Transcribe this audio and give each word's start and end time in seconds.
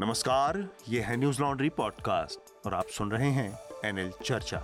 नमस्कार 0.00 0.56
ये 0.88 1.00
है 1.00 1.16
न्यूज़ 1.16 1.40
लॉन्ड्री 1.42 1.68
पॉडकास्ट 1.68 2.66
और 2.66 2.74
आप 2.74 2.84
सुन 2.88 3.10
रहे 3.10 3.30
हैं 3.30 3.58
एनएल 3.84 4.10
चर्चा। 4.24 4.62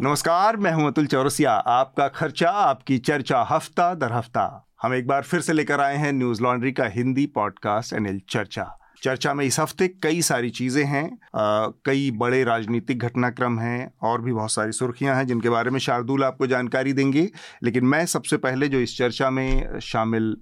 नमस्कार 0.00 0.56
मैं 0.56 0.72
हूँ 0.72 0.86
अतुल 0.86 1.06
चौरसिया 1.06 1.52
आपका 1.52 2.06
खर्चा 2.08 2.50
आपकी 2.50 2.98
चर्चा 2.98 3.40
हफ़्ता 3.50 3.94
दर 3.94 4.12
हफ़्ता। 4.12 4.66
हम 4.82 4.94
एक 4.94 5.06
बार 5.06 5.22
फिर 5.22 5.40
से 5.40 5.52
लेकर 5.52 5.80
आए 5.80 5.96
हैं 5.96 6.12
न्यूज़ 6.12 6.42
लॉन्ड्री 6.42 6.72
का 6.72 6.84
हिंदी 6.84 7.26
पॉडकास्ट 7.26 7.92
एनएल 7.92 8.20
चर्चा। 8.28 8.78
चर्चा 9.02 9.34
में 9.34 9.44
इस 9.44 9.60
हफ़्ते 9.60 9.88
कई 9.88 10.22
सारी 10.22 10.50
चीज़ें 10.50 10.84
हैं 10.84 11.04
आ, 11.34 11.66
कई 11.84 12.10
बड़े 12.10 12.44
राजनीतिक 12.44 12.98
घटनाक्रम 12.98 13.58
हैं 13.58 13.92
और 14.02 14.20
भी 14.20 14.32
बहुत 14.32 14.52
सारी 14.52 14.72
सुर्खियाँ 14.72 15.16
हैं 15.16 15.26
जिनके 15.26 15.50
बारे 15.50 15.70
में 15.70 15.80
शार्दुल 15.80 16.24
आपको 16.24 16.46
जानकारी 16.46 16.92
देंगे। 16.92 17.28
लेकिन 17.62 17.84
मैं 17.84 18.06
सबसे 18.06 18.36
पहले 18.36 18.68
जो 18.68 18.78
इस 18.78 18.96
चर्चा 18.98 19.30
में 19.30 19.80
शामिल 19.80 20.36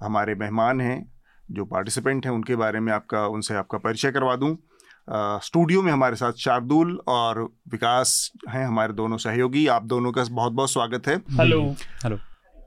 हमारे 0.00 0.34
मेहमान 0.34 0.80
हैं 0.80 1.17
जो 1.50 1.64
पार्टिसिपेंट 1.64 2.26
हैं 2.26 2.32
उनके 2.32 2.56
बारे 2.56 2.80
में 2.80 2.92
आपका 2.92 3.26
उनसे 3.26 3.54
आपका 3.54 3.78
परिचय 3.78 4.10
करवा 4.10 4.36
दूँ। 4.36 4.56
स्टूडियो 5.42 5.82
में 5.82 5.92
हमारे 5.92 6.16
साथ 6.16 6.32
शार्दुल 6.38 6.98
और 7.08 7.42
विकास 7.72 8.32
हैं 8.48 8.66
हमारे 8.66 8.92
दोनों 8.92 9.16
सहयोगी। 9.16 9.66
आप 9.66 9.84
दोनों 9.84 10.12
का 10.12 10.24
बहुत 10.24 10.52
बहुत 10.52 10.70
स्वागत 10.70 11.06
है। 11.08 11.16
हेलो। 11.16 11.60
हेलो। 12.04 12.18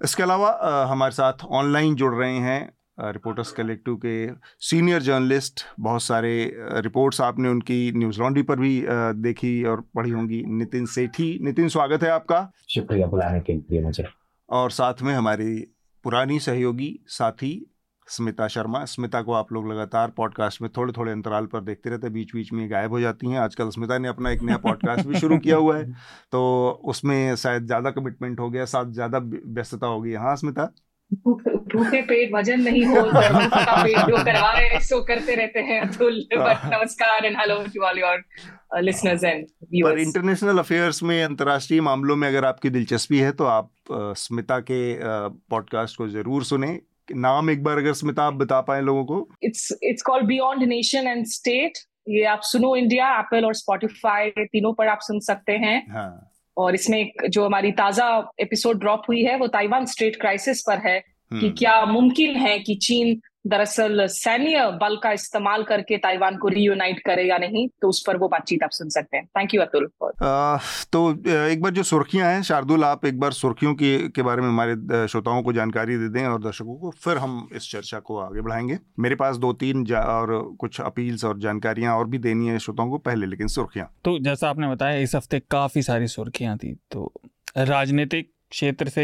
इसके 0.03 0.23
अलावा 0.23 0.85
हमारे 0.91 1.11
साथ 1.11 1.43
ऑनलाइन 1.45 1.95
जुड़ 1.95 2.13
रहे 2.15 2.37
हैं 2.37 2.73
रिपोर्टर्स 2.99 3.51
कलेक्टिव 3.51 3.95
के 3.95 4.15
सीनियर 4.59 5.01
जर्नलिस्ट 5.01 5.61
बहुत 5.79 6.03
सारे 6.03 6.33
रिपोर्ट्स 6.57 7.21
आपने 7.21 7.49
उनकी 7.49 7.91
न्यूज़ 7.91 8.19
लॉन्ड्री 8.19 8.43
पर 8.43 8.59
भी 8.59 8.83
देखी 9.21 9.63
और 9.63 9.81
पढ़ी 9.95 10.11
होंगी। 10.11 10.43
नितिन 10.47 10.85
सेठी 10.85 11.37
नितिन 11.43 11.67
स्वागत 11.67 12.03
है 12.03 12.09
आपका। 12.09 12.51
शुक्रिया 12.69 13.07
बुलाने 13.07 13.39
के 13.39 13.53
लिए 13.53 13.81
मुझे। 13.81 14.05
और 14.49 14.71
साथ 14.71 15.01
में 15.01 15.13
हमारी 15.13 15.55
पुरानी 16.03 16.39
सहयोगी 16.39 16.99
साथी 17.07 17.53
स्मिता 18.07 18.47
शर्मा। 18.47 18.83
स्मिता 18.85 19.21
को 19.21 19.33
आप 19.33 19.51
लोग 19.53 19.71
लगातार 19.71 20.11
पॉडकास्ट 20.17 20.61
में 20.61 20.69
थोड़े 20.77 20.93
थोड़े 20.93 21.11
अंतराल 21.11 21.45
पर 21.45 21.61
देखते 21.61 21.89
रहते 21.89 22.07
हैं 22.07 22.13
बीच 22.13 22.33
बीच 22.35 22.51
में 22.53 22.69
गायब 22.71 22.91
हो 22.91 22.99
जाती 22.99 23.29
हैं। 23.29 23.39
आजकल 23.39 23.69
स्मिता 23.69 23.97
ने 23.97 24.07
अपना 24.07 24.31
एक 24.31 24.41
नया 24.41 24.57
पॉडकास्ट 24.57 25.07
भी 25.07 25.19
शुरू 25.19 25.37
किया 25.37 25.57
हुआ 25.57 25.77
है। 25.77 25.91
तो 26.31 26.81
उसमें 26.85 27.35
शायद 27.35 27.65
ज़्यादा 27.65 27.91
कमिटमेंट 27.91 28.39
हो 28.39 28.49
गया 28.49 28.65
साथ 28.65 28.91
ज़्यादा 28.93 29.19
व्यस्तता 29.23 29.87
हो 29.87 30.01
गई 30.01 30.13
हाँ। 30.15 30.35
स्मिता? 30.35 30.73
भूखे 31.11 32.01
पेट 32.01 32.33
वज़न 32.33 32.61
नहीं 32.61 32.83
हो 32.85 33.01
पेट 33.03 33.97
जो 33.99 34.23
करवा 34.23 34.51
रहे 34.51 34.79
सो 34.79 35.01
करते 35.03 35.35
रहते 35.35 35.59
हैं 35.59 35.79
अतुल। 35.81 36.21
नमस्कार 36.33 37.25
and 37.25 37.37
hello 37.37 37.57
to 37.73 37.83
all 37.85 37.99
your 37.99 38.81
listeners 38.81 39.23
and 39.23 39.45
पर 39.83 39.99
इंटरनेशनल 39.99 40.59
अफेयर्स 40.59 41.03
में 41.03 41.23
अंतर्राष्ट्रीय 41.23 41.81
मामलों 41.81 42.15
में 42.15 42.27
अगर 42.27 42.45
आपकी 42.45 42.69
दिलचस्पी 42.69 43.19
है 43.19 43.31
तो 43.31 43.45
आप 43.45 43.71
स्मिता 44.17 44.59
के 44.59 44.81
पॉडकास्ट 45.49 45.97
को 45.97 46.07
ज़रूर 46.09 46.43
सुने। 46.43 46.79
नाम 47.09 47.49
एक 47.49 47.63
बार 47.63 47.77
अगर 47.77 47.93
स्मिता 47.93 48.23
आप 48.23 48.33
बता 48.35 48.59
पाए 48.61 48.81
लोगों 48.81 49.03
को 49.05 49.27
it's 49.43 49.71
it's 49.83 50.01
called 50.01 50.25
beyond 50.25 50.63
nation 50.63 51.07
and 51.07 51.25
state 51.27 51.77
ये 52.09 52.23
आप 52.25 52.41
सुनो 52.43 52.75
इंडिया 52.75 53.09
एप्पल 53.19 53.45
और 53.45 53.55
स्पॉटिफाई 53.55 54.29
तीनों 54.29 54.73
पर 54.73 54.87
आप 54.87 54.99
सुन 55.01 55.19
सकते 55.21 55.57
हैं 55.57 55.77
हाँ. 55.91 56.27
और 56.57 56.75
इसमें 56.75 57.11
जो 57.29 57.45
हमारी 57.45 57.71
ताज़ा 57.73 58.07
एपिसोड 58.41 58.79
ड्रॉप 58.79 59.03
हुई 59.07 59.23
है 59.23 59.37
वो 59.37 59.47
ताइवान 59.49 59.85
स्टेट 59.85 60.19
क्राइसिस 60.21 60.61
पर 60.61 60.79
है 60.79 60.99
कि 60.99 61.35
हम्म। 61.35 61.53
क्या 61.57 61.83
मुमकिन 61.85 62.35
है 62.37 62.57
कि 62.59 62.75
चीन 62.77 63.19
दरअसल 63.45 64.05
सैन्य 64.07 64.65
बल 64.81 64.95
का 64.95 65.11
इस्तेमाल 65.11 65.63
करके 65.63 65.97
ताइवान 65.97 66.37
को 66.37 66.47
रीयूनाइट 66.47 66.99
करे 66.99 67.23
या 67.23 67.37
नहीं 67.37 67.67
तो 67.81 67.89
उस 67.89 68.03
पर 68.07 68.17
वो 68.17 68.27
बातचीत 68.27 68.63
आप 68.63 68.69
सुन 68.71 68.89
सकते 68.89 69.17
हैं। 69.17 69.25
थैंक 69.27 69.53
यू 69.53 69.61
अतुल 69.61 69.87
तो 70.93 71.01
एक 71.45 71.61
बार 71.61 71.71
जो 71.71 71.83
सुर्खियाँ 71.83 72.31
हैं 72.31 72.41
शार्दुल 72.43 72.83
आप 72.83 73.05
एक 73.05 73.19
बार 73.19 73.31
सुर्खियों 73.33 73.73
की 73.75 73.97
के 74.09 74.21
बारे 74.21 74.41
में 74.41 74.47
हमारे 74.49 75.07
श्रोताओं 75.07 75.41
को 75.43 75.53
जानकारी 75.53 75.97
दे 75.97 76.09
दें 76.09 76.25
और 76.25 76.41
दर्शकों 76.43 76.75
को 76.75 76.91
फिर 76.97 77.17
हम 77.17 77.47
इस 77.55 77.69
चर्चा 77.71 77.99
को 77.99 78.17
आगे 78.19 78.41
बढ़ाएँगे। 78.41 78.77
मेरे 78.99 79.15
पास 79.15 79.37
दो 79.37 79.51
तीन 79.55 79.85
और 79.95 80.55
कुछ 80.59 80.79
अपील्स 80.81 81.25
और 81.25 81.39
जानकारियाँ 81.39 81.97
और 81.97 82.07
भी 82.07 82.17
देनी 82.19 82.47
है 82.47 82.59
श्रोताओं 82.59 82.89
को 82.89 82.97
पहले 82.99 83.25
लेकिन 83.25 83.47
सुर्खियाँ। 83.47 83.87
तो 84.05 84.17
जैसा 84.19 84.49
आपने 84.49 84.67
बताया 84.67 84.99
इस 84.99 85.15
हफ़्ते 85.15 85.39
काफ़ी 85.51 85.81
सारी 85.81 86.07
सुर्खियाँ 86.09 86.57
थी 86.57 86.73
तो 86.91 87.11
राजनीतिक 87.57 88.31
क्षेत्र 88.51 88.89
से 88.89 89.03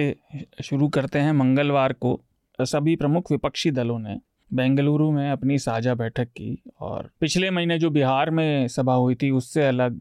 शुरू 0.64 0.88
करते 0.90 1.20
हैं 1.20 1.34
मंगलवार 1.34 1.94
को। 1.96 2.20
सभी 2.59 2.96
प्रमुख 2.96 3.31
विपक्षी 3.31 3.72
दलों 3.72 3.97
ने 4.00 4.16
बेंगलुरु 4.52 5.12
में 5.12 5.30
अपनी 5.31 5.58
साझा 5.59 5.94
बैठक 5.96 6.28
की 6.28 6.58
और 6.80 7.09
पिछले 7.22 7.50
महीने 7.52 7.78
जो 7.80 7.90
बिहार 7.90 8.30
में 8.30 8.68
सभा 8.68 8.94
हुई 8.94 9.16
थी 9.16 9.30
उससे 9.31 9.66
अलग 9.66 10.00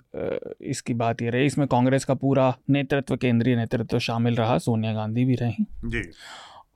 इसकी 0.62 0.94
बात 0.94 1.22
ये 1.22 1.30
रही। 1.30 1.46
इसमें 1.46 1.66
कांग्रेस 1.68 2.04
का 2.04 2.14
पूरा 2.14 2.54
नेतृत्व 2.70 3.16
केंद्रीय 3.16 3.56
नेतृत्व 3.56 3.98
शामिल 3.98 4.36
रहा 4.36 4.58
सोनिया 4.58 4.92
गांधी 4.92 5.24
भी 5.24 5.34
रही। 5.34 5.64
जी। 5.84 6.02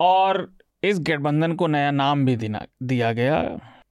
और 0.01 0.49
इस 0.83 1.01
गठबंधन 1.01 1.53
को 1.53 1.67
नया 1.67 1.91
नाम 1.91 2.25
भी 2.27 2.37
दिया 2.37 3.13
गया। 3.13 3.43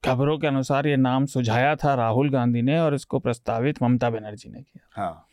खबरों 0.04 0.38
के 0.38 0.46
अनुसार 0.46 0.86
ये 0.86 0.96
नाम 0.96 1.26
सुझाया 1.26 1.74
था 1.76 1.94
राहुल 1.94 2.30
गांधी 2.30 2.62
ने 2.62 2.78
और 2.78 2.94
इसको 2.94 3.18
प्रस्तावित 3.18 3.82
ममता 3.82 4.10
बनर्जी 4.10 4.50
ने 4.50 4.60
किया। 4.60 5.02
हाँ। 5.02 5.26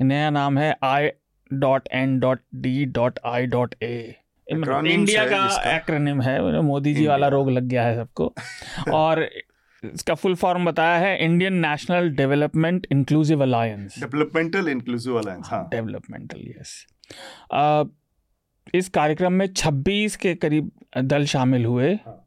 नया 0.00 0.30
नाम 0.30 0.58
है 0.58 0.74
I 0.82 1.08
dot 1.50 1.88
N 1.92 2.18
dot 2.20 2.40
D 2.54 2.84
dot 2.84 3.18
I 3.26 3.46
dot 3.46 3.74
A 3.82 4.14
India 4.50 5.26
का 5.26 5.74
एक्रोनिम 5.76 6.22
है 6.22 6.62
मोदी 6.62 6.94
जी 6.94 7.06
वाला 7.06 7.28
रोग 7.28 7.50
लग 7.50 7.62
गया 7.62 7.82
है 7.82 7.96
सबको। 7.96 8.34
और 8.92 9.30
इसका 9.84 10.14
फुल 10.14 10.34
फॉर्म 10.34 10.64
बताया 10.64 10.98
है 10.98 11.24
Indian 11.24 11.54
national 11.54 12.10
development 12.10 12.86
inclusive 12.92 13.42
alliance 13.42 13.98
developmental 13.98 14.68
inclusive 14.68 15.18
alliance 15.18 15.48
हाँ। 15.50 15.68
डेवलपमेंटल 15.70 16.40
यस 16.40 16.86
इस 18.74 18.88
कार्यक्रम 18.88 19.32
में 19.32 19.46
26 19.54 20.16
के 20.16 20.34
करीब 20.34 20.70
दल 20.98 21.24
शामिल 21.24 21.64
हुए 21.64 21.94
हाँ. 21.94 22.20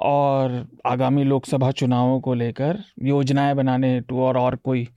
और 0.00 0.68
आगामी 0.86 1.24
लोकसभा 1.24 1.70
चुनावों 1.70 2.20
को 2.20 2.34
लेकर 2.34 2.78
योजनाएँ 3.02 3.54
बनाने 3.54 3.94
हेतु 3.94 4.20
और 4.20 4.36
और 4.36 4.56
कोई 4.56 4.88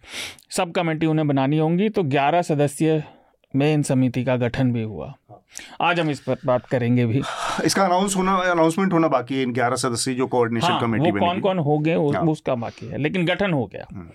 सब 0.49 0.71
कमेटी 0.71 1.05
उन्हें 1.05 1.27
बनानी 1.27 1.57
होंगी 1.57 1.89
तो 1.89 2.03
11 2.03 2.41
सदस्य 2.41 3.03
में 3.55 3.73
इन 3.73 3.81
समिति 3.81 4.23
का 4.23 4.35
गठन 4.35 4.71
भी 4.73 4.83
हुआ। 4.83 5.15
आज 5.81 5.99
हम 5.99 6.09
इस 6.09 6.19
पर 6.19 6.37
बात 6.45 6.65
करेंगे 6.65 7.05
भी। 7.05 7.21
इसका 7.65 7.83
अनाउंस 7.83 8.15
होना 8.15 8.35
अनाउंसमेंट 8.51 8.93
होना 8.93 9.07
बाकी 9.07 9.35
है 9.35 9.43
इन 9.43 9.53
ग्यारह 9.53 9.75
सदस्यीय 9.75 10.15
जो 10.15 10.27
कोऑर्डिनेशन 10.27 10.67
हाँ, 10.67 10.81
कमेटी 10.81 11.11
वो 11.11 11.19
कौन 11.19 11.39
कौन 11.39 11.59
हो 11.59 11.77
गए 11.79 11.95
हाँ। 11.95 12.23
उसका 12.25 12.55
बाकी 12.55 12.85
है 12.85 12.97
लेकिन 12.97 13.25
गठन 13.25 13.53
हो 13.53 13.65
गया। 13.65 13.85
हम्म। 13.93 14.09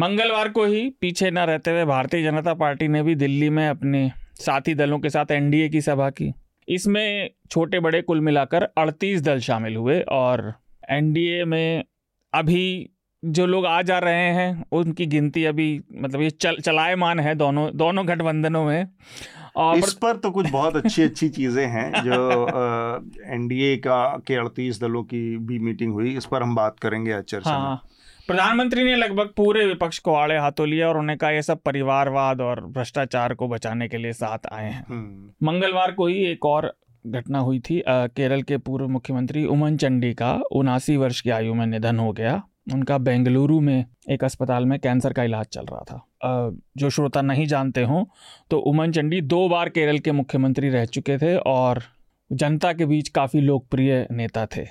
मंगलवार 0.00 0.48
को 0.48 0.64
ही 0.64 0.88
पीछे 1.00 1.30
न 1.30 1.38
रहते 1.38 1.70
हुए 1.70 1.84
भारतीय 1.84 2.22
जनता 2.22 2.54
पार्टी 2.54 2.88
ने 2.88 3.02
भी 3.02 3.14
दिल्ली 3.14 3.50
में 3.50 3.68
अपने 3.68 4.10
साथी 4.40 4.74
दलों 4.74 4.98
के 4.98 5.10
साथ 5.10 5.30
एनडीए 5.30 5.68
की 5.68 5.80
सभा 5.80 6.10
की। 6.10 6.32
इसमें 6.68 7.30
छोटे 7.50 7.80
बड़े 7.80 8.02
कुल 8.02 8.20
मिलाकर 8.20 8.62
अड़तीस 8.78 9.22
दल 9.22 9.40
शामिल 9.40 9.76
हुए 9.76 10.00
और 10.00 10.52
एनडीए 10.90 11.44
में 11.44 11.84
अभी 12.32 12.90
जो 13.24 13.46
लोग 13.46 13.66
आ 13.66 13.82
जा 13.82 13.98
रहे 13.98 14.28
हैं 14.30 14.64
उनकी 14.72 15.06
गिनती 15.06 15.44
अभी 15.44 15.68
मतलब 15.94 16.20
ये 16.20 16.30
चल 16.30 16.56
चलायमान 16.56 17.20
है 17.20 17.34
दोनों 17.34 17.68
दोनों 17.76 18.08
गठबंधनों 18.08 18.64
में। 18.64 18.88
और 19.56 19.78
इस 19.78 19.92
पर 19.92 20.16
तो 20.16 20.30
कुछ 20.30 20.50
बहुत 20.50 20.76
अच्छी 20.76 21.02
अच्छी 21.02 21.28
चीज़ें 21.28 21.66
हैं 21.66 22.02
जो 22.02 22.46
एनडीए 23.34 23.76
का 23.76 24.16
के 24.26 24.34
अड़तीस 24.34 24.80
दलों 24.80 25.02
की 25.02 25.36
भी 25.36 25.58
मीटिंग 25.58 25.92
हुई 25.92 26.16
इस 26.16 26.26
पर 26.26 26.42
हम 26.42 26.54
बात 26.54 26.78
करेंगे 26.78 27.12
आज 27.12 27.24
चर्चा 27.24 27.50
हाँ, 27.50 27.70
में 27.70 27.94
प्रधानमंत्री 28.26 28.84
ने 28.84 28.96
लगभग 28.96 29.28
पूरे 29.36 29.64
विपक्ष 29.66 29.98
को 29.98 30.14
आड़े 30.14 30.38
हाथों 30.38 30.68
लिया 30.68 30.88
और 30.88 30.98
उन्हें 30.98 31.18
कहा 31.18 31.30
ये 31.30 31.42
सब 31.42 31.60
परिवारवाद 31.60 32.40
और 32.40 32.64
भ्रष्टाचार 32.66 33.34
को 33.34 33.48
बचाने 33.48 33.88
के 33.88 33.96
लिए 33.96 34.12
साथ 34.12 34.46
आए 34.52 34.70
हैं। 34.70 34.84
हम्म। 34.88 35.46
मंगलवार 35.46 35.92
को 35.92 36.06
ही 36.06 36.24
एक 36.24 36.44
और 36.44 36.72
घटना 37.06 37.38
हुई 37.38 37.60
थी 37.60 37.80
आ, 37.80 38.06
केरल 38.06 38.42
के 38.42 38.56
पूर्व 38.58 38.88
मुख्यमंत्री 38.88 39.44
उमन 39.44 39.76
चंडी 39.76 40.12
का 40.14 40.32
उनासी 40.52 40.96
वर्ष 40.96 41.20
की 41.20 41.30
आयु 41.30 41.54
में 41.54 41.66
निधन 41.66 41.98
हो 41.98 42.12
गया। 42.12 42.42
उनका 42.74 42.98
बेंगलुरु 42.98 43.60
में 43.60 43.84
एक 44.10 44.24
अस्पताल 44.24 44.64
में 44.66 44.78
कैंसर 44.78 45.12
का 45.12 45.22
इलाज 45.22 45.46
चल 45.46 45.66
रहा 45.66 45.80
था। 45.80 46.06
जो 46.78 46.90
श्रोता 46.90 47.22
नहीं 47.22 47.46
जानते 47.46 47.82
हों 47.82 48.04
तो 48.50 48.58
उमन 48.60 48.92
चंडी 48.92 49.20
दो 49.20 49.48
बार 49.48 49.68
केरल 49.68 49.98
के 49.98 50.12
मुख्यमंत्री 50.12 50.68
रह 50.68 50.84
चुके 50.84 51.18
थे 51.18 51.36
और 51.36 51.82
जनता 52.30 52.72
के 52.72 52.86
बीच 52.86 53.08
काफ़ी 53.08 53.40
लोकप्रिय 53.40 54.06
नेता 54.10 54.46
थे। 54.46 54.64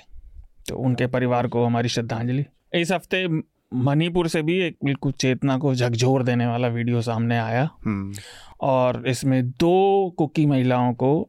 तो 0.68 0.76
उनके 0.76 1.06
परिवार 1.06 1.46
को 1.46 1.64
हमारी 1.64 1.88
श्रद्धांजलि। 1.88 2.44
इस 2.74 2.92
हफ़्ते 2.92 3.26
मणिपुर 3.74 4.28
से 4.28 4.42
भी 4.42 4.58
एक 4.60 4.76
बिल्कुल 4.84 5.12
चेतना 5.12 5.56
को 5.58 5.74
झकझोर 5.74 6.22
देने 6.22 6.46
वाला 6.46 6.68
वीडियो 6.68 7.00
सामने 7.02 7.38
आया। 7.38 7.68
हम्म। 7.84 8.14
और 8.60 9.02
इसमें 9.08 9.50
दो 9.50 10.10
कुकी 10.18 10.46
महिलाओं 10.46 10.92
को 10.94 11.28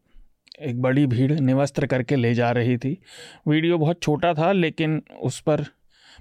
एक 0.61 0.81
बड़ी 0.81 1.05
भीड़ 1.07 1.31
निवस्त्र 1.31 1.87
करके 1.87 2.15
ले 2.15 2.33
जा 2.33 2.51
रही 2.51 2.77
थी। 2.77 2.97
वीडियो 3.47 3.77
बहुत 3.77 4.01
छोटा 4.01 4.33
था 4.33 4.51
लेकिन 4.51 5.01
उस 5.21 5.39
पर 5.39 5.65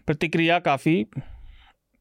प्रतिक्रिया 0.06 0.58
काफ़ी 0.58 1.04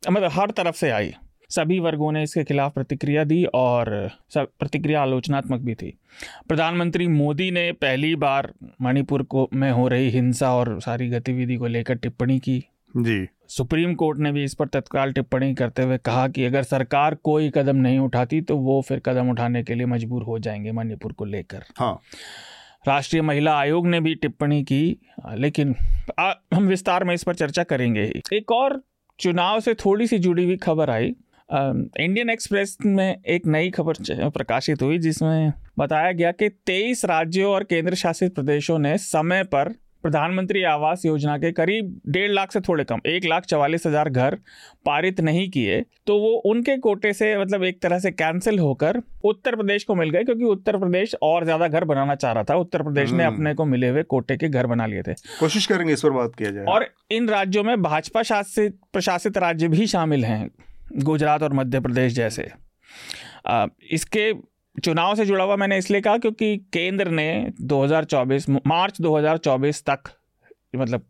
मतलब 0.03 0.31
हर 0.31 0.51
तरफ़ 0.51 0.75
से 0.75 0.89
आई। 0.89 1.13
सभी 1.49 1.79
वर्गों 1.79 2.11
ने 2.11 2.23
इसके 2.23 2.43
खिलाफ 2.43 2.73
प्रतिक्रिया 2.73 3.23
दी 3.23 3.43
और 3.45 4.09
सब 4.33 4.47
प्रतिक्रिया 4.59 5.01
आलोचनात्मक 5.01 5.59
भी 5.59 5.75
थी। 5.75 5.97
प्रधानमंत्री 6.47 7.07
मोदी 7.07 7.51
ने 7.51 7.71
पहली 7.71 8.15
बार 8.15 8.53
मणिपुर 8.81 9.23
को 9.23 9.49
में 9.53 9.71
हो 9.71 9.87
रही 9.87 10.09
हिंसा 10.09 10.55
और 10.55 10.79
सारी 10.81 11.09
गतिविधि 11.09 11.55
को 11.55 11.67
लेकर 11.67 11.95
टिप्पणी 11.95 12.39
की। 12.39 12.63
जी। 12.97 13.27
सुप्रीम 13.47 13.93
कोर्ट 13.95 14.19
ने 14.19 14.31
भी 14.31 14.43
इस 14.43 14.53
पर 14.53 14.67
तत्काल 14.67 15.11
टिप्पणी 15.13 15.53
करते 15.55 15.83
हुए 15.83 15.97
कहा 15.97 16.27
कि 16.27 16.45
अगर 16.45 16.63
सरकार 16.63 17.15
कोई 17.15 17.49
कदम 17.49 17.75
नहीं 17.75 17.99
उठाती 17.99 18.41
तो 18.41 18.57
वो 18.57 18.81
फिर 18.81 18.99
कदम 18.99 19.29
उठाने 19.29 19.63
के 19.63 19.75
लिए 19.75 19.85
मजबूर 19.85 20.23
हो 20.23 20.39
जाएँगे 20.39 20.71
मणिपुर 20.71 21.13
को 21.13 21.25
लेकर। 21.25 21.63
हाँ। 21.79 21.99
राष्ट्रीय 22.87 23.21
महिला 23.21 23.57
आयोग 23.57 23.87
ने 23.87 23.99
भी 23.99 24.15
टिप्पणी 24.15 24.63
की 24.63 24.97
लेकिन 25.33 25.75
आ, 26.19 26.33
हम 26.53 26.67
विस्तार 26.67 27.03
में 27.03 27.13
इस 27.13 27.23
पर 27.23 27.35
चर्चा 27.35 27.63
करेंगे। 27.63 28.21
एक 28.33 28.51
और 28.51 28.81
चुनाव 29.19 29.59
से 29.59 29.73
थोड़ी 29.73 30.07
सी 30.07 30.17
जुड़ी 30.19 30.43
हुई 30.43 30.57
खबर 30.57 30.89
आई। 30.89 31.15
इंडियन 31.49 32.29
एक्सप्रेस 32.29 32.77
में 32.85 33.21
एक 33.25 33.47
नई 33.47 33.69
खबर 33.69 34.29
प्रकाशित 34.29 34.81
हुई 34.81 34.97
जिसमें 34.97 35.53
बताया 35.79 36.11
गया 36.11 36.31
कि 36.31 36.49
23 36.49 37.05
राज्यों 37.05 37.53
और 37.53 37.63
केंद्र 37.63 37.95
शासित 37.95 38.35
प्रदेशों 38.35 38.79
ने 38.79 38.97
समय 38.97 39.43
पर 39.43 39.69
प्रधानमंत्री 40.03 40.63
आवास 40.63 41.05
योजना 41.05 41.37
के 41.37 41.51
करीब 41.51 42.01
डेढ़ 42.07 42.31
लाख 42.31 42.51
से 42.51 42.59
थोड़े 42.61 42.83
कम 42.83 42.99
एक 43.05 43.25
लाख 43.25 43.45
चवालीस 43.45 43.85
हज़ार 43.87 44.09
घर 44.09 44.35
पारित 44.85 45.21
नहीं 45.21 45.49
किए। 45.49 45.81
तो 46.07 46.17
वो 46.19 46.29
उनके 46.45 46.77
कोटे 46.77 47.13
से 47.13 47.37
मतलब 47.37 47.63
एक 47.63 47.81
तरह 47.81 47.99
से 47.99 48.11
कैंसिल 48.11 48.59
होकर 48.59 49.01
उत्तर 49.23 49.55
प्रदेश 49.55 49.83
को 49.83 49.95
मिल 49.95 50.09
गए 50.09 50.23
क्योंकि 50.23 50.43
उत्तर 50.43 50.77
प्रदेश 50.77 51.15
और 51.21 51.43
ज़्यादा 51.43 51.67
घर 51.67 51.83
बनाना 51.83 52.15
चाह 52.15 52.31
रहा 52.31 52.43
था। 52.43 52.55
उत्तर 52.55 52.83
प्रदेश 52.83 53.11
ने 53.11 53.23
हम्म। 53.23 53.35
अपने 53.35 53.53
को 53.53 53.65
मिले 53.65 53.89
हुए 53.89 54.03
कोटे 54.03 54.37
के 54.37 54.49
घर 54.49 54.67
बना 54.67 54.85
लिए 54.85 55.01
थे। 55.01 55.13
कोशिश 55.39 55.65
करेंगे 55.65 55.93
इस 55.93 56.01
पर 56.01 56.09
बात 56.09 56.35
किया 56.35 56.51
जाए। 56.51 56.65
और 56.65 56.87
इन 57.11 57.29
राज्यों 57.29 57.63
में 57.63 57.81
भाजपा 57.81 58.23
शासित 58.23 58.79
प्रशासित 58.93 59.37
राज्य 59.37 59.67
भी 59.67 59.87
शामिल 59.87 60.25
हैं। 60.25 60.49
गुजरात 60.93 61.43
और 61.43 61.53
मध्य 61.53 61.79
प्रदेश 61.79 62.13
जैसे। 62.13 62.51
इसके 63.91 64.33
चुनाव 64.83 65.15
से 65.15 65.25
जुड़ा 65.25 65.43
हुआ 65.43 65.55
मैंने 65.55 65.77
इसलिए 65.77 66.01
कहा 66.01 66.17
क्योंकि 66.17 66.57
केंद्र 66.57 67.09
ने 67.09 67.53
2024 67.61 68.49
मार्च 68.49 69.01
2024 69.01 69.85
तक 69.89 69.99
मतलब 70.75 71.05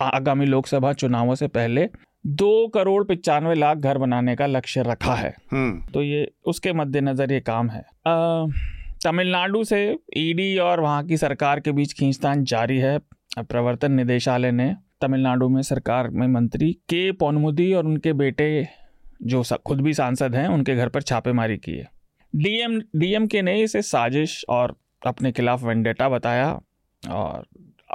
आगामी 0.00 0.46
लोकसभा 0.46 0.92
चुनावों 0.92 1.34
से 1.34 1.48
पहले 1.48 1.88
दो 2.26 2.68
करोड़ 2.68 3.04
पिचानवे 3.04 3.54
लाख 3.54 3.78
घर 3.78 3.98
बनाने 3.98 4.36
का 4.36 4.46
लक्ष्य 4.46 4.82
रखा 4.82 5.14
है। 5.14 5.34
हम्म। 5.52 5.92
तो 5.92 6.02
ये 6.02 6.32
उसके 6.46 6.72
मद्देनजर 6.72 7.32
ये 7.32 7.40
काम 7.40 7.70
है। 7.70 7.84
तमिलनाडु 9.04 9.64
से 9.64 9.98
ईडी 10.16 10.58
और 10.58 10.80
वहाँ 10.80 11.04
की 11.04 11.16
सरकार 11.16 11.60
के 11.60 11.72
बीच 11.72 11.92
खींचतान 11.92 12.44
जारी 12.44 12.78
है। 12.78 12.98
प्रवर्तन 13.38 13.92
निदेशालय 13.92 14.52
ने 14.52 14.76
तमिलनाडु 15.00 15.48
में 15.48 15.62
सरकार 15.62 16.08
में 16.08 16.28
मंत्री 16.28 16.72
के 16.72 17.12
पौनमुदी 17.12 17.74
और 17.74 17.86
उनके 17.86 18.12
बेटे 18.12 18.68
जो 19.22 19.42
खुद 19.66 19.80
भी 19.80 19.94
सांसद 19.94 20.34
हैं, 20.34 20.48
उनके 20.48 20.74
घर 20.76 20.88
पर 20.88 21.02
छापेमारी 21.02 21.56
की 21.56 21.72
है। 21.72 21.90
डीएम 22.34 22.80
डीएम 22.96 23.26
के 23.26 23.42
ने 23.42 23.62
इसे 23.62 23.82
साजिश 23.82 24.44
और 24.48 24.76
अपने 25.06 25.32
खिलाफ 25.32 25.62
वेंडेटा 25.62 26.08
बताया 26.08 26.60
और 27.02 27.46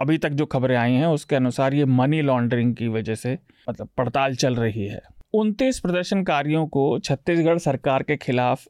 अभी 0.02 0.18
तक 0.18 0.30
जो 0.30 0.46
खबरें 0.46 0.76
आई 0.78 0.94
हैं, 0.94 1.06
उसके 1.06 1.36
अनुसार 1.36 1.74
ये 1.74 1.86
मनी 1.86 2.22
लॉन्ड्रिंग 2.22 2.76
की 2.76 2.88
वजह 2.88 3.16
से 3.16 3.38
मतलब 3.70 3.90
पड़ताल 3.98 4.36
चल 4.36 4.56
रही 4.56 4.88
है। 4.88 5.02
उनतीस 5.34 5.80
प्रदर्शनकारियों 5.80 6.68
को 6.68 7.00
छत्तीसगढ़ 7.00 7.58
सरकार 7.58 8.04
के 8.04 8.18
खिलाफ 8.18 8.66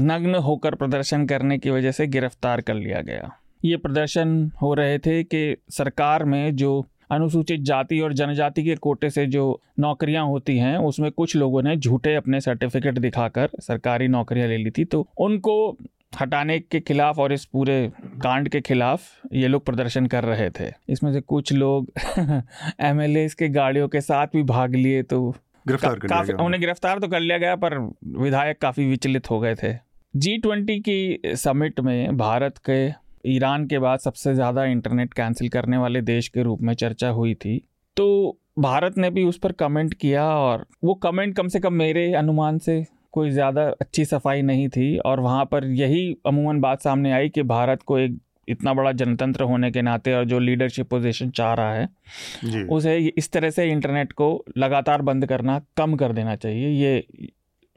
नग्न 0.00 0.34
होकर 0.34 0.74
प्रदर्शन 0.74 1.26
करने 1.26 1.58
की 1.58 1.70
वजह 1.70 1.90
से 1.90 2.06
गिरफ़्तार 2.06 2.60
कर 2.60 2.74
लिया 2.74 3.00
गया। 3.00 3.30
ये 3.64 3.76
प्रदर्शन 3.76 4.50
हो 4.62 4.74
रहे 4.74 4.98
थे 4.98 5.22
कि 5.24 5.56
सरकार 5.70 6.24
में 6.24 6.56
जो 6.56 6.86
अनुसूचित 7.10 7.60
जाति 7.60 8.00
और 8.00 8.12
जनजाति 8.12 8.64
के 8.64 8.74
कोटे 8.76 9.10
से 9.10 9.26
जो 9.26 9.60
नौकरियाँ 9.78 10.24
होती 10.26 10.56
हैं 10.58 10.76
उसमें 10.78 11.10
कुछ 11.12 11.36
लोगों 11.36 11.62
ने 11.62 11.76
झूठे 11.76 12.14
अपने 12.14 12.40
सर्टिफिकेट 12.40 12.98
दिखाकर 12.98 13.50
सरकारी 13.60 14.08
नौकरियाँ 14.08 14.48
ले 14.48 14.56
ली 14.56 14.70
थी। 14.70 14.84
तो 14.84 15.06
उनको 15.18 15.76
हटाने 16.20 16.58
के 16.60 16.80
खिलाफ 16.80 17.18
और 17.18 17.32
इस 17.32 17.44
पूरे 17.44 17.76
कांड 18.22 18.48
के 18.48 18.60
खिलाफ 18.60 19.00
ये 19.32 19.48
लोग 19.48 19.64
प्रदर्शन 19.64 20.06
कर 20.06 20.24
रहे 20.24 20.50
थे। 20.50 20.70
इसमें 20.88 21.12
से 21.12 21.20
कुछ 21.20 21.52
लोग 21.52 21.90
एमएलएस 22.80 23.34
के 23.34 23.48
गाड़ियों 23.48 23.88
के 23.88 24.00
साथ 24.00 24.26
भी 24.26 24.42
भाग 24.42 24.74
लिए 24.74 25.02
तो 25.02 25.28
गिरफ़्तार 25.68 25.98
कर 25.98 26.08
काफ़ी 26.08 26.32
उन्हें 26.34 26.60
गिरफ़्तार 26.60 26.98
तो 26.98 27.08
कर 27.08 27.20
लिया 27.20 27.38
गया 27.38 27.56
पर 27.56 27.78
विधायक 28.18 28.60
काफ़ी 28.60 28.86
विचलित 28.86 29.30
हो 29.30 29.40
गए 29.40 29.54
थे। 29.54 29.72
जी 30.14 30.36
ट्वेंटी 30.38 30.78
की 30.88 31.36
समिट 31.36 31.80
में 31.80 32.16
भारत 32.16 32.58
के 32.68 32.88
ईरान 33.26 33.66
के 33.66 33.78
बाद 33.78 33.98
सबसे 33.98 34.34
ज़्यादा 34.34 34.64
इंटरनेट 34.66 35.14
कैंसिल 35.14 35.48
करने 35.48 35.76
वाले 35.76 36.00
देश 36.02 36.28
के 36.28 36.42
रूप 36.42 36.62
में 36.62 36.74
चर्चा 36.74 37.08
हुई 37.10 37.34
थी। 37.34 37.56
तो 37.96 38.38
भारत 38.58 38.98
ने 38.98 39.10
भी 39.10 39.24
उस 39.24 39.38
पर 39.38 39.52
कमेंट 39.54 39.94
किया 39.94 40.24
और 40.28 40.66
वो 40.84 40.94
कमेंट 41.02 41.36
कम 41.36 41.48
से 41.48 41.60
कम 41.60 41.72
मेरे 41.74 42.12
अनुमान 42.14 42.58
से 42.58 42.84
कोई 43.12 43.30
ज़्यादा 43.30 43.62
अच्छी 43.80 44.04
सफ़ाई 44.04 44.42
नहीं 44.42 44.68
थी 44.68 44.96
और 44.98 45.20
वहाँ 45.20 45.44
पर 45.44 45.64
यही 45.72 46.16
अमूमन 46.26 46.60
बात 46.60 46.82
सामने 46.82 47.12
आई 47.12 47.28
कि 47.28 47.42
भारत 47.44 47.82
को 47.82 47.98
एक 47.98 48.18
इतना 48.48 48.72
बड़ा 48.74 48.90
जनतंत्र 48.92 49.44
होने 49.44 49.70
के 49.70 49.82
नाते 49.82 50.12
और 50.14 50.24
जो 50.24 50.38
लीडरशिप 50.38 50.88
पोजीशन 50.88 51.30
चाह 51.30 51.52
रहा 51.54 51.74
है 51.74 52.66
उसे 52.68 52.96
इस 53.08 53.30
तरह 53.32 53.50
से 53.50 53.64
इंटरनेट 53.70 54.12
को 54.12 54.28
लगातार 54.58 55.02
बंद 55.02 55.26
करना 55.26 55.60
कम 55.76 55.94
कर 55.96 56.12
देना 56.12 56.34
चाहिए। 56.36 56.68
ये 56.70 57.06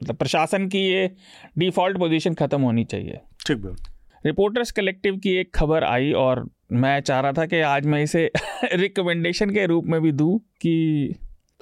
मतलब 0.00 0.16
प्रशासन 0.16 0.68
की 0.68 0.78
ये 0.80 1.10
डिफ़ॉल्ट 1.58 1.98
पोजीशन 1.98 2.34
ख़त्म 2.34 2.60
होनी 2.62 2.84
चाहिए। 2.86 3.20
ठीक 3.46 3.64
रिपोर्टर्स 4.26 4.70
कलेक्टिव 4.70 5.16
की 5.16 5.30
एक 5.30 5.54
खबर 5.54 5.84
आई 5.84 6.12
और 6.12 6.50
मैं 6.72 7.00
चाह 7.00 7.20
रहा 7.20 7.32
था 7.32 7.46
कि 7.46 7.60
आज 7.60 7.86
मैं 7.86 8.02
इसे 8.02 8.30
रिकमेंडेशन 8.72 9.50
के 9.50 9.66
रूप 9.66 9.84
में 9.84 10.00
भी 10.02 10.12
दूँ 10.12 10.38
कि 10.38 11.14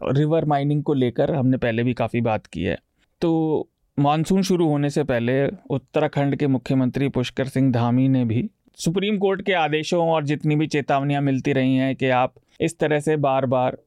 रिवर 0.03 0.45
माइनिंग 0.45 0.83
को 0.83 0.95
लेकर 0.95 1.35
हमने 1.35 1.57
पहले 1.57 1.83
भी 1.83 1.95
काफ़ी 1.95 2.21
बात 2.21 2.47
की 2.47 2.63
है। 2.63 2.79
तो 3.21 3.69
मानसून 3.99 4.43
शुरू 4.43 4.69
होने 4.69 4.91
से 4.91 5.05
पहले 5.05 5.47
उत्तराखंड 5.71 6.37
के 6.37 6.47
मुख्यमंत्री 6.47 7.09
पुष्कर 7.09 7.45
सिंह 7.45 7.73
धामी 7.73 8.09
ने 8.09 8.25
भी 8.25 8.51
सुप्रीम 8.75 9.19
कोर्ट 9.19 9.43
के 9.43 9.53
आदेशों 9.53 10.09
और 10.09 10.25
जितनी 10.25 10.57
भी 10.57 10.67
चेतावनियाँ 10.67 11.23
मिलती 11.23 11.53
रही 11.53 11.77
हैं 11.77 11.97
कि 11.97 12.09
आप 12.09 12.35
इस 12.61 12.79
तरह 12.79 13.01
से 13.01 13.17
बार 13.17 13.47
बार 13.47 13.79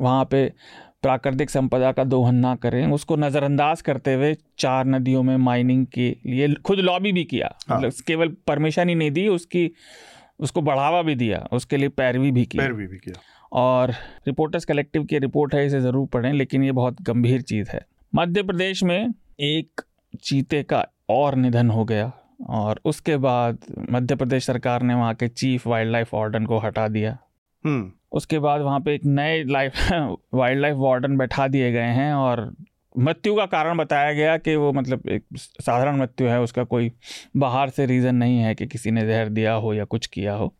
वहाँ 0.00 0.24
पे 0.24 0.52
प्राकृतिक 1.06 1.50
संपदा 1.50 1.92
का 1.92 2.04
दोहन 2.04 2.34
ना 2.34 2.54
करें 2.56 2.86
उसको 2.92 3.16
नज़रअंदाज 3.16 3.80
करते 3.82 4.14
हुए 4.14 4.34
चार 4.58 4.86
नदियों 4.86 5.22
में 5.22 5.36
माइनिंग 5.36 5.86
के 5.86 6.08
लिए 6.26 6.54
खुद 6.54 6.78
लॉबी 6.78 7.12
भी 7.12 7.24
किया 7.24 7.46
मतलब 7.46 7.70
हाँ। 7.70 7.78
मतलब 7.78 8.04
केवल 8.06 8.28
परमिशन 8.46 8.88
ही 8.88 8.94
नहीं 8.94 9.10
दी 9.10 9.28
उसकी 9.28 9.70
उसको 10.40 10.62
बढ़ावा 10.62 11.02
भी 11.02 11.14
दिया 11.14 11.38
उसके 11.52 11.76
लिए 11.76 11.88
पैरवी 11.88 12.30
भी 12.30 12.44
की 12.44 12.58
पैरवी 12.58 12.86
भी 12.86 12.96
किया 12.96 13.20
और 13.52 13.90
रिपोर्टर्स 14.26 14.64
कलेक्टिव 14.64 15.04
की 15.04 15.18
रिपोर्ट 15.18 15.54
है 15.54 15.66
इसे 15.66 15.80
ज़रूर 15.80 16.06
पढ़ें 16.06 16.32
लेकिन 16.32 16.64
ये 16.64 16.72
बहुत 16.72 17.02
गंभीर 17.02 17.42
चीज़ 17.42 17.70
है 17.70 17.84
मध्य 18.14 18.42
प्रदेश 18.42 18.82
में 18.82 19.14
एक 19.40 19.80
चीते 20.22 20.62
का 20.62 20.86
और 21.10 21.34
निधन 21.34 21.70
हो 21.70 21.84
गया 21.84 22.12
और 22.50 22.80
उसके 22.84 23.16
बाद 23.16 23.58
मध्य 23.90 24.14
प्रदेश 24.14 24.46
सरकार 24.46 24.82
ने 24.82 24.94
वहाँ 24.94 25.14
के 25.14 25.28
चीफ 25.28 25.66
वाइल्ड 25.66 25.92
लाइफ 25.92 26.14
वार्डन 26.14 26.46
को 26.46 26.58
हटा 26.58 26.88
दिया। 26.88 27.16
उसके 28.12 28.38
बाद 28.38 28.60
वहाँ 28.60 28.80
पे 28.80 28.94
एक 28.94 29.04
नए 29.04 29.44
लाइफ 29.44 29.72
वाइल्ड 30.34 30.60
लाइफ 30.60 30.76
वार्डन 30.76 31.16
बैठा 31.16 31.48
दिए 31.48 31.72
गए 31.72 31.92
हैं 31.92 32.12
और 32.14 32.54
मृत्यु 32.98 33.34
का 33.36 33.46
कारण 33.46 33.76
बताया 33.76 34.12
गया 34.12 34.36
कि 34.36 34.56
वो 34.56 34.72
मतलब 34.72 35.08
एक 35.08 35.24
साधारण 35.36 35.96
मृत्यु 35.96 36.26
है 36.26 36.40
उसका 36.40 36.64
कोई 36.64 36.92
बाहर 37.36 37.70
से 37.70 37.86
रीज़न 37.86 38.14
नहीं 38.14 38.38
है 38.38 38.54
कि 38.54 38.66
किसी 38.66 38.90
ने 38.90 39.06
जहर 39.06 39.28
दिया 39.28 39.52
हो 39.52 39.74
या 39.74 39.84
कुछ 39.84 40.06
किया 40.06 40.34
हो। 40.34 40.54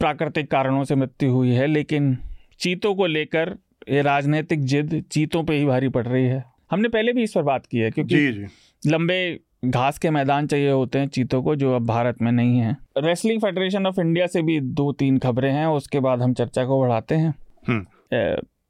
प्राकृतिक 0.00 0.50
कारणों 0.50 0.84
से 0.84 0.94
मृत्यु 0.94 1.30
हुई 1.30 1.50
है 1.50 1.66
लेकिन 1.66 2.16
चीतों 2.60 2.94
को 2.94 3.06
लेकर 3.06 3.56
ये 3.88 4.02
राजनीतिक 4.02 4.64
जिद 4.64 5.04
चीतों 5.10 5.44
पे 5.44 5.54
ही 5.54 5.64
भारी 5.66 5.88
पड़ 5.88 6.06
रही 6.06 6.24
है। 6.24 6.44
हमने 6.70 6.88
पहले 6.88 7.12
भी 7.12 7.22
इस 7.22 7.32
पर 7.32 7.42
बात 7.42 7.66
की 7.66 7.78
है 7.78 7.90
क्योंकि 7.90 8.16
जी 8.16 8.32
जी। 8.32 8.90
लंबे 8.90 9.40
घास 9.62 9.98
के 9.98 10.10
मैदान 10.10 10.46
चाहिए 10.46 10.70
होते 10.70 10.98
हैं 10.98 11.08
चीतों 11.08 11.42
को 11.42 11.54
जो 11.56 11.74
अब 11.74 11.86
भारत 11.86 12.22
में 12.22 12.30
नहीं 12.32 12.58
है 12.58 12.76
रेसलिंग 12.98 13.40
फेडरेशन 13.40 13.86
ऑफ़ 13.86 14.00
इंडिया 14.00 14.26
से 14.26 14.42
भी 14.42 14.58
दो 14.72 14.90
तीन 14.92 15.18
खबरें 15.18 15.50
हैं 15.52 15.66
उसके 15.68 16.00
बाद 16.00 16.22
हम 16.22 16.32
चर्चा 16.34 16.64
को 16.64 16.80
बढ़ाते 16.80 17.14
हैं 17.14 17.34
हम्म। 17.68 17.84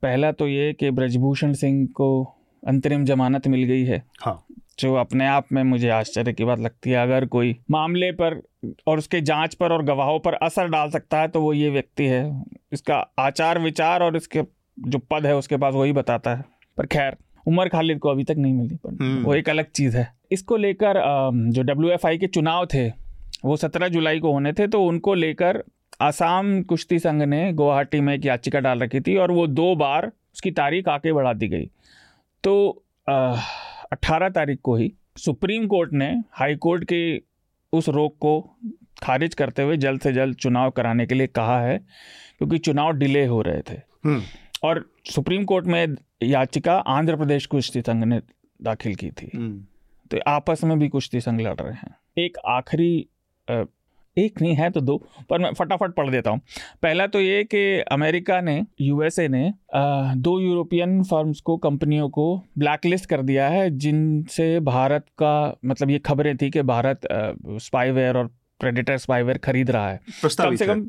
पहला 0.02 0.32
तो 0.32 0.49
ये 0.49 0.72
कि 0.72 0.90
ब्रजभूषण 0.90 1.52
सिंह 1.54 1.87
को 1.94 2.08
अंतरिम 2.62 3.04
जमानत 3.04 3.46
मिल 3.46 3.64
गई 3.64 3.84
है 3.84 4.02
हाँ। 4.20 4.38
जो 4.78 4.94
अपने 4.94 5.26
आप 5.26 5.52
में 5.52 5.62
मुझे 5.62 5.88
आश्चर्य 5.90 6.32
की 6.32 6.44
बात 6.44 6.58
लगती 6.58 6.90
है 6.90 7.02
अगर 7.02 7.26
कोई 7.28 7.56
मामले 7.70 8.12
पर 8.12 8.40
और 8.87 8.99
उसके 8.99 9.20
जाँच 9.22 9.54
पर 9.54 9.72
और 9.72 9.82
गवाहों 9.84 10.18
पर 10.18 10.34
असर 10.42 10.68
डाल 10.68 10.90
सकता 10.90 11.20
है 11.20 11.28
तो 11.28 11.40
वो 11.40 11.52
ये 11.52 11.70
व्यक्ति 11.70 12.06
है 12.06 12.25
इसका 12.72 12.96
आचार 13.20 13.58
विचार 13.58 14.02
और 14.02 14.16
इसके 14.16 14.42
जो 14.78 14.99
पद 15.11 15.26
है 15.26 15.37
उसके 15.37 15.56
पास 15.56 15.75
वही 15.75 15.92
बताता 15.92 16.34
है 16.34 16.44
पर 16.78 16.87
खैर 16.87 17.16
उमर 17.46 17.68
खालिद 17.68 17.99
को 17.99 18.08
अभी 18.08 18.25
तक 18.25 18.34
नहीं 18.38 18.52
मिली 18.52 18.76
पर 18.76 18.90
हम्म। 18.94 19.22
वो 19.22 19.34
एक 19.34 19.49
अलग 19.49 19.70
चीज़ 19.70 19.96
है 19.96 20.12
इसको 20.32 20.56
लेकर 20.56 21.00
जो 21.50 21.62
डब्ल्यू 21.62 21.96
के 22.18 22.26
चुनाव 22.28 22.66
थे 22.66 22.88
वो 23.44 23.56
सत्रह 23.56 23.88
जुलाई 23.88 24.20
को 24.20 24.32
होने 24.32 24.52
थे 24.52 24.66
तो 24.66 24.82
उनको 24.84 25.14
लेकर 25.14 25.62
आसाम 26.00 26.62
कुश्ती 26.62 26.98
संघ 26.98 27.22
ने 27.22 27.52
गुवाहाटी 27.52 28.00
में 28.00 28.14
एक 28.14 28.24
याचिका 28.24 28.60
डाल 28.60 28.80
रखी 28.80 29.00
थी 29.00 29.16
और 29.16 29.30
वो 29.30 29.46
दो 29.48 29.74
बार 29.76 30.06
उसकी 30.06 30.50
तारीख 30.52 30.88
आके 30.88 31.12
बढ़ा 31.12 31.32
दी 31.32 31.48
गई 31.48 31.68
तो 32.44 32.54
अट्ठारह 33.06 34.28
तारीख 34.30 34.60
को 34.62 34.76
ही 34.76 34.92
सुप्रीम 35.18 35.66
कोर्ट 35.66 35.92
ने 35.92 36.12
हाई 36.32 36.54
कोर्ट 36.56 36.84
के 36.84 37.02
उस 37.72 37.88
रोक 37.88 38.16
को 38.20 38.40
खारिज 39.02 39.34
करते 39.34 39.62
हुए 39.62 39.76
जल्द 39.76 40.00
से 40.00 40.12
जल्द 40.12 40.36
चुनाव 40.36 40.70
कराने 40.70 41.06
के 41.06 41.14
लिए 41.14 41.26
कहा 41.28 41.60
है 41.60 41.78
क्योंकि 41.78 42.58
चुनाव 42.58 42.92
डिले 42.92 43.24
हो 43.26 43.40
रहे 43.42 43.62
थे 43.70 43.80
हम्म। 44.04 44.22
और 44.64 44.84
सुप्रीम 45.06 45.44
कोर्ट 45.44 45.66
में 45.66 45.96
याचिका 46.22 46.74
आंध्र 46.88 47.16
प्रदेश 47.16 47.46
कुश्ती 47.46 47.80
संघ 47.80 48.04
ने 48.04 48.20
दाखिल 48.60 48.94
की 48.94 49.10
थी 49.12 49.30
हम्म। 49.34 49.64
तो 50.12 50.19
आपस 50.28 50.64
में 50.64 50.78
भी 50.78 50.88
कुश्ती 50.88 51.21
संघ 51.21 51.40
लड़ 51.40 51.54
रहे 51.54 51.73
हैं। 51.73 51.95
एक 52.19 52.38
आखिरी 52.49 52.95
एक 54.16 54.40
नहीं 54.40 54.54
है 54.54 54.69
तो 54.71 54.81
दो 54.81 54.97
पर 55.31 55.38
मैं 55.38 55.52
फटाफट 55.54 55.95
पढ़ 55.95 56.11
देता 56.11 56.31
हूँ। 56.31 56.40
पहला 56.83 57.07
तो 57.07 57.21
ये 57.21 57.45
कि 57.45 57.62
अमेरिका 57.92 58.40
ने 58.40 58.61
यूएसए 58.81 59.26
ने 59.28 59.52
दो 60.16 60.38
यूरोपियन 60.40 61.02
फर्म्स 61.04 61.40
को 61.40 61.57
कंपनियों 61.57 62.09
को 62.11 62.26
ब्लैकलिस्ट 62.59 63.07
कर 63.07 63.23
दिया 63.23 63.49
है 63.49 63.69
जिनसे 63.78 64.59
भारत 64.61 65.07
का 65.19 65.57
मतलब 65.64 65.90
ये 65.90 65.99
खबरें 65.99 66.37
थी 66.37 66.50
कि 66.50 66.62
भारत 66.62 67.09
स्पाईवेयर 67.59 68.16
और 68.16 68.31
प्रेडिटर 68.61 68.99
स्पाइवेयर 68.99 69.38
खरीद 69.38 69.71
रहा 69.71 69.90
है। 69.90 70.00
कम 70.25 70.57
से 70.57 70.66
कम 70.66 70.88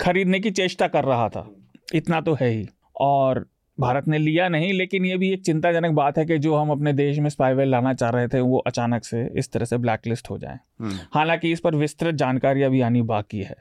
खरीदने 0.00 0.40
की 0.40 0.50
चेष्टा 0.52 0.88
कर 0.88 1.04
रहा 1.04 1.28
था। 1.28 1.46
इतना 1.94 2.20
तो 2.20 2.36
है 2.40 2.48
ही। 2.48 2.66
और 3.00 3.46
भारत 3.80 4.08
ने 4.08 4.18
लिया 4.18 4.48
नहीं 4.48 4.72
लेकिन 4.72 5.04
ये 5.04 5.16
भी 5.16 5.32
एक 5.32 5.44
चिंताजनक 5.44 5.94
बात 5.94 6.18
है 6.18 6.24
कि 6.26 6.38
जो 6.38 6.54
हम 6.54 6.70
अपने 6.70 6.92
देश 6.94 7.18
में 7.18 7.28
स्पाईवेयर 7.30 7.68
लाना 7.68 7.94
चाह 7.94 8.10
रहे 8.10 8.28
थे 8.28 8.40
वो 8.42 8.58
अचानक 8.66 9.04
से 9.04 9.26
इस 9.34 9.52
तरह 9.52 9.64
से 9.64 9.78
ब्लैकलिस्ट 9.78 10.30
हो 10.30 10.38
जाए 10.38 10.58
हम्म। 10.80 10.98
हालाँकि 11.14 11.52
इस 11.52 11.60
पर 11.60 11.74
विस्तृत 11.76 12.14
जानकारी 12.16 12.62
अभी 12.62 12.80
आनी 12.80 13.02
बाकी 13.10 13.42
है 13.42 13.56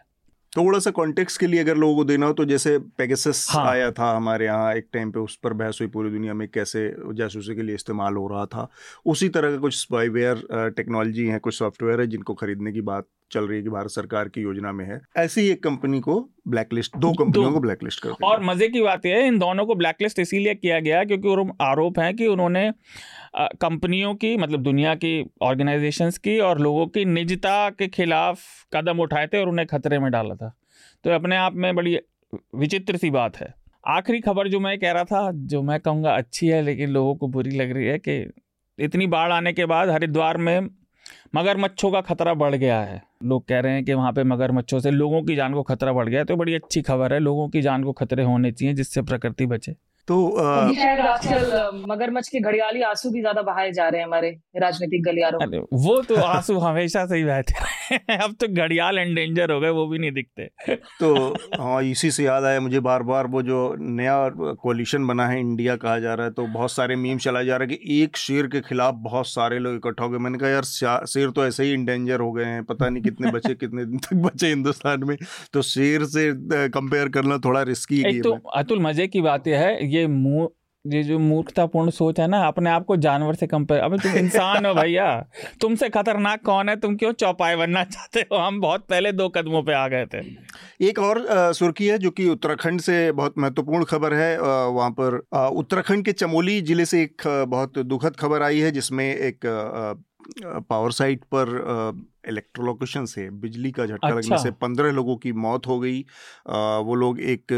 थोड़ा 0.54 0.78
सा 0.80 0.92
कॉन्टेक्स 0.92 1.38
के 1.38 1.48
लिए 1.48 1.60
अगर 1.60 1.76
लोगों 1.78 1.96
को 1.96 2.04
देना 2.04 2.26
हो 2.26 2.34
तो 2.34 2.46
जैसे 2.46 2.78
पेगासस 2.98 3.46
हाँ. 3.50 3.66
आया 3.68 3.92
था 3.92 4.12
हमारे 4.12 4.46
यहाँ 4.46 4.74
एक 4.76 4.88
टाइम 4.94 5.12
पे 5.12 5.20
उस 5.20 5.36
पर 5.36 5.54
बहस 5.54 5.78
हुई 5.82 5.90
पूरी 5.90 6.10
दुनिया 6.10 6.34
में 6.34 6.48
कैसे 6.48 6.82
जासूसी 7.14 7.56
के 7.56 7.62
लिए 7.62 7.76
इस्तेमाल 7.76 8.16
हो 8.16 8.28
रहा 8.28 8.46
था 8.46 8.68
उसी 9.06 9.30
तरह 9.30 9.52
का 9.52 9.58
कुछ 9.58 9.76
स्पाईवेयर 9.76 10.72
टेक्नोलॉजी 10.78 11.28
है 11.28 11.40
कुछ 11.40 11.58
सॉफ्टवेयर 11.58 12.02
है 12.02 12.08
जिनको 12.08 12.34
खरीदने 12.34 12.72
की 12.72 12.82
बात 12.84 13.08
चल 13.31 13.48
रही 13.48 13.57
है 13.57 13.63
कि 13.63 13.69
भारत 13.69 13.89
सरकार 13.89 14.29
की 14.29 14.41
योजना 14.41 14.71
में 14.71 14.86
है 14.86 15.00
ऐसी 15.17 15.48
एक 15.50 15.63
कंपनी 15.63 16.00
को 16.00 16.19
ब्लैकलिस्ट 16.48 16.98
दो 16.98 17.12
कंपनियों 17.13 17.51
को 17.51 17.59
ब्लैकलिस्ट 17.59 18.03
कर 18.03 18.25
और 18.25 18.43
मज़े 18.43 18.67
की 18.67 18.81
बात 18.81 19.05
यह 19.05 19.17
है 19.17 19.27
इन 19.27 19.39
दोनों 19.39 19.65
को 19.65 19.75
ब्लैकलिस्ट 19.75 20.19
इसीलिए 20.19 20.55
किया 20.55 20.79
गया 20.79 21.03
क्योंकि 21.03 21.51
आरोप 21.62 22.00
है 22.00 22.13
कि 22.13 22.27
उन्होंने 22.27 22.71
कंपनियों 23.36 24.13
की 24.15 24.36
मतलब 24.38 24.63
दुनिया 24.63 24.95
की 24.95 25.13
ऑर्गेनाइजेशंस 25.41 26.17
की 26.17 26.39
और 26.39 26.59
लोगों 26.59 26.88
की 26.88 27.05
निजता 27.05 27.69
के 27.69 27.88
खिलाफ 27.88 28.39
कदम 28.74 29.00
उठाए 29.00 29.27
थे 29.27 29.41
और 29.41 29.50
उन्हें 29.50 29.67
खतरे 29.67 30.00
में 30.00 30.12
डाला 30.12 30.36
था। 30.36 30.53
तो 31.03 31.09
अपने 31.09 31.36
आप 31.36 31.55
में 31.55 31.75
बड़ी 31.75 31.98
विचित्र 32.55 32.98
सी 32.98 33.09
बात 33.09 33.38
है। 33.38 33.53
आखिरी 33.88 34.19
खबर 34.21 34.48
जो 34.48 34.59
मैं 34.59 34.77
कह 34.79 34.91
रहा 34.91 35.03
था 35.03 35.31
जो 35.33 35.62
मैं 35.62 35.79
कहूँगा 35.79 36.15
अच्छी 36.15 36.48
है 36.48 36.62
लेकिन 36.62 36.89
लोगों 36.89 37.15
को 37.15 37.27
बुरी 37.27 37.51
लग 37.51 37.71
रही 37.71 37.86
है 37.86 37.98
कि 38.00 38.17
इतनी 38.79 39.07
बाढ़ 39.07 39.31
आने 39.31 39.53
के 39.53 39.65
बाद 39.65 39.89
हरिद्वार 39.89 40.38
में 40.38 40.69
मगरमच्छों 41.36 41.91
का 41.91 42.01
खतरा 42.01 42.33
बढ़ 42.33 42.55
गया 42.55 42.79
है। 42.81 43.01
लोग 43.22 43.48
कह 43.48 43.60
रहे 43.60 43.74
हैं 43.74 43.84
कि 43.86 43.94
वहाँ 43.94 44.12
पे 44.14 44.24
मगरमच्छों 44.24 44.80
से 44.80 44.92
लोगों 44.92 45.22
की 45.24 45.36
जान 45.36 45.54
को 45.54 45.64
खतरा 45.64 45.94
बढ़ 45.94 46.10
गया 46.10 46.20
है 46.20 46.26
तो 46.26 46.36
बड़ी 46.36 46.54
अच्छी 46.56 46.82
खबर 46.82 47.14
है, 47.14 47.20
लोगों 47.20 47.48
की 47.50 47.62
जान 47.62 47.84
को 47.84 47.94
खतरे 47.94 48.24
होने 48.24 48.52
चाहिए 48.52 48.74
जिससे 48.74 49.02
प्रकृति 49.02 49.46
बचे। 49.46 49.76
तो 50.10 50.16
आजकल 50.39 51.84
मगरमच्छ 51.89 52.28
के 52.28 52.39
घड़ियाली 52.39 52.82
आँसू 52.84 53.10
भी 53.10 53.20
ज़्यादा 53.20 53.42
बहाए 53.44 53.72
जा 53.72 53.88
रहे 53.89 54.01
हैं 54.01 54.08
हमारे 54.08 54.30
राजनीतिक 54.58 55.04
गलियारों 55.04 55.39
में। 55.42 55.60
वो 55.84 56.01
तो 56.04 56.16
आँसू 56.18 56.58
हमेशा 56.60 57.06
से 57.06 57.18
ही 57.18 57.24
बहते 57.25 58.16
अब 58.16 58.34
तो 58.39 58.48
घड़ियाल 58.56 58.98
एंडेंजर 59.00 59.51
हो 59.51 59.60
गए 59.60 59.70
वो 59.72 59.86
भी 59.88 60.00
नहीं 60.00 60.12
दिखते। 60.12 60.75
तो 61.00 61.13
हाँ 61.60 61.82
इसी 61.84 62.10
से 62.12 62.24
याद 62.24 62.44
आया 62.46 62.60
मुझे 62.60 62.80
बार 62.82 63.04
बार 63.04 63.28
वो 63.28 63.42
जो 63.42 63.60
नया 63.80 64.18
कोलिशन 64.62 65.06
बना 65.08 65.28
है 65.28 65.39
इंडिया 65.39 65.75
कहा 65.75 65.98
जा 66.00 66.13
रहा 66.13 66.25
है 66.25 66.32
तो 66.34 66.46
बहुत 66.48 66.72
सारे 66.72 66.96
मीम 66.96 67.18
चला 67.20 67.44
जा 67.44 67.58
रहा 67.58 67.68
है 67.68 67.75
कि 67.75 68.01
एक 68.01 68.18
शेर 68.18 68.48
के 68.48 68.62
खिलाफ 68.62 68.96
बहुत 69.04 69.28
सारे 69.28 69.60
लोग 69.60 69.75
इकट्ठा 69.75 70.04
हो 70.04 70.10
गए। 70.10 70.18
मैंने 70.18 70.38
कहा 70.38 70.50
यार 70.50 71.06
शेर 71.08 71.30
तो 71.30 71.46
ऐसे 71.46 71.63
ही 71.63 71.74
इंडेंजर 71.74 72.20
हो 72.20 72.32
गए 72.32 72.46
हैं 72.46 72.63
पता 72.66 72.89
नहीं 72.89 73.04
कितने 73.04 73.32
बचे 73.32 73.54
कितने 73.62 73.86
दिन 73.86 74.00
तक 74.00 74.16
बचे 74.25 74.48
हिंदुस्तान 74.48 75.04
में। 75.04 75.16
तो 75.54 75.62
शेर 75.63 76.06
से 76.08 76.32
कंपेयर 76.70 77.10
करना 77.10 77.38
थोड़ा 77.46 77.62
रिस्की 77.63 78.01
है 78.01 78.20
तो 78.22 78.38
अतुल 78.56 78.82
मज़े 78.82 79.08
की 79.08 79.22
बात 79.22 79.48
यह 79.48 79.60
है 79.60 79.88
ये 79.89 79.99
ये 80.00 80.48
ये 80.86 81.03
जो 81.03 81.20
मूर्खतापूर्ण 81.20 81.89
सोच 81.89 82.20
है 82.20 82.27
ना 82.27 82.48
अपने 82.48 82.70
आप 82.70 82.86
को 82.86 82.96
जानवर 82.98 83.36
से 83.36 83.48
कंपेयर 83.48 83.82
अबे 83.82 83.98
तुम 83.98 84.12
इंसान 84.12 84.65
हो 84.65 84.74
भैया। 84.74 85.27
तुमसे 85.62 85.89
खतरनाक 85.89 86.41
कौन 86.46 86.70
है? 86.70 86.75
तुम 86.75 86.96
क्यों 86.96 87.12
चौपाए 87.12 87.56
बनना 87.56 87.84
चाहते 87.84 88.20
हो? 88.20 88.38
हम 88.38 88.62
बहुत 88.62 88.86
पहले 88.89 89.12
दो 89.12 89.29
कदमों 89.29 89.63
पे 89.63 89.74
आ 89.74 89.88
गए 89.88 90.06
थे। 90.06 90.22
एक 90.88 91.00
और 91.00 91.53
सुर्खी 91.53 91.88
है 91.88 91.98
जो 91.98 92.12
कि 92.12 92.29
उत्तराखंड 92.29 92.82
से 92.82 93.12
बहुत 93.12 93.34
महत्वपूर्ण 93.38 93.84
खबर 93.84 94.13
है। 94.13 94.41
वहाँ 94.41 94.89
पर 94.91 95.18
उत्तराखंड 95.48 96.06
के 96.06 96.12
चमोली 96.12 96.62
ज़िले 96.62 96.86
से 96.86 97.03
एक 97.03 97.22
बहुत 97.27 97.79
दुखद 97.79 98.15
खबर 98.15 98.41
आई 98.41 98.60
है 98.60 98.72
जिसमें 98.72 99.15
एक 99.15 99.46
पावर 100.70 100.91
साइट 100.91 101.24
पर 101.24 102.01
इलेक्ट्रोलोकेशन 102.29 103.06
से 103.06 103.29
बिजली 103.29 103.72
का 103.72 103.86
झटका 103.86 104.08
अच्छा। 104.08 104.20
लगने 104.20 104.38
से 104.38 104.51
पंद्रह 104.51 104.91
लोगों 104.91 105.18
की 105.18 105.32
मौत 105.32 105.68
हो 105.68 105.79
गई। 105.79 106.06
वो 106.50 106.96
लोग 106.96 107.20
एक 107.20 107.53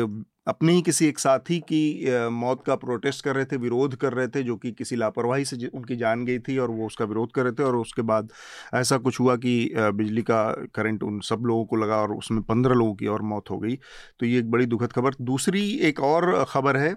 अपने 0.48 0.74
ही 0.74 0.81
किसी 0.81 1.05
एक 1.07 1.19
साथी 1.19 1.60
की 1.62 2.29
मौत 2.31 2.63
का 2.65 2.75
प्रोटेस्ट 2.75 3.24
कर 3.25 3.36
रहे 3.36 3.45
थे, 3.45 3.57
विरोध 3.57 3.95
कर 3.95 4.13
रहे 4.13 4.27
थे, 4.27 4.43
जो 4.43 4.55
कि 4.55 4.71
किसी 4.71 4.95
लापरवाही 4.95 5.45
से 5.45 5.67
उनकी 5.67 5.95
जान 5.95 6.25
गई 6.25 6.39
थी 6.39 6.57
और 6.57 6.71
वो 6.71 6.86
उसका 6.86 7.05
विरोध 7.05 7.31
कर 7.31 7.43
रहे 7.43 7.53
थे 7.53 7.63
और 7.63 7.75
उसके 7.75 8.01
बाद 8.03 8.31
ऐसा 8.75 8.98
कुछ 9.00 9.19
हुआ 9.19 9.36
कि 9.38 9.53
बिजली 9.75 10.21
का 10.21 10.43
करंट 10.75 11.03
उन 11.03 11.19
सब 11.21 11.43
लोगों 11.48 11.65
को 11.65 11.75
लगा 11.75 11.98
और 11.98 12.13
उसमें 12.13 12.41
पंद्रह 12.43 12.75
लोगों 12.75 12.95
की 12.95 13.07
और 13.07 13.21
मौत 13.24 13.50
हो 13.51 13.57
गई। 13.60 13.75
तो 14.19 14.25
ये 14.25 14.39
एक 14.39 14.50
बड़ी 14.51 14.65
दुखद 14.65 14.93
खबर। 14.93 15.15
दूसरी 15.24 15.69
एक 15.81 16.00
और 16.01 16.43
ख़बर 16.50 16.77
है, 16.77 16.95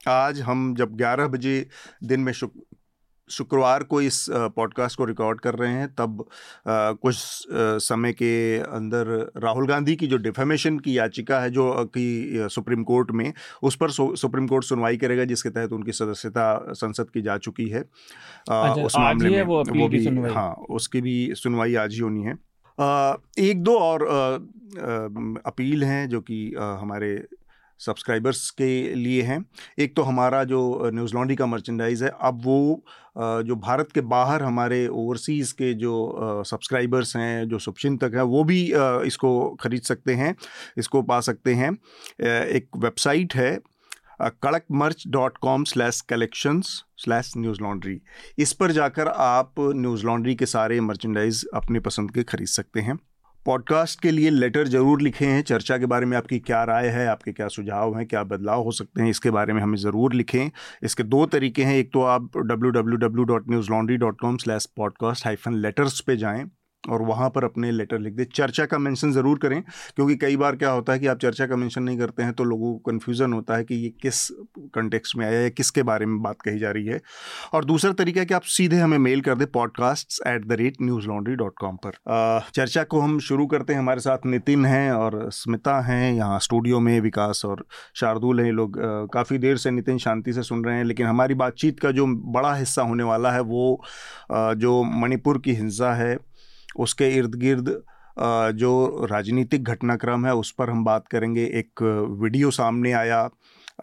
आज 0.00 0.40
हम 0.40 0.74
जब 0.74 0.96
11 0.96 1.26
बजे 1.28 1.66
दिन 2.04 2.20
में 2.20 2.32
शुक्रवार 3.30 3.82
को 3.82 4.00
इस 4.00 4.26
पॉडकास्ट 4.30 4.98
को 4.98 5.04
रिकॉर्ड 5.04 5.40
कर 5.40 5.54
रहे 5.54 5.72
हैं 5.72 5.88
तब 5.88 6.24
कुछ 6.68 7.14
समय 7.84 8.12
के 8.12 8.58
अंदर 8.58 9.32
राहुल 9.36 9.66
गांधी 9.66 9.96
की 9.96 10.06
जो 10.06 10.16
डिफेमेशन 10.16 10.78
की 10.78 10.98
याचिका 10.98 11.40
है 11.40 11.50
जो 11.50 11.72
कि 11.84 12.46
सुप्रीम 12.50 12.82
कोर्ट 12.82 13.10
में 13.10 13.32
उस 13.62 13.76
पर 13.76 13.90
सुप्रीम 13.90 14.46
कोर्ट 14.46 14.64
सुनवाई 14.64 14.96
करेगा 14.96 15.24
जिसके 15.24 15.50
तहत 15.50 15.72
उनकी 15.72 15.92
सदस्यता 15.92 16.72
संसद 16.72 17.10
की 17.10 17.22
जा 17.22 17.36
चुकी 17.38 17.68
है। 17.68 17.80
अच्छा, 17.80 18.82
उस 18.82 18.96
मामले 18.98 19.30
में 19.30 19.42
वो, 19.42 19.62
वो 19.62 19.88
भी 19.88 20.06
हाँ 20.32 20.52
उसकी 20.70 21.00
भी 21.00 21.34
सुनवाई 21.34 21.74
आज 21.74 21.94
ही 21.94 21.98
होनी 21.98 22.22
है। 22.22 22.34
एक 23.38 23.62
दो 23.62 23.78
और 23.78 24.04
अपील 25.46 25.84
हैं 25.84 26.08
जो 26.08 26.20
कि 26.20 26.54
हमारे 26.58 27.26
सब्सक्राइबर्स 27.80 28.50
के 28.52 28.94
लिए 28.94 29.22
हैं। 29.22 29.44
एक 29.78 29.94
तो 29.96 30.02
हमारा 30.02 30.42
जो 30.44 30.90
न्यूज़ 30.94 31.14
लॉन्ड्री 31.14 31.36
का 31.36 31.46
मर्चेंडाइज़ 31.46 32.04
है, 32.04 32.10
अब 32.20 32.40
वो 32.44 32.84
जो 33.44 33.56
भारत 33.58 33.92
के 33.94 34.00
बाहर 34.08 34.42
हमारे 34.42 34.86
ओवरसीज़ 34.88 35.52
के 35.54 35.72
जो 35.74 36.42
सब्सक्राइबर्स 36.46 37.16
हैं, 37.16 37.48
जो 37.48 37.58
शुभचिंतक 37.58 38.14
हैं, 38.14 38.22
वो 38.22 38.44
भी 38.44 38.62
इसको 39.06 39.32
ख़रीद 39.60 39.82
सकते 39.82 40.14
हैं, 40.14 40.34
इसको 40.78 41.02
पा 41.02 41.20
सकते 41.22 41.54
हैं। 41.54 41.72
एक 42.20 42.68
वेबसाइट 42.76 43.34
है 43.34 43.58
Kadak 44.22 44.64
merch 44.72 45.02
dot 45.08 45.36
com 45.38 45.64
slash 45.64 46.00
collections 46.00 46.82
slash 46.98 47.32
Newslaundry. 47.62 48.00
इस 48.38 48.52
पर 48.52 48.70
जाकर 48.72 49.08
आप 49.08 49.54
न्यूज़ 49.58 50.04
लॉन्ड्री 50.06 50.34
के 50.34 50.46
सारे 50.46 50.80
मर्चेंडाइज 50.80 51.44
अपने 51.54 51.80
पसंद 51.80 52.10
के 52.10 52.22
खरीद 52.24 52.48
सकते 52.48 52.80
हैं। 52.80 52.98
पॉडकास्ट 53.46 54.00
के 54.00 54.10
लिए 54.10 54.30
लेटर 54.30 54.68
ज़रूर 54.68 55.02
लिखे 55.02 55.26
हैं। 55.26 55.42
चर्चा 55.42 55.78
के 55.78 55.86
बारे 55.86 56.06
में 56.06 56.16
आपकी 56.16 56.38
क्या 56.38 56.62
राय 56.64 56.88
है, 56.88 57.06
आपके 57.06 57.32
क्या 57.32 57.48
सुझाव 57.48 57.96
हैं, 57.96 58.06
क्या 58.06 58.22
बदलाव 58.24 58.62
हो 58.62 58.70
सकते 58.70 59.02
हैं, 59.02 59.10
इसके 59.10 59.30
बारे 59.30 59.52
में 59.52 59.62
हमें 59.62 59.76
ज़रूर 59.76 60.14
लिखें। 60.14 60.50
इसके 60.82 61.02
दो 61.02 61.24
तरीके 61.26 61.64
हैं। 61.64 61.76
एक 61.76 61.92
तो 61.92 62.02
आप 62.02 62.38
W 62.38 62.70
W 62.70 62.96
W 62.98 63.24
dot 63.24 63.50
Newslaundry 63.70 63.96
dot 63.96 64.20
com 64.20 64.36
slash 64.36 64.66
podcast 64.76 65.26
hyphen 65.26 65.54
letters 65.54 66.00
पर 66.00 66.14
जाएँ। 66.14 66.44
और 66.90 67.02
वहाँ 67.04 67.28
पर 67.30 67.44
अपने 67.44 67.70
लेटर 67.72 67.98
लिख 67.98 68.14
दें। 68.14 68.24
चर्चा 68.26 68.64
का 68.66 68.78
मेंशन 68.78 69.12
ज़रूर 69.12 69.38
करें, 69.38 69.62
क्योंकि 69.96 70.16
कई 70.16 70.36
बार 70.36 70.56
क्या 70.56 70.70
होता 70.70 70.92
है 70.92 70.98
कि 70.98 71.06
आप 71.06 71.18
चर्चा 71.18 71.46
का 71.46 71.56
मेंशन 71.56 71.82
नहीं 71.82 71.98
करते 71.98 72.22
हैं 72.22 72.32
तो 72.32 72.44
लोगों 72.44 72.72
को 72.72 72.90
कन्फ्यूज़न 72.90 73.32
होता 73.32 73.56
है 73.56 73.64
कि 73.64 73.74
ये 73.74 73.88
किस 74.02 74.28
कंटेक्स्ट 74.74 75.16
में 75.16 75.26
आया 75.26 75.40
है 75.40 75.50
किसके 75.50 75.82
बारे 75.82 76.06
में 76.06 76.20
बात 76.22 76.42
कही 76.42 76.58
जा 76.58 76.70
रही 76.70 76.86
है। 76.86 77.00
और 77.54 77.64
दूसरा 77.64 77.92
तरीका 77.94 78.20
है 78.20 78.26
कि 78.26 78.34
आप 78.34 78.42
सीधे 78.50 78.76
हमें 78.78 78.96
मेल 79.00 79.20
कर 79.20 79.34
दें 79.34 79.46
podcast 79.52 80.20
at 80.26 80.46
the 80.46 80.52
rate 80.54 80.76
Newslaundry 81.06 81.34
dot 81.36 81.54
com 81.60 81.76
पर 81.76 82.50
चर्चा 82.54 82.82
को 82.84 83.00
हम 83.00 83.18
शुरू 83.20 83.46
करते 83.46 83.72
हैं। 83.72 83.80
हमारे 83.80 84.00
साथ 84.00 84.26
नितिन 84.26 84.64
हैं 84.66 84.90
और 84.92 85.18
स्मिता 85.32 85.78
हैं। 85.82 86.12
यहाँ 86.12 86.38
स्टूडियो 86.40 86.80
में 86.80 87.00
विकास 87.00 87.44
और 87.44 87.64
शार्दुल 87.96 88.40
हैं। 88.40 88.46
ये 88.46 88.52
लोग 88.52 88.78
काफ़ी 89.12 89.38
देर 89.38 89.56
से 89.56 89.70
नितिन 89.70 89.98
शांति 89.98 90.32
से 90.32 90.42
सुन 90.42 90.64
रहे 90.64 90.76
हैं, 90.76 90.84
लेकिन 90.84 91.06
हमारी 91.06 91.34
बातचीत 91.36 91.80
का 91.80 91.90
जो 91.90 92.06
बड़ा 92.32 92.54
हिस्सा 92.54 92.82
होने 92.82 93.02
वाला 93.04 93.30
है, 93.30 93.40
वो 93.42 93.82
जो 94.32 94.82
मणिपुर 95.00 95.38
की 95.38 95.54
हिंसा 95.54 95.92
है 95.94 96.16
उसके 96.76 97.08
इर्द 97.16 97.34
गिर्द 97.36 97.68
जो 98.56 99.06
राजनीतिक 99.10 99.64
घटनाक्रम 99.64 100.26
है, 100.26 100.34
उस 100.34 100.50
पर 100.52 100.70
हम 100.70 100.84
बात 100.84 101.08
करेंगे। 101.08 101.44
एक 101.54 101.82
वीडियो 102.22 102.50
सामने 102.50 102.92
आया 102.92 103.28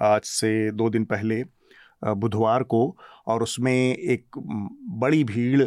आज 0.03 0.21
से 0.23 0.71
दो 0.71 0.89
दिन 0.89 1.05
पहले 1.05 1.43
बुधवार 2.05 2.63
को, 2.63 2.97
और 3.27 3.43
उसमें 3.43 3.73
एक 3.73 4.37
बड़ी 4.99 5.23
भीड़ 5.23 5.63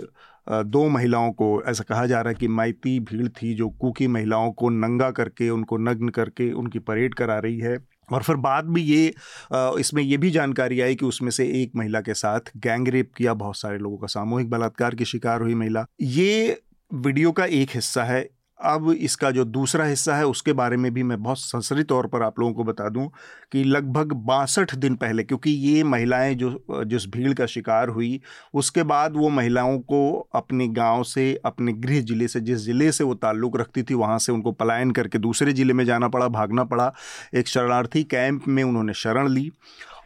दो 0.46 0.88
महिलाओं 0.88 1.32
को, 1.32 1.62
ऐसा 1.62 1.84
कहा 1.84 2.06
जा 2.06 2.20
रहा 2.20 2.28
है 2.28 2.34
कि 2.34 2.48
माइती 2.48 2.98
भीड़ 3.00 3.28
थी 3.32 3.54
जो 3.54 3.68
कुकी 3.80 4.06
महिलाओं 4.08 4.52
को 4.52 4.68
नंगा 4.70 5.10
करके, 5.10 5.50
उनको 5.50 5.76
नग्न 5.78 6.08
करके, 6.10 6.50
उनकी 6.52 6.78
परेड 6.80 7.14
करा 7.14 7.38
रही 7.38 7.58
है। 7.58 7.76
और 8.12 8.22
फिर 8.22 8.36
बाद 8.38 8.66
में 8.66 8.80
ये 8.82 9.12
इसमें 9.80 10.02
ये 10.02 10.16
भी 10.16 10.30
जानकारी 10.30 10.80
आई 10.80 10.94
कि 10.94 11.06
उसमें 11.06 11.30
से 11.30 11.46
एक 11.62 11.72
महिला 11.76 12.00
के 12.00 12.14
साथ 12.14 12.50
गैंग 12.56 12.88
रेप 12.88 13.12
किया, 13.16 13.34
बहुत 13.34 13.56
सारे 13.56 13.78
लोगों 13.78 13.98
का 13.98 14.06
सामूहिक 14.06 14.50
बलात्कार 14.50 14.94
की 14.94 15.04
शिकार 15.04 15.40
हुई 15.40 15.54
महिला। 15.54 15.84
ये 16.00 16.60
वीडियो 16.90 17.30
का 17.32 17.44
एक 17.44 17.70
हिस्सा 17.70 18.04
है। 18.04 18.28
अब 18.60 18.90
इसका 18.92 19.30
जो 19.30 19.44
दूसरा 19.44 19.84
हिस्सा 19.84 20.14
है, 20.16 20.24
उसके 20.26 20.52
बारे 20.52 20.76
में 20.76 20.92
भी 20.94 21.02
मैं 21.02 21.22
बहुत 21.22 21.38
संसरी 21.38 21.82
तौर 21.82 22.06
पर 22.06 22.22
आप 22.22 22.38
लोगों 22.40 22.52
को 22.54 22.64
बता 22.64 22.88
दूँ 22.88 23.06
कि 23.52 23.62
लगभग 23.64 24.12
बासठ 24.22 24.74
दिन 24.74 24.94
पहले, 24.94 25.22
क्योंकि 25.22 25.50
ये 25.50 25.84
महिलाएँ 25.84 26.34
जो, 26.34 26.84
जिस 26.84 27.06
भीड़ 27.06 27.32
का 27.34 27.46
शिकार 27.46 27.88
हुई, 27.88 28.20
उसके 28.54 28.82
बाद 28.82 29.16
वो 29.16 29.28
महिलाओं 29.28 29.78
को 29.78 30.28
अपने 30.34 30.68
गाँव 30.70 31.02
से, 31.02 31.32
अपने 31.44 31.72
गृह 31.74 32.00
ज़िले 32.00 32.28
से, 32.28 32.40
जिस 32.40 32.58
ज़िले 32.58 32.90
से 32.92 33.04
वो 33.04 33.14
ताल्लुक़ 33.16 33.56
रखती 33.56 33.82
थी, 33.82 33.94
वहाँ 33.94 34.18
से 34.18 34.32
उनको 34.32 34.52
पलायन 34.52 34.90
करके 34.90 35.18
दूसरे 35.18 35.52
ज़िले 35.52 35.72
में 35.72 35.84
जाना 35.84 36.08
पड़ा, 36.08 36.28
भागना 36.28 36.64
पड़ा। 36.64 36.92
एक 37.34 37.48
शरणार्थी 37.48 38.02
कैंप 38.04 38.48
में 38.48 38.62
उन्होंने 38.64 38.94
शरण 38.94 39.28
ली 39.28 39.50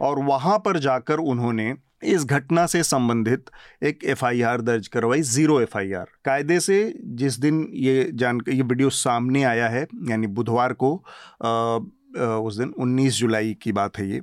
और 0.01 0.23
वहाँ 0.25 0.59
पर 0.59 0.79
जाकर 0.79 1.19
उन्होंने 1.21 1.73
इस 2.05 2.25
घटना 2.25 2.67
से 2.67 2.83
संबंधित 2.83 3.45
एक 3.83 4.05
एफआईआर 4.05 4.61
दर्ज 4.61 4.89
करवाई 4.89 5.23
ज़ीरो 5.23 5.61
एफआईआर। 5.61 6.07
कायदे 6.25 6.61
से 6.61 6.95
जिस 7.05 7.39
दिन 7.39 7.69
ये 7.73 8.11
जान 8.15 8.41
ये 8.49 8.63
वीडियो 8.63 8.91
सामने 8.91 9.43
आया 9.43 9.69
है 9.69 9.87
यानी 10.09 10.27
बुधवार 10.27 10.73
को 10.73 11.05
आ, 11.43 11.49
आ, 11.49 12.37
उस 12.37 12.59
दिन 12.59 12.75
19 12.81 13.11
जुलाई 13.11 13.55
की 13.55 13.73
बात 13.73 13.99
है 13.99 14.11
ये 14.11 14.21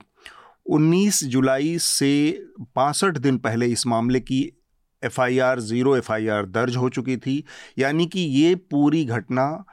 19 0.71 1.23
जुलाई 1.23 1.77
से 1.79 2.43
बासठ 2.61 3.17
दिन 3.17 3.37
पहले 3.37 3.65
इस 3.65 3.87
मामले 3.87 4.19
की 4.19 4.57
एफआईआर 5.03 5.59
ज़ीरो 5.59 5.95
एफआईआर 5.97 6.45
दर्ज 6.45 6.75
हो 6.75 6.89
चुकी 6.89 7.17
थी। 7.17 7.43
यानी 7.79 8.05
कि 8.05 8.19
ये 8.19 8.55
पूरी 8.55 9.05
घटना 9.05 9.65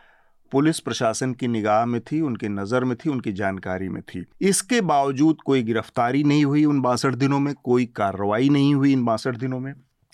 पुलिस 0.53 0.81
प्रशासन 0.81 1.33
की 1.33 1.49
निगाह 1.49 1.85
में 1.87 2.01
थी, 2.03 2.21
उनकी 2.21 2.49
नज़र 2.49 2.85
में 2.85 2.97
थी, 2.97 3.11
उनकी 3.11 3.33
जानकारी 3.33 3.89
में 3.89 4.03
थी। 4.05 4.25
इसके 4.41 4.81
बावजूद 4.83 5.37
कोई 5.47 5.63
गिरफ्तारी 5.63 6.23
नहीं 6.25 6.45
हुई 6.45 6.65
उन 6.65 6.81
बासठ 6.81 7.15
दिनों 7.15 7.39
में, 7.41 7.55
कोई 7.55 7.87
कार्रवाई 7.97 8.49
नहीं 8.49 8.75
हुई 8.75 8.93
इन 8.93 9.05
बासठ 9.05 9.37
दिनों 9.37 9.61
में। 9.61 9.73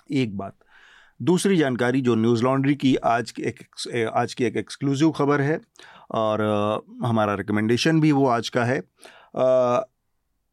एक 0.09 0.37
बात, 0.37 0.55
दूसरी 1.19 1.57
जानकारी 1.57 2.01
जो 2.01 2.15
न्यूज़ 2.15 2.43
लॉन्ड्री 2.43 2.75
की 2.75 2.95
आज 2.95 3.31
की 3.31 3.43
एक, 3.43 3.59
आज 4.13 4.33
की 4.33 4.43
एक 4.43 4.57
एक्सक्लूसिव 4.57 5.11
खबर 5.11 5.41
है, 5.41 5.59
और 6.11 6.41
हमारा 7.05 7.33
रिकमेंडेशन 7.35 8.01
भी 8.01 8.11
वो 8.11 8.27
आज 8.27 8.49
का 8.49 8.63
है। 8.63 8.79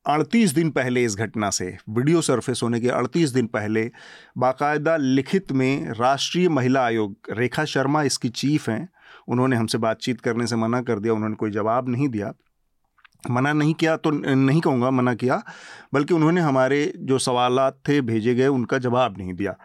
अड़तीस 0.06 0.50
दिन 0.50 0.70
पहले 0.70 1.04
इस 1.04 1.16
घटना 1.16 1.50
से, 1.50 1.66
वीडियो 1.88 2.20
सरफेस 2.20 2.60
होने 2.62 2.80
के 2.80 2.88
अड़तीस 2.90 3.30
दिन 3.30 3.46
पहले, 3.46 3.90
बाकायदा 4.38 4.96
लिखित 4.96 5.52
में 5.52 5.90
राष्ट्रीय 5.90 6.48
महिला 6.48 6.84
आयोग, 6.84 7.16
रेखा 7.30 7.64
शर्मा 7.64 8.02
इसकी 8.02 8.28
चीफ 8.30 8.68
हैं 8.68 8.88
उन्होंने 9.28 9.56
हमसे 9.56 9.78
बातचीत 9.78 10.20
करने 10.20 10.46
से 10.46 10.56
मना 10.56 10.80
कर 10.82 10.98
दिया, 10.98 11.14
उन्होंने 11.14 11.36
कोई 11.36 11.50
जवाब 11.50 11.88
नहीं 11.88 12.08
दिया। 12.08 12.32
मना 13.30 13.52
नहीं 13.52 13.74
किया 13.74 13.96
तो 13.96 14.10
नहीं 14.10 14.60
कहूँगा 14.60 14.90
मना 14.90 15.14
किया, 15.14 15.42
बल्कि 15.94 16.14
उन्होंने 16.14 16.40
हमारे 16.40 16.92
जो 16.98 17.18
सवाल 17.20 17.70
थे 17.88 18.00
भेजे 18.02 18.34
गए, 18.34 18.46
उनका 18.48 18.78
जवाब 18.80 19.18
नहीं 19.18 19.34
दिया। 19.34 19.56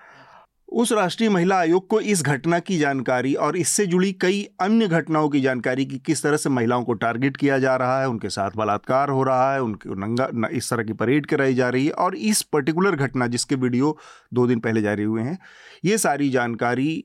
उस 0.69 0.91
राष्ट्रीय 0.91 1.29
महिला 1.29 1.57
आयोग 1.57 1.87
को 1.87 1.99
इस 2.01 2.21
घटना 2.23 2.57
की 2.59 2.77
जानकारी 2.77 3.33
और 3.35 3.57
इससे 3.57 3.85
जुड़ी 3.87 4.11
कई 4.13 4.43
अन्य 4.61 4.87
घटनाओं 4.87 5.29
की 5.29 5.41
जानकारी 5.41 5.85
कि 5.85 5.97
किस 5.97 6.23
तरह 6.23 6.37
से 6.37 6.49
महिलाओं 6.49 6.83
को 6.83 6.93
टारगेट 6.95 7.37
किया 7.37 7.59
जा 7.59 7.75
रहा 7.75 7.99
है, 8.01 8.09
उनके 8.09 8.29
साथ 8.29 8.57
बलात्कार 8.57 9.09
हो 9.09 9.23
रहा 9.23 9.53
है, 9.53 9.61
उनके 9.61 9.95
नंगा 9.97 10.49
इस 10.51 10.69
तरह 10.69 10.83
की 10.83 10.93
परेड 10.93 11.25
कराई 11.25 11.53
जा 11.53 11.69
रही 11.69 11.85
है 11.85 11.91
और 11.93 12.15
इस 12.15 12.41
पर्टिकुलर 12.43 12.95
घटना 12.97 13.27
जिसके 13.27 13.55
वीडियो 13.55 13.97
दो 14.33 14.47
दिन 14.47 14.59
पहले 14.59 14.81
जारी 14.81 15.03
हुए 15.03 15.21
हैं, 15.21 15.37
ये 15.85 15.97
सारी 15.97 16.29
जानकारी 16.29 17.03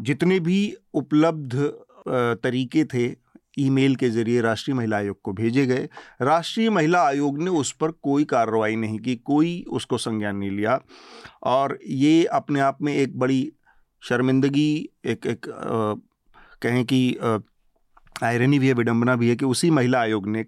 जितने 0.00 0.40
भी 0.40 0.76
उपलब्ध 0.94 1.54
तरीके 2.42 2.84
थे 2.84 3.24
ईमेल 3.58 3.96
के 3.96 4.10
ज़रिए 4.10 4.40
राष्ट्रीय 4.40 4.74
महिला 4.76 4.96
आयोग 4.96 5.20
को 5.22 5.32
भेजे 5.32 5.66
गए 5.66 5.88
राष्ट्रीय 6.22 6.70
महिला 6.70 7.02
आयोग 7.02 7.38
ने 7.42 7.50
उस 7.50 7.72
पर 7.72 7.90
कोई 7.90 8.24
कार्रवाई 8.24 8.76
नहीं 8.76 8.98
की 8.98 9.16
कोई 9.16 9.64
उसको 9.70 9.98
संज्ञान 9.98 10.36
नहीं 10.36 10.50
लिया। 10.50 10.80
और 11.42 11.78
ये 11.86 12.24
अपने 12.24 12.60
आप 12.60 12.82
में 12.82 12.94
एक 12.94 13.18
बड़ी 13.18 13.52
शर्मिंदगी 14.08 14.88
एक 15.04 15.26
एक 15.26 15.48
आ, 15.48 15.94
कहें 16.62 16.84
कि 16.84 17.18
आयरनी 18.22 18.58
भी 18.58 18.68
है 18.68 18.72
विडंबना 18.72 19.16
भी 19.16 19.28
है 19.28 19.36
कि 19.36 19.44
उसी 19.44 19.70
महिला 19.70 20.00
आयोग 20.00 20.28
ने 20.28 20.46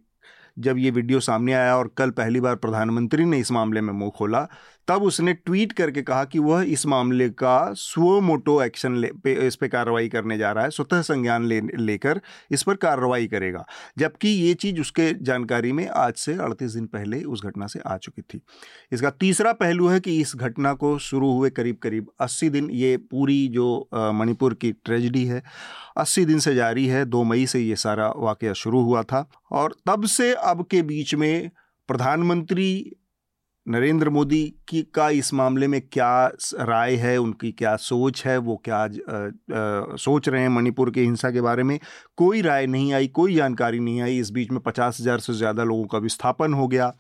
जब 0.59 0.79
ये 0.79 0.91
वीडियो 0.91 1.21
सामने 1.21 1.53
आया 1.53 1.77
और 1.77 1.95
कल 1.97 2.11
पहली 2.11 2.41
बार 2.41 2.57
प्रधानमंत्री 2.57 3.25
ने 3.25 3.39
इस 3.39 3.53
मामले 3.53 3.81
में 3.81 3.93
मुँह 3.93 4.11
खोला 4.11 4.49
तब 4.89 5.03
उसने 5.03 5.33
ट्वीट 5.33 5.73
करके 5.73 6.03
कहा 6.03 6.25
कि 6.25 6.39
वह 6.39 6.63
इस 6.63 6.87
मामले 6.87 7.29
का 7.31 7.73
स्व 7.73 8.21
मोटो 8.21 8.63
एक्शन 8.63 8.97
ले, 8.97 9.11
पे, 9.25 9.33
इस 9.47 9.57
पर 9.57 9.69
कार्रवाई 9.69 10.09
करने 10.09 10.39
जा 10.39 10.53
रहा 10.53 10.65
है, 10.65 10.71
स्वतः 10.71 11.01
संज्ञान 11.03 11.45
ले, 11.45 11.61
लेकर 11.61 12.21
इस 12.51 12.63
पर 12.63 12.75
कार्रवाई 12.75 13.27
करेगा। 13.27 13.65
जबकि 13.99 14.29
ये 14.29 14.55
चीज़ 14.55 14.81
उसके 14.81 15.13
जानकारी 15.23 15.73
में 15.73 15.87
आज 15.89 16.15
से 16.15 16.35
अड़तीस 16.35 16.73
दिन 16.73 16.87
पहले 16.87 17.23
उस 17.23 17.45
घटना 17.45 17.67
से 17.67 17.81
आ 17.87 17.97
चुकी 17.97 18.23
थी। 18.23 18.41
इसका 18.93 19.11
तीसरा 19.11 19.53
पहलू 19.53 19.89
है 19.89 20.01
कि 20.01 20.21
इस 20.21 20.33
घटना 20.37 20.73
को 20.75 20.99
शुरू 20.99 21.31
हुए 21.33 21.51
करीब 21.51 21.77
करीब 21.77 22.11
अस्सी 22.21 22.51
दिन, 22.51 22.71
ये 22.71 22.97
पूरी 22.97 23.49
जो 23.49 23.89
मणिपुर 23.95 24.55
की 24.55 24.73
ट्रेजिडी 24.73 25.25
है, 25.25 25.43
अस्सी 25.97 26.25
दिन 26.25 26.39
से 26.39 26.55
जारी 26.55 26.87
है, 26.87 27.05
दो 27.05 27.25
मई 27.25 27.47
से 27.47 27.61
ये 27.61 27.77
सारा 27.77 28.13
वाक़ 28.17 28.53
शुरू 28.53 28.83
हुआ 28.83 29.03
था। 29.03 29.29
और 29.53 29.75
तब 29.87 30.05
से 30.07 30.33
अब 30.35 30.67
के 30.71 30.83
बीच 30.83 31.15
में 31.15 31.51
प्रधानमंत्री 31.89 32.97
नरेंद्र 33.69 34.11
मोदी 34.11 34.55
की 34.69 34.83
का 34.95 35.11
इस 35.11 35.35
मामले 35.35 35.67
में 35.67 35.81
क्या 35.93 36.27
राय 36.61 36.95
है 36.95 37.17
उनकी 37.17 37.53
क्या 37.53 37.77
सोच 37.77 38.25
है 38.27 38.39
वो 38.39 38.63
क्या 38.65 38.77
आ, 38.77 38.87
आ, 38.87 39.97
सोच 39.97 40.29
रहे 40.29 40.43
हैं 40.43 40.49
मणिपुर 40.49 40.91
के 40.91 41.01
हिंसा 41.01 41.31
के 41.31 41.41
बारे 41.41 41.63
में? 41.63 41.81
कोई 42.17 42.43
राय 42.43 42.67
नहीं 42.67 42.93
आई 42.93 43.07
कोई 43.09 43.35
जानकारी 43.35 43.81
नहीं 43.81 44.01
आई। 44.01 44.19
इस 44.19 44.31
बीच 44.31 44.51
में 44.51 44.61
पचास 44.61 45.01
हज़ार 45.01 45.19
से 45.19 45.33
ज़्यादा 45.33 45.65
लोगों 45.65 45.85
का 45.85 45.99
विस्थापन 45.99 46.53
हो 46.53 46.69
गया। 46.69 46.93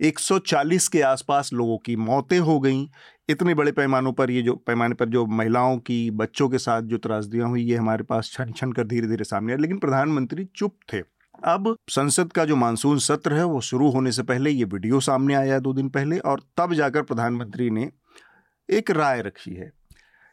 140 0.00 0.88
के 0.88 1.00
आसपास 1.00 1.52
लोगों 1.52 1.78
की 1.78 1.96
मौतें 1.96 2.38
हो 2.38 2.60
गईं। 2.60 2.88
इतने 3.28 3.54
बड़े 3.54 3.72
पैमानों 3.72 4.12
पर 4.12 4.30
ये 4.30 4.42
जो 4.42 4.54
पैमाने 4.54 4.94
पर 4.94 5.08
जो 5.08 5.26
महिलाओं 5.26 5.78
की 5.78 6.10
बच्चों 6.10 6.48
के 6.48 6.58
साथ 6.58 6.82
जो 6.82 6.98
त्रासदियाँ 6.98 7.48
हुई 7.48 7.62
ये 7.62 7.76
हमारे 7.76 8.04
पास 8.04 8.30
छन 8.32 8.52
छन 8.52 8.72
कर 8.72 8.86
धीरे 8.86 9.06
धीरे 9.06 9.24
सामने 9.24 9.52
आए 9.52 9.58
लेकिन 9.58 9.78
प्रधानमंत्री 9.78 10.48
चुप 10.56 10.76
थे। 10.92 11.19
अब 11.44 11.76
संसद 11.88 12.32
का 12.32 12.44
जो 12.44 12.56
मानसून 12.56 12.98
सत्र 12.98 13.34
है 13.34 13.44
वो 13.44 13.60
शुरू 13.60 13.90
होने 13.90 14.12
से 14.12 14.22
पहले 14.22 14.50
ये 14.50 14.64
वीडियो 14.64 15.00
सामने 15.00 15.34
आया 15.34 15.54
है 15.54 15.60
दो 15.60 15.72
दिन 15.72 15.88
पहले 15.88 16.18
और 16.18 16.40
तब 16.56 16.74
जाकर 16.74 17.02
प्रधानमंत्री 17.02 17.70
ने 17.70 17.90
एक 18.68 18.90
राय 18.90 19.22
रखी 19.22 19.54
है। 19.54 19.70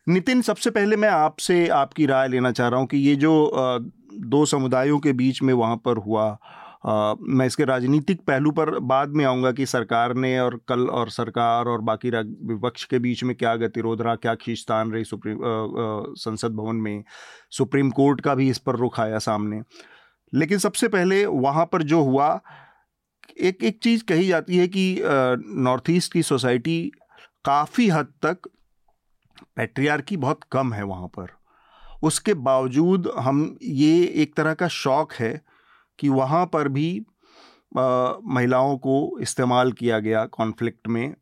नितिन 0.08 0.42
सबसे 0.42 0.70
पहले 0.70 0.96
मैं 0.96 1.10
आपसे 1.10 1.68
आपकी 1.68 2.06
राय 2.06 2.28
लेना 2.28 2.52
चाह 2.52 2.68
रहा 2.68 2.80
हूँ 2.80 2.88
कि 2.88 2.98
ये 2.98 3.16
जो 3.16 3.52
दो 4.14 4.46
समुदायों 4.46 5.00
के 5.00 5.14
बीच 5.14 5.42
में 5.42 5.54
वहाँ 5.54 5.78
पर 5.78 5.98
हुआ 5.98 6.38
आ, 6.86 7.14
मैं 7.22 7.46
इसके 7.46 7.64
राजनीतिक 7.66 8.22
पहलू 8.22 8.52
पर 8.52 8.80
बाद 8.80 9.10
में 9.10 9.26
आऊँगा 9.26 9.52
कि 9.52 9.66
सरकार 9.66 10.14
ने 10.14 10.40
और 10.40 10.60
कल 10.68 10.88
और 10.88 11.10
सरकार 11.10 11.66
और 11.66 11.82
बाकी 11.82 12.10
विपक्ष 12.10 12.84
के 12.84 13.00
बीच 13.00 13.24
में 13.24 13.36
क्या 13.36 13.56
गतिरोध 13.56 14.02
रहा 14.02 14.16
क्या 14.16 14.36
खींचतान 14.36 14.92
रही 14.92 15.04
सुप्रीम 15.04 15.40
संसद 16.18 16.52
भवन 16.52 16.76
में 16.76 17.04
सुप्रीम 17.52 17.90
कोर्ट 17.92 18.22
का 18.22 18.36
भी 18.36 18.50
इस 18.50 18.58
पर 18.58 18.76
रुख 18.76 19.00
आया 19.00 19.20
सामने। 19.20 19.62
लेकिन 20.34 20.58
सबसे 20.58 20.88
पहले 20.88 21.26
वहाँ 21.26 21.66
पर 21.66 21.84
जो 21.84 22.04
हुआ 22.04 22.42
एक 23.42 23.64
एक 23.64 23.80
चीज़ 23.84 24.04
कही 24.04 24.28
जाती 24.28 24.58
है 24.58 24.68
कि 24.68 25.02
नॉर्थ 25.48 25.90
ईस्ट 25.90 26.14
की 26.14 26.24
सोसाइटी 26.24 26.92
काफ़ी 27.46 27.90
हद 27.90 28.14
तक 28.26 28.38
की 30.00 30.18
बहुत 30.18 30.40
कम 30.52 30.74
है 30.74 30.84
वहाँ 30.84 31.08
पर। 31.08 31.28
उसके 32.04 32.34
बावजूद 32.34 33.14
हम 33.20 33.58
ये 33.62 34.06
एक 34.06 34.36
तरह 34.36 34.54
का 34.54 34.68
शौक 34.68 35.14
है 35.14 35.42
कि 36.00 36.10
वहाँ 36.10 36.46
पर 36.46 36.68
भी 36.68 37.06
आ, 37.78 38.14
महिलाओं 38.24 38.78
को 38.78 39.20
इस्तेमाल 39.22 39.72
किया 39.72 40.00
गया 40.00 40.26
कॉन्फ्लिक्ट 40.26 40.88
में 40.88 41.16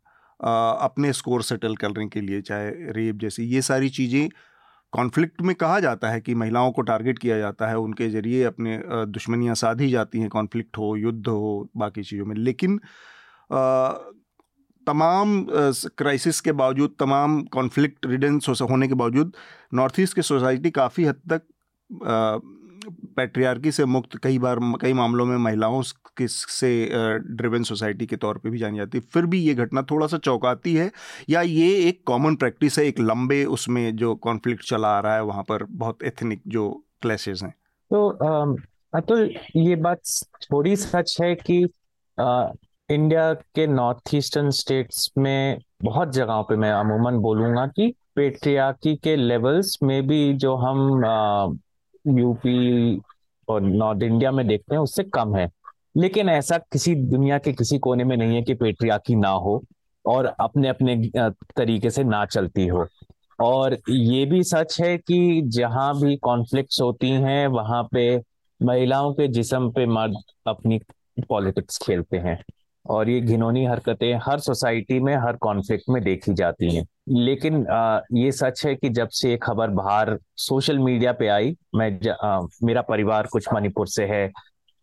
आ, 0.43 0.71
अपने 0.71 1.13
स्कोर 1.13 1.43
सेटल 1.43 1.75
करने 1.75 2.07
के 2.07 2.21
लिए 2.21 2.41
चाहे 2.41 2.69
रेप 2.69 3.15
जैसी 3.15 3.43
ये 3.43 3.61
सारी 3.61 3.89
चीज़ें 3.89 4.29
कॉन्फ्लिक्ट 4.93 5.41
में 5.41 5.55
कहा 5.55 5.79
जाता 5.79 6.09
है 6.09 6.21
कि 6.21 6.35
महिलाओं 6.35 6.71
को 6.71 6.81
टारगेट 6.81 7.19
किया 7.19 7.37
जाता 7.37 7.67
है, 7.67 7.77
उनके 7.77 8.09
ज़रिए 8.09 8.43
अपने 8.43 8.79
दुश्मनियाँ 8.87 9.55
साधी 9.55 9.89
जाती 9.89 10.19
हैं 10.19 10.29
कॉन्फ्लिक्ट 10.29 10.77
हो, 10.77 10.95
युद्ध 10.97 11.27
हो, 11.27 11.69
बाकी 11.77 12.03
चीज़ों 12.03 12.25
में। 12.25 12.35
लेकिन 12.35 12.79
तमाम 14.87 15.45
क्राइसिस 15.97 16.39
के 16.41 16.51
बावजूद, 16.53 16.95
तमाम 16.99 17.41
कॉन्फ्लिक्ट 17.53 18.05
रिडेंस 18.05 18.61
होने 18.61 18.87
के 18.87 18.93
बावजूद 18.93 19.33
नॉर्थ 19.73 19.99
ईस्ट 19.99 20.15
की 20.15 20.21
सोसाइटी 20.21 20.71
काफ़ी 20.71 21.05
हद 21.05 21.21
तक 21.31 21.41
पैट्रियार्की 22.91 23.71
से 23.71 23.85
मुक्त 23.85 24.17
कई 24.17 24.39
बार 24.39 24.59
कई 24.81 24.93
मामलों 24.93 25.25
में 25.25 25.37
महिलाओं 25.37 25.81
से 26.21 26.89
ड्रिवन 27.19 27.63
सोसाइटी 27.63 28.05
के 28.05 28.15
तौर 28.15 28.37
पे 28.37 28.49
भी 28.49 28.57
जानी 28.57 28.77
जाती 28.77 28.97
है। 28.97 29.03
फिर 29.13 29.25
भी 29.25 29.39
ये 29.39 29.53
घटना 29.53 29.81
थोड़ा 29.81 30.07
सा 30.07 30.17
चौंकाती 30.17 30.75
है 30.75 30.91
या 31.29 31.41
ये 31.41 31.89
एक 31.89 32.03
कॉमन 32.05 32.35
प्रैक्टिस 32.35 32.79
है 32.79 32.85
एक 32.85 32.99
लंबे 32.99 33.45
उसमें 33.45 33.95
जो 33.95 34.15
कॉन्फ्लिक्ट 34.15 34.63
चला 34.63 34.87
आ 34.87 34.99
रहा 34.99 35.15
है 35.15 35.23
वहाँ 35.23 35.43
पर 35.43 35.63
बहुत 35.63 36.03
एथनिक 36.03 36.41
जो 36.47 36.83
क्लैशेज 37.01 37.43
हैं? 37.43 37.53
तो 37.93 38.09
अतुल 38.93 39.35
ये 39.55 39.75
बात 39.75 39.99
थोड़ी 40.43 40.75
सच 40.75 41.17
है 41.21 41.35
कि 41.35 41.67
आ, 42.19 42.47
इंडिया 42.91 43.33
के 43.33 43.67
नॉर्थ 43.67 44.15
ईस्टर्न 44.15 44.49
स्टेट्स 44.49 45.11
में 45.17 45.59
बहुत 45.83 46.13
जगहों 46.13 46.43
पे 46.43 46.55
मैं 46.55 46.71
अमूमन 46.71 47.17
बोलूँगा 47.17 47.67
कि 47.67 47.93
पेट्रियार्की 48.15 48.95
के 48.95 49.15
लेवल्स 49.15 49.77
में 49.83 50.07
भी 50.07 50.33
जो 50.33 50.55
हम 50.55 51.01
यूपी 52.07 53.01
और 53.49 53.61
नॉर्थ 53.61 54.03
इंडिया 54.03 54.31
में 54.31 54.47
देखते 54.47 54.75
हैं, 54.75 54.81
उससे 54.81 55.03
कम 55.03 55.35
है। 55.35 55.49
लेकिन 55.97 56.29
ऐसा 56.29 56.57
किसी 56.57 56.95
दुनिया 56.95 57.37
के 57.37 57.53
किसी 57.53 57.77
कोने 57.77 58.03
में 58.03 58.17
नहीं 58.17 58.35
है 58.35 58.41
कि 58.41 58.53
पेट्रियाकी 58.53 59.15
ना 59.15 59.29
हो 59.29 59.63
और 60.05 60.25
अपने 60.25 60.67
अपने 60.67 61.11
तरीके 61.55 61.89
से 61.89 62.03
ना 62.03 62.25
चलती 62.25 62.67
हो। 62.67 62.87
और 63.39 63.77
ये 63.89 64.25
भी 64.25 64.43
सच 64.43 64.81
है 64.81 64.97
कि 64.97 65.41
जहाँ 65.45 66.01
भी 66.01 66.15
कॉन्फ्लिक्ट्स 66.15 66.81
होती 66.81 67.09
हैं, 67.09 67.47
वहाँ 67.47 67.87
पे 67.91 68.21
महिलाओं 68.61 69.13
के 69.13 69.27
जिसम 69.27 69.69
पे 69.69 69.85
मर्द 69.85 70.13
अपनी 70.47 70.79
पॉलिटिक्स 71.29 71.77
खेलते 71.77 72.17
हैं। 72.17 72.43
और 72.89 73.09
ये 73.09 73.21
घिनौनी 73.21 73.65
हरकतें 73.65 74.19
हर 74.23 74.39
सोसाइटी 74.39 74.99
में, 74.99 75.15
हर 75.15 75.35
कॉन्फ्लिक्ट 75.35 75.83
में 75.89 76.03
देखी 76.03 76.33
जाती 76.33 76.75
हैं। 76.75 76.85
लेकिन 77.09 77.67
आ, 77.67 77.99
ये 78.13 78.31
सच 78.31 78.65
है 78.65 78.75
कि 78.75 78.89
जब 78.89 79.07
से 79.07 79.29
ये 79.29 79.37
खबर 79.37 79.67
बाहर 79.67 80.19
सोशल 80.35 80.79
मीडिया 80.79 81.13
पे 81.13 81.27
आई 81.27 81.57
मैं 81.75 82.09
आ, 82.09 82.41
मेरा 82.63 82.81
परिवार 82.81 83.27
कुछ 83.27 83.45
मणिपुर 83.53 83.87
से 83.87 84.05
है 84.05 84.31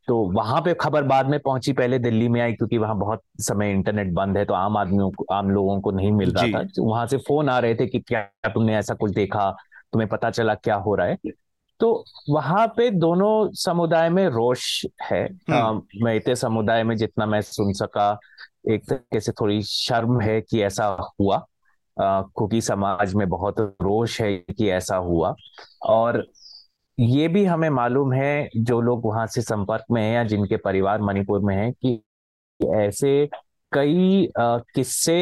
तो 0.08 0.16
वहाँ 0.16 0.61
पे 0.61 0.74
खबर 0.74 1.02
बाद 1.02 1.26
में 1.26 1.40
पहुँची 1.40 1.72
पहले 1.72 1.98
दिल्ली 1.98 2.28
में 2.28 2.40
आई 2.40 2.52
क्योंकि 2.52 2.78
वहाँ 2.78 2.98
बहुत 2.98 3.20
समय 3.40 3.70
इंटरनेट 3.70 4.12
बंद 4.12 4.38
है 4.38 4.44
तो 4.44 4.54
आम 4.54 4.76
आदमियों 4.76 5.11
को 5.11 5.26
आम 5.32 5.50
लोगों 5.50 5.80
को 5.80 5.90
नहीं 5.90 6.12
मिल 6.12 6.32
रहा 6.32 6.46
था। 6.46 6.62
तो 6.64 6.85
वहाँ 6.85 7.06
से 7.06 7.16
फ़ोन 7.16 7.48
आ 7.48 7.58
रहे 7.58 7.74
थे 7.74 7.87
कि 7.87 7.98
क्या 7.98 8.22
तुमने 8.48 8.76
ऐसा 8.76 8.94
कुछ 8.94 9.12
देखा? 9.12 9.50
तुम्हें 9.92 10.08
पता 10.08 10.30
चला 10.30 10.54
क्या 10.54 10.74
हो 10.74 10.94
रहा 10.94 11.06
है? 11.06 11.18
तो 11.80 12.04
वहाँ 12.30 12.66
पे 12.66 12.90
दोनों 12.90 13.50
समुदाय 13.52 14.08
में 14.08 14.26
रोष 14.28 14.85
है। 15.02 15.28
आ, 15.50 15.72
मैं 16.02 16.14
इतने 16.14 16.37
समुदाय 16.37 16.82
में 16.82 16.96
जितना 16.96 17.26
मैं 17.26 17.40
सुन 17.40 17.72
सका 17.72 18.18
एक 18.70 18.88
तरीके 18.88 19.20
से 19.20 19.32
थोड़ी 19.32 19.62
शर्म 19.62 20.20
है 20.20 20.40
कि 20.40 20.62
ऐसा 20.62 21.14
हुआ। 21.20 21.46
कुकी 21.96 22.61
समाज 22.61 23.14
में 23.14 23.28
बहुत 23.28 23.61
रोष 23.83 24.20
है 24.20 24.37
कि 24.37 24.68
ऐसा 24.70 24.96
हुआ। 24.96 25.35
और 25.83 26.24
ये 26.98 27.28
भी 27.28 27.44
हमें 27.44 27.68
मालूम 27.70 28.12
है, 28.12 28.48
जो 28.57 28.81
लोग 28.81 29.07
वहाँ 29.07 29.26
से 29.26 29.42
संपर्क 29.42 29.85
में 29.90 30.02
हैं 30.02 30.14
या 30.14 30.24
जिनके 30.24 30.57
परिवार 30.57 31.02
मणिपुर 31.02 31.40
में 31.40 31.55
हैं, 31.57 31.72
कि 31.74 32.00
ऐसे 32.61 33.28
कई 33.72 34.28
किस्से 34.38 35.14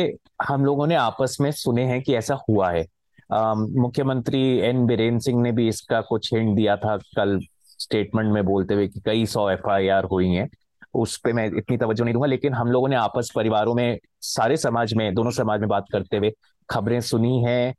हम 0.43 0.65
लोगों 0.65 0.87
ने 0.87 0.95
आपस 0.95 1.37
में 1.41 1.51
सुने 1.53 1.85
हैं 1.85 2.01
कि 2.03 2.15
ऐसा 2.15 2.39
हुआ 2.49 2.71
है। 2.71 2.87
मुख्यमंत्री 3.33 4.43
एन 4.59 4.87
बीरेन्द्र 4.87 5.23
सिंह 5.25 5.41
ने 5.43 5.53
भी 5.53 5.69
इसका 5.69 6.01
कुछ 6.01 6.33
हिंट 6.35 6.55
दिया 6.57 6.77
था 6.77 6.97
कल 7.17 7.39
स्टेटमेंट 7.65 8.33
में 8.33 8.45
बोलते 8.45 8.75
हुए 8.75 8.89
कि 8.89 9.01
कई 9.07 9.27
सौ 9.27 9.49
एफ़ 9.51 9.69
आई 9.71 9.89
आर 9.89 10.05
हुई 10.05 10.29
हैं। 10.29 10.49
उस 10.95 11.17
पर 11.19 11.33
मैं 11.33 11.47
इतनी 11.49 11.77
तवज्जो 11.77 12.05
नहीं 12.05 12.15
दूँगा, 12.15 12.27
लेकिन 12.27 12.55
हम 12.55 12.69
लोगों 12.69 12.89
ने 12.89 12.97
आपस 12.97 13.31
परिवारों 13.37 13.75
में, 13.75 13.99
सारे 14.21 14.57
समाज 14.57 14.95
में, 14.95 15.13
दोनों 15.15 15.31
समाज 15.31 15.61
में 15.61 15.69
बात 15.69 15.85
करते 15.93 16.17
हुए 16.17 16.33
खबरें 16.71 17.01
सुनी 17.01 17.45
हैं 17.45 17.75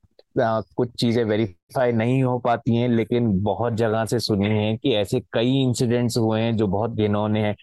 कुछ 0.78 0.90
चीज़ें 0.90 1.24
वेरीफाई 1.24 1.92
नहीं 1.92 2.24
हो 2.24 2.40
पाती 2.40 2.76
हैं 2.76 2.90
लेकिन 2.90 3.42
बहुत 3.42 3.74
जगह 3.74 4.06
से 4.06 4.20
सुनी 4.20 4.50
है 4.50 4.78
कि 4.78 4.94
ऐसे 4.94 5.20
कई 5.34 5.62
इंसिडेंट्स 5.62 6.18
हुए 6.18 6.42
हैं 6.42 6.58
जो 6.58 6.68
बहुत 6.68 6.92
घिनौने 6.92 7.40
हैं 7.40 7.56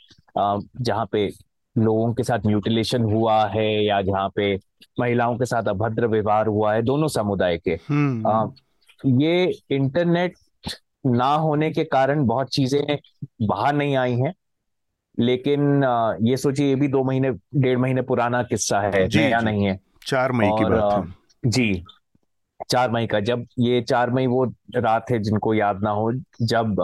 जहाँ 0.82 1.08
पे 1.12 1.30
लोगों 1.78 2.14
के 2.14 2.22
साथ 2.22 2.38
म्यूटिलेशन 2.46 3.02
हुआ 3.02 3.46
है 3.46 3.84
या 3.84 4.02
जहाँ 4.02 4.28
पे 4.36 4.58
महिलाओं 5.00 5.36
के 5.36 5.44
साथ 5.44 5.62
अभद्र 5.62 6.06
व्यवहार 6.06 6.46
हुआ 6.46 6.74
है 6.74 6.82
दोनों 6.82 7.08
समुदाय 7.08 7.58
के। 7.58 7.70
हम्म। 7.70 8.26
आ, 8.26 8.46
ये 9.06 9.58
इंटरनेट 9.70 10.34
ना 11.06 11.34
होने 11.34 11.70
के 11.70 11.84
कारण 11.84 12.26
बहुत 12.26 12.48
चीज़ें 12.48 12.98
बाहर 13.42 13.74
नहीं 13.74 13.96
आई 13.96 14.14
हैं 14.14 14.34
लेकिन 15.18 15.84
ये 16.22 16.36
सोचिए 16.36 16.68
ये 16.68 16.74
भी 16.74 16.88
दो 16.88 17.04
महीने 17.04 17.30
डेढ़ 17.56 17.78
महीने 17.78 18.02
पुराना 18.02 18.42
किस्सा 18.42 18.80
है 18.80 19.08
नया 19.08 19.40
नहीं 19.40 19.64
है। 19.64 19.80
चार 20.06 20.32
मई 20.32 20.46
की 20.46 20.64
बात 20.64 21.06
है। 21.06 21.17
जी। 21.42 21.84
चार 22.70 22.90
मई 22.90 23.06
का 23.06 23.20
जब 23.20 23.44
ये 23.58 23.80
चार 23.82 24.10
मई 24.10 24.26
वो 24.26 24.44
रात 24.76 25.10
है 25.10 25.18
जिनको 25.18 25.54
याद 25.54 25.82
ना 25.82 25.90
हो 25.90 26.12
जब 26.42 26.76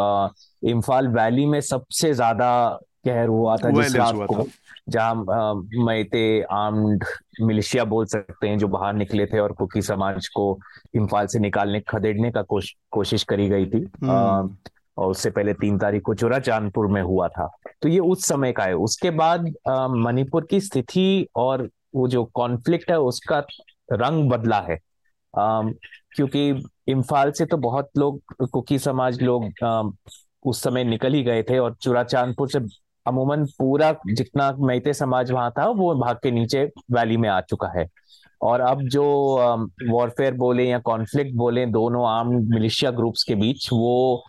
इम्फाल 0.63 1.09
वैली 1.09 1.47
में 1.47 1.61
सबसे 1.61 2.13
ज़्यादा 2.15 2.51
कहर 3.05 3.29
हुआ 3.29 3.57
था 3.57 3.71
जिस 3.71 3.97
रात 3.97 4.15
को 4.29 4.47
जहाँ 4.89 5.15
मैते 5.85 6.41
आर्म्ड 6.53 7.05
मिलिशिया 7.43 7.85
बोल 7.85 8.07
सकते 8.07 8.49
हैं 8.49 8.59
जो 8.59 8.69
बाहर 8.69 8.95
निकले 8.95 9.27
थे 9.27 9.39
और 9.39 9.53
कुकी 9.53 9.83
समाज 9.83 10.29
को 10.29 10.59
इम्फाल 10.97 11.27
से 11.27 11.39
निकालने 11.39 11.81
खदेड़ने 11.81 12.31
का 12.31 12.43
कोश, 12.43 12.75
कोशिश 12.91 13.23
करी 13.23 13.49
गई 13.49 13.67
थी। 13.67 13.85
आ, 14.05 14.43
और 14.99 15.11
उससे 15.11 15.31
पहले 15.31 15.53
तीन 15.55 15.79
तारीख 15.79 16.03
को 16.03 16.15
चुरा 16.15 16.39
चांदपुर 16.39 16.87
में 16.87 17.01
हुआ 17.03 17.29
था। 17.29 17.51
तो 17.83 17.89
ये 17.89 17.99
उस 17.99 18.27
समय 18.27 18.53
का 18.53 18.65
है। 18.65 18.75
उसके 18.77 19.11
बाद 19.11 19.53
मणिपुर 19.69 20.47
की 20.51 20.61
स्थिति 20.61 21.27
और 21.37 21.69
वो 21.95 22.09
जो 22.09 22.25
कॉन्फ्लिक्ट 22.35 22.91
है 22.91 22.99
उसका 23.01 23.41
रंग 23.89 24.29
बदला 24.31 24.61
है। 24.61 24.79
क्योंकि 25.35 26.49
इम्फाल 26.89 27.31
से 27.33 27.47
तो 27.47 27.57
बहुत 27.57 27.91
लोग, 27.99 28.21
कुकी 28.53 28.79
समाज 28.79 29.23
लोग 29.23 30.05
उस 30.45 30.63
समय 30.63 30.85
निकल 30.85 31.13
ही 31.15 31.23
गए 31.23 31.43
थे 31.43 31.59
और 31.59 31.75
चुरा 31.75 32.03
चांदपुर 32.05 32.49
से 32.51 32.59
अमूमन 33.07 33.45
पूरा 33.59 33.95
जितना 34.07 34.51
मैते 34.61 34.93
समाज 34.95 35.31
वहाँ 35.31 35.51
था, 35.51 35.67
वो 35.67 35.95
भाग 35.95 36.17
के 36.23 36.31
नीचे 36.31 36.65
वैली 36.93 37.17
में 37.17 37.29
आ 37.29 37.41
चुका 37.41 37.69
है। 37.79 37.87
और 38.41 38.61
अब 38.61 38.83
जो 38.89 39.05
वॉरफेयर 39.89 40.35
बोले 40.35 40.65
या 40.65 40.79
कॉन्फ्लिक्ट 40.79 41.35
बोले, 41.37 41.67
दोनों 41.67 42.07
आर्म 42.09 42.29
मिलिशिया 42.51 42.91
ग्रुप्स 42.91 43.23
के 43.23 43.35
बीच, 43.35 43.69
वो 43.73 44.25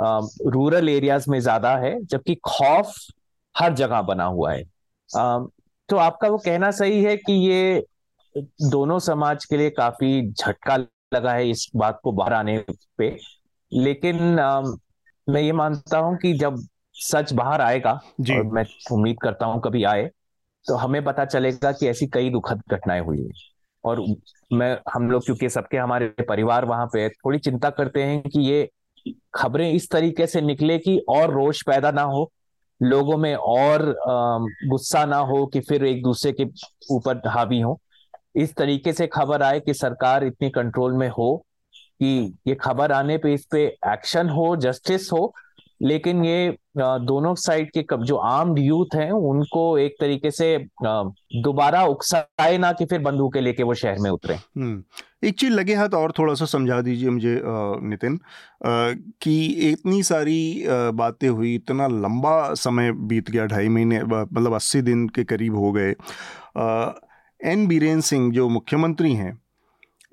रूरल 0.00 0.88
एरियाज़ 0.88 1.30
में 1.30 1.38
ज़्यादा 1.40 1.76
है, 1.76 1.98
जबकि 2.02 2.34
खौफ 2.44 2.94
हर 3.54 3.74
जगह 3.74 4.02
बना 4.02 4.24
हुआ 4.24 4.52
है। 4.52 4.62
तो 5.88 5.96
आपका 5.96 6.28
वो 6.28 6.38
कहना 6.38 6.70
सही 6.70 7.02
है 7.04 7.16
कि 7.16 7.32
ये 7.48 7.84
दोनों 8.36 8.98
समाज 8.98 9.44
के 9.44 9.56
लिए 9.56 9.70
काफ़ी 9.70 10.32
झटका 10.32 10.76
लगा 11.14 11.32
है 11.32 11.50
इस 11.50 11.70
बात 11.76 12.00
को 12.04 12.12
बाहर 12.12 12.32
आने 12.32 12.64
पे। 12.98 13.16
लेकिन 13.72 14.38
आ, 14.40 14.60
मैं 15.28 15.40
ये 15.40 15.52
मानता 15.52 15.98
हूँ 15.98 16.16
कि 16.16 16.32
जब 16.32 16.56
सच 16.92 17.32
बाहर 17.32 17.60
आएगा 17.60 17.92
और 17.92 18.42
मैं 18.44 18.64
उम्मीद 18.92 19.16
करता 19.22 19.46
हूँ 19.46 19.60
कभी 19.60 19.84
आए 19.84 20.10
तो 20.66 20.74
हमें 20.74 21.04
पता 21.04 21.24
चलेगा 21.24 21.72
कि 21.72 21.88
ऐसी 21.88 22.06
कई 22.06 22.30
दुखद 22.30 22.62
घटनाएँ 22.70 23.00
हुई 23.00 23.18
है। 23.18 23.30
और 23.84 24.04
मैं 24.52 24.78
हम 24.94 25.10
लोग 25.10 25.24
क्योंकि 25.24 25.48
सबके 25.48 25.76
हमारे 25.76 26.08
परिवार 26.28 26.64
वहाँ 26.64 26.86
पे 26.86 27.08
थोड़ी 27.08 27.38
चिंता 27.38 27.70
करते 27.70 28.02
हैं 28.02 28.22
कि 28.22 28.40
ये 28.40 28.70
खबरें 29.34 29.70
इस 29.72 29.90
तरीके 29.90 30.26
से 30.26 30.40
निकले 30.40 30.78
कि 30.78 30.98
और 31.08 31.30
रोष 31.30 31.62
पैदा 31.62 31.90
ना 31.90 32.02
हो 32.02 32.30
लोगों 32.82 33.16
में 33.16 33.34
और 33.34 33.96
गुस्सा 34.68 35.04
ना 35.04 35.16
हो 35.16 35.46
कि 35.46 35.60
फिर 35.60 35.84
एक 35.84 36.02
दूसरे 36.02 36.32
के 36.32 36.44
ऊपर 36.90 37.20
हावी 37.28 37.60
हो। 37.60 37.80
इस 38.34 38.54
तरीके 38.56 38.92
से 38.92 39.06
खबर 39.06 39.42
आए 39.42 39.60
कि 39.60 39.74
सरकार 39.74 40.24
इतनी 40.24 40.50
कंट्रोल 40.50 40.92
में 40.92 41.08
हो 41.08 41.36
कि 42.00 42.34
ये 42.48 42.54
खबर 42.54 42.92
आने 42.92 43.16
पे 43.18 43.34
इस 43.34 43.46
पे 43.50 43.64
एक्शन 43.86 44.28
हो 44.28 44.54
जस्टिस 44.56 45.12
हो, 45.12 45.32
लेकिन 45.82 46.24
ये 46.24 46.56
दोनों 46.78 47.34
साइड 47.34 47.70
के 47.76 47.84
जो 48.04 48.16
आर्म्ड 48.16 48.58
यूथ 48.58 48.94
हैं, 48.94 49.10
उनको 49.10 49.78
एक 49.78 49.96
तरीके 50.00 50.30
से 50.30 50.56
दोबारा 50.82 51.84
उकसाए 51.84 52.56
ना 52.58 52.72
कि 52.72 52.84
फिर 52.84 53.00
बंदूकें 53.00 53.40
लेके 53.40 53.62
वो 53.62 53.74
शहर 53.74 53.98
में 53.98 54.10
उतरे 54.10 54.34
हम्म। 54.34 54.82
एक 55.28 55.38
चीज़ 55.38 55.52
लगे 55.52 55.74
हाथ 55.74 55.94
और 55.94 56.12
थोड़ा 56.18 56.34
सा 56.34 56.44
समझा 56.44 56.80
दीजिए 56.80 57.10
मुझे 57.10 57.40
नितिन 57.88 58.18
कि 59.22 59.46
इतनी 59.70 60.02
सारी 60.02 60.64
बातें 60.94 61.28
हुई, 61.28 61.54
इतना 61.54 61.86
लंबा 61.88 62.52
समय 62.54 62.92
बीत 62.92 63.30
गया, 63.30 63.46
ढाई 63.46 63.68
महीने 63.68 64.02
मतलब 64.04 64.54
अस्सी 64.54 64.82
दिन 64.82 65.08
के 65.08 65.24
करीब 65.24 65.56
हो 65.56 65.72
गए 65.72 65.94
एन 67.44 67.66
बीरेन 67.66 68.00
सिंह 68.00 68.32
जो 68.32 68.48
मुख्यमंत्री 68.48 69.14
हैं 69.14 69.38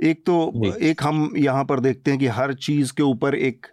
एक 0.03 0.25
तो 0.25 0.73
एक 0.81 1.03
हम 1.03 1.33
यहाँ 1.37 1.63
पर 1.65 1.79
देखते 1.79 2.11
हैं 2.11 2.19
कि 2.19 2.27
हर 2.27 2.53
चीज़ 2.53 2.93
के 2.93 3.03
ऊपर 3.03 3.35
एक 3.35 3.67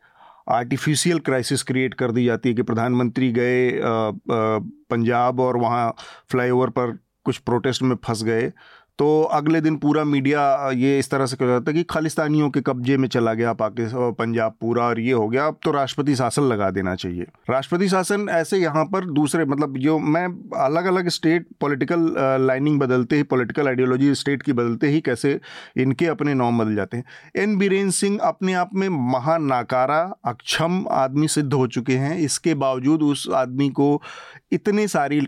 आर्टिफिशियल 0.49 1.19
क्राइसिस 1.19 1.63
क्रिएट 1.63 1.95
कर 1.95 2.13
दी 2.13 2.25
जाती 2.25 2.49
है 2.49 2.55
कि 2.55 2.63
प्रधानमंत्री 2.63 3.33
गए 3.33 3.71
पंजाब 4.31 5.41
और 5.41 5.57
वहाँ 5.57 5.95
फ्लाईओवर 6.31 6.71
पर 6.71 6.99
कुछ 7.25 7.39
प्रोटेस्ट 7.39 7.83
में 7.83 7.97
फंस 8.05 8.23
गए। 8.23 8.53
तो 8.99 9.23
अगले 9.33 9.61
दिन 9.61 9.77
पूरा 9.77 10.03
मीडिया 10.05 10.71
ये 10.71 10.99
इस 10.99 11.11
तरह 11.11 11.27
से 11.27 11.37
कर 11.37 11.47
जाता 11.47 11.71
है 11.71 11.77
कि 11.77 11.83
खालिस्तानियों 11.91 12.49
के 12.51 12.61
कब्जे 12.61 12.97
में 12.97 13.07
चला 13.09 13.35
गया 13.35 13.53
पाकिस्तान 13.55 14.13
पंजाब 14.19 14.55
पूरा 14.61 14.85
और 14.85 15.01
ये 15.01 15.13
हो 15.13 15.29
गया, 15.29 15.47
अब 15.47 15.59
तो 15.65 15.71
राष्ट्रपति 15.73 16.15
शासन 16.17 16.43
लगा 16.43 16.71
देना 16.71 16.95
चाहिए। 16.95 17.27
राष्ट्रपति 17.51 17.89
शासन 17.89 18.29
ऐसे 18.31 18.59
यहाँ 18.59 18.85
पर 18.85 19.05
दूसरे 19.11 19.45
मतलब 19.45 19.77
जो 19.79 19.99
मैं 19.99 20.25
अलग 20.61 20.85
अलग 20.87 21.09
स्टेट 21.09 21.47
पॉलिटिकल 21.61 22.15
लाइनिंग 22.41 22.81
बदलते 22.81 23.17
ही, 23.17 23.23
पॉलिटिकल 23.25 23.69
आइडियोलॉजी 23.69 24.15
स्टेट 24.15 24.43
की 24.43 24.53
बदलते 24.53 24.89
ही 24.89 25.01
कैसे 25.01 25.39
इनके 25.77 26.07
अपने 26.07 26.35
नॉम 26.35 26.59
बदल 26.59 26.75
जाते 26.77 26.97
हैं। 26.97 27.05
एन 27.37 27.57
बीरेन 27.59 27.91
सिंह 27.93 28.19
अपने 28.23 28.53
आप 28.55 28.75
में 28.75 28.89
महानाकारा, 28.89 30.01
अक्षम 30.25 30.85
आदमी 30.93 31.29
सिद्ध 31.29 31.53
हो 31.53 31.67
चुके 31.69 31.97
हैं, 31.97 32.17
इसके 32.19 32.55
बावजूद 32.57 33.03
उस 33.03 33.29
आदमी 33.35 33.69
को 33.71 34.01
इतने 34.53 34.89
सारी 34.89 35.21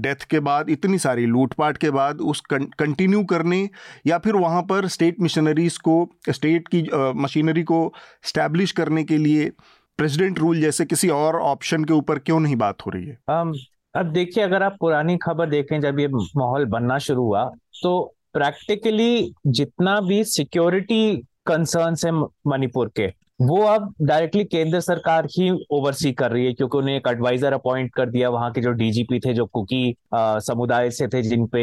डेथ 0.00 0.24
के 0.30 0.40
बाद 0.40 0.70
इतनी 0.70 0.98
सारी 0.98 1.26
लूटपाट 1.26 1.76
के 1.76 1.90
बाद 1.90 2.20
उस 2.20 2.42
कंटिन्यू 2.52 3.24
करने 3.24 3.70
या 4.06 4.18
फिर 4.18 4.34
वहाँ 4.34 4.62
पर 4.62 4.86
स्टेट 4.86 5.16
मिशनरीज 5.20 5.78
को 5.78 6.10
स्टेट 6.30 6.68
की 6.68 6.88
मशीनरी 6.94 7.62
को 7.62 7.92
स्टैब्लिश 8.22 8.72
करने 8.72 9.04
के 9.04 9.16
लिए 9.16 9.50
प्रेसिडेंट 9.98 10.38
रूल 10.38 10.60
जैसे 10.60 10.84
किसी 10.84 11.08
और 11.08 11.36
ऑप्शन 11.36 11.84
के 11.84 11.92
ऊपर 11.92 12.18
क्यों 12.18 12.40
नहीं 12.40 12.56
बात 12.56 12.86
हो 12.86 12.90
रही 12.90 13.06
है? 13.06 13.18
um, 13.30 13.56
अब 13.94 14.06
देखिए 14.06 14.44
अगर 14.44 14.62
आप 14.62 14.76
पुरानी 14.80 15.16
खबर 15.16 15.48
देखें 15.50 15.80
जब 15.80 16.00
ये 16.00 16.08
माहौल 16.08 16.64
बनना 16.64 16.98
शुरू 16.98 17.22
हुआ 17.22 17.44
तो 17.82 18.14
प्रैक्टिकली 18.32 19.34
जितना 19.46 20.00
भी 20.00 20.24
सिक्योरिटी 20.24 21.22
कंसर्न 21.46 21.96
है 22.04 22.12
मणिपुर 22.46 22.88
के 22.88 23.06
वो 23.40 23.62
अब 23.62 23.92
डायरेक्टली 24.02 24.44
केंद्र 24.44 24.80
सरकार 24.80 25.26
ही 25.26 25.50
ओवरसी 25.70 26.12
कर 26.12 26.30
रही 26.30 26.46
है 26.46 26.52
क्योंकि 26.52 26.78
उन्हें 26.78 26.96
एक 26.96 27.06
एडवाइजर 27.08 27.52
अपॉइंट 27.52 27.92
कर 27.94 28.10
दिया 28.10 28.28
वहाँ 28.30 28.50
के 28.52 28.60
जो 28.60 28.70
डीजीपी 28.72 29.20
थे 29.20 29.34
जो 29.34 29.46
कुकी 29.46 29.94
समुदाय 30.14 30.90
से 30.90 31.08
थे 31.08 31.22
जिन 31.22 31.46
पे 31.46 31.62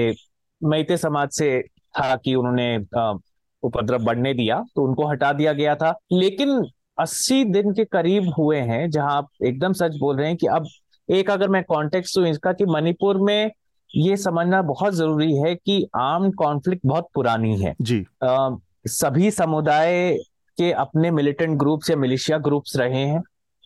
मैते 0.61 0.97
समाज 0.97 1.29
से 1.29 1.61
था 1.61 2.15
कि 2.15 2.35
उन्होंने 2.35 2.77
उपद्रव 3.63 4.03
बढ़ने 4.03 4.33
दिया 4.33 4.63
तो 4.75 4.83
उनको 4.83 5.07
हटा 5.07 5.31
दिया 5.33 5.53
गया 5.53 5.75
था। 5.75 5.93
लेकिन 6.13 6.63
अस्सी 6.99 7.43
दिन 7.43 7.71
के 7.73 7.85
करीब 7.85 8.33
हुए 8.37 8.59
हैं 8.59 8.89
जहाँ 8.89 9.15
आप 9.17 9.29
एकदम 9.45 9.73
सच 9.73 9.97
बोल 9.99 10.17
रहे 10.17 10.27
हैं 10.27 10.37
कि 10.37 10.47
अब 10.47 10.67
एक 11.09 11.29
अगर 11.31 11.49
मैं 11.49 11.63
कॉन्टेक्स्ट 11.63 12.17
हूँ 12.17 12.27
इसका 12.27 12.53
कि 12.53 12.65
मणिपुर 12.65 13.17
में 13.21 13.51
ये 13.91 14.17
समझना 14.17 14.61
बहुत 14.61 14.93
ज़रूरी 14.93 15.35
है 15.37 15.53
कि 15.55 15.85
आर्म 15.95 16.31
कॉन्फ्लिक्ट 16.31 16.85
बहुत 16.85 17.07
पुरानी 17.15 17.55
है। 17.57 17.75
जी। 17.81 18.05
आ, 18.23 18.49
सभी 18.87 19.31
समुदाय 19.31 20.17
के 20.57 20.71
अपने 20.71 21.11
मिलिटेंट 21.11 21.57
ग्रुप्स 21.59 21.89
या 21.89 21.95
मिलिशिया 21.95 22.37
ग्रुप्स 22.37 22.75
रहे 22.77 23.05
हैं 23.05 23.21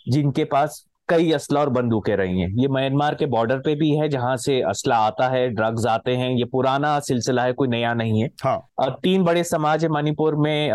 जिनके 0.06 0.44
पास 0.44 0.86
कई 1.10 1.32
असला 1.32 1.60
और 1.60 1.70
बंदूकें 1.70 2.16
रही 2.16 2.40
हैं। 2.40 2.50
ये 2.52 2.68
म्यांमार 2.68 3.16
के 3.16 3.26
बॉर्डर 3.26 3.58
पे 3.58 3.76
भी 3.76 3.90
है 3.92 4.08
जहाँ 4.10 4.36
से 4.38 4.60
असला 4.62 4.98
आता 4.98 5.28
है 5.30 5.48
ड्रग्स 5.50 5.86
आते 5.86 6.16
हैं। 6.16 6.30
ये 6.32 6.46
पुराना 6.46 7.00
सिलसिला 7.00 7.44
है 7.44 7.54
कोई 7.54 7.68
नया 7.68 7.94
नहीं 7.94 8.22
है। 8.22 8.30
हाँ। 8.44 8.96
तीन 9.04 9.24
बड़े 9.24 9.44
समाज 9.44 9.84
है 9.84 9.90
मणिपुर 9.90 10.36
में 10.36 10.70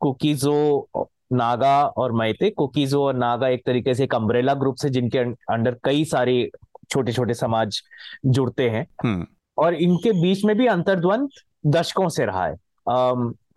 कुकीजो 0.00 0.88
नागा 1.32 1.84
और 1.86 2.12
मैते। 2.12 2.50
कुकीजो 2.50 3.02
और 3.04 3.14
नागा 3.14 3.48
एक 3.48 3.64
तरीके 3.66 3.94
से 3.94 4.04
एक 4.04 4.14
अम्ब्रेला 4.14 4.54
ग्रुप 4.54 4.76
से 4.76 4.90
जिनके 4.90 5.18
अंडर 5.18 5.76
कई 5.84 6.04
सारे 6.04 6.50
छोटे 6.90 7.12
छोटे 7.12 7.34
समाज 7.34 7.80
जुड़ते 8.26 8.68
हैं। 8.70 8.86
हम्म। 9.04 9.26
और 9.58 9.74
इनके 9.74 10.12
बीच 10.12 10.44
में 10.44 10.56
भी 10.56 10.66
अंतर्द्वंद 10.66 11.28
दशकों 11.66 12.08
से 12.08 12.26
रहा 12.26 12.46
है। 12.46 12.54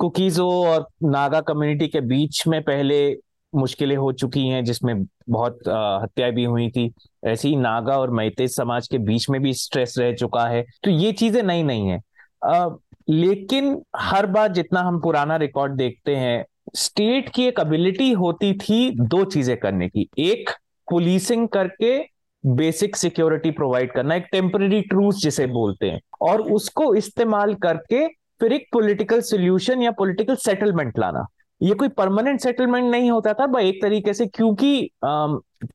कुकीजो 0.06 0.50
और 0.66 0.88
नागा 1.04 1.40
कम्युनिटी 1.42 1.88
के 1.88 2.02
बीच 2.02 2.48
में 2.48 2.62
पहले 2.64 2.98
मुश्किलें 3.54 3.96
हो 3.98 4.12
चुकी 4.12 4.48
हैं 4.48 4.64
जिसमें 4.64 5.04
बहुत 5.30 5.60
हत्याएँ 6.04 6.32
भी 6.32 6.44
हुई 6.44 6.70
थी। 6.70 6.92
ऐसे 7.26 7.48
ही 7.48 7.56
नागा 7.56 7.98
और 8.00 8.12
मैतेज 8.12 8.56
समाज 8.56 8.88
के 8.88 8.98
बीच 8.98 9.30
में 9.30 9.42
भी 9.42 9.54
स्ट्रेस 9.54 9.96
रह 9.98 10.14
चुका 10.14 10.46
है। 10.48 10.64
तो 10.84 10.92
ये 10.92 11.12
चीज़ें 11.12 11.42
नई 11.44 11.64
नहीं 11.64 11.88
है। 11.90 12.00
आ, 12.46 12.68
लेकिन 13.10 13.82
हर 13.98 14.26
बार 14.26 14.52
जितना 14.52 14.80
हम 14.80 15.00
पुराना 15.02 15.36
रिकॉर्ड 15.36 15.74
देखते 15.74 16.16
हैं 16.16 16.46
स्टेट 16.76 17.30
की 17.30 17.46
एक 17.46 17.60
एबिलिटी 17.60 18.12
होती 18.12 18.54
थी 18.54 18.90
दो 19.00 19.24
चीज़ें 19.26 19.56
करने 19.58 19.88
की। 19.90 20.08
एक 20.18 20.50
पुलिसिंग 20.88 21.48
करके 21.48 21.98
बेसिक 22.44 22.96
सिक्योरिटी 22.96 23.52
प्रोवाइड 23.52 23.92
करना 23.92 24.16
एक 24.16 24.28
टेम्पररी 24.32 24.82
ट्रूस 24.82 25.22
जिसे 25.22 25.46
बोलते 25.48 25.90
हैं 25.90 26.00
और 26.22 26.42
उसको 26.52 26.94
इस्तेमाल 26.96 27.54
करके 27.56 28.06
फिर 28.42 28.54
एक 28.54 28.68
पॉलिटिकल 28.74 29.22
सोल्यूशन 29.22 29.82
या 29.82 29.92
पॉलिटिकल 29.92 30.36
सेटलमेंट 30.36 31.00
लाना। 31.00 31.26
ये 31.62 31.74
कोई 31.74 31.88
परमानेंट 31.88 32.40
सेटलमेंट 32.42 32.92
नहीं 32.92 33.12
होता 33.12 33.34
था 33.34 33.60
एक 33.60 33.82
तरीके 33.82 34.14
से 34.14 34.26
क्योंकि 34.28 34.90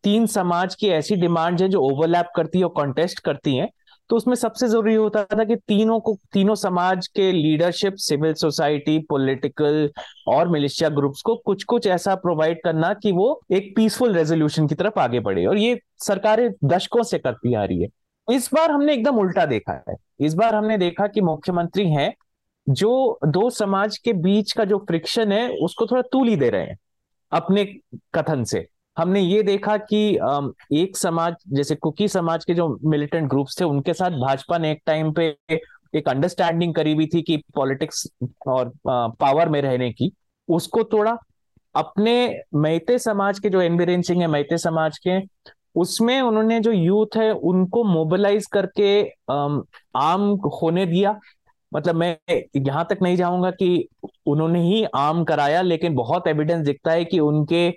तीन 0.05 0.27
समाज 0.27 0.75
की 0.75 0.89
ऐसी 0.89 1.17
डिमांड 1.17 1.61
है 1.63 1.69
जो 1.69 1.81
ओवरलैप 1.83 2.31
करती 2.37 2.59
है 2.59 2.65
और 2.65 2.71
कॉन्टेस्ट 2.71 3.21
करती 3.21 3.57
है 3.57 3.69
तो 4.11 4.17
उसमें 4.17 4.35
सबसे 4.35 4.69
ज़रूरी 4.69 4.95
होता 4.95 5.23
था 5.25 5.45
कि 5.45 5.57
तीनों 5.59 5.99
को, 6.01 6.17
तीनों 6.33 6.55
समाज 6.55 7.07
के 7.07 7.31
लीडरशिप 7.33 7.95
सिविल 7.97 8.33
सोसाइटी 8.35 8.99
पॉलिटिकल 9.11 9.91
और 10.29 10.49
मिलिशिया 10.49 10.89
ग्रुप्स 10.89 11.23
को 11.23 11.35
कुछ 11.37 11.63
कुछ 11.65 11.87
ऐसा 11.87 12.15
प्रोवाइड 12.15 12.63
करना 12.65 12.93
कि 12.95 13.13
वो 13.13 13.41
एक 13.53 13.73
पीसफुल 13.77 14.15
रेजोल्यूशन 14.15 14.67
की 14.67 14.75
तरफ़ 14.75 14.99
आगे 15.01 15.21
बढ़े। 15.21 15.45
और 15.47 15.59
ये 15.59 15.79
सरकारें 15.99 16.51
दशकों 16.65 17.03
से 17.03 17.19
करती 17.19 17.55
आ 17.55 17.65
रही 17.65 17.83
है। 17.83 17.89
इस 18.29 18.51
बार 18.55 18.71
हमने 18.71 18.95
एकदम 18.95 19.19
उल्टा 19.19 19.45
देखा 19.47 19.83
है। 19.89 19.97
इस 20.21 20.35
बार 20.35 20.55
हमने 20.55 20.79
देखा 20.79 21.07
कि 21.07 21.21
मुख्यमंत्री 21.21 21.89
हैं 21.91 22.13
जो 22.67 23.19
दो 23.25 23.49
समाज 23.51 23.97
के 23.99 24.13
बीच 24.15 24.53
का 24.53 24.65
जो 24.65 24.79
फ्रिक्शन 24.79 25.33
है, 25.33 25.49
उसको 25.55 25.87
थोड़ा 25.87 26.03
तूली 26.03 26.37
दे 26.37 26.51
रहे 26.51 26.67
हैं, 26.67 26.77
अपने 27.33 27.65
कथन 28.15 28.45
से। 28.45 28.67
हमने 28.97 29.21
ये 29.21 29.43
देखा 29.43 29.77
कि 29.93 30.03
एक 30.75 30.97
समाज, 30.97 31.35
जैसे 31.49 31.75
कुकी 31.77 32.09
समाज 32.09 32.45
के 32.45 32.55
जो 32.55 32.69
मिलिटेंट 32.85 33.29
ग्रुप्स 33.31 33.61
थे, 33.61 33.65
उनके 33.65 33.95
साथ 33.95 34.19
भाजपा 34.21 34.59
ने 34.59 34.71
एक 34.73 34.83
टाइम 34.87 35.13
पे 35.13 35.27
एक 35.95 36.09
अंडरस्टैंडिंग 36.09 36.75
करी 36.75 36.93
हुई 36.95 37.07
थी 37.07 37.23
कि 37.23 37.37
पॉलिटिक्स 37.55 38.07
और 38.47 38.73
पावर 38.87 39.49
में 39.49 39.61
रहने 39.63 39.91
की। 39.93 40.13
उसको 40.49 40.83
तोड़ा 40.85 41.17
अपने 41.75 42.43
मैते 42.57 42.99
समाज 42.99 43.39
के 43.39 43.49
जो 43.49 43.61
एनबिरेन 43.63 44.03
सिंह 44.03 44.21
है, 44.21 44.27
मैते 44.27 44.59
समाज 44.59 44.99
के 44.99 45.19
उसमें 45.77 46.21
उन्होंने 46.21 46.59
जो 46.61 46.73
यूथ 46.73 47.17
है, 47.17 47.31
उनको 47.33 47.83
मोबिलाइज 47.85 48.47
करके 48.53 49.01
आम 49.31 50.31
होने 50.63 50.87
दिया। 50.87 51.19
मतलब 51.75 51.95
मैं 51.95 52.17
यहाँ 52.57 52.87
तक 52.91 52.99
नहीं 53.03 53.17
जाऊँगा 53.17 53.51
कि 53.51 53.89
उन्होंने 54.27 54.63
ही 54.63 54.85
आम 54.95 55.25
कराया 55.25 55.61
लेकिन 55.63 55.95
बहुत 55.95 56.27
एविडेंस 56.29 56.65
दिखता 56.67 56.93
है 56.93 57.05
कि 57.05 57.19
उनके 57.21 57.69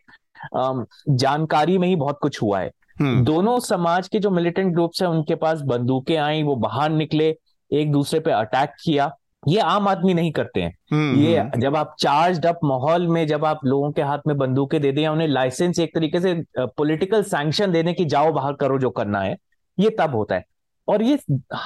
जानकारी 1.10 1.78
में 1.78 1.88
ही 1.88 1.96
बहुत 1.96 2.18
कुछ 2.22 2.42
हुआ 2.42 2.60
है। 2.60 2.72
हम्म। 3.00 3.24
दोनों 3.26 3.60
समाज 3.60 4.08
के 4.08 4.20
जो 4.20 4.32
मिलिटेंट 4.32 4.74
ग्रुप्स 4.74 5.02
है 5.02 5.08
उनके 5.10 5.36
पास 5.36 5.62
बंदूकें 5.62 6.18
आई 6.18 6.44
वो 6.44 6.56
बाहर 6.56 6.90
निकले 6.90 7.36
एक 7.72 7.92
दूसरे 7.92 8.20
पे 8.20 8.32
अटैक 8.32 8.74
किया। 8.84 9.12
ये 9.48 9.60
आम 9.60 9.88
आदमी 9.88 10.14
नहीं 10.14 10.32
करते 10.32 10.62
हैं। 10.62 10.76
हम्म, 10.92 11.20
ये 11.20 11.38
हम्म। 11.38 11.60
जब 11.62 11.76
आप 11.76 11.96
चार्ज 12.00 12.46
अप 12.46 12.60
माहौल 12.64 13.08
में 13.08 13.26
जब 13.28 13.46
आप 13.46 13.66
लोगों 13.66 13.92
के 13.92 14.02
हाथ 14.02 14.20
में 14.28 14.38
बंदूकें 14.38 14.82
दे 14.82 14.92
दें 14.92 15.08
उन्हें 15.08 15.28
लाइसेंस 15.28 15.80
एक 15.80 15.96
तरीके 15.96 16.20
से 16.20 16.34
पॉलिटिकल 16.60 17.24
सैंक्शन 17.24 17.72
देने 17.72 17.94
की 17.94 18.06
जाओ 18.06 18.32
बाहर 18.32 18.54
करो 18.54 18.80
जो 18.80 18.90
करना 18.90 19.22
है 19.22 19.36
ये 19.78 19.90
तब 19.90 20.16
होता 20.16 20.36
है। 20.36 20.46
और 20.88 21.04
ये 21.04 21.20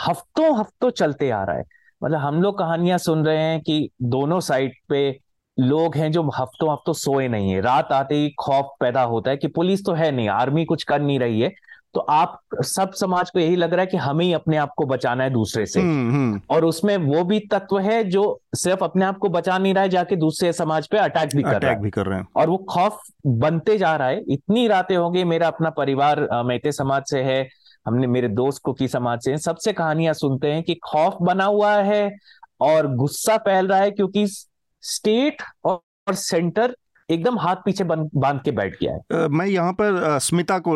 हफ्तों 0.07 0.57
हफ्तों 0.59 0.89
चलते 0.89 1.29
आ 1.29 1.43
रहा 1.43 1.57
है। 1.57 1.63
मतलब 2.03 2.19
हम 2.19 2.41
लोग 2.41 2.57
कहानियाँ 2.60 2.97
सुन 2.97 3.25
रहे 3.25 3.38
हैं 3.38 3.62
कि 3.62 3.89
दोनों 4.01 4.39
साइड 4.39 4.73
पे 4.89 5.19
लोग 5.60 5.95
हैं 5.95 6.12
जो 6.12 6.23
हफ्तों 6.23 6.71
हफ्तों 6.73 6.93
सोए 6.93 7.27
नहीं 7.27 7.51
है। 7.51 7.62
रात 7.62 7.91
आते 7.91 8.15
ही 8.15 8.29
खौफ 8.29 8.65
पैदा 8.79 9.01
होता 9.01 9.31
है 9.31 9.38
कि 9.38 9.47
पुलिस 9.47 9.86
तो 9.86 9.93
है 9.93 10.12
नहीं 10.12 10.29
आर्मी 10.29 10.65
कुछ 10.65 10.83
कर 10.83 11.01
नहीं 11.01 11.19
रही 11.19 11.41
है। 11.41 11.51
तो 11.93 11.99
आप 11.99 12.39
सब 12.55 12.91
समाज 12.91 13.29
को 13.29 13.39
यही 13.39 13.55
लग 13.55 13.71
रहा 13.71 13.81
है 13.81 13.88
कि 13.88 13.97
हमें 13.97 14.25
ही 14.25 14.33
अपने 14.33 14.57
आप 14.57 14.71
को 14.77 14.86
बचाना 14.86 15.23
है 15.23 15.29
दूसरे 15.29 15.65
से। 15.65 15.79
हम्म, 15.79 16.12
हम्म। 16.13 16.41
और 16.49 16.65
उसमें 16.65 16.97
वो 16.97 17.23
भी 17.23 17.39
तत्व 17.39 17.79
है 17.79 18.03
जो 18.03 18.41
सिर्फ़ 18.55 18.83
अपने 18.83 19.05
आप 19.05 19.17
को 19.17 19.29
बचा 19.29 19.57
नहीं 19.57 19.73
रहा 19.73 19.83
है 19.83 19.89
जाके 19.89 20.15
दूसरे 20.15 20.53
समाज 20.53 20.88
पे 20.88 20.97
अटैक 20.97 21.29
भी 21.36 21.43
कर 21.43 21.62
रहा 21.62 21.71
है। 21.71 21.81
भी 21.81 21.89
कर 21.89 22.05
रहे 22.05 22.19
हैं। 22.19 22.27
और 22.36 22.49
वो 22.49 22.57
खौफ 22.57 22.99
बनते 23.27 23.77
जा 23.77 23.95
रहा 23.95 24.07
है। 24.07 24.23
इतनी 24.29 24.67
रातें 24.67 24.97
हो 24.97 25.10
गई 25.10 25.23
मेरा 25.23 25.47
अपना 25.47 25.69
परिवार 25.69 26.27
मेहते 26.45 26.71
समाज 26.71 27.03
से 27.10 27.21
है 27.21 27.47
हमने, 27.88 28.08
मेरे 28.08 28.28
दोस्त 28.28 28.62
को 28.63 28.73
की 28.73 28.88
समाज 28.88 29.19
से, 29.19 29.38
सबसे 29.38 29.73
कहानियाँ 29.73 30.13
सुनते 30.13 30.52
हैं 30.52 30.63
कि 30.63 30.76
खौफ 30.76 31.17
बना 31.21 31.45
हुआ 31.45 31.76
है 31.82 32.17
और 32.62 32.95
गुस्सा 32.95 33.38
फैल 33.38 33.67
रहा 33.67 33.80
है 33.80 33.91
क्योंकि 33.91 34.28
स्टेट 34.28 35.41
और 35.63 35.82
सेंटर 36.10 36.76
एकदम 37.10 37.39
हाथ 37.39 37.56
पीछे 37.56 37.84
बाँध 37.84 38.41
के 38.45 38.52
बैठ 38.52 38.76
गया 38.84 38.93
है। 38.93 39.28
मैं 39.28 39.45
यहाँ 39.45 39.73
पर 39.73 40.19
स्मिता 40.19 40.60
को 40.60 40.73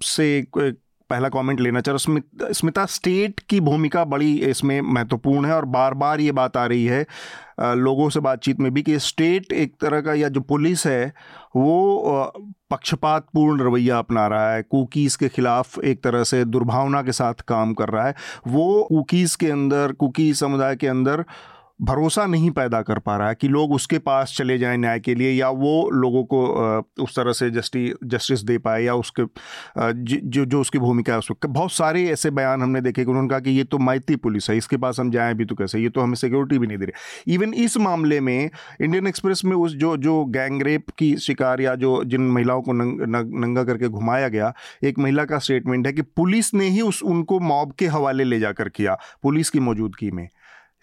से 0.00 0.46
पहला 1.14 1.28
कमेंट 1.30 1.60
लेना 1.60 1.80
चाह 1.80 1.94
रहा 1.94 2.12
हूँ। 2.12 2.52
स्मिता 2.52 2.84
स्टेट 2.86 3.40
की 3.40 3.60
भूमिका 3.60 4.04
बड़ी 4.04 4.34
इसमें 4.44 4.80
महत्वपूर्ण 4.82 5.46
है 5.46 5.54
और 5.54 5.64
बार 5.64 5.94
बार 5.94 6.20
ये 6.20 6.32
बात 6.32 6.56
आ 6.56 6.64
रही 6.66 6.84
है 6.86 7.06
लोगों 7.60 8.08
से 8.10 8.20
बातचीत 8.20 8.60
में 8.60 8.72
भी 8.74 8.82
कि 8.82 8.98
स्टेट 8.98 9.52
एक 9.52 9.74
तरह 9.80 10.00
का 10.00 10.14
या 10.14 10.28
जो 10.28 10.40
पुलिस 10.40 10.86
है, 10.86 11.12
वो 11.56 12.32
पक्षपातपूर्ण 12.70 13.62
रवैया 13.62 13.98
अपना 13.98 14.26
रहा 14.26 14.52
है। 14.52 14.62
कुकीज़ 14.62 15.16
के 15.18 15.28
खिलाफ 15.28 15.78
एक 15.84 16.02
तरह 16.04 16.24
से 16.24 16.44
दुर्भावना 16.44 17.02
के 17.02 17.12
साथ 17.12 17.44
काम 17.48 17.74
कर 17.74 17.88
रहा 17.88 18.06
है। 18.06 18.14
वो 18.46 18.82
कुकीज़ 18.84 19.36
के 19.40 19.50
अंदर 19.50 19.92
कुकी 19.92 20.32
समुदाय 20.34 20.76
के 20.76 20.86
अंदर 20.86 21.24
भरोसा 21.82 22.26
नहीं 22.26 22.50
पैदा 22.50 22.82
कर 22.82 22.98
पा 22.98 23.16
रहा 23.16 23.28
है 23.28 23.34
कि 23.34 23.48
लोग 23.48 23.72
उसके 23.72 23.98
पास 23.98 24.34
चले 24.38 24.58
जाएँ 24.58 24.76
न्याय 24.76 25.00
के 25.00 25.14
लिए 25.14 25.30
या 25.30 25.48
वो 25.48 25.90
लोगों 25.90 26.24
को 26.24 26.42
उस 27.02 27.16
तरह 27.16 27.32
से 27.32 27.50
जस्टी 27.50 27.94
जस्टिस 28.04 28.42
दे 28.42 28.58
पाए 28.58 28.82
या 28.82 28.94
उसके 28.94 29.22
जो 30.28 30.44
जो 30.44 30.60
उसकी 30.60 30.78
भूमिका 30.78 31.12
है 31.12 31.18
उस 31.18 31.28
बहुत 31.46 31.72
सारे 31.72 32.04
ऐसे 32.08 32.30
बयान 32.30 32.62
हमने 32.62 32.80
देखे 32.80 33.04
कि 33.04 33.10
उन्होंने 33.10 33.28
कहा 33.28 33.38
कि 33.38 33.50
ये 33.50 33.64
तो 33.64 33.78
मैती 33.78 34.16
पुलिस 34.16 34.50
है 34.50 34.56
इसके 34.56 34.76
पास 34.76 35.00
हम 35.00 35.10
जाएँ 35.10 35.34
भी 35.34 35.44
तो 35.44 35.54
कैसे? 35.54 35.78
ये 35.78 35.88
तो 35.88 36.00
हमें 36.00 36.14
सिक्योरिटी 36.14 36.58
भी 36.58 36.66
नहीं 36.66 36.78
दे 36.78 36.84
रही। 36.84 37.34
इवन 37.34 37.54
इस 37.54 37.76
मामले 37.76 38.20
में 38.20 38.50
इंडियन 38.80 39.06
एक्सप्रेस 39.06 39.42
में 39.44 39.56
उस 39.56 39.74
जो 39.74 39.96
जो 39.96 40.24
गैंग 40.24 40.62
रेप 40.62 40.90
की 40.98 41.16
शिकार 41.16 41.60
या 41.60 41.74
जो 41.74 42.02
जिन 42.04 42.20
महिलाओं 42.20 42.62
को 42.62 42.72
नंग, 42.72 43.00
नंगा 43.44 43.64
करके 43.64 43.88
घुमाया 43.88 44.28
गया 44.28 44.52
एक 44.84 44.98
महिला 44.98 45.24
का 45.24 45.38
स्टेटमेंट 45.38 45.86
है 45.86 45.92
कि 45.92 46.02
पुलिस 46.02 46.54
ने 46.54 46.68
ही 46.68 46.80
उस 46.80 47.02
उनको 47.02 47.40
मॉब 47.40 47.72
के 47.72 47.86
हवाले 47.86 48.24
ले 48.24 48.40
जाकर 48.40 48.68
किया 48.68 48.98
पुलिस 49.22 49.50
की 49.50 49.60
मौजूदगी 49.60 50.10
में। 50.10 50.28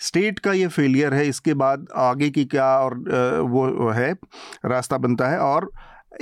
स्टेट 0.02 0.40
का 0.40 0.54
ये 0.54 0.68
फेलियर 0.70 1.14
है, 1.14 1.28
इसके 1.28 1.54
बाद 1.56 1.88
आगे 2.00 2.30
की 2.30 2.46
क्या 2.48 2.68
और 2.80 2.98
वो 3.50 3.90
है, 3.92 4.12
रास्ता 4.66 4.98
बनता 5.00 5.30
है 5.30 5.40
और 5.42 5.72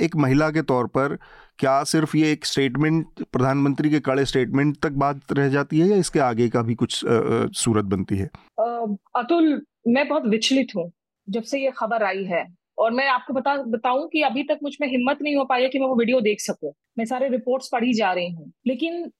एक 0.00 0.16
महिला 0.16 0.50
के 0.50 0.62
तौर 0.64 0.86
पर 0.88 1.16
क्या 1.58 1.82
सिर्फ़ 1.84 2.16
ये 2.16 2.30
एक 2.32 2.44
स्टेटमेंट, 2.46 3.06
प्रधानमंत्री 3.22 3.90
के 3.90 4.00
कड़े 4.00 4.24
स्टेटमेंट 4.24 4.76
तक 4.82 4.92
बात 4.98 5.32
रह 5.32 5.48
जाती 5.48 5.80
है 5.80 5.88
या 5.88 5.96
इसके 5.96 6.20
आगे 6.20 6.48
का 6.48 6.62
भी 6.62 6.74
कुछ 6.74 7.00
सूरत 7.56 7.84
बनती 7.86 8.16
है? 8.16 8.26
अतुल, 9.16 9.60
मैं 9.88 10.08
बहुत 10.08 10.26
विचलित 10.28 10.76
हूँ 10.76 10.90
जब 11.28 11.42
से 11.42 11.60
ये 11.60 11.70
खबर 11.76 12.02
आई 12.02 12.24
है 12.24 12.46
और 12.78 12.90
मैं 12.90 13.06
आपको 13.08 13.34
बता, 13.34 13.56
बताऊँ 13.56 14.08
कि 14.08 14.22
अभी 14.22 14.42
तक 14.44 14.58
मुझमें 14.62 14.88
हिम्मत 14.88 15.18
नहीं 15.22 15.36
हो 15.36 15.44
पाई 15.44 15.62
है 15.62 15.68
कि 15.68 15.78
मैं 15.78 15.86
वो 15.86 15.96
वीडियो 15.96 16.20
देख 16.20 16.40
सकूँ। 16.40 16.72
मैं 16.98 17.04
सारे 17.06 17.28
रिपोर्ट्स 17.28 17.68
पढ़ी 17.72 17.92
जा 17.94 18.12
रही 18.12 18.30
हूँ। 18.30 18.52
लेकिन 18.66 19.10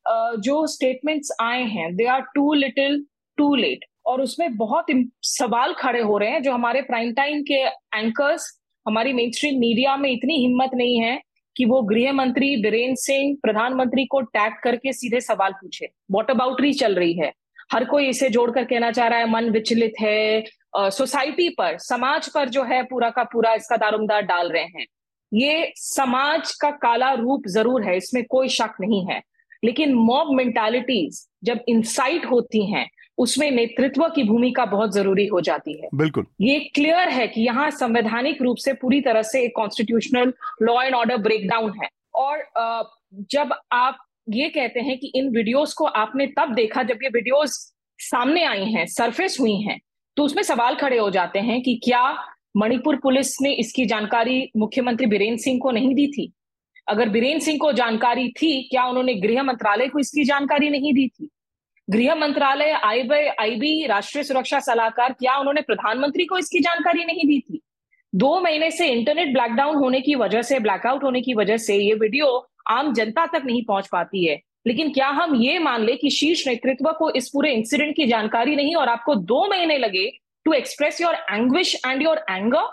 जो 0.40 0.66
स्टेटमेंट्स 0.68 1.32
आए 1.42 1.62
हैं 1.66 1.94
they 1.96 2.06
are 2.08 2.20
too 2.34 2.52
little 2.54 3.04
too 3.38 3.54
late 3.56 3.84
और 4.10 4.20
उसमें 4.20 4.56
बहुत 4.56 4.86
सवाल 5.24 5.74
खड़े 5.78 6.00
हो 6.02 6.18
रहे 6.18 6.30
हैं 6.30 6.42
जो 6.42 6.52
हमारे 6.52 6.82
प्राइम 6.82 7.12
टाइम 7.14 7.42
के 7.42 7.60
एंकर्स 7.96 8.50
हमारी 8.86 9.12
मेन 9.12 9.30
स्ट्रीम 9.32 9.58
मीडिया 9.60 9.96
में 9.96 10.10
इतनी 10.10 10.36
हिम्मत 10.36 10.70
नहीं 10.74 11.00
है 11.00 11.20
कि 11.56 11.64
वो 11.64 11.80
गृह 11.82 12.12
मंत्री 12.12 12.56
बीरेन्द्र 12.62 13.00
सिंह, 13.00 13.36
प्रधानमंत्री 13.42 14.04
को 14.06 14.20
टैग 14.20 14.52
करके 14.64 14.92
सीधे 14.92 15.20
सवाल 15.20 15.52
पूछे। 15.52 15.88
वॉट 16.10 16.30
अबाउटरी 16.30 16.72
चल 16.74 16.94
रही 16.94 17.12
है? 17.14 17.32
हर 17.72 17.84
कोई 17.84 18.08
इसे 18.08 18.28
जोड़कर 18.30 18.64
कहना 18.64 18.90
चाह 18.90 19.08
रहा 19.08 19.18
है, 19.18 19.30
मन 19.30 19.50
विचलित 19.50 20.00
है 20.00 20.44
सोसाइटी 20.76 21.48
पर, 21.48 21.76
समाज 21.78 22.28
पर 22.34 22.48
जो 22.48 22.64
है 22.64 22.82
पूरा 22.82 23.10
का 23.10 23.24
पूरा 23.24 23.54
इसका 23.54 23.76
दारोमदार 23.76 24.22
डाल 24.22 24.48
रहे 24.48 24.64
हैं। 24.64 24.86
ये 25.32 25.72
समाज 25.76 26.54
का 26.54 26.70
काला 26.78 27.12
रूप 27.14 27.46
ज़रूर 27.48 27.82
है, 27.82 27.96
इसमें 27.96 28.24
कोई 28.24 28.48
शक 28.50 28.74
नहीं 28.80 29.04
है। 29.06 29.20
लेकिन 29.64 29.94
मॉब 29.94 30.34
मेंटालिटीज 30.34 31.26
जब 31.44 31.60
इंसाइट 31.68 32.24
होती 32.26 32.64
हैं 32.72 32.88
उसमें 33.20 33.50
नेतृत्व 33.50 34.06
की 34.08 34.22
भूमिका 34.24 34.64
बहुत 34.66 34.94
ज़रूरी 34.94 35.26
हो 35.26 35.40
जाती 35.42 35.72
है। 35.72 35.88
बिल्कुल। 35.94 36.26
ये 36.40 36.58
क्लियर 36.74 37.08
है 37.08 37.26
कि 37.28 37.40
यहाँ 37.42 37.70
संवैधानिक 37.72 38.42
रूप 38.42 38.56
से 38.56 38.72
पूरी 38.74 39.00
तरह 39.00 39.22
से 39.22 39.42
एक 39.44 39.52
constitutional 39.56 40.32
law 40.62 40.80
and 40.82 40.94
order 40.94 41.16
breakdown 41.18 41.72
है। 41.82 41.88
और 42.14 42.44
जब 43.30 43.54
आप 43.72 43.98
ये 44.30 44.48
कहते 44.48 44.80
हैं 44.80 44.98
कि 44.98 45.12
इन 45.16 45.28
वीडियोस 45.28 45.72
को 45.72 45.84
आपने 45.84 46.26
तब 46.36 46.54
देखा 46.54 46.82
जब 46.82 46.98
ये 47.02 47.08
वीडियोस 47.10 47.56
सामने 47.98 48.44
आई 48.44 48.64
हैं 48.72 48.86
सरफेस 48.88 49.36
हुई 49.40 49.56
हैं 49.60 49.78
तो 50.16 50.24
उसमें 50.24 50.42
सवाल 50.42 50.74
खड़े 50.74 50.98
हो 50.98 51.10
जाते 51.10 51.38
हैं 51.38 51.60
कि 51.62 51.74
क्या 51.84 52.02
मणिपुर 52.56 52.96
पुलिस 52.96 53.36
ने 53.42 53.52
इसकी 53.54 53.86
जानकारी 53.86 54.50
मुख्यमंत्री 54.56 55.06
बीरेन्द्र 55.06 55.42
सिंह 55.42 55.58
को 55.62 55.70
नहीं 55.70 55.94
दी 55.94 56.06
थी? 56.08 56.32
अगर 56.86 57.08
बीरेन्द्र 57.08 57.44
सिंह 57.44 57.58
को 57.58 57.72
जानकारी 57.72 58.28
थी 58.32 58.62
क्या 58.70 58.84
उन्होंने 58.84 59.14
गृह 59.16 59.42
मंत्रालय 59.42 59.88
को 59.88 59.98
इसकी 59.98 60.24
जानकारी 60.24 60.70
नहीं 60.70 60.92
दी 60.94 61.06
थी? 61.08 61.28
गृह 61.90 62.14
मंत्रालय, 62.14 62.70
आई 62.72 63.00
आईबी 63.40 63.86
राष्ट्रीय 63.86 64.24
सुरक्षा 64.24 64.58
सलाहकार, 64.60 65.12
क्या 65.12 65.36
उन्होंने 65.36 65.60
प्रधानमंत्री 65.60 66.24
को 66.24 66.38
इसकी 66.38 66.58
जानकारी 66.58 67.04
नहीं 67.04 67.26
दी 67.26 67.38
थी? 67.40 67.60
दो 68.12 68.40
महीने 68.40 68.70
से 68.70 68.86
इंटरनेट 68.86 69.32
ब्लैकडाउन 69.32 69.76
होने 69.76 70.00
की 70.00 70.14
वजह 70.14 70.42
से, 70.42 70.58
ब्लैकआउट 70.58 71.02
होने 71.04 71.20
की 71.20 71.34
वजह 71.34 71.56
से 71.56 71.76
ये 71.76 71.94
वीडियो 71.94 72.28
आम 72.70 72.92
जनता 72.94 73.24
तक 73.26 73.42
नहीं 73.44 73.64
पहुँच 73.64 73.88
पाती 73.92 74.24
है। 74.26 74.38
लेकिन 74.66 74.92
क्या 74.92 75.08
हम 75.08 75.34
ये 75.36 75.58
मान 75.58 75.84
ले 75.84 75.96
कि 75.96 76.10
शीर्ष 76.10 76.46
नेतृत्व 76.46 76.90
को 76.92 77.10
इस 77.10 77.28
पूरे 77.28 77.52
इंसिडेंट 77.52 77.94
की 77.96 78.06
जानकारी 78.06 78.56
नहीं 78.56 78.74
और 78.76 78.88
आपको 78.88 79.14
दो 79.14 79.46
महीने 79.50 79.78
लगे 79.78 80.06
to 80.46 80.52
express 80.52 81.00
your 81.00 81.14
anguish 81.14 81.74
and 81.86 82.02
your 82.02 82.24
anger 82.30 82.68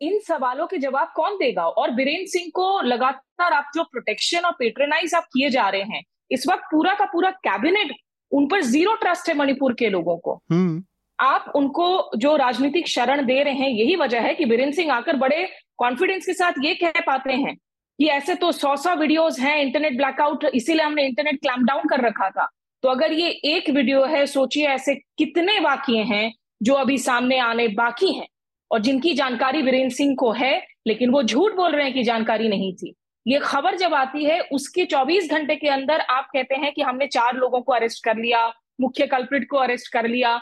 इन 0.00 0.18
सवालों 0.18 0.66
के 0.66 0.78
जवाब 0.78 1.12
कौन 1.16 1.36
देगा? 1.38 1.64
और 1.64 1.90
बीरेन्द्र 1.90 2.30
सिंह 2.30 2.50
को 2.54 2.80
लगातार 2.82 3.52
आप 3.52 3.70
जो 3.74 3.84
प्रोटेक्शन 3.84 4.46
और 4.46 4.52
पेट्रोनाइज 4.58 5.14
आप 5.14 5.24
किए 5.24 5.50
जा 5.50 5.68
रहे 5.68 5.82
हैं, 5.82 6.02
इस 6.30 6.46
वक्त 6.48 6.64
पूरा 6.70 6.94
का 6.94 7.04
पूरा 7.04 7.30
कैबिनेट 7.40 7.92
उन 8.32 8.46
पर 8.46 8.62
ज़ीरो 8.62 8.94
ट्रस्ट 8.94 9.28
है 9.28 9.34
मणिपुर 9.34 9.72
के 9.72 9.88
लोगों 9.88 10.16
को। 10.16 10.34
हम्म। 10.50 10.82
आप 11.18 11.52
उनको 11.54 12.10
जो 12.16 12.36
राजनीतिक 12.36 12.88
शरण 12.88 13.24
दे 13.26 13.42
रहे 13.42 13.54
हैं 13.54 13.68
यही 13.68 13.96
वजह 13.96 14.20
है 14.20 14.34
कि 14.34 14.44
बीरेन्द्र 14.44 14.76
सिंह 14.76 14.92
आकर 14.92 15.16
बड़े 15.16 15.48
कॉन्फिडेंस 15.78 16.26
के 16.26 16.32
साथ 16.32 16.52
ये 16.64 16.74
कह 16.74 17.00
पाते 17.00 17.32
हैं 17.32 17.54
कि 17.98 18.06
ऐसे 18.06 18.34
तो 18.34 18.52
सौ 18.52 18.74
सौ 18.76 18.94
वीडियोस 18.96 19.38
हैं 19.40 19.56
इंटरनेट 19.62 19.96
ब्लैकआउट 19.96 20.44
इसीलिए 20.44 20.84
हमने 20.84 21.04
इंटरनेट 21.06 21.40
क्लैम 21.42 21.64
डाउन 21.64 21.88
कर 21.88 22.00
रखा 22.00 22.28
था। 22.30 22.48
तो 22.82 22.88
अगर 22.88 23.12
ये 23.12 23.28
एक 23.28 23.70
वीडियो 23.70 24.04
है 24.04 24.26
सोचिए 24.26 24.66
ऐसे 24.66 24.94
कितने 24.94 25.58
वाक्य 25.60 26.02
हैं 26.04 26.32
जो 26.62 26.74
अभी 26.74 26.98
सामने 26.98 27.38
आने 27.38 27.68
बाकी 27.68 28.12
हैं। 28.12 28.26
और 28.70 28.80
जिनकी 28.80 29.14
जानकारी 29.14 29.62
वीरेंद्र 29.62 29.94
सिंह 29.94 30.14
को 30.18 30.30
है 30.32 30.52
लेकिन 30.86 31.10
वो 31.10 31.22
झूठ 31.22 31.52
बोल 31.52 31.72
रहे 31.72 31.84
हैं 31.84 31.94
कि 31.94 32.02
जानकारी 32.02 32.48
नहीं 32.48 32.72
थी। 32.74 32.94
ये 33.26 33.38
खबर 33.38 33.76
जब 33.76 33.94
आती 33.94 34.24
है, 34.24 34.40
उसके 34.40 34.84
24 34.84 35.30
घंटे 35.30 35.56
के 35.56 35.68
अंदर 35.68 36.00
आप 36.00 36.28
कहते 36.32 36.54
हैं 36.54 36.72
कि 36.72 36.82
हमने 36.82 37.06
चार 37.06 37.36
लोगों 37.36 37.60
को 37.60 37.72
अरेस्ट 37.72 38.04
कर 38.04 38.16
लिया, 38.16 38.52
मुख्य 38.80 39.06
कल्प्रिट 39.06 39.48
को 39.50 39.56
अरेस्ट 39.56 39.92
कर 39.92 40.06
लिया। 40.06 40.40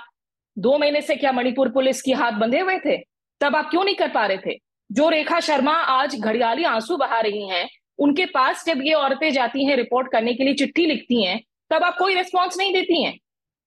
दो 0.59 0.79
महीने 0.79 1.01
से 1.01 1.17
क्या 1.17 1.33
मणिपुर 1.33 1.69
पुलिस 1.69 2.03
की 2.03 2.13
हाथ 2.13 2.33
बंधे 2.33 2.61
हुए 2.61 2.79
थे? 2.79 2.97
तब 3.41 3.57
आप 3.57 3.71
क्यों 3.71 3.85
नहीं 3.85 3.95
कर 3.95 4.09
पा 4.09 4.27
रहे 4.27 4.39
थे? 4.39 4.59
जो 4.93 5.09
रेखा 5.09 5.41
शर्मा 5.41 5.73
आज 5.73 6.21
घड़ियाली 6.21 6.65
आँसू 6.65 6.97
बहा 6.97 7.21
रही 7.21 7.49
हैं, 7.49 7.69
उनके 7.99 8.27
पास 8.27 8.65
जब 8.65 8.79
ये 8.83 8.93
औरतें 8.93 9.33
जाती 9.33 9.65
हैं 9.65 9.77
रिपोर्ट 9.77 10.13
करने 10.13 10.35
के 10.35 10.45
लिए 10.45 10.55
चिट्ठी 10.55 10.87
लिखती 10.87 11.25
हैं, 11.25 11.41
तब 11.71 11.83
आप 11.83 11.97
कोई 11.99 12.15
रिस्पॉन्स 12.15 12.59
नहीं 12.59 12.73
देती 12.73 13.05
हैं। 13.05 13.19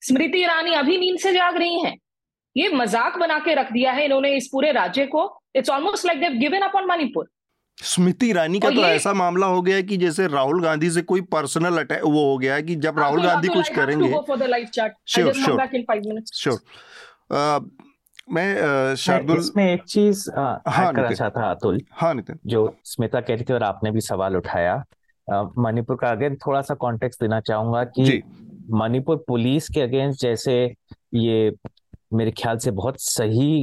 स्मृति 0.01 0.41
ईरानी 0.41 0.73
अभी 0.73 0.97
नींद 0.97 1.19
से 1.19 1.33
जाग 1.33 1.57
रही 1.57 1.79
हैं। 1.79 1.97
ये 2.57 2.69
मज़ाक 2.69 3.17
बना 3.17 3.39
के 3.39 3.53
रख 3.53 3.71
दिया 3.71 3.91
है 3.91 4.05
इन्होंने 4.05 4.35
इस 4.35 4.49
पूरे 4.51 4.71
राज्य 4.71 5.05
को। 5.05 5.41
It's 5.55 5.69
almost 5.69 6.05
like 6.05 6.19
they've 6.19 6.31
given 6.31 6.61
up 6.61 6.75
on 6.75 6.85
Manipur 6.85 7.29
Smriti 7.77 8.29
Irani 8.29 8.59
का 8.59 8.69
तो 8.69 8.81
ऐसा 8.81 9.13
मामला 9.13 9.47
हो 9.47 9.61
गया 9.61 9.75
है 9.75 9.83
कि 9.83 9.97
जैसे 9.97 10.27
राहुल 10.27 10.61
गांधी 10.63 10.89
से 10.91 11.01
कोई 11.01 11.21
पर्सनल 11.31 11.77
अटैक 11.77 12.03
वो 12.03 12.25
हो 12.31 12.37
गया 12.37 12.55
है 12.55 12.63
कि 12.63 12.75
जब 12.75 12.99
हाँ, 12.99 13.03
राहुल 13.03 13.23
गांधी 13.23 13.47
कुछ 13.47 13.69
करेंगे। 13.69 14.09
श्योर 15.07 15.33
श्योर 15.33 16.19
श्योर 16.33 17.69
मैं 18.31 18.95
शार्दुल 18.95 19.37
इसमें 19.39 19.63
एक 19.65 19.83
चीज़ 19.83 20.29
हाँ 20.31 20.93
करना 20.93 21.11
चाहता 21.11 21.49
अतुल। 21.51 21.81
हाँ 21.91 22.13
नितिन। 22.13 22.39
जो 22.45 22.73
स्मिता 22.85 23.21
कह 23.21 23.33
रही 23.35 23.43
थी 23.43 23.53
और 23.53 23.63
आपने 23.63 23.91
भी 23.91 24.01
सवाल 24.01 24.37
उठाया 24.37 24.83
मणिपुर 25.57 25.95
का 25.95 26.09
अगेन 26.09 26.35
थोड़ा 26.45 26.61
सा 26.61 26.73
कॉन्टेक्स्ट 26.75 27.21
देना 27.21 27.39
चाहूँगा 27.39 27.83
कि 27.97 28.21
मणिपुर 28.71 29.23
पुलिस 29.27 29.69
के 29.69 29.81
अगेंस्ट 29.81 30.21
जैसे 30.21 30.63
ये 31.15 31.53
मेरे 32.13 32.31
ख्याल 32.31 32.57
से 32.57 32.71
बहुत 32.71 33.01
सही 33.01 33.53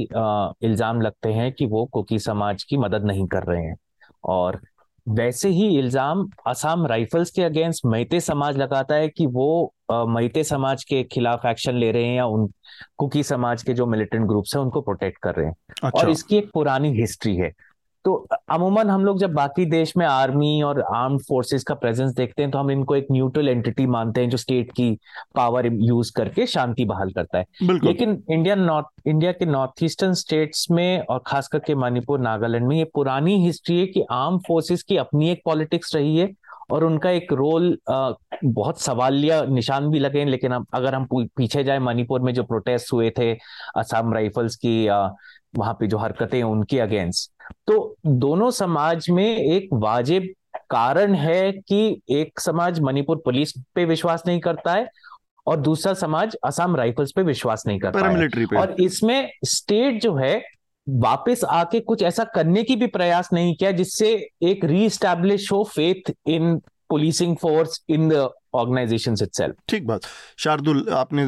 इल्ज़ाम 0.67 1.01
लगते 1.01 1.33
हैं 1.33 1.51
कि 1.53 1.65
वो 1.65 1.85
कुकी 1.85 2.19
समाज 2.19 2.63
की 2.63 2.77
मदद 2.77 3.05
नहीं 3.05 3.27
कर 3.27 3.43
रहे 3.43 3.63
हैं। 3.63 3.75
और 4.23 4.59
वैसे 5.07 5.49
ही 5.49 5.67
इल्ज़ाम 5.79 6.29
असम 6.47 6.85
राइफल्स 6.85 7.31
के 7.31 7.43
अगेंस्ट 7.43 7.85
मैते 7.85 8.19
समाज 8.19 8.57
लगाता 8.57 8.95
है 8.95 9.07
कि 9.07 9.25
वो 9.25 9.73
मैते 9.91 10.43
समाज 10.43 10.83
के 10.83 11.03
खिलाफ 11.03 11.45
एक्शन 11.45 11.75
ले 11.75 11.91
रहे 11.91 12.05
हैं 12.05 12.15
या 12.15 12.25
उन 12.25 12.49
कुकी 12.97 13.23
समाज 13.23 13.63
के 13.63 13.73
जो 13.73 13.85
मिलिटेंट 13.85 14.27
ग्रुप्स 14.27 14.55
हैं 14.55 14.63
उनको 14.63 14.81
प्रोटेक्ट 14.81 15.17
कर 15.17 15.35
रहे 15.35 15.45
हैं 15.45 15.55
अच्छा। 15.83 15.99
और 15.99 16.09
इसकी 16.09 16.37
एक 16.37 16.49
पुरानी 16.53 16.93
हिस्ट्री 16.93 17.35
है 17.35 17.51
तो 18.05 18.13
अमूमन 18.49 18.89
हम 18.89 19.05
लोग 19.05 19.19
जब 19.19 19.33
बाकी 19.33 19.65
देश 19.65 19.93
में 19.97 20.05
आर्मी 20.05 20.61
और 20.61 20.81
आर्म 20.95 21.17
फोर्सेस 21.17 21.63
का 21.63 21.75
प्रेजेंस 21.75 22.13
देखते 22.13 22.41
हैं 22.41 22.51
तो 22.51 22.57
हम 22.59 22.71
इनको 22.71 22.95
एक 22.95 23.07
न्यूट्रल 23.11 23.49
एंटिटी 23.49 23.85
मानते 23.85 24.21
हैं 24.21 24.29
जो 24.29 24.37
स्टेट 24.37 24.71
की 24.71 24.97
पावर 25.35 25.65
यूज़ 25.73 26.11
करके 26.15 26.45
शांति 26.45 26.85
बहाल 26.85 27.11
करता 27.11 27.37
है। 27.37 27.45
लेकिन 27.85 28.23
इंडिया 28.31 28.55
नॉर्थ 28.55 29.07
इंडिया 29.07 29.31
के 29.31 29.45
नॉर्थ 29.45 29.83
ईस्टर्न 29.83 30.13
स्टेट्स 30.13 30.67
में 30.71 31.05
और 31.05 31.23
खास 31.27 31.47
करके 31.47 31.75
मणिपुर 31.75 32.19
नागालैंड 32.19 32.67
में 32.67 32.75
ये 32.77 32.83
पुरानी 32.83 33.45
हिस्ट्री 33.45 33.79
है 33.79 33.85
कि 33.85 34.05
आर्म 34.11 34.37
फोर्सेस 34.37 34.83
की 34.83 34.97
अपनी 34.97 35.29
एक 35.29 35.41
पॉलिटिक्स 35.45 35.95
रही 35.95 36.17
है 36.17 36.31
और 36.71 36.83
उनका 36.83 37.09
एक 37.09 37.33
रोल 37.33 37.77
बहुत 38.45 38.81
सवालिया 38.81 39.41
निशान 39.43 39.89
भी 39.89 39.99
लगे 39.99 40.25
लेकिन 40.25 40.51
अब 40.51 40.65
अगर 40.73 40.95
हम 40.95 41.07
पीछे 41.13 41.63
जाए 41.63 41.79
मणिपुर 41.79 42.21
में 42.21 42.33
जो 42.33 42.43
प्रोटेस्ट 42.43 42.93
हुए 42.93 43.09
थे 43.09 43.33
असम 43.77 44.13
राइफल्स 44.13 44.55
की 44.55 44.87
वहाँ 45.53 45.73
पे 45.79 45.87
जो 45.87 45.97
हरकतें 45.97 46.41
उनके 46.43 46.79
अगेंस्ट 46.79 47.31
तो 47.67 47.95
दोनों 48.05 48.49
समाज 48.51 49.09
में 49.09 49.25
एक 49.25 49.69
वाजिब 49.73 50.27
कारण 50.69 51.13
है 51.15 51.51
कि 51.51 52.01
एक 52.09 52.39
समाज 52.39 52.79
मणिपुर 52.79 53.21
पुलिस 53.25 53.53
पे 53.75 53.85
विश्वास 53.85 54.23
नहीं 54.27 54.39
करता 54.39 54.73
है 54.73 54.87
और 55.47 55.57
दूसरा 55.57 55.93
समाज 55.93 56.35
असम 56.45 56.75
राइफल्स 56.75 57.11
पे 57.11 57.21
विश्वास 57.21 57.63
नहीं 57.67 57.79
करता 57.79 58.07
है. 58.07 58.45
और 58.59 58.75
इसमें 58.81 59.31
स्टेट 59.45 60.01
जो 60.01 60.15
है 60.15 60.41
वापस 60.87 61.43
आके 61.43 61.79
कुछ 61.79 62.03
ऐसा 62.03 62.23
करने 62.35 62.63
की 62.63 62.75
भी 62.75 62.87
प्रयास 62.87 63.29
नहीं 63.33 63.55
किया 63.55 63.71
जिससे 63.71 64.11
एक 64.41 64.65
रीस्टैब्लिश 64.65 65.51
हो 65.51 65.63
faith 65.63 66.11
in 66.27 66.57
policing 66.89 67.35
force 67.37 67.83
in 67.89 68.09
the 68.09 68.29
organisation 68.53 69.15
itself 69.23 69.55
ठीक 69.69 69.87
बात. 69.87 70.01
शार्दुल 70.37 70.85
आपने 70.93 71.25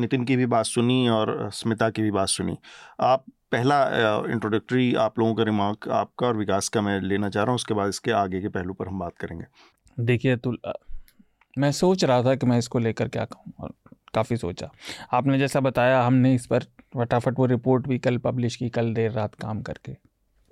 नितिन 0.00 0.24
की 0.24 0.36
भी 0.36 0.46
बात 0.46 0.64
सुनी 0.66 1.08
और 1.08 1.50
स्मिता 1.52 1.90
की 1.90 2.02
भी 2.02 2.10
बात 2.10 2.28
सुनी. 2.28 2.56
आप 3.00 3.24
पहला 3.52 3.76
इंट्रोडक्टरी 4.32 4.94
आप 4.98 5.18
लोगों 5.18 5.34
का 5.34 5.42
रिमार्क 5.42 5.88
आपका 5.92 6.26
और 6.26 6.36
विकास 6.36 6.68
का 6.68 6.80
मैं 6.80 7.00
लेना 7.02 7.28
चाह 7.30 7.42
रहा 7.42 7.50
हूँ 7.50 7.56
उसके 7.56 7.74
बाद 7.74 7.88
इसके 7.88 8.10
आगे 8.12 8.40
के 8.40 8.48
पहलू 8.50 8.72
पर 8.74 8.88
हम 8.88 8.98
बात 8.98 9.16
करेंगे। 9.20 9.44
देखिए 9.98 10.36
तो 10.36 10.56
मैं 11.56 11.70
सोच 11.72 12.04
रहा 12.04 12.22
था 12.22 12.34
कि 12.34 12.46
मैं 12.46 12.58
इसको 12.58 12.78
लेकर 12.78 13.08
क्या 13.08 13.24
कहूँ 13.24 13.52
और 13.60 13.74
काफ़ी 14.14 14.36
सोचा। 14.36 14.70
आपने 15.12 15.38
जैसा 15.38 15.60
बताया 15.60 16.02
हमने 16.02 16.34
इस 16.34 16.46
पर 16.46 16.64
फटाफट 16.96 17.38
वो 17.38 17.46
रिपोर्ट 17.46 17.86
भी 17.88 17.98
कल 17.98 18.18
पब्लिश 18.20 18.56
की 18.56 18.68
कल 18.70 18.92
देर 18.94 19.10
रात 19.12 19.34
काम 19.34 19.62
करके। 19.62 19.96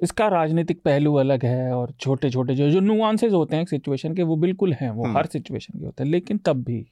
इसका 0.01 0.29
राजनीतिक 0.29 0.81
पहलू 0.83 1.15
अलग 1.15 1.45
है 1.45 1.73
और 1.75 1.93
छोटे 2.01 2.31
छोटे 2.31 2.55
जो 2.55 2.71
जो 2.71 2.81
नुआंसेज 2.81 3.33
होते 3.33 3.57
हैं 3.57 3.65
सिचुएशन 3.67 4.15
के 4.15 4.23
वो 4.23 4.37
बिल्कुल 4.39 4.73
हैं 4.73 4.91
वो 4.91 5.05
हम्म। 5.05 5.17
हर 5.17 5.27
सिचुएशन 5.27 5.79
के 5.79 5.85
होते 5.85 6.03
हैं 6.05 6.11
लेकिन 6.11 6.39
तब 6.39 6.63
भी 6.65 6.87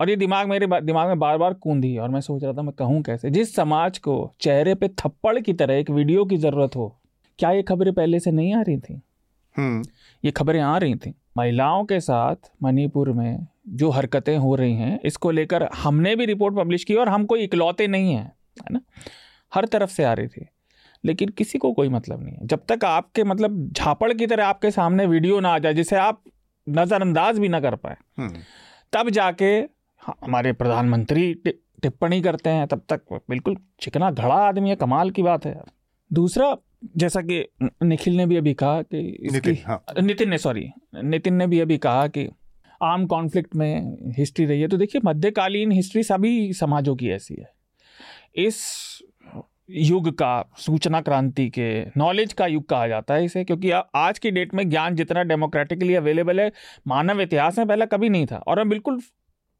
और 0.00 0.10
ये 0.10 0.16
दिमाग 0.16 0.48
मेरे 0.48 0.66
दिमाग 0.80 1.08
में 1.08 1.18
बार 1.18 1.38
बार 1.38 1.54
कूदी 1.54 1.96
और 1.98 2.08
मैं 2.08 2.20
सोच 2.20 2.42
रहा 2.44 2.52
था 2.52 2.62
मैं 2.62 2.72
कहूँ 2.72 3.02
कैसे। 3.02 3.30
जिस 3.30 3.54
समाज 3.54 3.98
को 3.98 4.34
चेहरे 4.40 4.74
पे 4.74 4.88
थप्पड़ 4.88 5.38
की 5.40 5.52
तरह 5.52 5.74
एक 5.74 5.90
वीडियो 5.90 6.24
की 6.24 6.36
ज़रूरत 6.36 6.76
हो 6.76 6.88
क्या 7.38 7.50
ये 7.50 7.62
खबरें 7.62 7.92
पहले 7.94 8.20
से 8.20 8.30
नहीं 8.30 8.54
आ 8.54 8.60
रही 8.62 8.78
थी? 8.78 9.00
हम्म। 9.56 9.82
ये 10.24 10.30
खबरें 10.30 10.60
आ 10.60 10.76
रही 10.78 10.94
थी। 10.94 11.14
महिलाओं 11.36 11.84
के 11.84 12.00
साथ 12.00 12.50
मणिपुर 12.62 13.12
में 13.12 13.46
जो 13.68 13.90
हरकतें 13.90 14.36
हो 14.36 14.54
रही 14.54 14.74
हैं 14.74 14.98
इसको 15.04 15.30
लेकर 15.30 15.68
हमने 15.74 16.14
भी 16.16 16.26
रिपोर्ट 16.26 16.56
पब्लिश 16.56 16.84
की 16.84 16.94
और 16.94 17.08
हम 17.08 17.24
कोई 17.26 17.40
इकलौते 17.40 17.86
नहीं 17.86 18.12
हैं 18.14 18.24
है 18.62 18.72
ना? 18.72 18.80
हर 19.52 19.66
तरफ़ 19.66 19.90
से 19.90 20.04
आ 20.04 20.12
रही 20.12 20.28
थी। 20.28 20.46
लेकिन 21.04 21.28
किसी 21.28 21.58
को 21.58 21.72
कोई 21.72 21.88
मतलब 21.88 22.22
नहीं 22.24 22.34
है। 22.34 22.46
जब 22.46 22.60
तक 22.68 22.84
आपके 22.84 23.24
मतलब 23.24 23.72
झापड़ 23.72 24.12
की 24.12 24.26
तरह 24.26 24.46
आपके 24.46 24.70
सामने 24.70 25.06
वीडियो 25.06 25.40
ना 25.40 25.48
आ 25.48 25.58
जाए 25.58 25.74
जिसे 25.74 25.96
आप 25.96 26.22
नज़रअंदाज 26.66 27.38
भी 27.38 27.48
ना 27.48 27.60
कर 27.60 27.74
पाए 27.76 27.96
हम्म। 28.18 28.38
तब 28.92 29.10
जाके 29.10 29.75
हमारे 30.06 30.52
प्रधानमंत्री 30.52 31.32
टिप्पणी 31.82 32.20
करते 32.22 32.50
हैं 32.50 32.66
तब 32.66 32.82
तक 32.88 33.20
बिल्कुल 33.30 33.56
चिकना 33.80 34.10
घड़ा 34.10 34.34
आदमी 34.36 34.70
है 34.70 34.76
कमाल 34.76 35.10
की 35.10 35.22
बात 35.22 35.46
है 35.46 35.60
दूसरा 36.10 36.56
जैसा 36.96 37.20
कि 37.22 37.44
निखिल 37.62 38.16
ने 38.16 38.26
भी 38.26 38.36
अभी 38.36 38.54
कहा 38.54 38.82
कि 38.82 39.30
नितिन 39.32 39.56
हाँ। 39.66 39.82
नितिन 40.02 40.30
ने 40.30 40.38
सॉरी 40.38 40.68
नितिन 41.04 41.34
ने 41.34 41.46
भी 41.46 41.60
अभी 41.60 41.78
कहा 41.78 42.06
कि 42.08 42.28
आम 42.80 43.06
कॉन्फ्लिक्ट 43.06 43.54
में 43.54 44.12
हिस्ट्री 44.18 44.44
रही 44.44 44.60
है 44.60 44.68
तो 44.68 44.76
देखिए 44.76 45.00
मध्यकालीन 45.04 45.72
हिस्ट्री 45.72 46.02
सभी 46.02 46.52
समाजों 46.52 46.96
की 46.96 47.10
ऐसी 47.10 47.34
है 47.34 47.50
इस 48.36 48.62
युग 49.70 50.08
का 50.10 50.44
सूचना 50.58 51.00
क्रांति 51.00 51.48
के 51.48 51.68
नॉलेज 51.96 52.32
का 52.32 52.46
युग 52.46 52.68
कहा 52.68 52.88
जाता 52.88 53.14
है 53.14 53.24
इसे 53.24 53.44
क्योंकि 53.44 53.70
आज 53.96 54.18
की 54.18 54.30
डेट 54.30 54.54
में 54.54 54.68
ज्ञान 54.70 54.94
जितना 54.94 55.22
डेमोक्रेटिकली 55.22 55.94
अवेलेबल 55.94 56.40
है 56.40 56.50
मानव 56.86 57.20
इतिहास 57.20 57.58
में 57.58 57.66
पहले 57.66 57.86
कभी 57.86 58.08
नहीं 58.08 58.26
था 58.26 58.36
और 58.38 58.56
मैं 58.56 58.68
बिल्कुल 58.68 59.00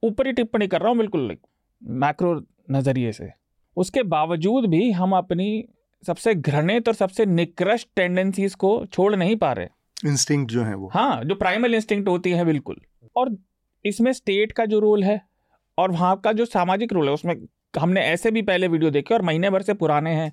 ऊपरी 0.07 0.33
टिप्पणी 0.33 0.67
कर 0.69 0.81
रहा 0.81 0.89
हूँ 0.89 0.99
बिल्कुल 0.99 1.37
मैक्रो 1.83 2.35
नज़रिए 2.71 3.13
से। 3.13 3.31
उसके 3.77 4.03
बावजूद 4.03 4.67
भी 4.67 4.91
हम 4.91 5.13
अपनी 5.17 5.65
सबसे 6.07 6.35
घृणित 6.35 6.89
और 6.89 6.95
सबसे 6.95 7.27
निकृष्ट 7.27 7.89
टेंडेंसीज 7.97 8.55
को 8.55 8.71
छोड़ 8.87 9.15
नहीं 9.17 9.37
पा 9.37 9.53
रहे। 9.53 9.67
इंस्टिंक्ट 10.07 10.53
जो 10.53 10.63
है 10.63 10.75
वो। 10.75 10.91
हाँ 10.95 11.25
जो 11.25 11.35
प्राइमल 11.35 11.75
इंस्टिंक्ट 11.75 12.09
होती 12.09 12.31
है 12.31 12.45
बिल्कुल। 12.45 12.81
और 13.17 13.37
इसमें 13.85 14.13
स्टेट 14.13 14.53
का 14.53 14.65
जो 14.65 14.79
रोल 14.79 15.05
है 15.05 15.21
और 15.79 15.91
वहाँ 15.91 16.17
का 16.17 16.33
जो 16.33 16.45
सामाजिक 16.45 16.93
रोल 16.93 17.07
है 17.07 17.13
उसमें 17.15 17.35
हमने 17.79 18.01
ऐसे 18.01 18.31
भी 18.31 18.43
पहले 18.43 18.69
वीडियो 18.69 18.91
देखे 18.91 19.15
और 19.15 19.23
महीने 19.23 19.51
भर 19.51 19.63
से 19.63 19.75
पुराने 19.75 20.11
हैं 20.11 20.33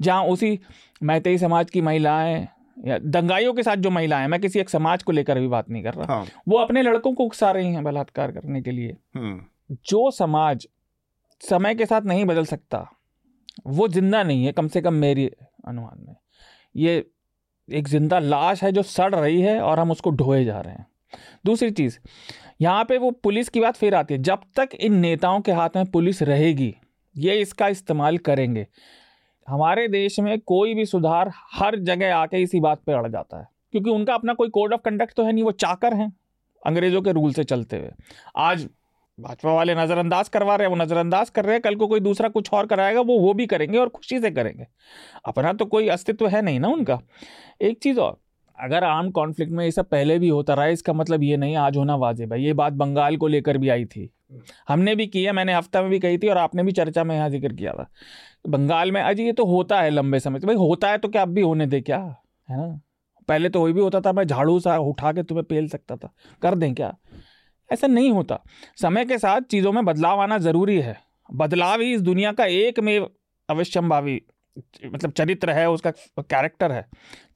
जहाँ 0.00 0.24
उसी 0.24 0.58
मैतेई 1.02 1.38
समाज 1.38 1.70
की 1.70 1.80
महिलाएँ 1.80 2.48
या 2.76 2.98
दंगाइयों 2.98 3.52
के 3.54 3.62
साथ 3.62 3.76
जो 3.76 3.90
महिलाएँ 3.90 4.26
मैं 4.28 4.40
किसी 4.40 4.60
एक 4.60 4.70
समाज 4.70 5.02
को 5.02 5.12
लेकर 5.12 5.36
अभी 5.36 5.48
बात 5.48 5.70
नहीं 5.70 5.82
कर 5.82 5.94
रहा। 5.94 6.14
हाँ। 6.14 6.26
वो 6.48 6.58
अपने 6.58 6.82
लड़कों 6.82 7.12
को 7.12 7.24
उकसा 7.24 7.50
रही 7.50 7.72
हैं 7.72 7.84
बलात्कार 7.84 8.32
करने 8.32 8.62
के 8.62 8.70
लिए। 8.70 8.96
हम्म। 9.16 9.76
जो 9.86 10.10
समाज 10.10 10.66
समय 11.40 11.74
के 11.74 11.86
साथ 11.86 12.02
नहीं 12.02 12.24
बदल 12.24 12.44
सकता 12.44 12.86
वो 13.66 13.88
ज़िंदा 13.88 14.22
नहीं 14.22 14.44
है 14.44 14.52
कम 14.52 14.68
से 14.68 14.80
कम 14.80 14.94
मेरी 14.94 15.26
अनुमान 15.68 16.04
में। 16.06 16.14
ये 16.74 17.04
एक 17.68 17.88
ज़िंदा 17.88 18.18
लाश 18.18 18.62
है 18.64 18.72
जो 18.72 18.82
सड़ 18.82 19.14
रही 19.14 19.40
है 19.40 19.60
और 19.60 19.80
हम 19.80 19.90
उसको 19.90 20.10
ढोए 20.10 20.44
जा 20.44 20.60
रहे 20.60 20.74
हैं। 20.74 20.86
दूसरी 21.46 21.70
चीज़ 21.70 21.98
यहाँ 22.60 22.84
पे 22.84 22.98
वो 22.98 23.10
पुलिस 23.10 23.48
की 23.48 23.60
बात 23.60 23.76
फिर 23.76 23.94
आती 23.94 24.14
है। 24.14 24.22
जब 24.22 24.40
तक 24.56 24.74
इन 24.74 24.94
नेताओं 24.94 25.40
के 25.40 25.52
हाथ 25.52 25.76
में 25.76 25.86
पुलिस 25.86 26.22
रहेगी 26.22 26.74
ये 27.14 27.34
इसका 27.40 27.68
इस्तेमाल 27.68 28.18
करेंगे। 28.18 28.66
हमारे 29.48 29.88
देश 29.88 30.18
में 30.20 30.38
कोई 30.40 30.74
भी 30.74 30.84
सुधार 30.86 31.30
हर 31.52 31.76
जगह 31.78 32.14
आके 32.14 32.42
इसी 32.42 32.60
बात 32.60 32.82
पे 32.86 32.92
अड़ 32.92 33.08
जाता 33.08 33.38
है। 33.38 33.48
क्योंकि 33.72 33.90
उनका 33.90 34.14
अपना 34.14 34.34
कोई 34.34 34.48
कोड 34.48 34.72
ऑफ़ 34.72 34.80
कंडक्ट 34.80 35.16
तो 35.16 35.24
है 35.24 35.32
नहीं, 35.32 35.44
वो 35.44 35.52
चाकर 35.52 35.94
हैं 35.94 36.12
अंग्रेज़ों 36.62 37.02
के 37.02 37.12
रूल 37.12 37.32
से 37.32 37.44
चलते 37.44 37.76
हुए। 37.76 37.90
आज 38.36 38.68
भाजपा 39.18 39.52
वाले 39.52 39.74
नज़रअंदाज 39.74 40.28
करवा 40.28 40.56
रहे 40.56 40.68
हैं, 40.68 40.76
वो 40.76 40.82
नज़रअंदाज 40.82 41.30
कर 41.30 41.44
रहे 41.44 41.54
हैं, 41.54 41.62
कल 41.62 41.74
को 41.74 41.86
कोई 41.86 42.00
दूसरा 42.00 42.28
कुछ 42.28 42.52
और 42.52 42.66
कराएगा, 42.66 43.00
वो 43.00 43.18
वो 43.18 43.34
भी 43.34 43.46
करेंगे 43.46 43.78
और 43.78 43.88
खुशी 43.88 44.20
से 44.20 44.30
करेंगे। 44.30 44.66
अपना 45.26 45.52
तो 45.52 45.64
कोई 45.64 45.88
अस्तित्व 45.88 46.26
है 46.26 46.42
नहीं 46.42 46.60
ना 46.60 46.68
उनका। 46.68 46.98
एक 47.62 47.78
चीज़ 47.82 48.00
और, 48.00 48.16
अगर 48.58 48.84
आर्म 48.84 49.10
कॉन्फ्लिक्ट 49.10 49.52
में 49.52 49.64
ये 49.64 49.70
सब 49.70 49.88
पहले 49.88 50.18
भी 50.18 50.28
होता 50.28 50.54
रहा, 50.54 50.66
इसका 50.66 50.92
मतलब 50.92 51.22
ये 51.22 51.36
नहीं, 51.36 51.56
आज 51.56 51.76
होना 51.76 51.96
वाजिब 51.96 52.32
है। 52.32 52.42
ये 52.42 52.52
बात 52.52 52.72
बंगाल 52.72 53.16
को 53.16 53.26
लेकर 53.26 53.58
भी 53.58 53.68
आई 53.68 53.84
थी। 53.84 54.10
हमने 54.68 54.94
भी 54.94 55.06
किया 55.06 55.32
मैंने 55.32 55.54
हफ़्ता 55.54 55.82
में 55.82 55.90
भी 55.90 55.98
कही 55.98 56.18
थी 56.18 56.28
और 56.28 56.38
आपने 56.38 56.62
भी 56.62 56.72
चर्चा 56.72 57.04
में 57.04 57.14
यहाँ 57.16 57.28
ज़िक्र 57.30 57.52
किया 57.52 57.72
था। 57.72 57.88
बंगाल 58.46 58.92
में 58.92 59.00
अजी 59.02 59.24
ये 59.24 59.32
तो 59.32 59.44
होता 59.44 59.80
है 59.80 59.90
लंबे 59.90 60.20
समय 60.20 60.40
से। 60.40 60.46
भाई, 60.46 60.56
होता 60.56 60.90
है 60.90 60.98
तो 60.98 61.08
क्या 61.08 61.22
अब 61.22 61.28
भी 61.28 61.40
होने 61.40 61.66
दे 61.66 61.80
क्या? 61.80 61.98
है 62.48 62.56
ना? 62.58 62.80
पहले 63.28 63.48
तो 63.48 63.62
वही 63.62 63.72
भी 63.72 63.80
होता 63.80 64.00
था, 64.00 64.12
मैं 64.12 64.24
झाड़ू 64.24 64.58
सा 64.60 64.76
उठा 64.78 65.12
के 65.12 65.22
तुम्हें 65.22 65.44
पेल 65.44 65.68
सकता 65.68 65.96
था। 65.96 66.12
कर 66.42 66.54
दें 66.54 66.74
क्या? 66.74 66.94
ऐसा 67.70 67.86
नहीं 67.86 68.10
होता। 68.10 68.38
समय 68.76 69.04
के 69.04 69.18
साथ 69.18 69.40
चीज़ों 69.40 69.72
में 69.72 69.84
बदलाव 69.84 70.20
आना 70.20 70.38
ज़रूरी 70.38 70.80
है। 70.80 70.96
बदलाव 71.28 71.80
ही 71.80 71.92
इस 71.94 72.00
दुनिया 72.02 72.32
का 72.32 72.44
एक 72.46 72.80
में 72.80 72.98
अवश्यंभावी 73.48 74.20
मतलब 74.84 75.10
चरित्र 75.10 75.50
है, 75.50 75.68
उसका 75.70 75.90
कैरेक्टर 76.18 76.72
है। 76.72 76.84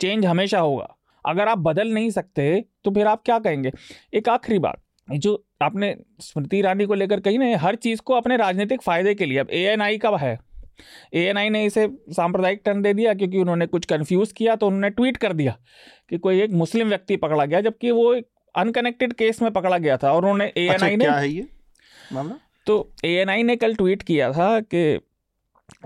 चेंज 0.00 0.26
हमेशा 0.26 0.61
होगा। 0.61 0.88
अगर 1.24 1.48
आप 1.48 1.58
बदल 1.58 1.88
नहीं 1.88 2.11
सकते 2.11 2.64
तो 2.84 2.90
फिर 2.90 3.06
आप 3.06 3.22
क्या 3.24 3.38
कहेंगे? 3.38 3.72
एक 4.14 4.28
आखिरी 4.28 4.58
बात, 4.58 4.82
जो 5.08 5.42
आपने 5.62 5.94
स्मृति 6.20 6.58
ईरानी 6.58 6.86
को 6.86 6.94
लेकर 6.94 7.20
कही 7.20 7.38
ना, 7.38 7.56
हर 7.58 7.74
चीज़ 7.76 8.00
को 8.00 8.14
अपने 8.14 8.36
राजनीतिक 8.36 8.82
फ़ायदे 8.82 9.14
के 9.14 9.26
लिए। 9.26 9.38
अब 9.38 9.50
ए 9.50 9.98
का 10.02 10.16
है? 10.16 10.38
ए 11.14 11.24
एन 11.24 11.37
आई 11.37 11.51
ने 11.51 11.64
इसे 11.64 11.89
सांप्रदायिक 12.11 12.61
टर्न 12.64 12.83
दे 12.83 12.95
दिया 12.95 13.14
क्योंकि 13.14 13.39
उन्होंने 13.39 13.66
कुछ 13.66 13.87
कंफ्यूज 13.87 14.33
किया 14.33 14.57
तो 14.57 14.66
उन्होंने 14.66 14.91
ट्वीट 14.91 15.16
कर 15.16 15.33
दिया 15.33 15.57
कि 16.11 16.18
कोई 16.18 16.41
एक 16.41 16.51
मुस्लिम 16.51 16.89
व्यक्ति 16.89 17.16
पकड़ा 17.16 17.45
गया 17.45 17.61
जबकि 17.61 17.91
वो 17.91 18.14
एक 18.14 18.26
अनकनेक्टेड 18.55 19.12
केस 19.12 19.43
में 19.43 19.51
पकड़ा 19.51 19.78
गया 19.78 19.97
था 19.97 20.12
और 20.12 20.22
उन्होंने 20.22 20.53
ए 20.57 20.66
एन 20.66 20.83
आई 20.83 20.97
ने 20.97 21.05
क्या 21.05 21.14
है 21.14 21.28
ये 21.28 21.47
मामला? 22.12 22.35
तो 22.66 22.91
ए 23.05 23.12
एन 23.12 23.28
आई 23.28 23.43
ने 23.43 23.57
कल 23.57 23.74
ट्वीट 23.74 24.03
किया 24.03 24.33
था 24.33 24.61
कि 24.61 25.01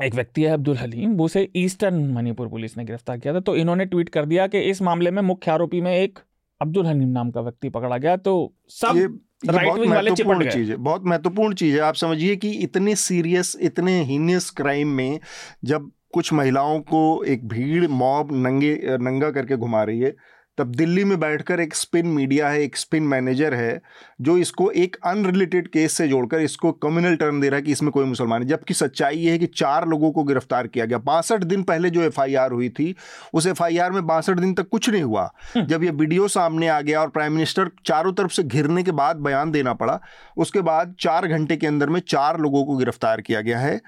एक 0.02 0.14
व्यक्ति 0.14 0.42
है 0.42 0.50
अब्दुल 0.50 0.76
हलीम 0.76 1.14
वो 1.14 1.24
उसे 1.24 1.48
ईस्टर्न 1.56 1.94
मणिपुर 2.12 2.48
पुलिस 2.48 2.76
ने 2.76 2.84
गिरफ़्तार 2.84 3.18
किया 3.18 3.34
था। 3.34 3.40
तो 3.40 3.56
इन्होंने 3.56 3.84
ट्वीट 3.84 4.08
कर 4.08 4.26
दिया 4.26 4.46
कि 4.46 4.60
इस 4.60 4.82
मामले 4.82 5.10
में 5.10 5.22
मुख्य 5.22 5.50
आरोपी 5.50 5.80
में 5.80 5.94
एक 5.96 6.18
अब्दुल 6.60 6.86
हलीम 6.86 7.08
नाम 7.08 7.30
का 7.30 7.40
व्यक्ति 7.40 7.68
पकड़ा 7.68 7.98
गया 7.98 8.16
तो 8.16 8.52
सब 8.68 9.20
राइट 9.48 9.72
विंग 9.72 9.92
वाले 9.92 10.10
चिपट 10.10 10.38
गए। 10.38 10.50
चीज़ 10.50 10.70
है 10.70 10.76
बहुत 10.76 11.04
महत्वपूर्ण 11.04 11.54
चीज़ 11.54 11.74
है। 11.74 11.80
आप 11.80 11.94
समझिए 11.94 12.36
कि 12.36 12.50
इतने 12.50 12.94
सीरियस 12.96 13.56
इतने 13.60 14.00
हीनियस 14.02 14.50
क्राइम 14.50 14.88
में 14.88 15.20
जब 15.64 15.90
कुछ 16.12 16.32
महिलाओं 16.32 16.80
को 16.80 17.02
एक 17.24 17.48
भीड़ 17.48 17.86
मॉब 17.88 18.28
नंगे 18.32 18.74
नंगा 19.00 19.30
करके 19.30 19.56
घुमा 19.56 19.82
रही 19.82 20.00
है 20.00 20.14
तब 20.58 20.74
दिल्ली 20.74 21.04
में 21.04 21.18
बैठकर 21.20 21.60
एक 21.60 21.74
स्पिन 21.74 22.06
मीडिया 22.06 22.48
है 22.48 22.60
एक 22.62 22.76
स्पिन 22.76 23.02
मैनेजर 23.02 23.54
है 23.54 23.80
जो 24.20 24.36
इसको 24.38 24.70
एक 24.70 24.96
अनरिलेटेड 25.04 25.68
केस 25.68 25.92
से 25.92 26.06
जोड़कर 26.08 26.40
इसको 26.40 26.72
कम्युनल 26.72 27.16
टर्न 27.16 27.40
दे 27.40 27.48
रहा 27.48 27.56
है 27.56 27.62
कि 27.62 27.72
इसमें 27.72 27.90
कोई 27.92 28.04
मुसलमान 28.04 28.42
है 28.42 28.48
जबकि 28.48 28.74
सच्चाई 28.74 29.16
ये 29.16 29.30
है 29.30 29.38
कि 29.38 29.46
चार 29.46 29.88
लोगों 29.88 30.10
को 30.12 30.24
गिरफ़्तार 30.24 30.66
किया 30.66 30.84
गया। 30.84 30.98
बासठ 30.98 31.44
दिन 31.44 31.62
पहले 31.62 31.90
जो 31.90 32.02
एफआईआर 32.02 32.52
हुई 32.52 32.68
थी 32.68 32.94
उस 33.34 33.46
एफआईआर 33.46 33.92
में 33.92 34.06
बासठ 34.06 34.38
दिन 34.38 34.54
तक 34.54 34.68
कुछ 34.68 34.90
नहीं 34.90 35.02
हुआ। 35.02 35.30
हम्म। 35.54 35.66
जब 35.66 35.84
ये 35.84 35.90
वीडियो 35.92 36.28
सामने 36.28 36.68
आ 36.68 36.80
गया 36.80 37.00
और 37.00 37.08
प्राइम 37.08 37.32
मिनिस्टर 37.32 37.70
चारों 37.86 38.12
तरफ़ 38.12 38.32
से 38.32 38.42
घिरने 38.42 38.82
के 38.82 38.92
बाद 38.92 39.16
बयान 39.16 39.50
देना 39.50 39.74
पड़ा 39.74 40.00
उसके 40.36 40.60
बाद 40.60 40.94
चार 41.00 41.26
घंटे 41.26 41.56
के 41.56 41.66
अंदर 41.66 41.88
में 41.88 42.00
चार 42.00 42.40
लोगों 42.40 42.64
को 42.64 42.76
गिरफ़्तार 42.76 43.20
किया 43.20 43.40
गया 43.40 43.58
है। 43.58 43.80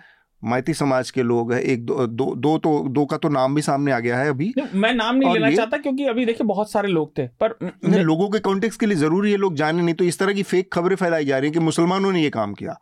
मैती 0.42 0.74
समाज 0.74 1.10
के 1.10 1.22
लोग 1.22 1.52
हैं 1.52 1.60
एक 1.60 1.84
दो 1.86 2.06
दो 2.06 2.34
दो 2.36 2.56
तो 2.58 2.78
दो 2.88 3.04
का 3.06 3.16
तो 3.16 3.28
नाम 3.28 3.54
भी 3.54 3.62
सामने 3.62 3.92
आ 3.92 3.98
गया 3.98 4.18
है 4.18 4.28
अभी। 4.28 4.52
मैं 4.74 4.92
नाम 4.94 5.16
नहीं 5.16 5.32
लेना 5.32 5.50
चाहता 5.50 5.76
क्योंकि 5.76 6.04
अभी 6.06 6.24
देखिए 6.26 6.46
बहुत 6.46 6.70
सारे 6.70 6.88
लोग 6.88 7.16
थे 7.18 7.26
पर 7.40 7.56
मैं... 7.62 8.02
लोगों 8.02 8.28
के 8.30 8.38
कॉन्टेक्स्ट 8.38 8.80
के 8.80 8.86
लिए 8.86 8.96
ज़रूरी 8.96 9.30
है 9.30 9.36
लोग 9.36 9.54
जाने 9.54 9.82
नहीं 9.82 9.94
तो 9.94 10.04
इस 10.04 10.18
तरह 10.18 10.32
की 10.32 10.42
फेक 10.42 10.72
खबरें 10.72 10.96
फैलाई 10.96 11.24
जा 11.24 11.38
रही 11.38 11.48
है 11.48 11.54
कि 11.54 11.60
मुसलमानों 11.60 12.12
ने 12.12 12.22
ये 12.22 12.30
काम 12.30 12.54
किया 12.54 12.76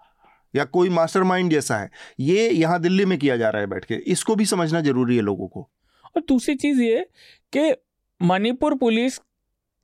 या 0.55 0.65
कोई 0.65 0.89
मास्टरमाइंड 0.89 1.51
जैसा 1.51 1.77
है। 1.79 1.91
ये 2.21 2.49
यहाँ 2.51 2.81
दिल्ली 2.81 3.05
में 3.05 3.19
किया 3.19 3.37
जा 3.37 3.49
रहा 3.51 3.61
है 3.61 3.67
बैठ 3.67 3.85
के 3.85 3.95
इसको 3.95 4.35
भी 4.37 4.47
समझना 4.47 4.81
ज़रूरी 4.81 5.17
है 5.17 5.23
लोगों 5.23 5.49
को। 5.49 5.69
और 6.17 6.23
दूसरी 6.29 6.55
चीज़ 6.55 6.81
ये 6.83 7.07
कि 7.53 7.73
मणिपुर 8.21 8.75
पुलिस 8.75 9.19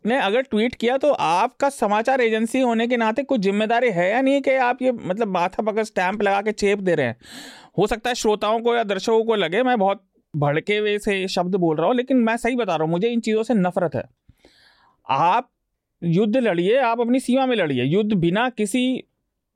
ने 0.05 0.19
अगर 0.19 0.43
ट्वीट 0.43 0.75
किया 0.75 0.97
तो 0.99 1.11
आपका 1.13 1.69
समाचार 1.69 2.21
एजेंसी 2.21 2.61
होने 2.61 2.87
के 2.89 2.97
नाते 2.97 3.23
कुछ 3.23 3.41
ज़िम्मेदारी 3.41 3.91
है 3.91 4.11
या 4.11 4.21
नहीं 4.21 4.41
कि 4.41 4.55
आप 4.59 4.83
ये 4.83 4.93
मतलब 4.93 5.29
माथा 5.29 5.63
पकड़ 5.63 5.85
स्टैंप 5.85 6.23
लगा 6.23 6.41
के 6.43 6.53
चेप 6.53 6.79
दे 6.79 6.95
रहे 6.95 7.07
हैं? 7.07 7.17
हो 7.79 7.87
सकता 7.87 8.11
है 8.11 8.15
श्रोताओं 8.15 8.61
को 8.61 8.75
या 8.75 8.85
दर्शकों 8.85 9.25
को 9.25 9.35
लगे, 9.35 9.63
मैं 9.63 9.79
बहुत 9.79 10.05
भड़के 10.35 10.77
हुए 10.77 10.99
से 10.99 11.27
शब्द 11.29 11.55
बोल 11.57 11.77
रहा 11.77 11.87
हूँ, 11.87 11.95
लेकिन 11.97 12.17
मैं 12.17 12.37
सही 12.37 12.57
बता 12.57 12.77
रहा 12.77 12.85
हूँ, 12.85 12.91
मुझे 12.91 13.09
इन 13.09 13.21
चीज़ों 13.21 13.43
से 13.43 13.55
नफरत 13.55 13.95
है। 13.95 14.05
आप 15.07 15.51
युद्ध 16.03 16.37
लड़िए, 16.37 16.79
आप 16.79 17.01
अपनी 17.01 17.21
सीमा 17.21 17.47
में 17.47 17.57
लड़िए, 17.57 17.85
युद्ध 17.85 18.13
बिना 18.13 18.49
किसी 18.49 19.05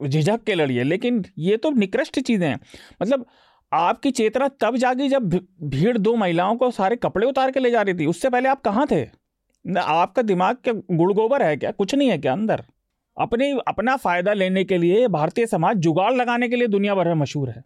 झिझक 0.01 0.42
के 0.47 0.55
लड़िए, 0.55 0.82
लेकिन 0.82 1.24
ये 1.38 1.57
तो 1.57 1.70
निकृष्ट 1.70 2.20
चीज़ें 2.20 2.49
हैं। 2.49 2.59
मतलब 3.03 3.26
आपकी 3.72 4.11
चेतना 4.11 4.49
तब 4.61 4.76
जागी 4.76 5.09
जब 5.09 5.28
भीड़ 5.64 5.97
दो 5.99 6.14
महिलाओं 6.16 6.57
को 6.57 6.70
सारे 6.70 6.97
कपड़े 6.97 7.26
उतार 7.26 7.51
के 7.51 7.61
ले 7.61 7.70
जा 7.70 7.82
रही 7.82 7.95
थी, 7.95 8.07
उससे 8.07 8.30
पहले 8.30 8.49
आप 8.49 8.61
कहाँ 8.61 8.86
थे? 8.90 9.05
आपका 9.64 10.22
दिमाग 10.22 10.56
क्या 10.64 10.74
गुड़ 10.90 11.12
गोबर 11.12 11.42
है 11.42 11.56
क्या? 11.56 11.70
कुछ 11.70 11.94
नहीं 11.94 12.08
है 12.10 12.18
क्या 12.18 12.32
अंदर? 12.32 12.62
अपने, 13.16 13.50
अपना 13.68 13.96
फ़ायदा 13.96 14.32
लेने 14.32 14.64
के 14.64 14.78
लिए, 14.78 15.06
भारतीय 15.08 15.46
समाज 15.46 15.76
जुगाड़ 15.76 16.12
लगाने 16.14 16.48
के 16.48 16.56
लिए 16.56 16.68
दुनिया 16.68 16.94
भर 16.94 17.08
में 17.08 17.14
मशहूर 17.14 17.50
है। 17.50 17.62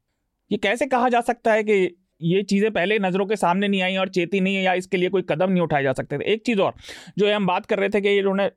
ये 0.51 0.59
कैसे 0.59 0.87
कहा 0.87 1.09
जा 1.09 1.21
सकता 1.21 1.53
है 1.53 1.63
कि 1.63 1.97
ये 2.23 2.43
चीज़ें 2.43 2.71
पहले 2.73 2.99
नज़रों 2.99 3.25
के 3.27 3.37
सामने 3.37 3.69
नहीं 3.69 3.83
आई 3.83 3.97
और 3.97 4.09
चेती 4.09 4.41
नहीं 4.41 4.55
है 4.57 4.63
या 4.63 4.73
इसके 4.75 4.97
लिए 4.97 5.09
कोई 5.09 5.23
कदम 5.23 5.51
नहीं 5.51 5.63
उठाए 5.63 5.83
जा 5.83 5.93
सकते 5.93 6.19
थे? 6.19 6.25
एक 6.25 6.43
चीज़ 6.47 6.61
और, 6.61 6.75
जो 7.19 7.35
हम 7.35 7.47
बात 7.47 7.67
कर 7.67 7.79
रहे 7.79 7.89
थे 7.89 8.01
कि 8.01 8.09
ये 8.09 8.21
उन्होंने 8.21 8.51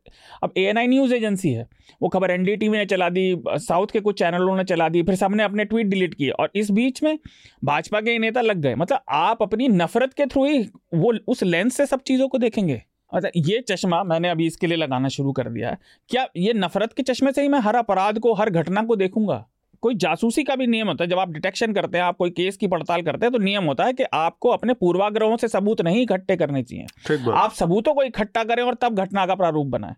अब 0.43 0.53
ए 0.57 0.73
न्यूज़ 0.77 1.13
एजेंसी 1.13 1.49
है, 1.49 1.67
वो 2.01 2.09
खबर 2.09 2.31
एन 2.31 2.45
ने 2.61 2.85
चला 2.85 3.09
दी 3.09 3.35
साउथ 3.49 3.87
के 3.87 3.99
कुछ 3.99 4.19
चैनलों 4.19 4.55
ने 4.57 4.63
चला 4.63 4.89
दी, 4.89 5.03
फिर 5.03 5.15
सबने 5.15 5.43
अपने 5.43 5.65
ट्वीट 5.65 5.87
डिलीट 5.87 6.13
किए 6.13 6.29
और 6.29 6.51
इस 6.55 6.71
बीच 6.71 7.03
में 7.03 7.17
भाजपा 7.63 8.01
के 8.01 8.17
नेता 8.19 8.41
लग 8.41 8.57
गए। 8.57 8.75
मतलब 8.75 9.03
आप 9.09 9.41
अपनी 9.43 9.67
नफरत 9.67 10.13
के 10.13 10.25
थ्रू 10.25 10.45
ही 10.45 10.59
वो 10.93 11.13
उस 11.27 11.43
लेंस 11.43 11.77
से 11.77 11.85
सब 11.85 12.01
चीज़ों 12.01 12.27
को 12.27 12.37
देखेंगे। 12.37 12.81
अच्छा 13.11 13.29
ये 13.37 13.59
चश्मा 13.69 14.03
मैंने 14.03 14.29
अभी 14.29 14.45
इसके 14.47 14.67
लिए 14.67 14.77
लगाना 14.77 15.07
शुरू 15.09 15.31
कर 15.31 15.49
दिया 15.49 15.69
है। 15.69 15.77
क्या 16.09 16.25
ये 16.37 16.53
नफरत 16.55 16.93
के 16.93 17.03
चश्मे 17.03 17.31
से 17.31 17.41
ही 17.41 17.47
मैं 17.47 17.59
हर 17.59 17.75
अपराध 17.75 18.19
को 18.19 18.33
हर 18.33 18.49
घटना 18.51 18.83
को 18.83 18.95
देखूँगा? 18.95 19.45
कोई 19.83 19.95
जासूसी 19.95 20.43
का 20.43 20.55
भी 20.55 20.67
नियम 20.67 20.87
होता 20.87 21.03
है 21.03 21.09
जब 21.09 21.19
आप 21.19 21.29
डिटेक्शन 21.29 21.73
करते 21.73 21.97
हैं 21.97 22.05
आप 22.05 22.17
कोई 22.17 22.29
केस 22.31 22.57
की 22.57 22.67
पड़ताल 22.67 23.01
करते 23.01 23.25
हैं 23.25 23.33
तो 23.33 23.39
नियम 23.39 23.65
होता 23.65 23.85
है 23.85 23.93
कि 23.93 24.03
आपको 24.13 24.49
अपने 24.49 24.73
पूर्वाग्रहों 24.73 25.37
से 25.37 25.47
सबूत 25.47 25.81
नहीं 25.81 26.01
इकट्ठे 26.01 26.35
करने 26.37 26.63
चाहिए। 26.63 27.31
आप 27.33 27.53
सबूतों 27.53 27.93
को 27.93 28.03
इकट्ठा 28.03 28.43
करें 28.43 28.63
और 28.63 28.75
तब 28.81 28.99
घटना 28.99 29.25
का 29.25 29.35
प्रारूप 29.35 29.67
बनाए। 29.67 29.95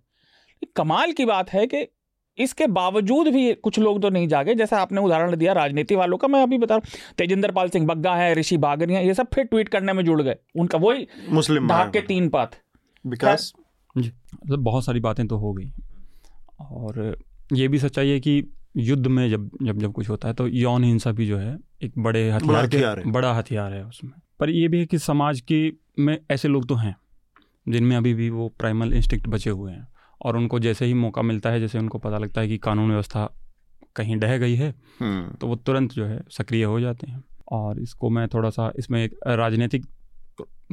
कमाल 0.76 1.12
की 1.12 1.26
बात 1.26 1.54
है 1.54 1.66
कि 1.68 1.86
इसके 2.38 2.68
बावजूद 2.70 3.28
भी 3.28 3.54
कुछ 3.56 3.80
लोग 3.80 4.02
तो 4.02 4.10
नहीं 4.10 4.28
जागे। 4.28 4.56
जैसा 4.56 4.78
आपने 4.78 5.02
उदाहरण 5.02 5.36
दिया 5.36 5.54
राजनीति 5.54 5.96
वालों 5.96 6.18
का 6.18 6.28
मैं 6.28 6.42
अभी 6.44 6.58
बता 6.58 6.76
रहा 6.76 6.88
हूँ 6.88 7.14
तेजिंदर 7.18 7.52
पाल 7.52 7.70
सिंह 7.70 7.86
बग्गा 7.88 8.16
है 8.16 8.34
ऋषि 8.36 8.58
बागरिया 8.60 9.00
ये 9.00 9.14
सब 9.14 9.28
फिर 9.34 9.46
ट्वीट 9.46 9.70
करने 9.70 9.94
में 9.94 10.04
जुड़ 10.06 10.22
गए। 10.22 10.36
उनका 10.56 10.78
वही 10.78 11.08
मुस्लिम 11.30 11.68
भाग 11.68 11.92
के 11.94 12.02
तीन 12.04 12.30
पात। 12.30 12.56
विकास 13.06 13.52
जी। 13.96 14.12
मतलब 14.36 14.60
बहुत 14.60 14.86
सारी 14.86 15.00
बातें 15.00 15.28
तो 15.28 15.38
हो 15.38 15.54
गई। 15.54 15.72
और 16.62 17.18
ये 17.54 17.68
भी 17.68 17.80
सच्चाई 17.80 18.10
है 18.10 18.20
कि 18.20 18.44
युद्ध 18.78 19.08
में 19.08 19.30
जब 19.30 19.50
जब 19.64 19.80
जब 19.80 19.92
कुछ 19.94 20.10
होता 20.10 20.28
है 20.28 20.34
तो 20.34 20.48
यौन 20.48 20.84
हिंसा 20.84 21.12
भी 21.12 21.28
जो 21.28 21.38
है 21.38 21.58
एक 21.84 21.94
बड़े 21.98 22.30
हथियार 22.32 22.68
के 22.68 23.10
बड़ा 23.12 23.34
हथियार 23.34 23.74
है 23.74 23.86
उसमें। 23.86 24.12
पर 24.40 24.50
ये 24.50 24.68
भी 24.68 24.80
है 24.80 24.86
कि 24.86 24.98
समाज 25.00 25.42
की 25.42 25.80
में 26.00 26.18
ऐसे 26.32 26.48
लोग 26.48 26.68
तो 26.68 26.76
हैं 26.76 26.96
जिनमें 27.66 27.96
अभी 27.98 28.14
भी 28.14 28.30
वो 28.30 28.48
प्राइमल 28.60 28.94
इंस्टिक्ट 28.94 29.28
बचे 29.28 29.50
हुए 29.50 29.72
हैं। 29.72 29.88
और 30.22 30.38
उनको 30.38 30.60
जैसे 30.60 30.86
ही 30.86 30.94
मौका 30.94 31.22
मिलता 31.22 31.50
है 31.50 31.60
जैसे 31.60 31.80
उनको 31.80 31.98
पता 31.98 32.18
लगता 32.18 32.42
है 32.42 32.48
कि 32.48 32.58
कानून 32.58 32.90
व्यवस्था 32.90 33.30
कहीं 33.96 34.18
डह 34.18 34.38
गई 34.38 34.56
है 34.56 34.70
हम्म। 35.00 35.36
तो 35.36 35.48
वो 35.48 35.56
तुरंत 35.56 35.94
जो 35.94 36.06
है 36.06 36.22
सक्रिय 36.32 36.64
हो 36.64 36.80
जाते 36.80 37.12
हैं। 37.12 37.24
और 37.52 37.80
इसको 37.80 38.10
मैं 38.10 38.28
थोड़ा 38.28 38.50
सा 38.50 38.72
इसमें 38.76 39.04
एक 39.04 39.16
राजनीतिक 39.28 39.86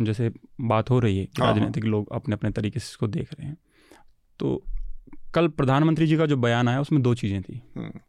जैसे 0.00 0.30
बात 0.60 0.90
हो 0.90 0.98
रही 0.98 1.18
है 1.18 1.24
कि 1.24 1.42
हाँ, 1.42 1.48
हाँ। 1.48 1.58
राजनीतिक 1.58 1.84
लोग 1.84 2.12
अपने 2.12 2.34
अपने 2.34 2.50
तरीके 2.50 2.80
से 2.80 2.84
इसको 2.84 3.06
देख 3.08 3.32
रहे 3.32 3.46
हैं। 3.46 3.56
तो 4.40 4.62
कल 5.34 5.48
प्रधानमंत्री 5.48 6.06
जी 6.06 6.16
का 6.16 6.26
जो 6.26 6.36
बयान 6.36 6.68
आया 6.68 6.80
उसमें 6.80 7.02
दो 7.02 7.14
चीज़ें 7.14 7.42
थी। 7.42 7.62
हम्म। 7.76 8.00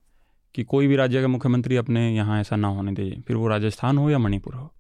कि 0.55 0.63
कोई 0.63 0.87
भी 0.87 0.95
राज्य 0.95 1.21
का 1.21 1.27
मुख्यमंत्री 1.27 1.75
अपने 1.75 2.01
यहाँ 2.15 2.39
ऐसा 2.41 2.55
ना 2.55 2.67
होने 2.67 2.91
दे 2.91 3.09
फिर 3.27 3.35
वो 3.35 3.47
राजस्थान 3.47 3.97
हो 3.97 4.09
या 4.09 4.17
मणिपुर 4.17 4.55
हो। 4.55 4.71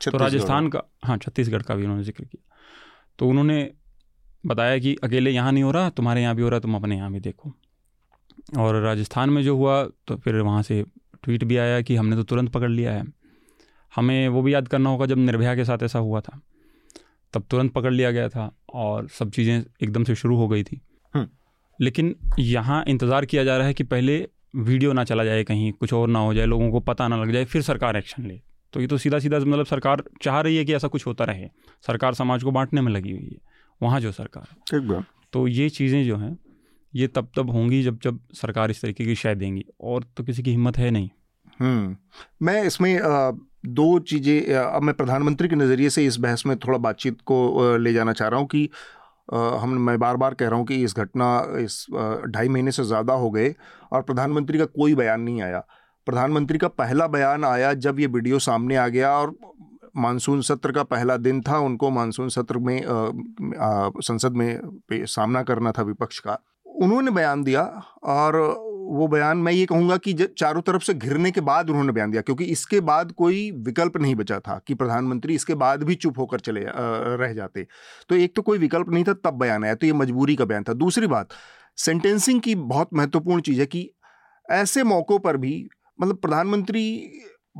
तो 0.00 0.18
राजस्थान 0.18 0.68
का 0.68 0.82
हाँ 1.04 1.16
छत्तीसगढ़ 1.18 1.62
का 1.62 1.74
भी 1.74 1.82
उन्होंने 1.82 2.04
ज़िक्र 2.04 2.24
किया। 2.24 2.56
तो 3.18 3.28
उन्होंने 3.28 3.70
बताया 4.46 4.78
कि 4.78 4.96
अकेले 5.04 5.30
यहाँ 5.30 5.52
नहीं 5.52 5.62
हो 5.62 5.70
रहा 5.70 5.90
तुम्हारे 5.90 6.22
यहाँ 6.22 6.34
भी 6.34 6.42
हो 6.42 6.48
रहा 6.48 6.60
तुम 6.60 6.74
अपने 6.76 6.96
यहाँ 6.96 7.12
भी 7.12 7.20
देखो। 7.20 7.52
और 8.58 8.80
राजस्थान 8.82 9.30
में 9.30 9.42
जो 9.42 9.56
हुआ 9.56 9.82
तो 10.06 10.16
फिर 10.16 10.36
वहाँ 10.36 10.62
से 10.62 10.84
ट्वीट 11.24 11.44
भी 11.44 11.56
आया 11.56 11.80
कि 11.80 11.96
हमने 11.96 12.16
तो 12.16 12.22
तुरंत 12.22 12.50
पकड़ 12.50 12.70
लिया 12.70 12.92
है। 12.92 13.04
हमें 13.92 14.28
वो 14.28 14.42
भी 14.42 14.54
याद 14.54 14.68
करना 14.68 14.90
होगा 14.90 15.06
जब 15.06 15.18
निर्भया 15.18 15.54
के 15.54 15.64
साथ 15.64 15.82
ऐसा 15.82 15.98
हुआ 15.98 16.20
था। 16.20 16.40
तब 17.34 17.44
तुरंत 17.50 17.72
पकड़ 17.72 17.92
लिया 17.92 18.10
गया 18.10 18.28
था 18.28 18.50
और 18.74 19.08
सब 19.08 19.30
चीज़ें 19.30 19.64
एकदम 19.82 20.04
से 20.04 20.14
शुरू 20.14 20.36
हो 20.36 20.48
गई 20.48 20.62
थी। 20.62 20.80
हम्म। 21.14 21.28
लेकिन 21.80 22.14
यहाँ 22.38 22.84
इंतज़ार 22.88 23.24
किया 23.24 23.44
जा 23.44 23.56
रहा 23.56 23.66
है 23.66 23.74
कि 23.74 23.84
पहले 23.84 24.18
वीडियो 24.56 24.92
ना 24.92 25.04
चला 25.04 25.24
जाए 25.24 25.44
कहीं 25.44 25.72
कुछ 25.72 25.92
और 25.92 26.08
ना 26.08 26.18
हो 26.18 26.34
जाए 26.34 26.46
लोगों 26.46 26.70
को 26.70 26.80
पता 26.80 27.08
ना 27.08 27.16
लग 27.16 27.32
जाए 27.32 27.44
फिर 27.44 27.62
सरकार 27.62 27.96
एक्शन 27.96 28.26
ले। 28.26 28.40
तो 28.72 28.80
ये 28.80 28.86
तो 28.86 28.98
सीधा 28.98 29.18
सीधा 29.18 29.38
मतलब 29.38 29.66
सरकार 29.66 30.02
चाह 30.22 30.40
रही 30.40 30.56
है 30.56 30.64
कि 30.64 30.74
ऐसा 30.74 30.88
कुछ 30.88 31.06
होता 31.06 31.24
रहे। 31.24 31.48
सरकार 31.86 32.14
समाज 32.14 32.42
को 32.42 32.50
बांटने 32.50 32.80
में 32.80 32.92
लगी 32.92 33.12
हुई 33.12 33.28
है। 33.32 33.38
वहाँ 33.80 34.00
जो 34.00 34.12
सरकार 34.12 34.56
है। 34.74 35.02
तो 35.32 35.46
ये 35.48 35.68
चीज़ें 35.68 36.04
जो 36.04 36.16
हैं 36.16 36.38
ये 36.94 37.06
तब 37.06 37.28
तब 37.36 37.50
होंगी 37.50 37.82
जब 37.82 37.98
जब 38.00 38.20
सरकार 38.34 38.70
इस 38.70 38.82
तरीके 38.82 39.04
की 39.04 39.14
शय 39.14 39.34
देंगी। 39.34 39.64
और 39.80 40.04
तो 40.16 40.24
किसी 40.24 40.42
की 40.42 40.50
हिम्मत 40.50 40.78
है 40.78 40.90
नहीं। 40.90 41.10
हम्म। 41.60 41.96
मैं 42.42 42.62
इसमें 42.62 42.94
दो 43.64 43.98
चीज़ें 44.00 44.54
अब 44.54 44.82
मैं 44.82 44.94
प्रधानमंत्री 44.94 45.48
के 45.48 45.56
नज़रिए 45.56 45.90
से 45.90 46.04
इस 46.06 46.16
बहस 46.16 46.42
में 46.46 46.56
थोड़ा 46.58 46.78
बातचीत 46.78 47.20
को 47.26 47.76
ले 47.76 47.92
जाना 47.92 48.12
चाह 48.12 48.28
रहा 48.28 48.40
हूँ 48.40 48.48
कि 48.48 48.68
हम, 49.32 49.70
मैं 49.80 49.98
बार 49.98 50.16
बार 50.16 50.34
कह 50.34 50.48
रहा 50.48 50.58
हूँ 50.58 50.66
कि 50.66 50.82
इस 50.84 50.96
घटना 50.96 51.26
इस 51.58 51.84
ढाई 52.28 52.48
महीने 52.48 52.72
से 52.72 52.84
ज़्यादा 52.84 53.12
हो 53.14 53.30
गए 53.30 53.54
और 53.92 54.02
प्रधानमंत्री 54.02 54.58
का 54.58 54.64
कोई 54.66 54.94
बयान 54.94 55.20
नहीं 55.20 55.42
आया। 55.42 55.64
प्रधानमंत्री 56.06 56.58
का 56.58 56.68
पहला 56.68 57.06
बयान 57.06 57.44
आया 57.44 57.72
जब 57.76 58.00
ये 58.00 58.06
वीडियो 58.06 58.38
सामने 58.38 58.76
आ 58.76 58.86
गया 58.88 59.10
और 59.12 59.34
मानसून 59.96 60.40
सत्र 60.42 60.72
का 60.72 60.82
पहला 60.84 61.16
दिन 61.16 61.40
था, 61.40 61.58
उनको 61.58 61.90
मानसून 61.90 62.28
सत्र 62.28 62.58
में 62.58 62.82
संसद 64.02 64.32
में 64.32 64.60
सामना 64.92 65.42
करना 65.42 65.72
था 65.72 65.82
विपक्ष 65.82 66.18
का। 66.18 66.38
उन्होंने 66.74 67.10
बयान 67.10 67.42
दिया 67.44 67.62
और 68.04 68.36
वो 68.92 69.06
बयान 69.08 69.38
मैं 69.38 69.52
ये 69.52 69.64
कहूँगा 69.66 69.96
कि 69.96 70.12
चारों 70.38 70.60
तरफ़ 70.62 70.82
से 70.82 70.94
घिरने 70.94 71.30
के 71.30 71.40
बाद 71.40 71.70
उन्होंने 71.70 71.92
बयान 71.92 72.10
दिया, 72.10 72.22
क्योंकि 72.22 72.44
इसके 72.46 72.80
बाद 72.82 73.12
कोई 73.12 73.50
विकल्प 73.60 73.96
नहीं 73.96 74.14
बचा 74.14 74.38
था 74.40 74.60
कि 74.66 74.74
प्रधानमंत्री 74.74 75.34
इसके 75.34 75.54
बाद 75.56 75.82
भी 75.82 75.94
चुप 75.96 76.18
होकर 76.18 76.40
चले 76.40 76.64
रह 76.66 77.32
जाते। 77.34 77.66
तो 78.08 78.14
एक 78.16 78.34
तो 78.36 78.42
कोई 78.42 78.58
विकल्प 78.58 78.88
नहीं 78.88 79.04
था, 79.04 79.12
तब 79.14 79.34
बयान 79.34 79.64
आया 79.64 79.74
तो 79.74 79.86
ये 79.86 79.92
मजबूरी 79.94 80.36
का 80.36 80.44
बयान 80.44 80.64
था। 80.64 80.72
दूसरी 80.74 81.06
बात, 81.06 81.28
सेंटेंसिंग 81.78 82.40
की 82.40 82.54
बहुत 82.54 82.94
महत्वपूर्ण 82.94 83.40
चीज़ 83.40 83.60
है 83.60 83.66
कि 83.66 83.90
ऐसे 84.48 84.82
मौक़ों 84.84 85.18
पर 85.18 85.36
भी 85.36 85.68
मतलब 85.98 86.16
प्रधानमंत्री 86.16 86.82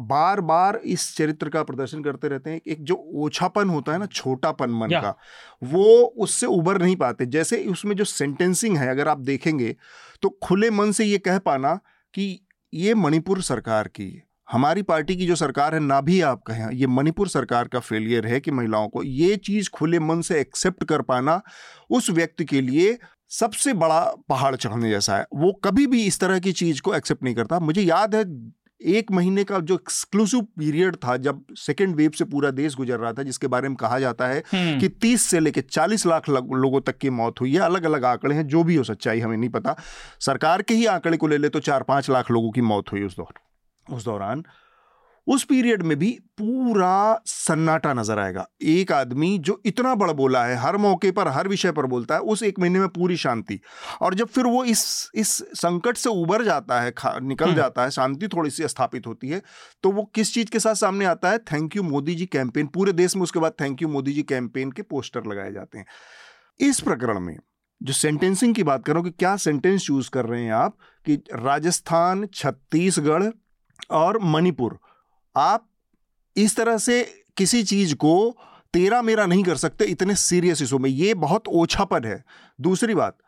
बार 0.03 0.41
बार 0.41 0.77
इस 0.77 1.17
चरित्र 1.17 1.49
का 1.49 1.63
प्रदर्शन 1.63 2.03
करते 2.03 2.29
रहते 2.29 2.51
हैं 2.51 2.61
एक 2.67 2.85
जो 2.85 2.95
ओछापन 3.17 3.69
होता 3.69 3.93
है 3.93 3.99
ना 3.99 4.07
छोटापन 4.07 4.71
मन 4.73 4.89
का 4.93 5.15
वो 5.63 5.85
उससे 6.19 6.47
उबर 6.47 6.83
नहीं 6.83 6.97
पाते। 6.97 7.27
जैसे 7.27 7.65
उसमें 7.65 7.95
जो 7.97 8.05
सेंटेंसिंग 8.05 8.77
है 8.77 8.89
अगर 8.89 9.09
आप 9.09 9.19
देखेंगे 9.19 9.77
तो 10.23 10.29
खुले 10.43 10.71
मन 10.71 10.93
से 10.93 11.05
ये 11.05 11.19
कह 11.19 11.39
पाना 11.39 11.75
कि 12.15 12.41
ये 12.75 12.95
मणिपुर 12.95 13.43
सरकार 13.43 13.89
की 13.89 14.23
हमारी 14.49 14.83
पार्टी 14.83 15.17
की 15.17 15.27
जो 15.27 15.35
सरकार 15.37 15.75
है 15.75 15.81
ना 15.81 16.01
भी 16.01 16.21
आप 16.21 16.43
कहें 16.43 16.71
ये 16.71 16.87
मणिपुर 16.87 17.29
सरकार 17.29 17.69
का 17.69 17.81
फेलियर 17.81 18.27
है 18.27 18.41
कि 18.41 18.51
महिलाओं 18.51 18.89
को 18.89 19.03
ये 19.03 19.37
चीज़ 19.37 19.71
खुले 19.71 19.99
मन 19.99 20.21
से 20.21 20.41
एक्सेप्ट 20.41 20.85
कर 20.85 21.03
पाना 21.03 21.41
उस 21.91 22.11
व्यक्ति 22.11 22.45
के 22.45 22.61
लिए 22.61 22.99
सबसे 23.31 23.73
बड़ा 23.73 24.01
पहाड़ 24.29 24.55
चढ़ने 24.57 24.91
जैसा 24.91 25.17
है। 25.17 25.27
वो 25.35 25.53
कभी 25.65 25.87
भी 25.87 26.05
इस 26.07 26.19
तरह 26.21 26.39
की 26.39 26.53
चीज़ 26.53 26.81
को 26.83 26.95
एक्सेप्ट 26.95 27.23
नहीं 27.23 27.35
करता। 27.35 27.59
मुझे 27.61 27.83
याद 27.83 28.15
है 28.15 28.25
एक 28.85 29.13
महीने 29.13 29.45
का 29.45 29.59
जो 29.59 29.75
एक्सक्लूसिव 29.75 30.41
पीरियड 30.41 30.97
था 30.97 31.17
जब 31.17 31.45
सेकेंड 31.55 31.97
वेव 31.97 32.11
से 32.11 32.25
पूरा 32.25 32.51
देश 32.51 32.75
गुजर 32.75 32.99
रहा 32.99 33.13
था 33.13 33.23
जिसके 33.23 33.47
बारे 33.47 33.69
में 33.69 33.77
कहा 33.77 33.99
जाता 33.99 34.27
है 34.27 34.43
हम्म। 34.55 34.81
कि 34.81 34.89
30 34.89 35.23
से 35.23 35.41
लेकर 35.41 35.61
40 35.61 36.07
लाख 36.07 36.29
लोगों 36.29 36.81
तक 36.81 36.99
की 36.99 37.11
मौत 37.11 37.41
हुई 37.41 37.53
है। 37.55 37.61
अलग 37.61 37.85
अलग 37.85 38.05
आंकड़े 38.05 38.35
हैं 38.35 38.47
जो 38.47 38.63
भी 38.65 38.77
हो 38.77 38.85
सच्चाई 38.85 39.21
हमें 39.21 39.37
नहीं 39.37 39.51
पता। 39.51 39.77
सरकार 40.21 40.63
के 40.63 40.75
ही 40.75 40.87
आंकड़े 40.87 41.17
को 41.17 41.27
ले 41.27 41.39
ले 41.39 41.49
तो 41.49 41.61
चार 41.61 41.83
पाँच 41.83 42.11
लाख 42.11 42.31
लोगों 42.31 42.51
की 42.51 42.61
मौत 42.61 42.93
हुई 42.93 43.03
उस 43.03 43.17
दौरान 43.17 43.97
उस 43.97 44.05
दौरान। 44.05 44.45
उस 45.27 45.45
पीरियड 45.45 45.83
में 45.83 45.99
भी 45.99 46.11
पूरा 46.39 47.21
सन्नाटा 47.27 47.93
नज़र 47.95 48.19
आएगा। 48.19 48.47
एक 48.63 48.93
आदमी 48.93 49.37
जो 49.39 49.61
इतना 49.67 49.95
बड़ 49.95 50.11
बोला 50.13 50.45
है 50.45 50.57
हर 50.57 50.77
मौके 50.77 51.11
पर 51.11 51.29
हर 51.29 51.49
विषय 51.49 51.73
पर 51.73 51.87
बोलता 51.87 52.15
है 52.15 52.21
उस 52.23 52.43
एक 52.43 52.59
महीने 52.61 52.79
में 52.79 52.89
पूरी 52.89 53.17
शांति। 53.17 53.61
और 54.01 54.15
जब 54.15 54.29
फिर 54.29 54.47
वो 54.47 54.65
इस 54.65 55.11
इस 55.15 55.29
संकट 55.57 55.97
से 55.97 56.11
उबर 56.11 56.45
जाता 56.45 56.81
है 56.81 56.93
निकल 57.21 57.45
हम्म। 57.45 57.57
जाता 57.57 57.83
है 57.83 57.91
शांति 57.91 58.29
थोड़ी 58.29 58.51
सी 58.51 58.69
स्थापित 58.69 59.07
होती 59.07 59.29
है 59.29 59.43
तो 59.85 59.91
वो 59.91 60.05
किस 60.15 60.35
चीज़ 60.35 60.51
के 60.51 60.61
साथ 60.61 60.75
सामने 60.77 61.05
आता 61.05 61.31
है? 61.31 61.39
Thank 61.41 61.77
you 61.77 61.83
Modi 61.83 62.15
ji 62.15 62.27
campaign 62.29 62.67
पूरे 62.69 62.93
देश 62.95 63.17
में 63.17 63.23
उसके 63.23 63.39
बाद 63.39 63.53
thank 63.61 63.83
you 63.83 63.89
Modi 63.89 64.13
ji 64.13 64.23
campaign 64.25 64.71
के 64.71 64.83
पोस्टर 64.85 65.27
लगाए 65.27 65.53
जाते 65.53 65.79
हैं। 65.79 65.87
इस 66.61 66.81
प्रकरण 66.81 67.21
में 67.21 67.37
जो 67.81 67.93
सेंटेंसिंग 67.93 68.55
की 68.55 68.63
बात 68.63 68.85
करो 68.85 69.03
कि 69.03 69.11
क्या 69.11 69.37
सेंटेंस 69.39 69.85
चूज़ 69.85 70.11
कर 70.11 70.27
रहे 70.27 70.43
हैं 70.43 70.53
आप 70.53 70.77
कि 71.07 71.15
राजस्थान 71.35 72.27
छत्तीसगढ़ 72.35 73.31
और 73.91 74.19
मणिपुर 74.25 74.79
आप 75.37 75.69
इस 76.37 76.57
तरह 76.57 76.79
से 76.79 77.25
किसी 77.37 77.63
चीज़ 77.63 77.95
को 77.95 78.37
तेरा 78.73 79.03
मेरा 79.03 79.27
नहीं 79.27 79.45
कर 79.45 79.57
सकते 79.57 79.85
इतने 79.85 80.15
सीरियस 80.15 80.63
इशू 80.63 80.79
में। 80.79 80.91
ये 80.91 81.15
बहुत 81.15 81.49
ओछापन 81.49 82.05
है। 82.05 82.25
दूसरी 82.61 82.95
बात, 82.95 83.19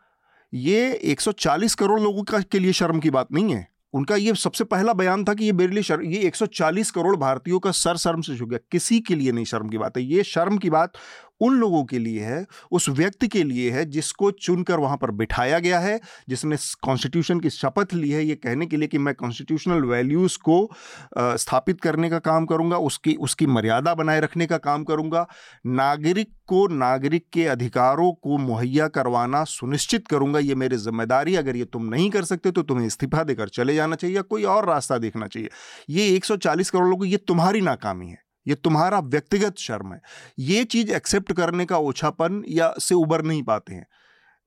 ये 0.53 0.93
140 0.93 1.75
करोड़ 1.75 2.01
लोगों 2.01 2.23
का 2.23 2.39
के 2.39 2.59
लिए 2.59 2.73
शर्म 2.73 2.99
की 2.99 3.09
बात 3.09 3.31
नहीं 3.31 3.55
है। 3.55 3.67
उनका 3.93 4.15
ये 4.15 4.35
सबसे 4.35 4.63
पहला 4.63 4.93
बयान 4.93 5.23
था 5.23 5.33
कि 5.33 5.45
ये 5.45 5.51
मेरे 5.51 5.73
लिए 5.73 5.83
शर्म, 5.83 6.01
ये 6.01 6.19
140 6.19 6.91
करोड़ 6.91 7.15
भारतीयों 7.15 7.59
का 7.59 7.71
सर 7.71 7.97
शर्म 7.97 8.21
से 8.21 8.35
झुक 8.35 8.49
गया। 8.49 8.59
किसी 8.71 8.99
के 8.99 9.15
लिए 9.15 9.31
नहीं 9.31 9.45
शर्म 9.45 9.69
की 9.69 9.77
बात 9.77 9.97
है। 9.97 10.03
ये 10.03 10.23
शर्म 10.23 10.57
की 10.57 10.69
बात 10.69 10.93
उन 11.41 11.55
लोगों 11.55 11.83
के 11.85 11.99
लिए 11.99 12.23
है, 12.23 12.45
उस 12.71 12.89
व्यक्ति 12.91 13.27
के 13.27 13.43
लिए 13.43 13.71
है 13.71 13.85
जिसको 13.87 14.31
चुनकर 14.33 14.79
वहाँ 14.79 14.97
पर 14.97 15.11
बिठाया 15.13 15.59
गया 15.59 15.79
है, 15.79 15.99
जिसने 16.29 16.57
कॉन्स्टिट्यूशन 16.83 17.39
की 17.39 17.49
शपथ 17.51 17.93
ली 17.93 18.09
है 18.11 18.23
ये 18.25 18.35
कहने 18.35 18.65
के 18.65 18.77
लिए 18.77 18.87
कि 18.87 18.97
मैं 18.97 19.13
कॉन्स्टिट्यूशनल 19.15 19.83
वैल्यूज़ 19.85 20.37
को 20.39 20.69
स्थापित 21.17 21.81
करने 21.81 22.09
का 22.09 22.19
काम 22.21 22.45
करूँगा, 22.45 22.77
उसकी 22.79 23.15
उसकी 23.15 23.47
मर्यादा 23.47 23.93
बनाए 23.95 24.19
रखने 24.19 24.45
का 24.45 24.57
काम 24.59 24.83
करूँगा, 24.83 25.25
नागरिक 25.65 26.31
को, 26.47 26.67
नागरिक 26.69 27.25
के 27.33 27.45
अधिकारों 27.47 28.11
को 28.13 28.37
मुहैया 28.37 28.87
करवाना 28.89 29.43
सुनिश्चित 29.45 30.07
करूँगा, 30.07 30.39
ये 30.39 30.55
मेरी 30.55 30.77
ज़िम्मेदारी 30.77 31.35
अगर 31.35 31.55
ये 31.55 31.65
तुम 31.65 31.85
नहीं 31.85 32.09
कर 32.09 32.23
सकते 32.23 32.51
तो 32.51 32.61
तुम्हें 32.63 32.87
इस्तीफा 32.87 33.23
देकर 33.23 33.49
चले 33.49 33.75
जाना 33.75 33.95
चाहिए 33.95 34.15
या 34.15 34.21
कोई 34.23 34.43
और 34.45 34.67
रास्ता 34.67 34.97
देखना 34.97 35.27
चाहिए। 35.27 35.49
ये 35.89 36.07
140 36.09 36.69
करोड़ 36.69 36.87
लोगों 36.87 37.07
ये 37.07 37.17
तुम्हारी 37.17 37.61
नाकामी 37.61 38.07
है। 38.07 38.21
ये 38.45 38.55
तुम्हारा 38.57 38.99
व्यक्तिगत 39.01 39.57
शर्म 39.59 39.93
है। 39.93 39.99
ये 40.41 40.63
चीज़ 40.65 40.91
एक्सेप्ट 40.93 41.33
करने 41.33 41.65
का 41.65 41.77
ओछापन 41.79 42.43
या 42.49 42.73
से 42.79 42.95
उबर 42.95 43.21
नहीं 43.23 43.43
पाते 43.43 43.73
हैं। 43.73 43.85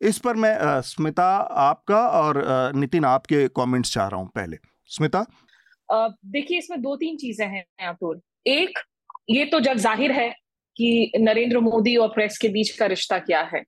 इस 0.00 0.18
पर 0.18 0.36
मैं 0.36 0.80
स्मिता 0.82 1.28
आपका 1.60 2.06
और 2.10 2.42
नितिन 2.76 3.04
आपके 3.06 3.46
कमेंट्स 3.56 3.92
चाह 3.92 4.08
रहा 4.08 4.20
हूँ 4.20 4.30
पहले। 4.34 4.56
स्मिता? 4.90 5.24
देखिए, 5.88 6.58
इसमें 6.58 6.80
दो 6.82 6.96
तीन 6.96 7.16
चीज़ें 7.16 7.46
हैं, 7.46 7.64
अतुल। 7.88 8.20
एक, 8.48 8.78
ये 9.30 9.44
तो 9.44 9.60
जग 9.60 9.76
ज़ाहिर 9.78 10.12
है 10.12 10.28
कि 10.76 11.12
नरेंद्र 11.18 11.60
मोदी 11.60 11.96
और 11.96 12.08
प्रेस 12.08 12.38
के 12.38 12.48
बीच 12.50 12.70
का 12.70 12.86
रिश्ता 12.86 13.18
क्या 13.20 13.40
है, 13.52 13.62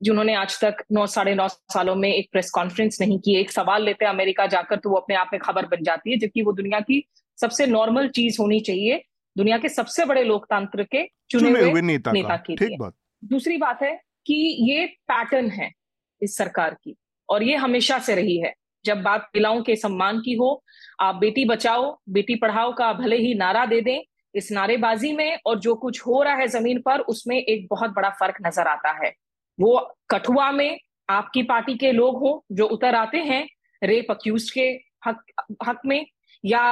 जिन्होंने 0.00 0.34
आज 0.34 0.58
तक 0.60 0.82
नौ, 0.92 1.06
साढ़े 1.08 1.34
नौ 1.34 1.46
सालों 1.48 1.94
में 1.96 2.08
एक 2.08 2.28
प्रेस 2.32 2.50
कॉन्फ्रेंस 2.50 3.00
नहीं 3.00 3.18
की। 3.18 3.40
एक 3.40 3.50
सवाल 3.52 3.84
लेते 3.84 4.06
अमेरिका 4.06 4.46
जाकर 4.48 4.76
तो 4.76 4.90
वो 4.90 4.96
अपने 4.96 5.14
आप 5.16 5.30
में 5.32 5.40
खबर 5.40 5.66
बन 5.68 5.82
जाती 5.84 6.10
है, 6.10 6.18
जबकि 6.18 6.42
वो 6.42 6.52
दुनिया 6.52 6.80
की 6.82 7.02
सबसे 7.38 7.66
नॉर्मल 7.68 8.08
चीज़ 8.10 8.36
होनी 8.40 8.60
चाहिए 8.62 9.02
दुनिया 9.40 9.58
के 9.58 9.68
सबसे 9.70 10.04
बड़े 10.04 10.22
लोकतंत्र 10.24 10.84
के 10.84 11.04
चुने 11.30 11.50
हुए 11.60 11.80
नेता, 11.82 12.12
नेता 12.12 12.36
की। 12.38 12.56
ठीक 12.56 12.78
बात। 12.78 12.94
दूसरी 13.22 13.56
बात 13.58 13.82
है 13.82 13.92
कि 14.26 14.34
ये 14.62 14.86
पैटर्न 15.08 15.50
है 15.50 15.70
इस 16.22 16.36
सरकार 16.36 16.74
की 16.74 16.94
और 17.28 17.42
ये 17.42 17.56
हमेशा 17.56 17.98
से 17.98 18.14
रही 18.14 18.36
है। 18.38 18.52
जब 18.84 19.02
बात 19.02 19.22
महिलाओं 19.26 19.62
के 19.62 19.76
सम्मान 19.76 20.18
की 20.20 20.34
हो 20.34 20.50
आप 21.00 21.14
बेटी 21.16 21.44
बचाओ 21.44 21.90
बेटी 22.08 22.34
पढ़ाओ 22.36 22.72
का 22.74 22.92
भले 22.92 23.16
ही 23.16 23.34
नारा 23.34 23.64
दे 23.66 23.80
दें 23.80 24.00
इस 24.34 24.50
नारेबाजी 24.52 25.12
में 25.12 25.38
और 25.46 25.58
जो 25.60 25.74
कुछ 25.76 26.00
हो 26.00 26.22
रहा 26.22 26.34
है 26.34 26.46
ज़मीन 26.48 26.80
पर 26.80 27.00
उसमें 27.12 27.36
एक 27.36 27.66
बहुत 27.70 27.90
बड़ा 27.90 28.10
फ़र्क 28.10 28.36
नज़र 28.46 28.68
आता 28.68 28.92
है। 28.98 29.12
वो 29.58 29.72
कठुआ 30.10 30.50
में 30.52 30.78
आपकी 31.08 31.42
पार्टी 31.44 31.76
के 31.76 31.92
लोग 31.92 32.18
हो 32.18 32.32
जो 32.52 32.66
उतर 32.68 32.94
आते 32.94 33.18
हैं 33.24 33.46
रेप 33.82 34.10
अक्यूज 34.10 34.50
के 34.50 34.68
हक 35.06 35.24
हक 35.66 35.80
में 35.86 36.04
या 36.44 36.62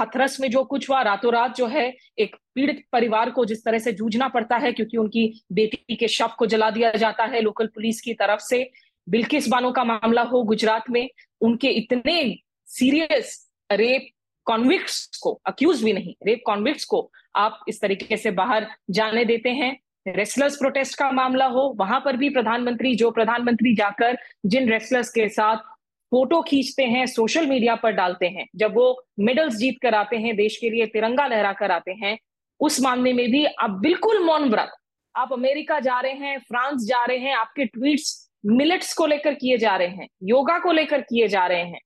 हथरस 0.00 0.40
में 0.40 0.50
जो 0.50 0.64
कुछ 0.64 0.88
हुआ 0.90 1.02
रातों 1.02 1.32
रात 1.32 1.56
जो 1.56 1.66
है, 1.66 1.96
एक 2.18 2.36
पीड़ित 2.54 2.84
परिवार 2.92 3.30
को 3.30 3.44
जिस 3.44 3.64
तरह 3.64 3.78
से 3.78 3.92
जूझना 3.92 4.28
पड़ता 4.28 4.56
है, 4.56 4.72
क्योंकि 4.72 4.96
उनकी 4.96 5.42
बेटी 5.52 5.96
के 5.96 6.08
शव 6.08 6.30
को 6.38 6.46
जला 6.46 6.70
दिया 6.70 6.92
जाता 6.92 7.24
है 7.24 7.40
लोकल 7.40 7.66
पुलिस 7.66 8.00
की 8.00 8.14
तरफ़ 8.14 8.40
से। 8.40 8.70
बिल्किस 9.08 9.48
बानो 9.48 9.70
का 9.72 9.84
मामला 9.84 10.22
हो 10.22 10.42
गुजरात 10.42 10.90
में, 10.90 11.08
उनके 11.40 11.68
इतने 11.68 12.36
सीरियस 12.68 13.50
रेप 13.72 14.08
कॉन्विक्स 14.46 15.20
को, 15.22 15.40
अक्यूज 15.46 15.82
भी 15.84 15.92
नहीं, 15.92 16.14
रेप 16.26 16.42
कॉन्विक्स 16.46 16.84
को 16.84 17.10
आप 17.36 17.64
इस 17.68 17.80
तरीके 17.80 18.16
से 18.16 18.30
बाहर 18.30 18.66
जाने 18.90 19.24
देते 19.24 19.50
हैं। 19.50 19.76
रेसलर्स 20.08 20.56
प्रोटेस्ट 20.56 20.98
का 20.98 21.10
मामला 21.10 21.46
हो, 21.46 21.74
वहाँ 21.78 22.00
पर 22.04 22.16
भी 22.16 22.28
प्रधानमंत्री, 22.30 22.94
जो 22.94 23.10
प्रधानमंत्री 23.10 23.74
जाकर 23.74 24.18
जिन 24.46 24.68
रेसलर्स 24.68 25.08
के 25.08 25.28
साथ 25.28 25.71
फ़ोटो 26.12 26.40
खींचते 26.42 26.84
हैं 26.84 27.06
सोशल 27.06 27.46
मीडिया 27.46 27.74
पर 27.74 27.90
डालते 27.90 28.26
हैं। 28.26 28.46
जब 28.56 28.74
वो 28.74 29.04
मेडल्स 29.18 29.54
जीत 29.54 29.78
कर 29.82 29.94
आते 29.94 30.16
हैं 30.16 30.36
देश 30.36 30.56
के 30.56 30.70
लिए 30.70 30.86
तिरंगा 30.86 31.26
लहरा 31.26 31.52
कर 31.52 31.70
आते 31.70 31.92
हैं 31.92 32.18
उस 32.60 32.80
मामले 32.80 33.12
में 33.12 33.30
भी 33.30 33.44
आप 33.44 33.70
बिल्कुल 33.70 34.24
मौन 34.24 34.48
व्रत। 34.50 34.72
आप 35.16 35.32
अमेरिका 35.32 35.80
जा 35.80 36.00
रहे 36.00 36.12
हैं 36.12 36.38
फ्रांस 36.38 36.84
जा 36.86 37.04
रहे 37.04 37.18
हैं 37.18 37.34
आपके 37.34 37.64
ट्वीट्स 37.64 38.30
मिलेट्स 38.46 38.94
को 38.94 39.06
लेकर 39.06 39.34
किए 39.34 39.58
जा 39.58 39.76
रहे 39.76 39.88
हैं 39.88 40.08
योगा 40.22 40.58
को 40.58 40.72
लेकर 40.72 41.00
किए 41.00 41.28
जा 41.28 41.46
रहे 41.46 41.64
हैं। 41.64 41.80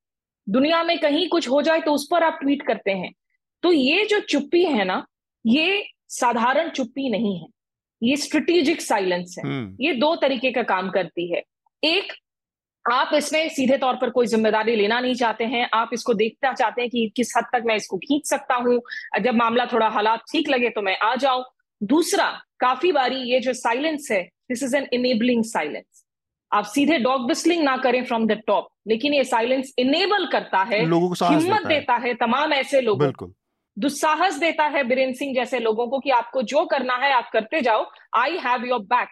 दुनिया 0.49 0.83
में 0.83 0.99
कहीं 0.99 1.29
कुछ 1.29 1.49
हो 1.49 1.63
जाए 1.63 1.81
तो 1.81 1.93
उस 1.93 2.09
पर 2.11 2.23
आप 2.23 2.39
ट्वीट 2.43 2.63
करते 2.63 2.91
हैं। 2.91 3.13
तो 3.63 3.73
ये 3.73 4.05
जो 4.05 4.21
चुप्पी 4.21 4.65
है 4.65 4.85
ना 4.85 5.07
ये 5.47 5.87
साधारण 6.09 6.69
चुप्पी 6.69 7.09
नहीं 7.11 7.41
है। 7.41 7.47
ये 8.03 8.17
स्ट्रेटेजिक 8.17 8.81
साइलेंस 8.81 9.35
है। 9.39 9.45
हम्म। 9.45 9.77
ये 9.81 9.93
दो 9.93 10.17
तरीके 10.17 10.53
का 10.53 10.63
काम 10.63 10.91
करती 10.91 11.33
है। 11.33 11.43
एक 11.85 12.13
आप 12.87 13.11
इसमें 13.15 13.49
सीधे 13.49 13.77
तौर 13.79 13.97
पर 13.97 14.11
कोई 14.11 14.27
ज़िम्मेदारी 14.27 14.75
लेना 14.77 14.99
नहीं 15.01 15.15
चाहते 15.15 15.45
हैं। 15.45 15.69
आप 15.75 15.91
इसको 15.93 16.15
देखना 16.15 16.53
चाहते 16.53 16.81
हैं 16.83 16.91
कि 16.91 17.13
किस 17.17 17.33
हद 17.37 17.45
तक 17.53 17.63
मैं 17.67 17.77
इसको 17.77 17.97
खींच 17.99 18.27
सकता 18.27 18.55
हूँ। 18.57 18.81
जब 19.23 19.35
मामला 19.35 19.67
थोड़ा 19.67 19.89
हालात 19.91 20.23
ठीक 20.33 20.49
लगे 20.49 20.71
तो 20.71 20.83
मैं 20.83 20.97
आ 21.01 21.15
जाऊँ। 21.17 21.45
दूसरा 21.81 22.31
काफ़ी 22.61 22.93
बारी 22.93 23.17
ये 23.33 23.41
जो 23.41 23.53
साइलेंस 23.55 24.09
है 24.11 24.23
this 24.23 24.63
is 24.63 24.77
an 24.77 24.87
enabling 24.93 25.45
silence 25.45 26.05
आप 26.53 26.65
सीधे 26.67 26.99
डॉग 26.99 27.27
बिस्लिंग 27.29 27.63
ना 27.65 27.77
करें 27.77 28.05
फ्रॉम 28.05 28.27
द 28.27 28.41
टॉप 28.47 28.69
लेकिन 28.89 29.15
ये 29.15 29.25
साइलेंस 29.27 29.73
इनेबल 29.79 30.27
करता 30.33 30.63
है 30.65 30.85
लोगों 30.87 31.09
को 31.11 31.27
हिम्मत 31.27 31.67
देता 31.67 31.95
है। 31.97 32.15
तमाम 32.17 32.53
ऐसे 32.53 32.81
लोगों 32.81 33.11
को। 33.13 33.31
दुस्साहस 33.77 34.39
देता 34.39 34.65
है 34.67 34.83
बीरेन्द्र 34.85 35.17
सिंह 35.17 35.35
जैसे 35.35 35.59
लोगों 35.61 35.87
को 35.89 35.99
कि 36.01 36.11
आपको 36.13 36.43
जो 36.45 36.65
करना 36.67 36.97
है 36.97 37.13
आप 37.13 37.31
करते 37.33 37.61
जाओ। 37.61 37.85
आई 38.17 38.39
हैव 38.39 38.65
योर 38.67 38.81
बैक 38.85 39.09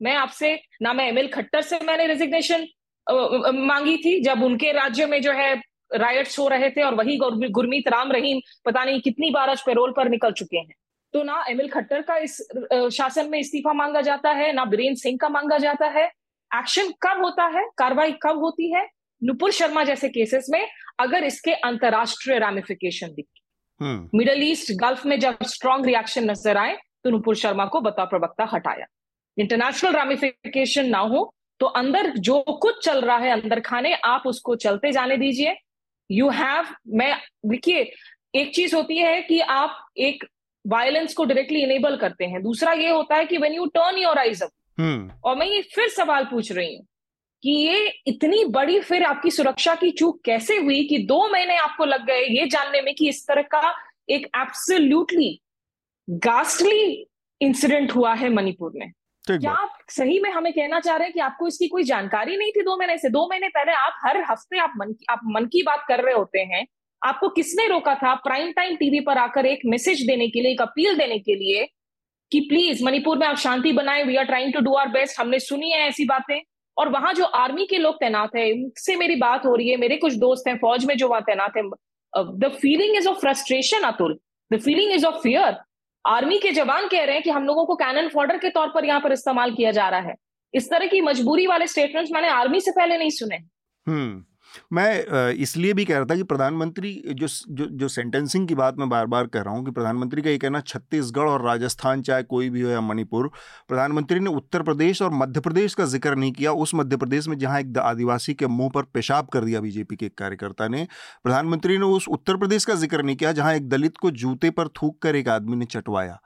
मैं 0.00 0.14
आपसे 0.16 0.54
ना 0.82 0.92
मैं 0.92 1.08
एमएल 1.08 1.28
खट्टर 1.28 1.62
से 1.62 1.78
मैंने 1.84 2.06
रेजिग्नेशन 2.06 2.66
मांगी 3.06 3.96
थी 3.96 4.20
जब 4.20 4.42
उनके 4.42 4.72
राज्य 4.72 5.06
में 5.06 5.20
जो 5.22 5.32
है 5.32 5.54
रायट्स 5.94 6.38
हो 6.38 6.48
रहे 6.48 6.70
थे 6.70 6.82
और 6.82 6.94
वही 6.94 7.16
गुरमीत 7.16 7.88
राम 7.88 8.12
रहीम 8.12 8.40
पता 8.64 8.84
नहीं 8.84 9.00
कितनी 9.00 9.30
बार 9.30 9.50
आज 9.50 9.62
पेरोल 9.62 9.92
पर 9.96 10.08
निकल 10.08 10.32
चुके 10.32 10.56
हैं। 10.56 10.74
तो 11.14 11.22
ना 11.22 11.44
एमएल 11.48 11.68
खट्टर 11.70 12.02
का 12.02 12.16
इस 12.18 12.36
शासन 12.92 13.28
में 13.30 13.38
इस्तीफा 13.38 13.72
मांगा 13.72 14.00
जाता 14.02 14.30
है 14.32 14.52
ना 14.52 14.64
बीरेन्द्र 14.66 15.00
सिंह 15.00 15.18
का 15.20 15.28
मांगा 15.28 15.58
जाता 15.58 15.86
है। 15.88 16.04
एक्शन 16.50 16.92
कब 17.02 17.22
होता 17.24 17.44
है? 17.48 17.64
कार्रवाई 17.78 18.12
कब 18.22 18.38
होती 18.38 18.72
है? 18.72 18.86
नुपुर 19.22 19.50
शर्मा 19.52 19.84
जैसे 19.84 20.08
केसेस 20.08 20.46
में 20.50 20.66
अगर 21.00 21.24
इसके 21.24 21.52
अंतरराष्ट्रीय 21.62 22.38
रामिफिकेशन 22.38 23.08
दिखे। 23.08 23.92
मिडल 24.16 24.42
ईस्ट 24.42 24.72
गल्फ 24.80 25.06
में 25.06 25.18
जब 25.20 25.44
स्ट्रॉन्ग 25.44 25.86
रिएक्शन 25.86 26.30
नज़र 26.30 26.56
आए 26.56 26.76
तो 27.04 27.10
नुपुर 27.10 27.36
शर्मा 27.36 27.64
को 27.66 27.80
बता 27.80 28.04
प्रवक्ता 28.06 28.48
हटाया। 28.52 28.86
इंटरनेशनल 29.36 29.92
रामिफिकेशन 29.92 30.88
ना 30.88 30.98
हो 30.98 31.32
तो 31.60 31.66
अंदर 31.66 32.10
जो 32.18 32.40
कुछ 32.62 32.84
चल 32.84 33.00
रहा 33.00 33.16
है 33.16 33.30
अंदर 33.32 33.60
खाने 33.60 33.92
आप 33.94 34.22
उसको 34.26 34.54
चलते 34.56 34.92
जाने 34.92 35.16
दीजिए। 35.16 35.56
यू 36.10 36.28
हैव 36.30 36.74
मैं 36.96 37.16
देखिए 37.46 37.90
एक 38.34 38.54
चीज़ 38.54 38.74
होती 38.76 38.98
है 38.98 39.20
कि 39.22 39.40
आप 39.40 39.86
एक 39.96 40.24
वायलेंस 40.64 41.14
को 41.14 41.24
डायरेक्टली 41.24 41.62
इनेबल 41.62 41.96
करते 41.96 42.24
हैं। 42.24 42.42
दूसरा 42.42 42.72
ये 42.72 42.90
होता 42.90 43.16
है 43.16 43.24
कि 43.24 43.38
when 43.38 43.52
you 43.52 43.66
turn 43.66 43.98
your 43.98 44.18
eyes 44.18 44.44
up 44.44 45.20
और 45.24 45.36
मैं 45.36 45.46
ये 45.46 45.62
फिर 45.74 45.88
सवाल 45.88 46.24
पूछ 46.24 46.52
रही 46.52 46.76
हूँ 46.76 46.86
कि 47.42 47.50
ये 47.50 47.92
इतनी 48.06 48.44
बड़ी 48.44 48.80
फिर 48.80 49.04
आपकी 49.04 49.30
सुरक्षा 49.30 49.74
की 49.74 49.90
चूक 49.90 50.20
कैसे 50.24 50.56
हुई 50.56 50.84
कि 50.84 50.98
दो 50.98 51.28
महीने 51.32 51.56
आपको 51.56 51.84
लग 51.84 52.06
गए 52.06 52.24
ये 52.28 52.46
जानने 52.46 52.80
में 52.82 52.94
कि 52.94 53.08
इस 53.08 53.26
तरह 53.28 53.42
का 53.42 53.74
एक 54.10 54.26
एब्सोल्यूटली 54.36 55.40
गास्टली 56.08 57.06
इंसिडेंट 57.40 57.92
हुआ 57.92 58.14
है 58.14 58.28
मणिपुर 58.28 58.72
में? 58.74 58.92
क्या 59.26 59.52
आप 59.52 59.76
सही 59.90 60.18
में 60.20 60.30
हमें 60.30 60.52
कहना 60.52 60.78
चाह 60.80 60.96
रहे 60.96 61.06
हैं 61.06 61.12
कि 61.12 61.20
आपको 61.20 61.46
इसकी 61.48 61.66
कोई 61.68 61.82
जानकारी 61.84 62.36
नहीं 62.36 62.50
थी 62.52 62.62
दो 62.62 62.76
महीने 62.78 62.96
से? 62.98 63.08
दो 63.10 63.26
महीने 63.30 63.48
पहले 63.48 63.72
आप 63.72 63.94
हर 64.04 64.16
हफ़्ते 64.30 64.58
आप 64.58 64.72
मन 64.78 64.92
की 64.92 65.06
आप 65.10 65.20
मन 65.26 65.44
की 65.46 65.62
बात 65.62 65.84
कर 65.88 66.00
रहे 66.00 66.14
होते 66.14 66.40
हैं। 66.40 66.64
आपको 67.02 67.28
किसने 67.28 67.66
रोका 67.68 67.94
था 67.94 68.14
प्राइम 68.24 68.52
टाइम 68.52 68.76
टीवी 68.76 69.00
पर 69.00 69.18
आकर 69.18 69.46
एक 69.46 69.60
मैसेज 69.66 70.02
देने 70.06 70.28
के 70.28 70.40
लिए 70.40 70.52
एक 70.52 70.62
अपील 70.62 70.98
देने 70.98 71.18
के 71.18 71.34
लिए 71.34 71.66
कि 72.32 72.40
प्लीज़ 72.40 72.84
मणिपुर 72.84 73.18
में 73.18 73.26
आप 73.26 73.36
शांति 73.36 73.72
बनाए 73.72 74.04
we 74.04 74.16
are 74.16 74.24
trying 74.24 74.52
to 74.54 74.60
do 74.60 74.74
our 74.74 74.88
best 74.88 75.20
हमने 75.20 75.38
सुनी 75.40 75.70
है 75.70 75.80
ऐसी 75.88 76.04
बातें। 76.04 76.40
और 76.76 76.88
वहाँ 76.88 77.12
जो 77.14 77.24
आर्मी 77.24 77.66
के 77.66 77.78
लोग 77.78 77.94
तैनात 77.94 78.30
है 78.36 78.50
उनसे 78.52 78.96
मेरी 78.96 79.16
बात 79.16 79.44
हो 79.46 79.54
रही 79.56 79.68
है 79.70 79.76
मेरे 79.76 79.96
कुछ 79.96 80.14
दोस्त 80.18 80.48
हैं 80.48 80.56
फौज 80.58 80.84
में 80.84 80.96
जो 80.96 81.08
वहाँ 81.08 81.22
तैनात 81.22 81.56
है। 81.56 81.62
The 82.38 82.50
feeling 82.60 82.96
is 82.96 83.08
of 83.08 83.20
frustration 83.20 83.82
Atul 83.82 84.18
the 84.50 84.60
feeling 84.60 84.92
is 84.92 85.06
of 85.06 85.22
fear 85.22 85.56
army 86.06 86.38
के 86.38 86.50
जवान 86.50 86.88
कह 86.88 87.04
रहे 87.04 87.14
हैं 87.14 87.22
कि 87.22 87.30
हम 87.30 87.44
लोगों 87.44 87.66
को 87.66 87.74
कैनन 87.74 88.08
फॉर्डर 88.08 88.38
के 88.38 88.50
तौर 88.50 88.68
पर 88.68 88.84
यहाँ 88.84 89.00
पर 89.00 89.12
इस्तेमाल 89.12 89.54
किया 89.54 89.70
जा 89.70 89.88
रहा 89.88 90.00
है। 90.00 90.14
इस 90.54 90.70
तरह 90.70 90.86
की 90.86 91.00
मजबूरी 91.00 91.46
वाले 91.46 91.66
स्टेटमेंट्स 91.66 92.12
मैंने 92.12 92.28
आर्मी 92.28 92.60
से 92.60 92.70
पहले 92.70 92.98
नहीं 92.98 93.10
सुने। 93.10 93.36
हम्म। 93.88 94.24
मैं 94.72 95.32
इसलिए 95.34 95.72
भी 95.72 95.84
कह 95.84 95.96
रहा 95.96 96.04
था 96.04 96.16
कि 96.16 96.22
प्रधानमंत्री 96.24 96.92
जो 97.08 97.26
जो 97.50 97.66
जो 97.72 97.88
सेंटेंसिंग 97.88 98.46
की 98.48 98.54
बात 98.54 98.78
मैं 98.78 98.88
बार 98.88 99.06
बार 99.06 99.26
कह 99.26 99.42
रहा 99.42 99.54
हूँ 99.54 99.64
कि 99.64 99.70
प्रधानमंत्री 99.70 100.22
का 100.22 100.30
ये 100.30 100.38
कहना 100.38 100.60
छत्तीसगढ़ 100.62 101.28
और 101.28 101.44
राजस्थान 101.46 102.02
चाहे 102.02 102.22
कोई 102.24 102.50
भी 102.50 102.60
हो 102.60 102.70
या 102.70 102.80
मणिपुर 102.82 103.30
प्रधानमंत्री 103.68 104.20
ने 104.20 104.30
उत्तर 104.32 104.62
प्रदेश 104.62 105.02
और 105.02 105.12
मध्य 105.14 105.40
प्रदेश 105.40 105.74
का 105.74 105.84
ज़िक्र 105.86 106.14
नहीं 106.14 106.32
किया। 106.32 106.52
उस 106.54 106.74
मध्य 106.74 106.96
प्रदेश 106.96 107.28
में 107.28 107.38
जहाँ 107.38 107.60
एक 107.60 107.78
आदिवासी 107.78 108.34
के 108.34 108.46
मुँह 108.48 108.70
पर 108.74 108.82
पेशाब 108.94 109.28
कर 109.28 109.44
दिया 109.44 109.60
बीजेपी 109.60 109.96
के 109.96 110.08
कार्यकर्ता 110.10 110.68
ने 110.68 110.86
प्रधानमंत्री 111.24 111.78
ने 111.78 111.84
उस 111.86 112.08
उत्तर 112.10 112.36
प्रदेश 112.36 112.64
का 112.64 112.74
ज़िक्र 112.76 113.02
नहीं 113.02 113.16
किया 113.16 113.32
जहाँ 113.32 113.54
एक 113.54 113.68
दलित 113.68 113.96
को 113.96 114.10
जूते 114.12 114.50
पर 114.52 114.68
थूक 114.76 114.98
कर 115.02 115.16
एक 115.16 115.28
आदमी 115.30 115.56
ने 115.56 115.64
चटवाया। 115.66 116.18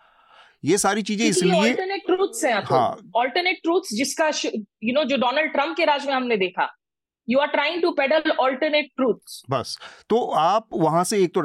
ये 0.64 0.78
सारी 0.78 1.02
चीज़ें 1.02 1.26
इसलिए 1.26 1.52
ऑल्टरनेट 1.54 2.02
ट्रूथ्स 2.06 2.44
हैं 2.44 2.62
हाँ। 2.66 2.96
ऑल्टरनेट 3.16 3.60
ट्रूथ्स 3.62 3.94
जिसका 3.96 4.30
यू 4.84 4.94
नो 4.94 5.04
जो 5.04 5.16
डोनाल्ड 5.16 5.52
ट्रंप 5.52 5.76
के 5.76 5.84
राज 5.84 6.06
में 6.06 6.12
हमने 6.14 6.36
देखा। 6.36 6.68
You 7.28 7.38
are 7.38 7.46
trying 7.48 7.82
to 7.82 7.90
peddle 7.92 8.30
alternate 8.32 8.90
truths 8.96 9.42
बस। 9.50 9.76
तो 10.10 10.24
आप 10.38 10.68
वहाँ 10.74 11.04
से 11.04 11.22
एक 11.22 11.34
तो 11.34 11.42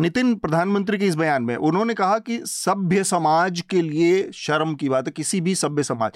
नितिन 0.00 0.34
प्रधानमंत्री 0.36 0.98
के 0.98 1.06
इस 1.06 1.14
बयान 1.16 1.42
में, 1.42 1.54
उन्होंने 1.56 1.94
कहा 1.94 2.18
कि 2.20 2.40
सभ्य 2.46 3.04
समाज 3.04 3.60
के 3.70 3.82
लिए 3.82 4.30
शर्म 4.36 4.74
की 4.74 4.88
बात 4.88 5.06
है, 5.06 5.12
किसी 5.12 5.40
भी 5.40 5.54
सभ्य 5.56 5.82
समाज। 5.84 6.12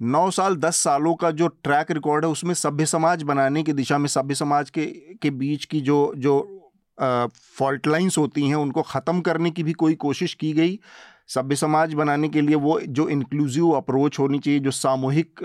नौ 0.00 0.30
साल, 0.30 0.56
दस 0.56 0.76
सालों 0.76 1.14
का 1.14 1.30
जो 1.32 1.46
ट्रैक 1.48 1.90
रिकॉर्ड 1.90 2.24
है, 2.24 2.30
उसमें 2.30 2.54
सभ्य 2.56 2.86
समाज 2.86 3.22
बनाने 3.22 3.62
की 3.62 3.72
दिशा 3.74 3.98
में, 3.98 4.06
सभ्य 4.08 4.34
समाज 4.34 4.70
के 4.70 4.86
के 5.22 5.30
बीच 5.32 5.64
की 5.64 5.80
जो 5.82 6.12
जो 6.18 6.56
फॉल्ट 6.98 7.86
लाइंस 7.86 8.18
होती 8.18 8.46
हैं, 8.48 8.56
उनको 8.56 8.82
ख़त्म 8.84 9.20
करने 9.20 9.50
की 9.50 9.62
भी 9.62 9.72
कोई 9.74 9.94
कोशिश 9.96 10.34
की 10.34 10.52
गई। 10.52 10.78
सभ्य 11.30 11.56
समाज 11.56 11.94
बनाने 11.94 12.28
के 12.28 12.40
लिए 12.40 12.56
वो 12.56 12.78
जो 12.80 13.08
इंक्लूसिव 13.08 13.70
अप्रोच 13.70 14.18
होनी 14.18 14.38
चाहिए 14.38 14.60
जो 14.60 14.70
सामूहिक 14.70 15.40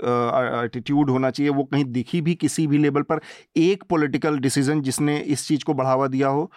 एटीट्यूड 0.64 1.10
होना 1.10 1.30
चाहिए 1.30 1.50
वो 1.50 1.64
कहीं 1.64 1.84
दिखी 1.84 2.20
भी 2.20 2.34
किसी 2.34 2.66
भी 2.66 2.78
लेवल 2.78 3.02
पर 3.02 3.20
एक 3.56 3.84
पॉलिटिकल 3.90 4.38
डिसीज़न 4.38 4.80
जिसने 4.82 5.16
इस 5.18 5.46
चीज़ 5.48 5.64
को 5.64 5.74
बढ़ावा 5.74 6.06
दिया 6.06 6.28
हो। 6.28 6.50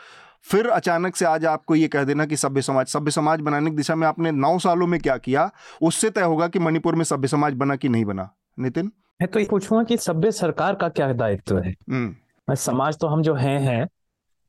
फिर 0.45 0.67
अचानक 0.69 1.15
से 1.15 1.25
आज 1.25 1.45
आपको 1.45 1.75
ये 1.75 1.87
कह 1.87 2.03
देना 2.03 2.25
कि 2.25 2.35
सभ्य 2.35 2.61
समाज 2.61 2.87
सभ्य 2.87 3.11
समाज 3.11 3.41
बनाने 3.41 3.69
की 3.69 3.75
दिशा 3.75 3.95
में 3.95 4.07
आपने 4.07 4.31
नौ 4.31 4.57
सालों 4.59 4.87
में 4.87 4.99
क्या 4.99 5.17
किया? 5.17 5.49
उससे 5.81 6.09
तय 6.09 6.21
होगा 6.21 6.47
कि 6.47 6.59
मणिपुर 6.59 6.95
में 6.95 7.03
सभ्य 7.03 7.27
समाज 7.27 7.53
बना 7.53 7.75
कि 7.75 7.89
नहीं 7.89 8.05
बना। 8.05 8.29
नितिन? 8.59 8.91
मैं 9.21 9.27
तो 9.27 9.39
ये 9.39 9.47
पूछूँगा 9.49 9.83
कि 9.83 9.97
सभ्य 9.97 10.31
सरकार 10.31 10.75
का 10.75 10.89
क्या 10.89 11.11
दायित्व 11.13 11.57
है? 11.57 11.73
हम्म। 11.89 12.55
समाज 12.55 12.97
तो 12.97 13.07
हम 13.07 13.21
जो 13.21 13.33
हैं 13.35 13.59
हैं 13.59 13.87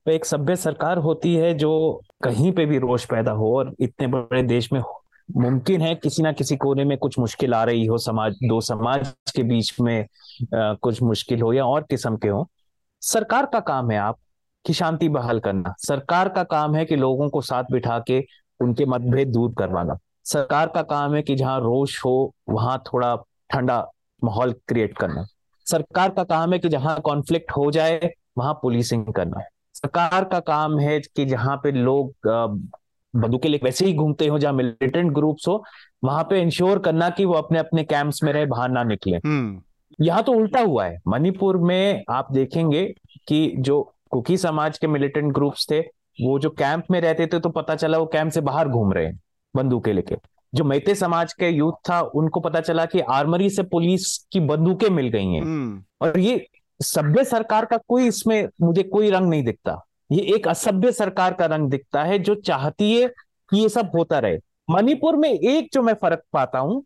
तो 0.07 0.11
एक 0.11 0.24
सभ्य 0.24 0.57
सरकार 0.57 0.98
होती 0.98 1.34
है 1.34 1.55
जो 1.55 2.01
कहीं 2.24 2.53
पे 2.53 2.66
भी 2.66 2.78
रोष 2.78 3.05
पैदा 3.05 3.32
हो 3.32 3.57
और 3.59 3.74
इतने 3.80 4.07
बड़े 4.07 4.42
देश 4.42 4.72
में 4.72 4.80
मुमकिन 5.36 5.80
है 5.80 5.94
किसी 5.94 6.22
ना 6.22 6.32
किसी 6.32 6.57
कोने 6.57 6.84
में 6.84 6.98
कुछ 6.98 7.18
मुश्किल 7.18 7.55
आ 7.55 7.64
रही 7.64 7.84
हो 7.86 7.98
समाज 7.98 8.32
दो 8.32 8.61
समाज 8.61 9.14
के 9.36 9.42
बीच 9.42 9.80
में 9.80 10.01
आ, 10.01 10.74
कुछ 10.74 11.03
मुश्किल 11.03 11.42
हो 11.42 11.53
या 11.53 11.64
और 11.64 11.82
किस्म 11.82 12.16
के 12.16 12.28
हो। 12.28 12.48
सरकार 13.01 13.46
का 13.46 13.61
काम 13.61 13.90
है 13.90 13.98
आप 13.98 14.18
की 14.66 14.72
शांति 14.72 15.09
बहाल 15.09 15.40
करना। 15.40 15.74
सरकार 15.78 16.28
का 16.28 16.42
काम 16.44 16.74
है 16.74 16.84
कि 16.84 16.96
लोगों 16.96 17.28
को 17.28 17.40
साथ 17.40 17.64
बिठा 17.72 17.98
के 18.07 18.24
उनके 18.61 18.86
मतभेद 18.86 19.28
दूर 19.28 19.55
करवाना। 19.59 19.98
सरकार 20.24 20.66
का 20.66 20.82
काम 20.82 21.14
है 21.14 21.22
कि 21.22 21.34
जहाँ 21.34 21.61
रोष 21.61 22.05
हो 22.05 22.34
वहाँ 22.48 22.82
थोड़ा 22.86 23.16
ठंडा 23.51 23.86
माहौल 24.24 24.53
क्रिएट 24.53 24.98
करना। 24.98 25.26
सरकार 25.66 26.11
का 26.11 26.24
काम 26.24 26.53
है 26.53 26.59
कि 26.59 26.68
जहाँ 26.68 27.01
कॉन्फ्लिक्ट 27.01 27.53
हो 27.53 27.70
जाए 27.70 28.11
वहाँ 28.38 28.55
पुलिसिंग 28.55 29.07
करना। 29.07 29.40
सरकार 29.75 30.25
का 30.25 30.41
काम 30.41 30.79
है 30.79 30.99
कि 31.16 31.25
जहाँ 31.25 31.57
पे 31.57 31.73
लोग 31.73 32.29
बंदूकें 33.14 33.49
लेकर 33.49 33.64
वैसे 33.64 33.87
ही 33.87 33.95
घूमते 33.95 34.27
हो 34.27 34.39
जहाँ 34.39 34.53
मिलिटेंट 34.53 35.12
ग्रुप्स 35.12 35.49
हो 35.49 35.62
वहाँ 36.05 36.23
पे 36.25 36.41
इंश्योर 36.41 36.79
करना 36.79 37.09
कि 37.11 37.25
वो 37.25 37.35
अपने 37.35 37.59
अपने 37.59 37.85
कैंप्स 37.85 38.23
में 38.23 38.33
रहे 38.33 38.47
बाहर 38.47 38.68
ना 38.68 38.83
निकले 38.85 39.16
हम्म। 39.16 40.05
यहाँ 40.05 40.23
तो 40.23 40.33
उल्टा 40.33 40.61
हुआ 40.61 40.85
है 40.85 40.99
मणिपुर 41.09 41.57
में 41.61 42.05
आप 42.11 42.33
देखेंगे 42.33 42.85
कि 43.29 43.55
जो 43.59 43.81
कुकी 44.11 44.37
समाज 44.37 44.79
के 44.79 44.87
मिलिटेंट 44.87 45.33
ग्रुप्स 45.33 45.66
थे 45.71 45.81
वो 46.21 46.39
जो 46.39 46.51
कैंप 46.51 46.85
में 46.91 47.01
रहते 47.01 47.27
थे 47.27 47.41
तो 47.41 47.49
पता 47.51 47.75
चला 47.75 47.99
वो 47.99 48.07
कैंप 48.07 48.31
से 48.33 48.41
बाहर 48.41 48.68
घूम 48.68 48.93
रहे 48.93 49.07
हैं 49.07 49.18
बंदूकें 49.55 49.93
लेके 49.93 50.16
जो 50.53 50.64
मैते 50.64 50.95
समाज 50.95 51.33
के 51.33 51.49
यूथ 51.49 51.73
था 51.89 52.01
उनको 52.14 52.41
पता 52.41 52.61
चला 52.61 52.85
कि 52.87 53.01
आर्मरी 53.11 53.51
से 53.51 53.62
पुलिस 53.64 54.16
की 54.33 54.41
बंदूकें 54.43 54.89
मिल 54.91 55.09
गई 55.09 55.27
हैं 55.27 55.43
हम्म। 55.43 55.83
और 56.01 56.18
ये 56.18 56.37
सभ्य 56.81 57.24
सरकार 57.24 57.64
का 57.64 57.76
कोई 57.89 58.07
इसमें 58.09 58.49
मुझे 58.61 58.83
कोई 58.83 59.11
रंग 59.11 59.28
नहीं 59.28 59.43
दिखता। 59.45 59.81
ये 60.12 60.20
एक 60.35 60.49
असभ्य 60.49 60.93
सरकार 60.93 61.35
का 61.35 61.47
रंग 61.47 61.70
दिखता 61.70 62.03
है 62.05 62.18
जो 62.18 62.35
चाहती 62.37 62.93
है 62.93 63.09
कि 63.09 63.59
ये 63.59 63.68
सब 63.68 63.91
होता 63.95 64.18
रहे। 64.18 64.39
मणिपुर 64.70 65.16
में 65.16 65.31
एक 65.31 65.68
जो 65.72 65.83
मैं 65.83 65.95
फ़र्क 65.95 66.22
पाता 66.33 66.59
हूँ 66.59 66.83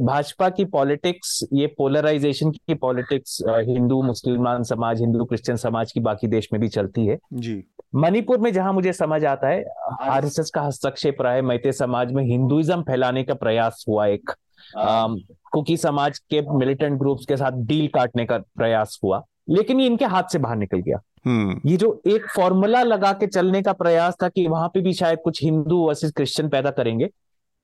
भाजपा 0.00 0.48
की 0.48 0.64
पॉलिटिक्स 0.64 1.40
ये 1.52 1.66
पोलराइजेशन 1.78 2.50
की 2.50 2.74
पॉलिटिक्स 2.74 3.38
हिंदू 3.48 4.00
मुसलमान 4.02 4.62
समाज 4.62 5.00
हिंदू 5.00 5.24
क्रिश्चियन 5.24 5.56
समाज 5.56 5.92
की 5.92 6.00
बाकी 6.00 6.26
देश 6.26 6.48
में 6.52 6.60
भी 6.60 6.68
चलती 6.68 7.06
है। 7.06 7.18
जी। 7.32 7.62
मणिपुर 7.94 8.38
में 8.38 8.52
जहाँ 8.52 8.72
मुझे 8.72 8.92
समझ 8.92 9.24
आता 9.24 9.48
है 9.48 9.64
आरएसएस 10.02 10.50
का 10.50 10.62
हस्तक्षेप 10.62 11.22
रहा 11.22 11.32
है 11.32 11.42
मैते 11.42 11.72
समाज 11.72 12.12
में 12.12 12.24
हिंदुइज्म 12.24 12.82
फैलाने 12.82 13.24
का 13.24 13.34
प्रयास 13.34 13.84
हुआ 13.88 14.06
एक। 14.06 14.30
कुकी 14.76 15.76
समाज 15.76 16.18
के 16.30 16.40
मिलिटेंट 16.50 16.98
ग्रुप्स 16.98 17.26
के 17.26 17.36
साथ 17.36 17.62
डील 17.66 17.86
काटने 17.94 18.24
का 18.24 18.38
प्रयास 18.38 18.98
हुआ 19.04 19.22
लेकिन 19.50 19.80
ये 19.80 19.86
इनके 19.86 20.04
हाथ 20.06 20.32
से 20.32 20.38
बाहर 20.38 20.56
निकल 20.56 20.80
गया 20.80 21.00
हम्म। 21.26 21.60
ये 21.66 21.76
जो 21.76 22.00
एक 22.06 22.26
फॉर्मूला 22.36 22.82
लगा 22.82 23.12
के 23.12 23.26
चलने 23.26 23.62
का 23.62 23.72
प्रयास 23.74 24.14
था 24.22 24.28
कि 24.28 24.46
वहाँ 24.48 24.68
पे 24.68 24.80
भी 24.80 24.92
शायद 24.94 25.18
कुछ 25.24 25.42
हिंदू 25.42 25.78
वर्सेस 25.78 26.12
क्रिश्चियन 26.12 26.48
पैदा 26.48 26.70
करेंगे 26.72 27.08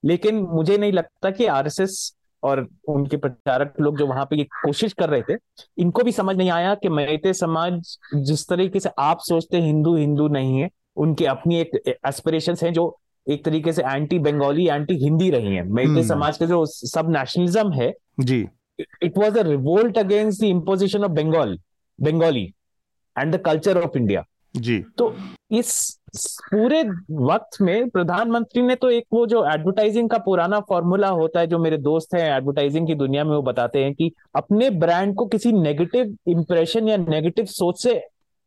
लेकिन 0.03 0.41
मुझे 0.47 0.77
नहीं 0.79 0.93
लगता 0.93 1.31
कि 1.31 1.47
आरएसएस 1.49 2.13
और 2.43 2.67
उनके 2.89 3.17
प्रचारक 3.17 3.75
लोग 3.81 3.99
जो 3.99 4.07
वहाँ 4.07 4.25
पे 4.25 4.43
कोशिश 4.45 4.93
कर 4.93 5.09
रहे 5.09 5.23
थे 5.31 5.37
इनको 5.79 6.03
भी 6.03 6.13
समझ 6.13 6.37
नहीं 6.37 6.51
आया 6.51 6.75
कि 6.75 6.89
मैते 6.91 7.33
समाज 7.35 7.97
जिस 8.17 8.47
तरीके 8.49 8.81
से 8.81 8.91
आप 8.99 9.21
सोचते 9.21 9.61
हिंदू 9.61 9.95
हिंदू 9.97 10.29
नहीं 10.29 10.61
है 10.61 10.69
उनकी 10.97 11.25
अपनी 11.27 11.59
एक 11.61 11.77
एस्पिरेशन 11.87 12.57
है 12.63 12.71
जो 12.73 12.87
एक 13.27 13.45
तरीके 13.45 13.73
से 13.73 13.83
एंटी 13.83 14.19
बंगाली 14.19 14.67
एंटी 14.69 14.95
हिंदी 14.95 15.31
रही 15.31 15.55
है। 15.55 15.63
मैते 15.65 15.89
हम्म। 15.89 16.03
समाज 16.03 16.37
का 16.39 16.47
जो 16.47 16.65
सब 16.67 17.11
नेशनलिज्म 17.11 17.73
है 17.73 17.93
जी। 18.21 18.47
It 18.79 19.19
was 19.19 19.39
a 19.39 19.43
revolt 19.43 19.99
against 19.99 20.41
the 20.41 20.45
imposition 20.45 21.05
of 21.05 21.13
Bengal 21.13 21.59
Bengali 21.99 22.45
and 23.17 23.35
the 23.35 23.41
culture 23.41 23.83
of 23.83 23.99
India 23.99 24.25
जी। 24.55 24.79
तो 24.99 25.15
इस 25.51 26.01
पूरे 26.51 26.83
वक्त 27.11 27.61
में 27.61 27.89
प्रधानमंत्री 27.91 28.63
ने 28.63 28.75
तो 28.75 28.91
एक 28.91 29.05
वो 29.13 29.27
जो 29.27 29.45
एडवर्टाइजिंग 29.53 30.09
का 30.11 30.19
पुराना 30.19 30.61
फॉर्मूला 30.61 31.09
होता 31.09 31.41
है 31.41 31.47
जो 31.47 31.59
मेरे 31.59 31.79
दोस्त 31.79 32.15
हैं 32.15 32.31
एडवर्टाइजिंग 32.37 32.87
की 32.87 32.95
दुनिया 32.95 33.25
में 33.25 33.35
वो 33.37 33.43
बताते 33.43 33.83
हैं 33.85 33.93
कि 33.95 34.11
अपने 34.37 34.71
ब्रांड 34.79 35.15
को 35.15 35.27
किसी 35.27 35.53
नेगेटिव 35.53 36.17
इंप्रेशन 36.29 36.89
या 36.89 36.97
नेगेटिव 36.97 37.45
सोच 37.45 37.83
से 37.83 37.95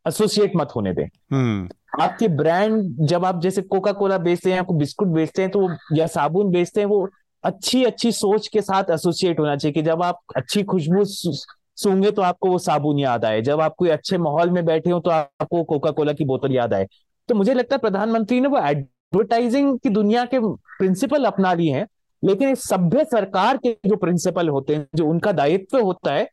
एसोसिएट 0.09 0.55
मत 0.55 0.69
होने 0.75 0.93
दें। 0.93 1.05
हम्म। 1.31 2.01
आपके 2.01 2.27
ब्रांड 2.27 3.05
जब 3.07 3.25
आप 3.25 3.41
जैसे 3.41 3.61
कोका 3.61 3.91
कोला 3.91 4.17
बेचते 4.17 4.49
हैं 4.49 4.57
या 4.57 4.63
बिस्कुट 4.73 5.07
बेचते 5.07 5.41
हैं 5.41 5.51
तो 5.51 5.69
या 5.93 6.07
साबुन 6.07 6.51
बेचते 6.51 6.81
हैं 6.81 6.87
वो 6.87 7.07
अच्छी 7.43 7.83
अच्छी 7.83 8.11
सोच 8.11 8.47
के 8.47 8.61
साथ 8.61 8.89
एसोसिएट 8.91 9.39
होना 9.39 9.55
चाहिए 9.55 9.73
कि 9.73 9.81
जब 9.81 10.03
आप 10.03 10.19
अच्छी 10.35 10.63
खुशबू 10.63 11.03
सूँगे 11.05 12.11
तो 12.11 12.21
आपको 12.21 12.49
वो 12.49 12.57
साबुन 12.59 12.99
याद 12.99 13.25
आए। 13.25 13.41
जब 13.41 13.61
आप 13.61 13.75
कोई 13.77 13.89
अच्छे 13.89 14.17
माहौल 14.17 14.49
में 14.49 14.63
बैठे 14.65 14.89
हो 14.89 14.99
तो 14.99 15.09
आपको 15.09 15.63
कोका 15.63 15.91
कोला 15.91 16.13
की 16.13 16.25
बोतल 16.25 16.51
याद 16.51 16.73
आए। 16.73 16.87
तो 17.29 17.35
मुझे 17.35 17.53
लगता 17.53 17.75
है 17.75 17.79
प्रधानमंत्री 17.79 18.39
ने 18.41 18.47
वो 18.47 18.59
एडवर्टाइजिंग 18.59 19.77
की 19.79 19.89
दुनिया 19.89 20.25
के 20.25 20.39
प्रिंसिपल 20.77 21.25
अपना 21.25 21.53
लिए 21.53 21.73
हैं 21.73 21.87
लेकिन 22.23 22.49
इस 22.49 22.67
सभ्य 22.69 23.03
सरकार 23.03 23.57
के 23.57 23.77
जो 23.85 23.95
प्रिंसिपल 23.95 24.49
होते 24.49 24.75
हैं 24.75 24.87
जो 24.95 25.07
उनका 25.07 25.31
दायित्व 25.31 25.79
होता 25.79 26.13
है 26.13 26.27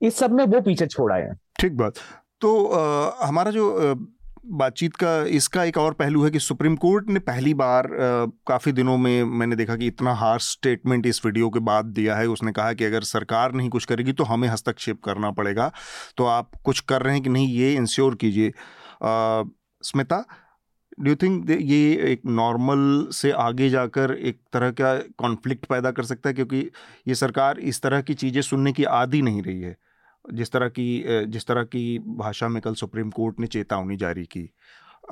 इस 0.00 0.16
सब 0.16 0.30
में 0.30 0.44
वो 0.46 0.60
पीछे 0.60 0.86
छोड़ा 0.86 1.14
है। 1.14 1.32
ठीक 1.60 1.76
बात। 1.76 1.94
तो 2.40 2.64
आ, 2.66 3.26
हमारा 3.26 3.50
जो 3.50 3.94
बातचीत 4.50 4.94
का 4.96 5.10
इसका 5.30 5.64
एक 5.64 5.76
और 5.78 5.92
पहलू 5.94 6.22
है 6.24 6.30
कि 6.30 6.38
सुप्रीम 6.40 6.76
कोर्ट 6.76 7.08
ने 7.08 7.20
पहली 7.20 7.52
बार 7.54 7.88
काफ़ी 8.48 8.72
दिनों 8.72 8.96
में 8.96 9.24
मैंने 9.24 9.56
देखा 9.56 9.76
कि 9.76 9.86
इतना 9.86 10.12
हार्श 10.14 10.50
स्टेटमेंट 10.52 11.06
इस 11.06 11.24
वीडियो 11.26 11.50
के 11.50 11.58
बाद 11.60 11.84
दिया 11.94 12.16
है। 12.16 12.26
उसने 12.28 12.52
कहा 12.52 12.72
कि 12.72 12.84
अगर 12.84 13.02
सरकार 13.04 13.52
नहीं 13.52 13.68
कुछ 13.70 13.84
करेगी 13.84 14.12
तो 14.12 14.24
हमें 14.24 14.46
हस्तक्षेप 14.48 15.02
करना 15.04 15.30
पड़ेगा। 15.30 15.70
तो 16.16 16.24
आप 16.26 16.50
कुछ 16.64 16.80
कर 16.80 17.02
रहे 17.02 17.14
हैं 17.14 17.22
कि 17.22 17.30
नहीं 17.30 17.48
ये 17.48 17.72
इंश्योर 17.74 18.14
कीजिए। 18.14 18.52
स्मिता 19.82 20.24
डू 21.00 21.14
थिंक 21.14 21.50
ये 21.50 21.92
एक 22.12 22.22
नॉर्मल 22.28 23.08
से 23.12 23.30
आगे 23.32 23.68
जाकर 23.70 24.12
एक 24.12 24.40
तरह 24.52 24.70
का 24.80 24.94
कॉन्फ्लिक्ट 25.18 25.66
पैदा 25.66 25.90
कर 25.90 26.04
सकता 26.04 26.28
है? 26.28 26.34
क्योंकि 26.34 26.68
ये 27.08 27.14
सरकार 27.16 27.58
इस 27.60 27.82
तरह 27.82 28.00
की 28.00 28.14
चीज़ें 28.14 28.42
सुनने 28.42 28.72
की 28.72 28.84
आदि 28.96 29.22
नहीं 29.22 29.42
रही 29.42 29.60
है। 29.60 29.76
जिस 30.24 30.50
तरह 30.52 30.68
की 30.68 31.04
जिस 31.26 31.46
तरह 31.46 31.62
की 31.62 31.98
भाषा 31.98 32.48
में 32.48 32.60
कल 32.62 32.74
सुप्रीम 32.74 33.10
कोर्ट 33.10 33.40
ने 33.40 33.46
चेतावनी 33.46 33.96
जारी 33.96 34.24
की। 34.24 34.48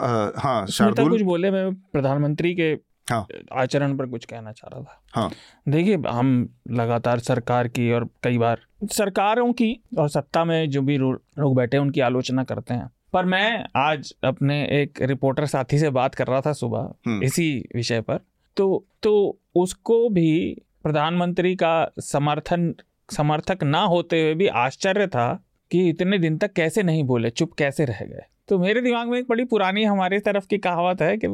आ, 0.00 0.28
हाँ 0.38 0.66
शार्दुल 0.66 1.10
कुछ 1.10 1.22
बोले 1.22 1.50
मैं 1.50 1.74
प्रधानमंत्री 1.74 2.54
के 2.54 2.76
हाँ। 3.10 3.26
आचरण 3.52 3.96
पर 3.96 4.06
कुछ 4.06 4.24
कहना 4.24 4.52
चाह 4.52 4.70
रहा 4.74 4.82
था। 4.82 5.02
हाँ। 5.12 5.30
देखिए 5.68 5.96
हम 6.08 6.48
लगातार 6.70 7.18
सरकार 7.18 7.68
की 7.68 7.90
और 7.92 8.08
कई 8.22 8.38
बार 8.38 8.60
सरकारों 8.84 9.52
की 9.52 9.80
और 9.98 10.08
सत्ता 10.08 10.44
में 10.44 10.68
जो 10.70 10.82
भी 10.82 10.98
लोग 10.98 11.56
बैठे 11.56 11.76
हैं 11.76 11.84
उनकी 11.84 12.00
आलोचना 12.00 12.44
करते 12.44 12.74
हैं। 12.74 12.90
पर 13.12 13.24
मैं 13.24 13.64
आज 13.76 14.12
अपने 14.24 14.62
एक 14.82 15.02
रिपोर्टर 15.02 15.46
साथी 15.46 15.78
से 15.78 15.90
बात 15.90 16.14
कर 16.14 16.26
रहा 16.26 16.40
था 16.40 16.52
सुबह 16.52 16.92
हम्म। 17.06 17.22
इसी 17.22 17.64
विषय 17.76 18.00
पर। 18.00 18.20
तो 18.56 18.84
तो 19.02 19.38
उसको 19.54 20.08
भी 20.08 20.62
प्रधानमंत्री 20.82 21.54
का 21.56 21.90
समर्थन 22.00 22.74
समर्थक 23.10 23.62
ना 23.62 23.82
होते 23.82 24.22
हुए 24.22 24.34
भी 24.34 24.46
आश्चर्य 24.46 25.06
था 25.06 25.44
कि 25.70 25.88
इतने 25.88 26.18
दिन 26.18 26.38
तक 26.38 26.52
कैसे 26.52 26.82
नहीं 26.82 27.04
बोले 27.04 27.30
चुप 27.30 27.52
कैसे 27.52 27.84
रह 27.84 27.98
गए। 28.02 28.22
तो 28.48 28.58
मेरे 28.58 28.80
दिमाग 28.80 29.08
में 29.08 29.18
एक 29.18 29.26
बड़ी 29.28 29.44
पुरानी 29.44 29.84
हमारी 29.84 30.18
तरफ़ 30.18 30.46
की 30.46 30.58
कहावत 30.58 31.02
है 31.02 31.16
कि 31.16 31.26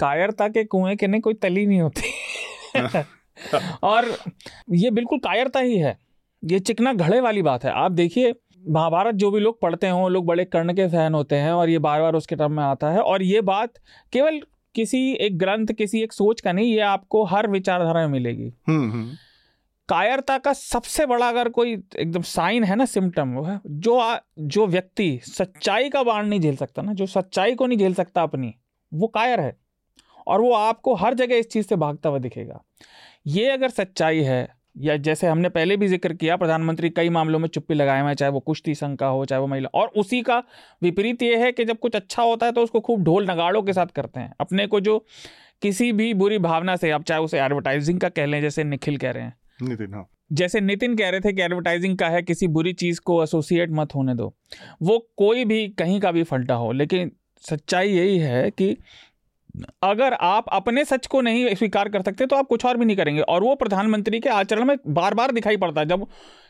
कायरता 0.00 0.48
के 0.48 0.64
कुएँ 0.64 0.96
के 0.96 1.06
नहीं 1.06 1.20
कोई 1.20 1.34
तली 1.34 1.66
नहीं 1.66 1.80
होती। 1.80 2.02
और 3.82 4.16
ये 4.70 4.90
बिल्कुल 4.90 5.18
कायरता 5.18 5.60
ही 5.60 5.78
है। 5.78 5.98
ये 6.44 6.58
चिकना 6.58 6.92
घड़े 6.92 7.20
वाली 7.20 7.42
बात 7.42 7.64
है। 7.64 7.70
आप 7.70 7.92
देखिए 7.92 8.34
महाभारत 8.68 9.14
जो 9.14 9.30
भी 9.30 9.40
लोग 9.40 9.60
पढ़ते 9.60 9.86
हैं 9.86 9.94
वो 9.94 10.08
लोग 10.08 10.26
बड़े 10.26 10.44
कर्ण 10.44 10.72
के 10.72 10.88
फ़ैन 10.88 11.14
होते 11.14 11.36
हैं 11.36 11.52
और 11.52 11.70
ये 11.70 11.78
बार 11.78 12.00
बार 12.00 12.14
उसके 12.14 12.36
टर्म 12.36 12.52
में 12.52 12.64
आता 12.64 12.90
है। 12.90 13.00
और 13.00 13.22
ये 13.22 13.40
बात 13.40 13.72
केवल 14.12 14.40
किसी 14.74 15.12
एक 15.12 15.38
ग्रंथ 15.38 15.66
किसी 15.66 16.02
एक 16.02 16.12
सोच 16.12 16.40
का 16.40 16.52
नहीं 16.52 16.72
ये 16.72 16.80
आपको 16.80 17.24
हर 17.24 17.48
विचारधारा 17.50 18.00
में 18.00 18.08
मिलेगी। 18.08 18.52
हम्म, 18.68 18.92
हम्म। 18.92 19.10
कायरता 19.92 20.36
का 20.38 20.52
सबसे 20.52 21.06
बड़ा 21.06 21.28
अगर 21.28 21.48
कोई 21.50 21.72
एकदम 21.72 22.22
साइन 22.22 22.64
है 22.64 22.76
ना 22.76 22.84
सिम्टम 22.86 23.32
वो 23.34 23.42
है 23.42 23.58
जो 23.66 23.96
आ, 23.96 24.18
जो 24.38 24.66
व्यक्ति 24.66 25.18
सच्चाई 25.24 25.88
का 25.90 26.02
बाण 26.02 26.26
नहीं 26.26 26.40
झेल 26.40 26.56
सकता 26.56 26.82
ना 26.82 26.92
जो 26.92 27.06
सच्चाई 27.08 27.54
को 27.54 27.66
नहीं 27.66 27.78
झेल 27.78 27.94
सकता 27.94 28.22
अपनी 28.22 28.54
वो 28.92 29.06
कायर 29.08 29.40
है। 29.40 29.56
और 30.26 30.40
वो 30.40 30.52
आपको 30.54 30.94
हर 30.94 31.14
जगह 31.14 31.36
इस 31.36 31.50
चीज़ 31.50 31.66
से 31.66 31.76
भागता 31.76 32.08
हुआ 32.08 32.18
दिखेगा। 32.18 32.62
ये 33.26 33.48
अगर 33.50 33.70
सच्चाई 33.70 34.20
है 34.20 34.48
या 34.76 34.96
जैसे 34.98 35.26
हमने 35.26 35.48
पहले 35.48 35.76
भी 35.76 35.88
ज़िक्र 35.88 36.14
किया 36.14 36.36
प्रधानमंत्री 36.36 36.90
कई 36.90 37.08
मामलों 37.08 37.38
में 37.38 37.48
चुप्पी 37.48 37.74
लगाए 37.74 38.00
हुए 38.00 38.08
हैं 38.08 38.14
चाहे 38.14 38.32
वो 38.32 38.40
कुश्ती 38.40 38.74
संघ 38.74 38.96
का 38.98 39.06
हो 39.06 39.24
चाहे 39.24 39.40
वो 39.40 39.46
महिला 39.46 39.68
और 39.74 39.88
उसी 39.96 40.22
का 40.22 40.42
विपरीत 40.82 41.22
ये 41.22 41.36
है 41.36 41.52
कि 41.52 41.64
जब 41.64 41.78
कुछ 41.78 41.96
अच्छा 41.96 42.22
होता 42.22 42.46
है 42.46 42.52
तो 42.52 42.62
उसको 42.62 42.80
खूब 42.80 43.02
ढोल 43.04 43.30
नगाड़ों 43.30 43.62
के 43.62 43.72
साथ 43.72 43.86
करते 43.86 44.20
हैं। 44.20 44.32
अपने 44.40 44.66
को 44.66 44.80
जो 44.80 44.98
किसी 45.62 45.92
भी 45.92 46.12
बुरी 46.14 46.38
भावना 46.40 46.76
से 46.76 46.90
आप 46.90 47.04
चाहे 47.04 47.20
उसे 47.20 47.40
एडवर्टाइजिंग 47.40 48.00
का 48.00 48.08
कह 48.08 48.26
लें 48.26 48.40
जैसे 48.42 48.64
निखिल 48.64 48.96
कह 48.96 49.10
रहे 49.10 49.22
हैं 49.22 49.36
नितिन 49.62 49.94
हाँ। 49.94 50.08
जैसे 50.32 50.60
नितिन 50.60 50.96
कह 50.96 51.08
रहे 51.08 51.20
थे 51.20 51.32
कि 51.32 51.42
एडवर्टाइजिंग 51.42 51.96
का 51.98 52.08
है, 52.08 52.22
किसी 52.22 52.46
बुरी 52.48 52.72
चीज़ 52.72 53.00
को 53.00 53.22
एसोसिएट 53.22 53.70
मत 53.70 53.94
होने 53.94 54.14
दो। 54.14 54.34
वो 54.82 54.98
कोई 55.16 55.44
भी, 55.44 55.68
कहीं 55.68 56.00
का 56.00 56.12
भी 56.12 56.22
फलटा 56.22 56.54
हो, 56.54 56.72
लेकिन 56.72 57.12
सच्चाई 57.42 57.88
यही 57.88 58.18
है 58.18 58.50
कि 58.50 58.76
अगर 59.82 60.12
आप 60.12 60.44
अपने 60.48 60.84
सच 60.84 61.06
को 61.06 61.20
नहीं 61.20 61.54
स्वीकार 61.54 61.88
कर 61.88 62.02
सकते 62.02 62.26
तो 62.26 62.36
आप 62.36 62.46
कुछ 62.46 62.64
और 62.66 62.76
भी 62.76 62.84
नहीं 62.84 62.96
करेंगे। 62.96 63.20
और 63.20 63.42
वो 63.42 63.54
प्रधानमंत्री 63.54 64.20
के 64.20 64.28
आचरण 64.28 64.64
में 64.64 64.76
बार 64.88 65.14
बार 65.14 65.32
दिखाई 65.32 65.56
पड़ता 65.56 65.80
है। 65.80 65.86
जब 65.86 66.06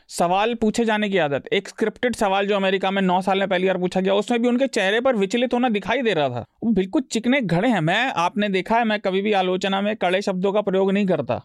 सवाल 0.09 0.53
पूछे 0.53 0.85
जाने 0.85 1.09
की 1.09 1.17
आदत, 1.17 1.47
एक 1.53 1.67
स्क्रिप्टेड 1.67 2.15
सवाल 2.15 2.47
जो 2.47 2.55
अमेरिका 2.55 2.91
में 2.91 3.01
नौ 3.01 3.21
साल 3.21 3.39
में 3.39 3.47
पहली 3.47 3.67
बार 3.67 3.77
पूछा 3.77 4.01
गया, 4.01 4.13
उसमें 4.13 4.41
भी 4.41 4.47
उनके 4.47 4.67
चेहरे 4.67 5.01
पर 5.01 5.15
विचलित 5.15 5.53
होना 5.53 5.69
दिखाई 5.69 6.01
दे 6.01 6.13
रहा 6.13 6.29
था। 6.29 6.45
बिल्कुल 6.65 7.01
चिकने 7.01 7.41
घड़े 7.41 7.69
हैं। 7.69 7.81
मैं, 7.81 8.11
आपने 8.11 8.49
देखा 8.49 8.77
है, 8.77 8.85
मैं 8.85 8.99
कभी 8.99 9.21
भी 9.21 9.33
आलोचना 9.33 9.81
में 9.81 9.95
कड़े 9.95 10.21
शब्दों 10.21 10.53
का 10.53 10.61
प्रयोग 10.61 10.91
नहीं 10.91 11.05
करता। 11.05 11.41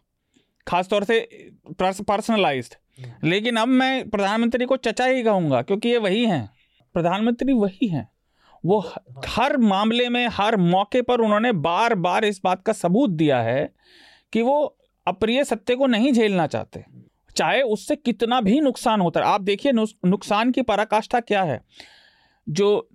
खासतौर 0.67 1.05
से 1.05 1.21
पर्सनलाइज्ड। 1.81 2.75
लेकिन 3.25 3.57
अब 3.57 3.69
मैं 3.69 4.09
प्रधानमंत्री 4.11 4.65
को 4.65 4.77
चचा 4.79 5.05
ही 5.05 5.23
कहूँगा, 5.23 5.63
क्योंकि 5.63 5.89
ये 5.89 5.99
वही 5.99 6.25
हैं। 6.25 6.49
प्रधानमंत्री 6.95 7.53
वही 7.53 7.89
हैं। 7.89 8.09
वो 8.65 8.79
हर 9.27 9.57
मामले 9.59 10.09
में, 10.09 10.27
हर 10.29 10.57
मौके 10.57 11.03
पर 11.03 11.21
उन्होंने 11.21 11.53
बार 11.53 11.95
बार 11.97 12.25
इस 12.25 12.41
बात 12.45 12.63
का 12.63 12.73
सबूत 12.73 13.11
दिया 13.11 13.41
है 13.43 13.73
कि 14.33 14.43
वो 14.43 14.77
अप्रिय 15.07 15.45
सत्य 15.45 15.77
को 15.77 15.87
नहीं 15.87 16.13
झेलना 16.13 16.47
चाहते। 16.47 16.85
चाहे 17.37 17.61
उससे 17.63 17.97
कितना 17.97 18.41
भी 18.41 18.61
नुकसान 18.61 19.01
होता 19.01 19.21
है 19.21 19.27
आप 19.27 19.41
देखिए 19.41 19.73
नुकसान 19.73 20.51
की 20.53 20.63
पराकाष्ठा 20.63 21.21
क्या 21.21 21.43
है। 21.43 21.61
जो 22.47 22.89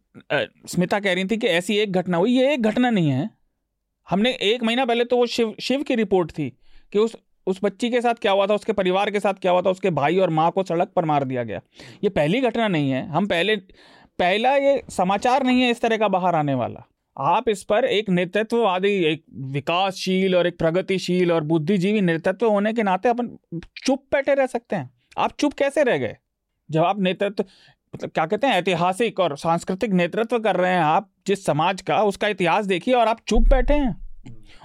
स्मिता 0.67 0.99
कह 0.99 1.13
रही 1.13 1.25
थी 1.25 1.37
कि 1.37 1.47
ऐसी 1.47 1.77
एक 1.77 1.91
घटना 1.91 2.17
हुई, 2.17 2.31
ये 2.31 2.53
एक 2.53 2.61
घटना 2.61 2.89
नहीं 2.89 3.09
है। 3.09 3.29
हमने 4.07 4.31
एक 4.43 4.63
महीना 4.63 4.85
पहले 4.85 5.05
तो 5.05 5.17
वो 5.17 5.25
शिव 5.27 5.55
शिव 5.61 5.83
की 5.83 5.95
रिपोर्ट 5.95 6.31
थी 6.31 6.49
कि 6.93 6.99
उस 6.99 7.15
उस 7.47 7.59
बच्ची 7.63 7.89
के 7.89 8.01
साथ 8.01 8.13
क्या 8.13 8.31
हुआ 8.31 8.47
था, 8.47 8.53
उसके 8.53 8.73
परिवार 8.73 9.11
के 9.11 9.19
साथ 9.19 9.33
क्या 9.33 9.51
हुआ 9.51 9.61
था, 9.61 9.69
उसके 9.69 9.89
भाई 9.89 10.17
और 10.17 10.29
माँ 10.29 10.51
को 10.51 10.63
सड़क 10.63 10.87
पर 10.87 11.05
मार 11.05 11.23
दिया 11.23 11.43
गया। 11.43 11.61
ये 12.03 12.09
पहली 12.09 12.41
घटना 12.41 12.67
नहीं 12.67 12.91
है। 12.91 13.07
हम 13.07 13.27
पहले, 13.27 13.55
पहला 14.19 14.55
ये 14.55 14.83
समाचार 14.89 15.43
नहीं 15.43 15.61
है 15.61 15.71
इस 15.71 15.81
तरह 15.81 15.97
का 15.97 16.07
बाहर 16.07 16.35
आने 16.35 16.53
वाला। 16.53 16.87
आप 17.17 17.49
इस 17.49 17.63
पर 17.63 17.85
एक 17.85 18.09
नेतृत्ववादी, 18.09 19.03
एक 19.03 19.23
विकासशील 19.33 20.35
और 20.35 20.47
एक 20.47 20.57
प्रगतिशील 20.57 21.31
और 21.31 21.43
बुद्धिजीवी 21.43 22.01
नेतृत्व 22.01 22.47
होने 22.47 22.73
के 22.73 22.83
नाते 22.83 23.09
अपन 23.09 23.37
चुप 23.85 24.03
बैठे 24.11 24.33
रह 24.33 24.45
सकते 24.45 24.75
हैं। 24.75 24.91
आप 25.17 25.31
चुप 25.39 25.53
कैसे 25.53 25.83
रह 25.83 25.97
गए? 25.97 26.17
जब 26.71 26.83
आप 26.83 26.99
नेतृत्व 26.99 27.45
मतलब 27.95 28.09
क्या 28.09 28.25
कहते 28.25 28.47
हैं, 28.47 28.53
ऐतिहासिक 28.53 29.19
और 29.19 29.37
सांस्कृतिक 29.37 29.91
नेतृत्व 29.91 30.39
कर 30.39 30.55
रहे 30.55 30.71
हैं 30.71 30.81
आप, 30.81 31.09
जिस 31.27 31.45
समाज 31.45 31.81
का, 31.81 32.03
उसका 32.03 32.27
इतिहास 32.27 32.65
देखिए 32.65 32.93
और 32.93 33.07
आप 33.07 33.19
चुप 33.27 33.41
बैठे 33.41 33.73
हैं। 33.73 34.02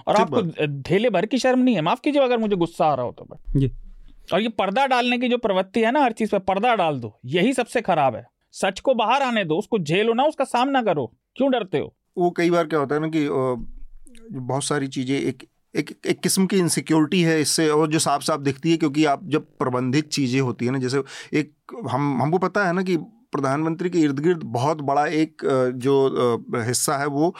और 0.07 0.15
आपको 0.15 0.41
ढेले 0.83 1.09
भर 1.09 1.25
की 1.25 1.37
शर्म 1.37 1.59
नहीं 1.59 1.75
है। 1.75 1.81
माफ़ 1.81 1.99
कीजिए 2.03 2.21
अगर 2.21 2.37
मुझे 2.37 2.55
गुस्सा 2.55 2.85
आ 2.85 2.93
रहा 2.95 3.05
हो 3.05 3.11
तो 3.11 3.59
जी। 3.59 3.71
और 4.33 4.41
ये 4.41 4.49
पर्दा 4.49 4.85
डालने 4.87 5.17
की 5.17 5.27
जो 5.29 5.37
प्रवृत्ति 5.37 5.81
है 5.81 5.91
ना 5.91 6.03
हर 6.03 6.11
चीज़ 6.11 6.31
पे 6.31 6.39
पर्दा 6.41 6.73
डाल 6.75 6.99
दो। 6.99 7.13
यही 7.25 7.53
सबसे 7.53 7.81
खराब 7.81 8.15
है। 8.15 8.25
सच 8.53 8.79
को 8.79 8.93
बाहर 8.95 9.21
आने 9.21 9.43
दो 9.45 9.55
उसको 9.55 9.79
झेलो 9.79 10.13
ना 10.13 10.23
उसका 10.23 10.45
सामना 10.45 10.81
करो। 10.81 11.05
क्यों 11.35 11.51
डरते 11.51 11.77
हो? 11.77 11.93
वो 12.17 12.29
कई 12.31 12.49
बार 12.49 12.67
क्या 12.67 12.79
होता 12.79 12.95
है 12.95 13.01
ना 13.01 13.07
कि 13.07 13.27
बहुत 14.31 14.63
सारी 14.63 14.87
चीज़ें 14.87 15.17
एक 15.19 15.43
एक 15.75 15.89
एक 16.07 16.19
किस्म 16.19 16.45
की 16.45 16.57
इनसिक्योरिटी 16.57 17.21
है 17.21 17.39
इससे 17.41 17.67
और 17.69 17.87
जो 17.87 17.99
साफ़ 17.99 18.23
साफ़ 18.23 18.41
दिखती 18.41 18.71
है 18.71 18.77
क्योंकि 18.77 19.05
आप 19.05 19.27
जब 19.29 19.45
प्रबंधित 19.59 20.07
चीज़ें 20.09 20.39
होती 20.41 20.65
है 20.65 20.71
ना 20.71 20.79
जैसे 20.79 21.01
एक 21.39 21.51
हम 21.89 22.21
हमको 22.21 22.37
पता 22.37 22.65
है 22.67 22.73
ना 22.73 22.81
कि 22.81 22.97
प्रधानमंत्री 23.31 23.89
के 23.89 23.99
इर्द 23.99 24.19
गिर्द 24.19 24.43
बहुत 24.43 24.81
बड़ा 24.81 25.05
एक 25.15 25.41
जो 25.77 25.95
हिस्सा 26.57 26.97
है 26.97 27.07
वो 27.07 27.35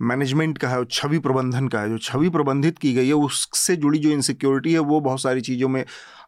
मैनेजमेंट 0.00 0.58
का 0.58 0.68
है 0.68 0.84
छवि 0.86 1.18
प्रबंधन 1.20 1.68
का 1.68 1.80
है। 1.80 1.88
जो 1.88 1.98
छवि 2.00 2.28
प्रबंधित 2.30 2.78
की 2.78 2.92
गई 2.94 3.06
है 3.06 3.14
उससे 3.24 3.76
जुड़ी 3.76 3.98
जो 3.98 4.10
इनसिक्योरिटी 4.10 4.72
है 4.72 4.78
वो 4.80 5.00
बहुत 5.00 5.22
सारी 5.22 5.40
चीज़ों 5.42 5.68
में 5.68 5.84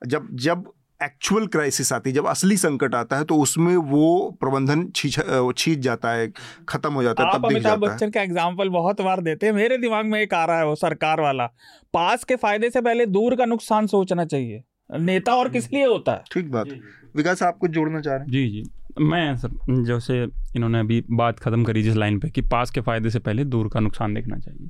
जब 0.06 0.28
जब 0.38 0.72
एक्चुअल 1.00 1.46
क्राइसिस 1.46 1.92
आती 1.92 2.10
है 2.10 2.14
जब 2.14 2.26
असली 2.26 2.56
संकट 2.56 2.94
आता 2.94 3.16
है 3.16 3.24
तो 3.24 3.36
उसमें 3.38 3.74
वो 3.76 4.06
प्रबंधन 4.40 4.86
छींच 4.96 5.78
जाता 5.78 6.10
है 6.10 6.26
खत्म 6.68 6.92
हो 6.92 7.02
जाता 7.02 7.24
है 7.24 7.32
तब 7.34 7.46
अमिताभ 7.46 7.78
बच्चन 7.80 8.10
का 8.10 8.22
एग्ज़ाम्पल 8.22 8.68
बहुत 8.70 9.00
बार 9.00 9.20
देते 9.22 9.46
हैं। 9.46 9.52
मेरे 9.54 9.78
दिमाग 9.78 10.06
में 10.06 10.20
एक 10.20 10.34
आ 10.34 10.44
रहा 10.44 10.58
है 10.58 10.66
वो 10.66 10.74
सरकार 10.76 11.20
वाला। 11.20 11.46
पास 11.94 12.24
के 12.24 12.36
फ़ायदे 12.36 12.70
से 12.70 12.80
पहले 12.80 13.06
दूर 13.08 13.36
का 13.36 13.44
नुकसान 13.46 13.86
सोचना 13.88 14.24
चाहिए। 14.24 14.62
नेता 15.00 15.34
और 15.34 15.48
किस 15.48 15.72
लिए 15.72 15.86
होता 15.86 16.12
है? 16.12 16.22
ठीक 16.32 16.50
बात। 16.50 16.68
विकास 17.16 17.42
आप 17.42 17.58
कुछ 17.58 17.70
जोड़ना 17.70 18.00
चाह 18.00 18.14
रहे 18.14 18.22
हैं? 18.22 18.30
जी 18.30 18.48
जी। 18.48 18.62
मैं 19.00 19.36
सर 19.36 19.50
जैसे 19.84 20.22
इन्होंने 20.56 20.80
अभी 20.80 21.02
बात 21.10 21.38
खत्म 21.38 21.64
करी 21.64 21.82
जिस 21.82 21.96
लाइन 21.96 22.18
पे 22.18 22.30
कि 22.30 22.40
पास 22.40 22.70
के 22.70 22.80
फ़ायदे 22.80 23.10
से 23.10 23.18
पहले 23.18 23.44
दूर 23.44 23.68
का 23.68 23.80
नुकसान 23.80 24.14
देखना 24.14 24.38
चाहिए। 24.38 24.68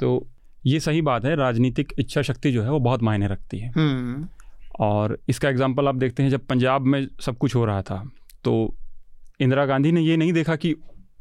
तो 0.00 0.26
ये 0.66 0.80
सही 0.80 1.02
बात 1.02 1.24
है 1.24 1.34
राजनीतिक 1.36 1.92
इच्छा 1.98 2.22
शक्ति 2.22 2.52
जो 2.52 2.62
है 2.62 2.70
वो 2.70 2.78
बहुत 2.80 3.02
मायने 3.02 3.26
रखती 3.26 3.58
है। 3.58 3.70
हम्म। 3.70 4.28
और 4.80 5.18
इसका 5.28 5.48
एग्ज़ाम्पल 5.48 5.88
आप 5.88 5.94
देखते 5.94 6.22
हैं 6.22 6.30
जब 6.30 6.46
पंजाब 6.46 6.82
में 6.82 7.06
सब 7.20 7.36
कुछ 7.36 7.54
हो 7.54 7.64
रहा 7.64 7.82
था 7.82 8.02
तो 8.44 8.74
इंदिरा 9.40 9.66
गांधी 9.66 9.92
ने 9.92 10.00
ये 10.00 10.16
नहीं 10.16 10.32
देखा 10.32 10.56
कि 10.56 10.74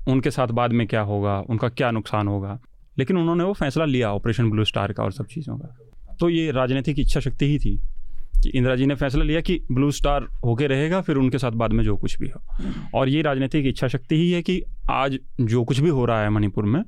उनके 0.08 0.32
साथ 0.32 0.48
बाद 0.48 0.72
में 0.72 0.88
क्या 0.88 1.02
होगा 1.02 1.40
उनका 1.40 1.70
क्या 1.70 1.92
नुकसान 1.92 2.28
होगा 2.28 2.60
लेकिन 2.98 3.18
उन्होंने 3.18 3.44
वो 3.44 3.54
फैसला 3.54 3.86
लिया 3.86 4.14
ऑपरेशन 4.14 4.50
ब्लू 4.50 4.64
स्टार 4.64 4.94
का 4.94 5.04
और 5.04 5.12
सब 5.12 5.26
चीज़ों 5.26 5.58
का। 5.58 5.78
तो 6.20 6.30
ये 6.30 6.52
राजनीतिक 6.52 7.00
इच्छा 7.00 7.20
शक्ति 7.20 7.46
ही 7.46 7.60
थी। 7.60 7.80
कि 8.44 8.50
इंदिरा 8.50 8.76
जी 8.76 8.86
ने 8.86 8.96
फैसला 8.96 9.24
लिया 9.24 9.42
कि 9.42 9.60
ब्लू 9.72 9.92
स्टार 9.92 10.28
होके 10.46 10.68
रहेगा 10.68 11.02
फिर 11.02 11.18
उनके 11.18 11.38
साथ 11.38 11.52
बाद 11.54 11.74
में 11.74 11.84
जो 11.84 11.96
कुछ 11.98 12.18
भी 12.20 12.30
हो। 12.30 12.42
और 12.96 13.10
ये 13.10 13.22
राजनीतिक 13.22 13.66
इच्छा 13.66 13.88
शक्ति 13.88 14.16
ही 14.16 14.32
है 14.32 14.42
कि 14.42 14.62
आज 14.92 15.18
जो 15.42 15.64
कुछ 15.64 15.80
भी 15.80 15.90
हो 15.90 16.06
रहा 16.06 16.22
है 16.24 16.30
मणिपुर 16.30 16.66
में 16.66 16.84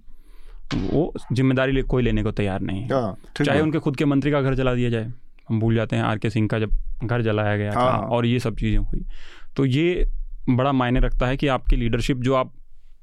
वो 0.73 1.13
ज़िम्मेदारी 1.33 1.71
ले, 1.71 1.81
कोई 1.81 2.03
लेने 2.03 2.23
को 2.23 2.31
तैयार 2.31 2.61
नहीं 2.61 2.81
है। 2.81 2.93
हाँ, 2.93 3.15
चाहे 3.37 3.61
उनके 3.61 3.79
खुद 3.79 3.95
के 3.95 4.05
मंत्री 4.05 4.31
का 4.31 4.41
घर 4.41 4.55
जला 4.55 4.73
दिया 4.73 4.89
जाए 4.89 5.11
हम 5.49 5.59
भूल 5.59 5.75
जाते 5.75 5.95
हैं 5.95 6.03
आर 6.03 6.17
के 6.17 6.29
सिंह 6.29 6.47
का 6.47 6.59
जब 6.59 6.71
घर 7.03 7.21
जलाया 7.21 7.57
गया 7.57 7.73
हाँ। 7.73 7.91
था 7.91 7.97
और 8.07 8.25
ये 8.25 8.39
सब 8.39 8.55
चीज़ें 8.55 8.77
हुई। 8.77 9.05
तो 9.57 9.65
ये 9.65 10.05
बड़ा 10.49 10.71
मायने 10.71 10.99
रखता 10.99 11.27
है 11.27 11.37
कि 11.37 11.47
आपकी 11.47 11.75
लीडरशिप 11.75 12.17
जो 12.17 12.33
आप 12.33 12.53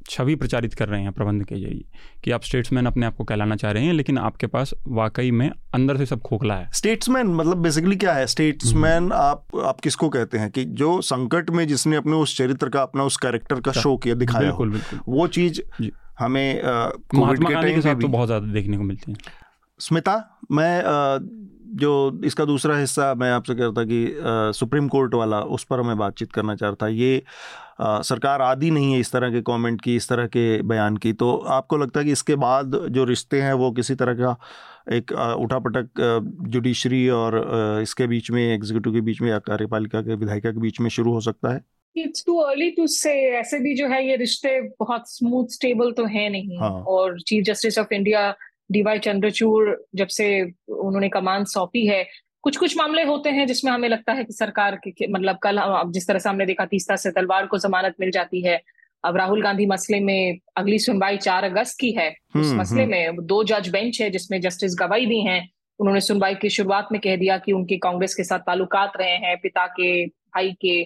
छवि 0.09 0.35
प्रचारित 0.35 0.75
कर 0.75 0.89
रहे 0.89 1.01
हैं 1.03 1.13
प्रबंध 1.13 1.45
के 1.45 1.55
ज़रिए 1.57 1.85
कि 2.25 2.31
आप 2.31 2.43
स्टेट्समैन 2.43 2.87
अपने 2.87 3.07
आप 3.07 3.17
को 3.17 3.25
कहलाना 3.25 3.57
चाह 3.57 3.71
रहे 3.71 3.85
हैं 3.85 3.93
लेकिन 3.93 4.19
आपके 4.21 4.47
पास 4.47 4.75
वाकई 4.91 5.31
में 5.31 5.51
अंदर 5.75 5.97
से 5.97 6.07
सब 6.07 6.21
खोखला 6.23 6.55
है। 6.55 6.69
स्टेट्समैन 6.73 7.35
मतलब 7.35 7.63
बेसिकली 7.63 7.97
क्या 7.97 8.13
है? 8.13 8.27
Statesman 8.27 9.03
hmm. 9.03 9.13
आप 9.13 9.57
आप 9.65 9.81
किसको 9.81 10.09
कहते 10.09 10.39
हैं 10.39 10.51
कि 10.51 10.65
जो 10.83 11.01
संकट 11.03 11.51
में 11.51 11.67
जिसने 11.69 11.97
अपने 11.97 12.17
उस 12.17 12.37
चरित्र 12.39 12.69
का 12.69 12.83
अपना 12.83 13.05
उस 13.05 13.17
कैरेक्टर 13.17 13.61
का 13.61 13.73
शो 13.73 13.97
किया 13.97 14.15
दिखाया 14.15 14.45
बिल्कुल 14.45 14.71
बिल्कुल। 14.71 15.01
वो 15.09 15.27
चीज़ 15.29 15.61
हमें 16.19 16.63
महात्मा 17.15 17.51
गांधी 17.51 17.75
के 17.75 17.81
साथ 17.81 18.01
तो 18.01 18.09
बहुत 18.09 18.29
ज़्यादा 18.29 18.53
देखने 18.53 18.77
को 18.77 18.83
मिलती 18.83 19.13
है। 19.13 19.19
स्मिता 19.81 20.15
मैं 20.53 20.83
जो 21.73 22.21
इसका 22.25 22.45
दूसरा 22.45 22.77
हिस्सा 22.79 23.13
मैं 23.15 23.31
आपसे 23.31 23.55
कह 23.55 23.63
रहा 23.63 23.73
था 23.73 23.85
कि 23.85 24.05
आ, 24.07 24.51
सुप्रीम 24.53 24.89
कोर्ट 24.89 25.15
वाला 25.15 25.41
उस 25.57 25.65
पर 25.65 25.83
मैं 25.83 25.97
बातचीत 25.99 26.33
करना 26.33 26.55
चाह 26.57 26.69
रहा 26.69 26.77
था। 26.83 26.89
ये 26.89 27.23
आ, 27.81 28.01
सरकार 28.03 28.43
आदि 28.43 28.71
नहीं 28.71 28.93
है 28.93 29.01
इस 29.01 29.13
तरह 29.13 29.31
के 29.31 29.41
कमेंट 29.43 29.81
की 29.81 29.97
इस 29.97 30.09
तरह 30.09 30.27
के 30.27 30.63
बयान 30.63 30.97
की। 30.97 31.13
तो 31.13 31.37
आपको 31.51 31.77
लगता 31.77 32.01
है 32.01 32.07
कि 32.07 32.13
इसके 32.13 32.37
बाद 32.37 32.77
जो 32.91 33.05
रिश्ते 33.05 33.41
हैं 33.43 33.53
वो 33.55 33.71
किसी 33.73 33.95
तरह 33.95 34.15
का 34.15 34.37
एक 34.93 35.13
उठापटक 35.41 35.91
जुडिशरी 36.49 37.09
और 37.11 37.41
इसके 37.83 38.07
बीच 38.07 38.31
में 38.31 38.43
एग्जीक्यूटिव 38.43 38.93
के 38.93 39.01
बीच 39.01 39.21
में 39.23 39.31
या 39.31 39.39
कार्यपालिका 39.41 40.01
के 40.03 40.15
विधायिका 40.15 40.51
के 40.51 40.61
बीच 40.61 40.81
में 40.81 40.91
शुरू 40.91 41.13
हो 41.13 41.21
सकता 41.21 41.55
है? 41.55 41.61
इट्स 41.97 42.25
टू 42.27 42.37
अर्ली 42.41 42.71
टू 42.71 42.87
से 42.87 43.13
ऐसे 43.39 43.59
भी 43.59 43.75
जो 43.77 43.89
है 43.89 44.07
ये 44.09 44.17
रिश्ते 44.17 44.61
बहुत 44.81 45.11
स्मूथ 45.11 45.53
स्टेबल 45.53 45.93
तो 45.93 46.05
है 46.05 46.29
नहीं। 46.29 46.59
हाँ. 46.59 46.71
और 46.71 47.21
chief 47.21 47.45
justice 47.45 47.79
of 47.79 47.95
India 47.95 48.35
DY 48.73 48.99
Chandrachud 48.99 49.75
जब 49.97 50.09
से 50.11 50.29
उन्होंने 50.43 51.09
कमान 51.11 51.45
सौंपी 51.47 51.87
है 51.87 52.05
कुछ 52.45 52.57
कुछ 52.57 52.77
मामले 52.79 53.03
होते 53.05 53.31
हैं 53.31 53.47
जिसमें 53.47 53.71
हमें 53.73 53.89
लगता 53.89 54.13
है 54.13 54.25
कि 54.25 54.33
सरकार 54.33 54.77
के 54.87 55.07
मतलब 55.09 55.39
कल 55.43 55.61
जिस 55.93 56.07
तरह 56.09 56.19
से 56.19 56.29
हमने 56.29 56.47
देखा 56.47 56.65
तीसरा 56.67 56.97
से 56.97 57.11
तलवार 57.11 57.47
को 57.47 57.59
जमानत 57.59 57.95
मिल 58.01 58.11
जाती 58.11 58.43
है 58.43 58.61
अब 59.05 59.17
राहुल 59.17 59.43
गांधी 59.43 59.67
मसले 59.67 60.01
में 60.01 60.39
अगली 60.57 60.79
सुनवाई 60.79 61.17
चार 61.19 61.45
अगस्त 61.45 61.77
की 61.81 61.91
है 61.93 62.09
उस 62.11 62.47
हम्म, 62.47 62.61
मसले 62.61 62.83
हम्म। 62.83 62.91
में 62.91 63.27
दो 63.27 63.43
जज 63.45 63.69
बेंच 63.69 64.01
है 64.01 64.11
जिसमें 64.11 64.41
जस्टिस 64.41 64.77
गवाई 64.79 65.07
भी 65.07 65.21
हैं 65.21 65.41
उन्होंने 65.81 66.01
सुनवाई 66.01 66.35
की 66.35 66.51
शुरुआत 66.51 66.89
में 66.93 67.01
कह 67.01 67.17
दिया 67.17 67.39
कि 67.39 67.53
उनके 67.53 67.77
कांग्रेस 67.79 68.15
के 68.15 68.25
साथ 68.25 68.39
ताल्लुकात 68.41 68.93
रहे 68.97 69.17
हैं 69.19 69.37
पिता 69.39 69.67
के 69.71 70.07
भाई 70.07 70.53
के 70.61 70.81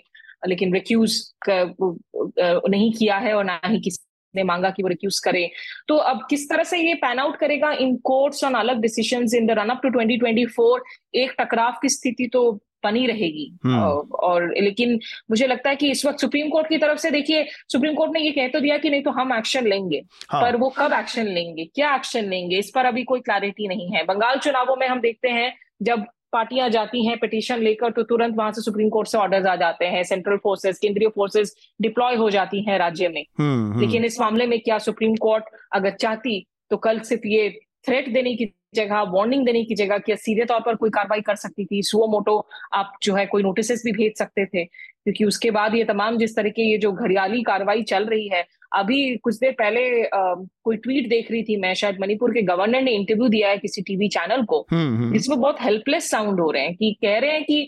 लेकिन 0.46 0.72
रिक्यूज 0.74 1.20
नहीं 1.48 2.92
किया 2.92 3.16
है 3.18 3.34
और 3.34 3.44
ना 3.44 3.60
ही 3.64 3.80
किसी 3.80 4.04
ने 4.36 4.42
मांगा 4.42 4.70
कि 4.70 4.82
वो 4.82 4.88
रिक्यूज 4.88 5.18
करे। 5.18 5.50
तो 5.88 5.96
अब 5.96 6.26
किस 6.30 6.48
तरह 6.50 6.62
से 6.62 6.78
ये 6.78 6.94
पैन 6.94 7.18
आउट 7.18 7.36
करेगा 7.36 7.72
इन 7.72 7.96
कोर्ट्स 8.04 8.44
ऑन 8.44 8.54
अलग 8.54 8.80
decisions 8.80 9.34
in 9.34 9.46
the 9.46 9.50
run 9.50 9.68
up 9.68 9.80
to 9.82 9.90
2024 9.90 10.80
एक 11.14 11.34
टकराव 11.40 11.72
की 11.82 11.88
स्थिति 11.88 12.26
तो 12.32 12.50
बनी 12.84 13.06
रहेगी। 13.06 13.50
हम्म। 13.64 14.14
और 14.14 14.54
लेकिन 14.60 14.98
मुझे 15.30 15.46
लगता 15.46 15.70
है 15.70 15.76
कि 15.76 15.90
इस 15.90 16.04
वक्त 16.06 16.20
सुप्रीम 16.20 16.48
कोर्ट 16.48 16.68
की 16.68 16.78
तरफ़ 16.78 16.98
से 16.98 17.10
देखिए 17.10 17.46
सुप्रीम 17.72 17.94
कोर्ट 17.94 18.12
ने 18.12 18.20
ये 18.20 18.30
कह 18.30 18.48
तो 18.48 18.60
दिया 18.60 18.76
कि 18.78 18.90
नहीं 18.90 19.02
तो 19.02 19.10
हम 19.10 19.32
एक्शन 19.32 19.66
लेंगे। 19.66 20.02
हाँ। 20.30 20.42
पर 20.42 20.56
वो 20.56 20.68
कब 20.78 20.92
एक्शन 20.92 21.26
लेंगे? 21.26 21.64
क्या 21.64 21.94
एक्शन 21.94 22.24
लेंगे? 22.24 22.58
इस 22.58 22.70
पर 22.74 22.84
अभी 22.84 23.04
कोई 23.04 23.20
क्लैरिटी 23.20 23.68
नहीं 23.68 23.90
है। 23.90 24.04
बंगाल 24.04 24.38
चुनावों 24.38 24.76
में 24.76 24.86
हम 24.88 25.00
देखते 25.00 25.28
हैं 25.28 25.52
जब 25.82 26.04
पार्टियाँ 26.32 26.68
जाती 26.70 27.04
हैं 27.06 27.16
पिटिशन 27.18 27.60
लेकर 27.60 27.92
तो 27.92 28.02
तुरंत 28.04 28.34
वहाँ 28.36 28.52
से 28.52 28.62
सुप्रीम 28.62 28.88
कोर्ट 28.88 29.08
से 29.08 29.18
ऑर्डर्स 29.18 29.46
आ 29.46 29.54
जाते 29.56 29.86
हैं 29.86 30.02
सेंट्रल 30.04 30.36
फोर्सेस 30.38 30.78
केंद्रीय 30.78 31.08
फोर्सेस 31.08 31.54
डिप्लॉय 31.80 32.16
हो 32.16 32.30
जाती 32.30 32.62
हैं 32.62 32.78
राज्य 32.78 33.08
में 33.08 33.24
हम्म, 33.32 33.54
हम्म। 33.62 33.80
लेकिन 33.80 34.04
इस 34.04 34.20
मामले 34.20 34.46
में 34.46 34.58
क्या 34.60 34.78
सुप्रीम 34.80 35.14
कोर्ट 35.18 35.44
अगर 35.72 35.96
चाहती 35.96 36.44
तो 36.70 36.76
कल 36.78 37.00
सिर्फ़ 37.02 37.26
ये 37.28 37.48
थ्रेट 37.86 38.12
देने 38.14 38.34
की 38.34 38.52
जगह 38.74 39.02
वार्निंग 39.10 39.44
देने 39.46 39.62
की 39.64 39.74
जगह 39.74 39.98
कि 39.98 40.16
सीधे 40.16 40.44
तौर 40.44 40.60
पर 40.60 40.74
कोई 40.76 40.90
कार्रवाई 40.90 41.20
कर 41.22 41.36
सकती 41.36 41.64
थी 41.64 41.82
सुओ 41.84 42.06
मोटो 42.08 42.38
आप 42.74 42.92
जो 43.02 43.14
है 43.14 43.26
कोई 43.26 43.42
नोटिस 43.42 43.84
भी 43.84 43.92
भेज 43.92 44.16
सकते 44.18 44.44
थे 44.46 44.64
क्योंकि 44.64 45.24
उसके 45.24 45.50
बाद 45.50 45.74
ये 45.74 45.84
तमाम 45.84 46.16
जिस 46.18 46.36
तरह 46.36 46.50
के 46.50 46.62
ये 46.62 46.78
जो 46.78 46.92
घड़ियाली 46.94 47.42
कार्रवाई 47.42 47.82
चल 47.84 48.04
रही 48.06 48.28
है 48.28 48.44
अभी 48.76 49.16
कुछ 49.18 49.36
देर 49.36 49.52
पहले 49.58 49.80
आ, 50.04 50.34
कोई 50.64 50.76
ट्वीट 50.78 51.08
देख 51.08 51.30
रही 51.30 51.42
थी 51.44 51.56
मैं 51.56 51.72
शायद 51.74 52.00
मणिपुर 52.00 52.32
के 52.32 52.42
गवर्नर 52.44 52.82
ने 52.82 52.92
इंटरव्यू 52.92 53.28
दिया 53.28 53.48
है 53.48 53.58
किसी 53.58 53.82
टीवी 53.82 54.08
चैनल 54.10 54.44
को 54.44 54.60
हम्म, 54.70 54.96
हम्म। 54.96 55.12
जिसमें 55.12 55.38
बहुत 55.38 55.62
हेल्पलेस 55.62 56.10
साउंड 56.10 56.40
हो 56.40 56.50
रहे 56.50 56.62
हैं 56.62 56.74
कि 56.74 56.96
कह 57.02 57.18
रहे 57.18 57.32
हैं 57.32 57.44
कि 57.44 57.66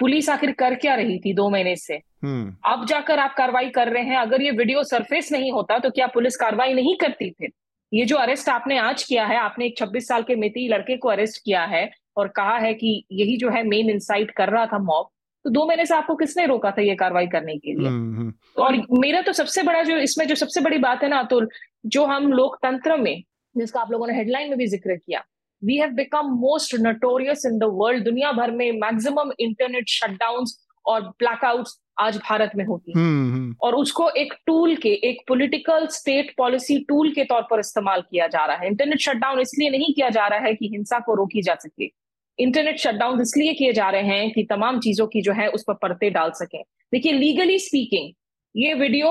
पुलिस 0.00 0.28
आखिर 0.30 0.50
कर 0.58 0.74
क्या 0.76 0.94
रही 0.94 1.18
थी 1.18 1.32
दो 1.34 1.48
महीने 1.50 1.74
से 1.76 1.94
हम्म। 2.24 2.54
अब 2.66 2.84
जाकर 2.86 3.18
आप 3.18 3.34
कार्रवाई 3.38 3.68
कर 3.70 3.88
रहे 3.88 4.02
हैं 4.04 4.16
अगर 4.16 4.42
ये 4.42 4.50
वीडियो 4.52 4.82
सरफेस 4.84 5.32
नहीं 5.32 5.50
होता 5.52 5.78
तो 5.78 5.90
क्या 5.90 6.06
पुलिस 6.06 6.36
कार्रवाई 6.36 6.74
नहीं 6.74 6.96
करती 6.96 7.30
फिर 7.30 7.50
ये 7.92 8.04
जो 8.04 8.16
अरेस्ट 8.16 8.48
आपने 8.48 8.78
आज 8.78 9.02
किया 9.02 9.24
है 9.26 9.36
आपने 9.36 9.66
एक 9.66 9.78
26 9.78 10.06
साल 10.06 10.22
के 10.22 10.34
मिति 10.36 10.66
लड़के 10.68 10.96
को 10.96 11.08
अरेस्ट 11.08 11.40
किया 11.44 11.64
है 11.66 11.88
और 12.16 12.28
कहा 12.28 12.56
है 12.58 12.72
कि 12.74 13.02
यही 13.12 13.36
जो 13.36 13.50
है 13.50 13.62
मेन 13.62 13.90
इंसाइट 13.90 14.30
कर 14.30 14.48
रहा 14.48 14.66
था 14.66 14.78
मॉब 14.80 15.08
तो 15.48 15.52
दो 15.52 15.64
महीने 15.66 15.84
से 15.86 15.94
आपको 15.94 16.14
किसने 16.16 16.44
रोका 16.46 16.70
था 16.70 16.82
ये 16.82 16.94
कार्रवाई 16.96 17.26
करने 17.28 17.56
के 17.56 17.72
लिए 17.72 17.88
हम्म, 17.88 18.16
हम्म। 18.16 18.62
और 18.62 18.76
मेरा 18.98 19.20
तो 19.22 19.32
सबसे 19.32 19.62
बड़ा 19.62 19.82
जो 19.82 19.96
इसमें 19.98 20.26
जो 20.26 20.34
सबसे 20.34 20.60
बड़ी 20.60 20.78
बात 20.78 21.02
है 21.02 21.08
ना 21.08 21.18
अतुल 21.20 21.48
जो 21.86 22.04
हम 22.06 22.32
लोकतंत्र 22.32 22.96
में 22.98 23.22
जिसका 23.54 23.80
आप 23.80 23.92
लोगों 23.92 24.06
ने 24.06 24.14
हेडलाइन 24.14 24.48
में 24.48 24.58
भी 24.58 24.66
ज़िक्र 24.66 24.96
किया 24.96 25.24
we 25.62 25.76
have 25.76 25.90
become 25.94 26.26
most 26.40 26.74
notorious 26.80 27.46
in 27.46 27.58
the 27.58 27.70
world 27.74 28.04
दुनिया 28.04 28.32
भर 28.32 28.50
में 28.50 28.70
मैक्सिमम 28.74 29.30
इंटरनेट 29.40 29.88
शटडाउन 29.90 30.44
और 30.86 31.08
ब्लैकआउट 31.18 31.68
आज 32.00 32.16
भारत 32.18 32.52
में 32.56 32.64
होती 32.64 32.92
है 32.92 32.98
हम्म। 32.98 33.54
और 33.62 33.74
उसको 33.74 34.08
एक 34.16 34.34
टूल 34.46 34.74
के 34.76 34.92
एक 35.04 35.22
पॉलिटिकल 35.28 35.86
स्टेट 35.92 36.34
पॉलिसी 36.38 36.78
टूल 36.88 37.12
के 37.12 37.24
तौर 37.24 37.46
पर 37.50 37.60
इस्तेमाल 37.60 38.02
किया 38.02 38.26
जा 38.26 38.44
रहा 38.44 38.56
है 38.56 38.66
इंटरनेट 38.66 39.00
शटडाउन 39.00 39.40
इसलिए 39.40 39.70
नहीं 39.70 39.92
किया 39.94 40.08
जा 40.10 40.26
रहा 40.26 40.38
है 40.40 40.54
कि 40.54 40.68
हिंसा 40.68 40.98
को 40.98 41.14
रोकी 41.14 41.42
जा 41.42 41.54
सके 41.56 41.90
इंटरनेट 42.38 42.78
शटडाउन 42.78 43.20
इसलिए 43.20 43.52
किए 43.52 43.72
जा 43.72 43.88
रहे 43.90 44.02
हैं 44.02 44.30
कि 44.30 44.42
तमाम 44.42 44.80
चीज़ों 44.80 45.06
की 45.06 45.22
जो 45.22 45.32
है 45.32 45.48
उस 45.48 45.64
पर 45.68 45.74
पर्दे 45.74 46.10
डाल 46.10 46.30
सकें। 46.30 46.62
देखिए 46.92 47.12
लीगली 47.12 47.58
स्पीकिंग 47.58 48.12
ये 48.54 48.74
वीडियो 48.74 49.10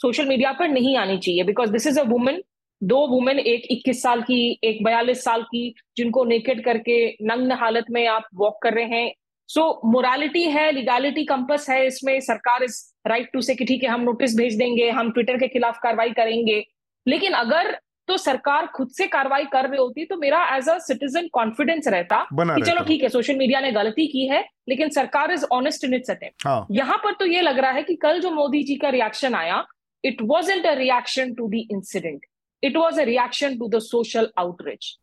सोशल 0.00 0.26
मीडिया 0.26 0.52
पर 0.52 0.68
नहीं 0.68 0.96
आनी 0.96 1.18
चाहिए 1.18 1.44
because 1.44 1.70
this 1.70 1.86
is 1.86 2.00
a 2.00 2.02
woman 2.02 2.42
दो 2.82 2.96
वुमेन 3.06 3.38
एक 3.38 3.66
21 3.70 4.02
साल 4.02 4.20
की 4.22 4.58
एक 4.64 4.82
42 4.84 5.22
साल 5.24 5.42
की 5.42 5.74
जिनको 5.96 6.24
नेकेट 6.24 6.64
करके 6.64 6.98
नग्न 7.22 7.52
हालत 7.52 7.84
में 7.90 8.06
आप 8.06 8.28
वॉक 8.34 8.58
कर 8.62 8.74
रहे 8.74 8.84
हैं। 8.84 9.12
सो 9.48 9.60
so, 9.60 9.92
मोरालिटी 9.92 10.42
है 10.42 10.70
लीगालिटी 10.72 11.24
कंपस 11.24 11.66
है 11.70 11.86
इसमें। 11.86 12.20
सरकार 12.20 12.62
इस 12.64 12.94
राइट 13.06 13.30
टू 13.32 13.40
से 13.40 13.54
कि 13.54 13.64
ठीक 13.64 13.82
है 13.82 13.88
हम 13.88 14.00
नोटिस 14.00 14.36
भेज 14.36 14.54
देंगे 14.54 14.90
हम 14.90 15.10
ट्विटर 15.12 15.38
के 15.38 15.48
खिलाफ 15.48 15.78
कार्रवाई 15.82 16.10
करेंगे। 16.10 16.62
लेकिन 17.06 17.32
अगर 17.32 17.78
तो 18.08 18.16
सरकार 18.16 18.66
खुद 18.66 18.88
से 18.88 19.06
कार्रवाई 19.06 19.44
कर 19.44 19.68
रही 19.68 19.78
होती 19.78 20.04
तो 20.04 20.16
मेरा 20.16 20.42
एज 20.56 20.68
अ 20.68 20.76
सिटीजन 20.78 21.28
कॉन्फिडेंस 21.32 21.88
रहता 21.88 22.24
कि 22.32 22.62
चलो 22.62 22.84
ठीक 22.84 23.02
है 23.02 23.08
सोशल 23.08 23.36
मीडिया 23.36 23.60
ने 23.60 23.72
गलती 23.72 24.06
की 24.06 24.26
है 24.26 24.44
लेकिन 24.68 24.90
सरकार 24.90 25.32
is 25.32 25.44
honest 25.52 25.84
in 25.84 25.94
its 25.94 26.10
attempt 26.10 26.72
यहाँ 26.72 26.96
पर 27.04 27.12
तो 27.12 27.26
ये 27.26 27.40
लग 27.40 27.58
रहा 27.58 27.70
है 27.70 27.82
कि 27.82 27.94
कल 27.96 28.20
जो 28.20 28.30
मोदी 28.30 28.62
जी 28.62 28.76
का 28.76 28.88
रिएक्शन 28.88 29.34
आया 29.34 29.64
it 30.04 30.22
was 30.22 30.52
a 30.52 30.74
reaction 30.74 31.34
to 31.34 31.48
the 31.48 31.64
incident 31.70 32.26
it 32.62 32.76
was 32.76 33.00
a 33.00 33.04
reaction 33.04 33.58
to 33.58 33.68
the 33.68 33.78
social 33.78 34.30
outreach 34.38 34.96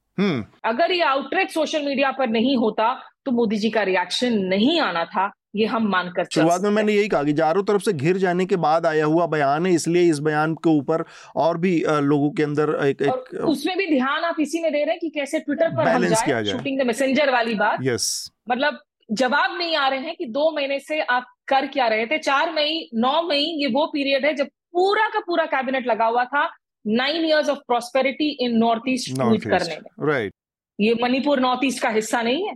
अगर 0.66 0.92
ये 0.92 1.02
आउटरीच 1.04 1.54
सोशल 1.54 1.86
मीडिया 1.86 2.12
पर 2.12 2.30
नहीं 2.30 2.56
होता 2.58 2.94
तो 3.26 3.32
मोदी 3.32 3.58
जी 3.58 3.70
का 3.70 3.84
रिएक्शन 3.84 4.38
नहीं 4.48 4.80
आना 4.82 5.04
था। 5.06 5.32
ये 5.56 5.66
हम 5.66 5.88
मानकर 5.90 6.26
शुरुआत 6.34 6.62
में 6.62 6.70
मैंने 6.72 6.94
यही 6.94 7.08
कहा 7.08 7.24
कि 7.24 7.34
चारों 7.34 7.64
तरफ़ 7.64 7.82
से 7.82 7.94
घिर 7.94 8.18
जाने 8.18 8.46
के 8.46 8.56
बाद 8.60 8.86
आया 8.86 9.06
हुआ 9.06 9.26
बयान 9.28 9.66
है 9.66 9.74
इसलिए 9.74 10.10
इस 10.10 10.20
बयान 10.22 10.56
के 10.58 10.70
ऊपर 10.70 11.04
और 11.36 11.58
भी 11.58 11.74
लोगों 12.04 12.32
के 12.32 12.44
अंदर 12.44 12.70
एक, 12.86 13.02
एक 13.02 13.34
उसमें 13.46 13.78
भी 13.78 13.86
ध्यान 13.88 14.24
आप 14.24 14.40
इसी 14.40 14.62
में 14.62 14.72
दे 14.72 14.84
रहे 14.84 14.92
हैं 14.92 15.00
कि 15.00 15.10
कैसे 15.10 15.40
ट्विटर 15.40 15.76
पर 15.76 15.88
हम 15.88 16.06
जाए, 16.06 16.26
जाए। 16.28 16.52
शूटिंग 16.52 16.82
द 16.82 16.86
मैसेंजर 16.88 17.32
वाली 17.32 17.56
बात। 17.56 17.80
यस 17.84 18.10
मतलब 18.50 18.80
जवाब 19.10 19.58
नहीं 19.58 19.76
आ 19.76 19.88
रहे 19.88 20.00
हैं 20.00 20.16
कि 20.16 20.26
दो 20.28 20.52
महीने 20.56 20.80
से 20.82 21.00
आप 21.02 21.26
कर 21.48 21.68
क्या 21.68 21.88
रहे 21.88 22.06
थे। 22.06 22.18
चार 22.20 22.54
मई 22.54 22.90
नौ 22.96 23.22
मई 23.28 23.44
ये 23.62 23.68
वो 23.74 23.86
पीरियड 23.88 24.26
है 24.26 24.34
जब 24.36 24.48
पूरा 24.74 25.08
का 25.10 25.20
पूरा 25.28 25.46
कैबिनेट 25.48 25.88
लगा 25.88 26.06
हुआ 26.06 26.26
था 26.26 26.46
nine 26.86 27.26
years 27.26 27.50
of 27.50 27.60
prosperity 27.68 28.30
in 28.46 28.58
north 28.58 28.90
east 28.90 29.16
tweet 29.16 29.44
करने 29.46 29.76
में। 29.78 30.08
राइट 30.10 30.34
ये 30.80 30.96
मणिपुर 31.02 31.40
नॉर्थ 31.40 31.66
ईस्ट 31.66 31.82
का 31.82 31.90
हिस्सा 31.90 32.22
नहीं 32.22 32.48
है। 32.48 32.54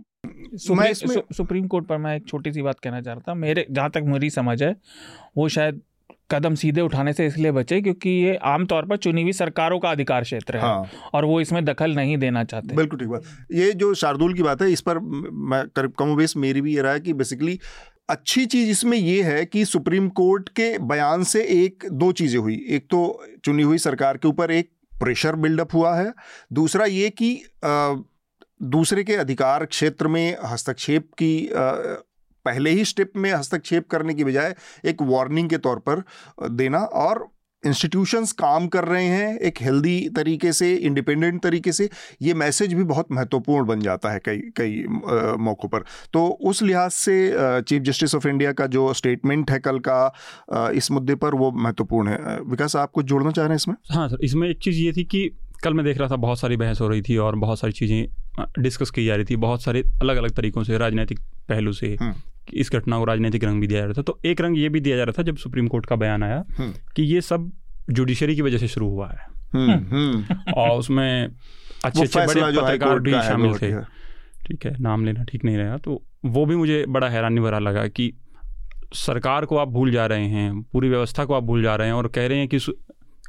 सुप्रीम, 0.52 0.92
सु, 0.92 1.22
सुप्रीम 1.34 1.66
कोर्ट 1.66 1.86
पर 1.86 1.98
मैं 1.98 2.16
एक 2.16 2.26
छोटी 2.28 2.52
सी 2.52 2.62
बात 2.62 2.78
कहना 2.80 3.00
चाह 3.00 3.14
रहा 3.14 3.22
था। 3.28 3.34
मेरे 3.36 3.66
जहाँ 3.70 3.90
तक 3.90 4.02
मेरी 4.06 4.30
समझ 4.30 4.62
है 4.62 4.74
वो 5.36 5.48
शायद 5.48 5.80
कदम 6.30 6.54
सीधे 6.54 6.80
उठाने 6.80 7.12
से 7.12 7.26
इसलिए 7.26 7.52
बचे 7.52 7.80
क्योंकि 7.82 8.10
ये 8.10 8.34
आमतौर 8.46 8.86
पर 8.86 8.96
चुनी 8.96 9.22
हुई 9.22 9.32
सरकारों 9.32 9.78
का 9.78 9.90
अधिकार 9.90 10.22
क्षेत्र 10.22 10.56
है 10.56 10.62
हाँ। 10.62 11.10
और 11.14 11.24
वो 11.24 11.40
इसमें 11.40 11.64
दखल 11.64 11.94
नहीं 11.94 12.16
देना 12.18 12.44
चाहते। 12.44 12.76
बिल्कुल 12.76 12.98
ठीक 12.98 13.08
बात। 13.08 13.22
ये 13.52 13.72
जो 13.72 13.92
शार्दुल 13.94 14.34
की 14.34 14.42
बात 14.42 14.62
है 14.62 14.70
इस 14.72 14.80
पर 14.80 14.98
मैं 14.98 15.64
कम 15.90 16.14
बेस 16.16 16.36
मेरी 16.36 16.60
भी 16.60 16.74
ये 16.74 16.82
रहा 16.82 16.92
है 16.92 17.00
कि 17.00 17.12
बेसिकली 17.12 17.58
अच्छी 18.10 18.44
चीज़ 18.46 18.70
इसमें 18.70 18.96
यह 18.98 19.26
है 19.26 19.44
कि 19.44 19.64
सुप्रीम 19.64 20.08
कोर्ट 20.10 20.48
के 20.50 20.76
बयान 20.84 21.24
से 21.24 21.42
एक 21.56 21.86
दो 21.92 22.12
चीज़ें 22.12 22.38
हुई। 22.38 22.64
एक 22.68 22.86
तो 22.90 23.02
चुनी 23.44 23.62
हुई 23.62 23.78
सरकार 23.78 24.16
के 24.16 24.28
ऊपर 24.28 24.50
एक 24.50 24.70
प्रेशर 24.92 25.36
बिल्डअप 25.36 25.74
हुआ 25.74 25.94
है। 25.96 26.12
दूसरा 26.52 26.84
ये 26.84 27.10
कि 27.12 27.34
दूसरे 28.60 29.04
के 29.04 29.14
अधिकार 29.16 29.64
क्षेत्र 29.64 30.08
में 30.08 30.36
हस्तक्षेप 30.44 31.08
की 31.18 31.48
पहले 32.46 32.70
ही 32.70 32.84
स्टेप 32.84 33.12
में 33.16 33.32
हस्तक्षेप 33.32 33.88
करने 33.88 34.14
की 34.14 34.24
बजाय 34.24 34.54
एक 34.84 35.02
वार्निंग 35.02 35.48
के 35.50 35.58
तौर 35.58 35.78
पर 35.88 36.02
देना 36.50 36.78
और 36.78 37.28
इंस्टीट्यूशंस 37.64 38.30
काम 38.32 38.66
कर 38.68 38.84
रहे 38.84 39.04
हैं 39.04 39.38
एक 39.38 39.58
हेल्दी 39.62 40.08
तरीके 40.16 40.52
से 40.52 40.72
इंडिपेंडेंट 40.74 41.42
तरीके 41.42 41.72
से, 41.72 41.88
ये 42.22 42.34
मैसेज 42.34 42.72
भी 42.74 42.84
बहुत 42.84 43.12
महत्वपूर्ण 43.12 43.66
बन 43.66 43.80
जाता 43.80 44.12
है 44.12 44.20
कई 44.24 44.40
कई 44.56 44.84
मौक़ों 45.40 45.68
पर। 45.68 45.84
तो 46.12 46.26
उस 46.26 46.62
लिहाज 46.62 46.90
से 46.90 47.62
चीफ 47.62 47.82
जस्टिस 47.82 48.14
ऑफ़ 48.14 48.28
इंडिया 48.28 48.52
का 48.52 48.66
जो 48.66 48.92
स्टेटमेंट 48.94 49.50
है 49.50 49.58
कल 49.58 49.78
का 49.88 50.70
इस 50.74 50.90
मुद्दे 50.90 51.14
पर 51.14 51.34
वो 51.34 51.50
महत्वपूर्ण 51.52 52.08
है। 52.08 52.40
विकास, 52.42 52.76
आप 52.76 52.90
कुछ 52.90 53.06
जोड़ना 53.06 53.30
चाह 53.30 53.44
रहे 53.44 53.52
हैं 53.52 53.56
इसमें? 53.56 53.74
हाँ 53.90 54.08
सर, 54.08 54.24
इसमें 54.24 54.48
एक 54.48 54.58
चीज़ 54.58 54.78
ये 54.78 54.92
थी 54.92 55.04
कि 55.04 55.30
कल 55.64 55.74
मैं 55.74 55.84
देख 55.84 55.98
रहा 55.98 56.08
था 56.08 56.16
बहुत 56.16 56.38
सारी 56.40 56.56
बहस 56.56 56.80
हो 56.80 56.88
रही 56.88 57.02
थी 57.02 57.16
और 57.16 57.36
बहुत 57.36 57.58
सारी 57.58 57.72
चीज़ें 57.72 58.62
डिस्कस 58.62 58.90
की 58.90 59.04
जा 59.06 59.14
रही 59.14 59.24
थी 59.24 59.36
बहुत 59.36 59.62
सारे 59.62 59.82
अलग 60.02 60.16
अलग 60.16 60.30
तरीक़ों 60.30 60.62
से 60.64 60.78
राजनीतिक 60.78 61.20
पहलू 61.48 61.72
से 61.72 61.96
हम्म। 62.00 62.14
इस 62.54 62.72
घटना 62.72 62.98
को 62.98 63.04
राजनीतिक 63.04 63.44
रंग 63.44 63.60
भी 63.60 63.66
दिया 63.66 63.80
जा 63.80 63.86
रहा 63.86 63.94
था। 63.98 64.02
तो 64.02 64.18
एक 64.24 64.40
रंग 64.40 64.58
ये 64.58 64.68
भी 64.68 64.80
दिया 64.80 64.96
जा 64.96 65.04
रहा 65.04 65.18
था 65.18 65.22
जब 65.22 65.36
सुप्रीम 65.36 65.68
कोर्ट 65.68 65.86
का 65.86 65.96
बयान 65.96 66.22
आया 66.22 66.44
हम्म। 66.58 66.72
कि 66.96 67.02
ये 67.02 67.20
सब 67.20 67.50
जुडिशरी 67.90 68.36
की 68.36 68.42
वजह 68.42 68.58
से 68.58 68.68
शुरू 68.68 68.88
हुआ 68.88 69.08
है। 69.08 69.26
हम्म, 69.54 70.24
और 70.56 70.78
उसमें 70.78 71.28
अच्छे 71.84 72.02
अच्छे 72.02 72.26
बड़े 72.26 72.42
पत्रकार 72.42 72.98
भी 72.98 73.12
शामिल 73.12 73.54
थे। 73.54 73.72
ठीक 74.46 74.66
है 74.66 74.76
नाम 74.80 75.04
लेना 75.04 75.24
ठीक 75.24 75.44
नहीं 75.44 75.56
रहा 75.56 75.76
तो 75.76 76.02
वो 76.24 76.46
भी 76.46 76.56
मुझे 76.56 76.84
बड़ा 76.88 77.08
हैरानी 77.08 77.40
भरा 77.40 77.58
लगा 77.58 77.86
कि 77.86 78.12
सरकार 78.94 79.44
को 79.44 79.56
आप 79.56 79.68
भूल 79.68 79.90
जा 79.90 80.06
रहे 80.06 80.26
हैं 80.26 80.62
पूरी 80.62 80.88
व्यवस्था 80.88 81.24
को 81.24 81.34
आप 81.34 81.42
भूल 81.42 81.62
जा 81.62 81.74
रहे 81.76 81.86
हैं 81.86 81.94
और 81.94 82.08
कह 82.08 82.26
रहे 82.26 82.38
हैं 82.38 82.48
कि 82.48 82.58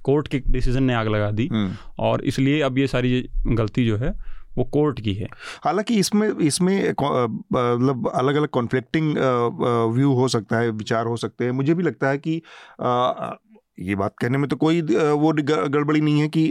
कोर्ट 0.04 0.28
के 0.28 0.40
डिसीज़न 0.48 0.84
ने 0.84 0.94
आग 0.94 1.08
लगा 1.08 1.32
दी 1.32 1.48
हम्म। 1.52 1.76
और 2.00 2.24
इसलिए 2.24 2.62
अब 2.62 2.78
ये 2.78 2.88
सारी 2.88 3.30
गलती 3.48 3.86
जो 3.88 3.98
है 3.98 4.16
वो 4.58 4.64
कोर्ट 4.64 5.00
की 5.02 5.14
है। 5.14 5.28
हालाँकि 5.64 5.96
इसमें 5.96 6.28
इसमें 6.30 6.90
मतलब 6.90 8.10
अलग 8.14 8.36
अलग 8.36 8.48
कॉन्फ्लिक्टिंग 8.50 9.14
व्यू 9.96 10.14
हो 10.14 10.28
सकता 10.28 10.60
है 10.60 10.70
विचार 10.72 11.06
हो 11.06 11.16
सकते 11.18 11.46
हैं। 11.46 11.52
मुझे 11.52 11.74
भी 11.74 11.84
लगता 11.84 12.10
है 12.10 12.18
कि 12.18 12.42
ये 13.78 13.96
बात 13.96 14.14
कहने 14.22 14.38
में 14.38 14.48
तो 14.50 14.56
कोई 14.56 14.82
वो 14.82 15.32
गड़बड़ी 15.34 16.02
नहीं 16.02 16.20
है 16.20 16.28
कि 16.30 16.48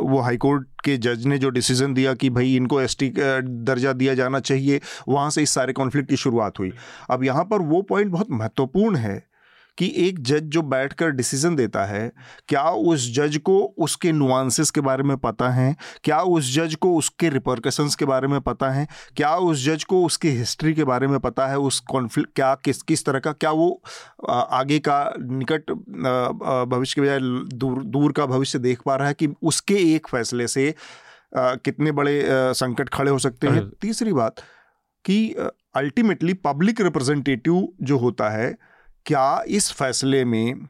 वो 0.00 0.20
हाई 0.20 0.36
कोर्ट 0.36 0.66
के 0.84 0.96
जज 0.98 1.24
ने 1.26 1.38
जो 1.38 1.50
डिसीज़न 1.50 1.94
दिया 1.94 2.12
कि 2.14 2.30
भाई 2.30 2.54
इनको 2.56 2.80
एसटी 2.80 3.10
दर्जा 3.16 3.92
दिया 3.92 4.14
जाना 4.14 4.40
चाहिए 4.40 4.80
वहाँ 5.08 5.30
से 5.30 5.42
इस 5.42 5.50
सारे 5.50 5.72
कॉन्फ्लिक्ट 5.72 6.08
की 6.10 6.16
शुरुआत 6.16 6.58
हुई। 6.58 6.72
अब 7.10 7.24
यहाँ 7.24 7.44
पर 7.44 7.62
वो 7.64 7.82
पॉइंट 7.82 8.10
बहुत 8.12 8.30
महत्वपूर्ण 8.30 8.96
है 8.96 9.22
कि 9.78 9.92
एक 9.96 10.18
जज 10.22 10.42
जो 10.44 10.62
बैठकर 10.62 11.10
डिसीज़न 11.10 11.56
देता 11.56 11.84
है 11.84 12.10
क्या 12.48 12.62
उस 12.62 13.08
जज 13.14 13.36
को 13.44 13.58
उसके 13.78 14.12
नुआंसेस 14.12 14.70
के 14.70 14.80
बारे 14.80 15.02
में 15.02 15.16
पता 15.16 15.48
है? 15.50 15.74
क्या 16.04 16.20
उस 16.20 16.54
जज 16.54 16.74
को 16.74 16.94
उसके 16.96 17.28
रिपोर्कशंस 17.28 17.94
के 17.94 18.04
बारे 18.04 18.28
में 18.28 18.40
पता 18.40 18.70
है? 18.70 18.86
क्या 19.16 19.34
उस 19.36 19.64
जज 19.64 19.84
को 19.84 20.04
उसकी 20.06 20.30
हिस्ट्री 20.30 20.74
के 20.74 20.84
बारे 20.84 21.06
में 21.06 21.18
पता 21.20 21.46
है? 21.46 21.58
उस 21.58 21.80
कॉन्फ्लिक्ट 21.80 22.30
क्या 22.34 22.54
किस 22.54 22.82
किस 22.82 23.04
तरह 23.04 23.18
का 23.18 23.32
क्या 23.32 23.50
वो 23.50 23.82
आगे 24.30 24.78
का 24.78 25.02
निकट 25.20 25.70
भविष्य 25.70 26.94
के 26.94 27.00
बजाय 27.00 27.18
दूर 27.56 27.82
दूर 27.84 28.12
का 28.12 28.26
भविष्य 28.26 28.58
देख 28.58 28.80
पा 28.86 28.96
रहा 28.96 29.08
है 29.08 29.14
कि 29.14 29.28
उसके 29.42 29.74
एक 29.94 30.08
फैसले 30.08 30.48
से 30.48 30.74
कितने 31.36 31.92
बड़े 31.92 32.22
संकट 32.54 32.88
खड़े 32.88 33.10
हो 33.10 33.18
सकते 33.18 33.46
हैं? 33.46 33.68
तीसरी 33.70 34.12
बात 34.12 34.40
कि 35.04 35.28
अल्टीमेटली 35.76 36.34
पब्लिक 36.34 36.80
रिप्रेजेंटेटिव 36.80 37.68
जो 37.82 37.98
होता 37.98 38.28
है 38.30 38.56
क्या 39.08 39.42
इस 39.48 39.70
फैसले 39.72 40.24
में 40.24 40.68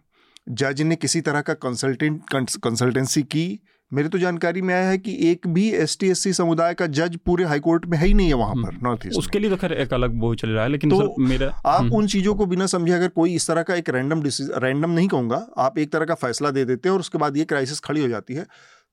जज 0.51 0.83
ने 0.83 0.97
किसी 0.97 1.21
तरह 1.21 1.41
का 1.41 1.55
कंसल्टेंट 1.55 2.21
कंसल्टेंसी 2.35 3.23
की? 3.23 3.59
मेरी 3.93 4.09
तो 4.09 4.19
जानकारी 4.19 4.63
में 4.63 4.75
आया 4.75 4.89
है 4.89 4.99
कि 4.99 5.17
एक 5.31 5.47
भी 5.47 5.69
एस 5.73 5.97
टी 6.01 6.09
एस 6.09 6.19
सी 6.19 6.33
समुदाय 6.33 6.75
का 6.75 6.87
जज 6.89 7.17
पूरे 7.27 7.45
हाई 7.45 7.61
कोर्ट 7.61 7.87
में 7.87 7.97
है 7.99 8.07
ही 8.07 8.15
नहीं 8.15 8.27
है 8.29 8.35
वहाँ 8.35 8.55
पर 8.55 8.79
नॉर्थ 8.83 9.07
ईस्ट 9.07 9.19
उसके 9.19 9.39
लिए 9.39 9.51
तो 9.51 9.57
खैर 9.57 9.73
एक 9.75 9.93
अलग 9.95 10.21
वो 10.21 10.35
चल 10.35 10.49
रहा 10.49 10.65
है 10.65 10.71
लेकिन 10.71 10.91
तो 10.91 11.15
मेरा 11.21 11.49
आप 11.67 11.81
हम्म। 11.81 11.97
उन 11.97 12.07
चीज़ों 12.07 12.35
को 12.35 12.47
बिना 12.47 12.67
समझे 12.67 12.93
अगर 12.93 13.09
कोई 13.09 13.35
इस 13.35 13.47
तरह 13.49 13.63
का 13.63 13.75
एक 13.75 13.89
रैंडम 13.91 14.23
डिसीज़न 14.23 14.61
रैंडम 14.63 14.91
नहीं 14.91 15.09
कहूँगा 15.09 15.47
आप 15.59 15.79
एक 15.79 15.93
तरह 15.93 16.05
का 16.05 16.15
फैसला 16.17 16.51
दे 16.51 16.65
देते 16.65 16.89
हैं 16.89 16.95
और 16.95 17.01
उसके 17.01 17.19
बाद 17.19 17.37
ये 17.37 17.45
क्राइसिस 17.45 17.81
खड़ी 17.81 18.01
हो 18.01 18.09
जाती 18.09 18.35
है 18.35 18.47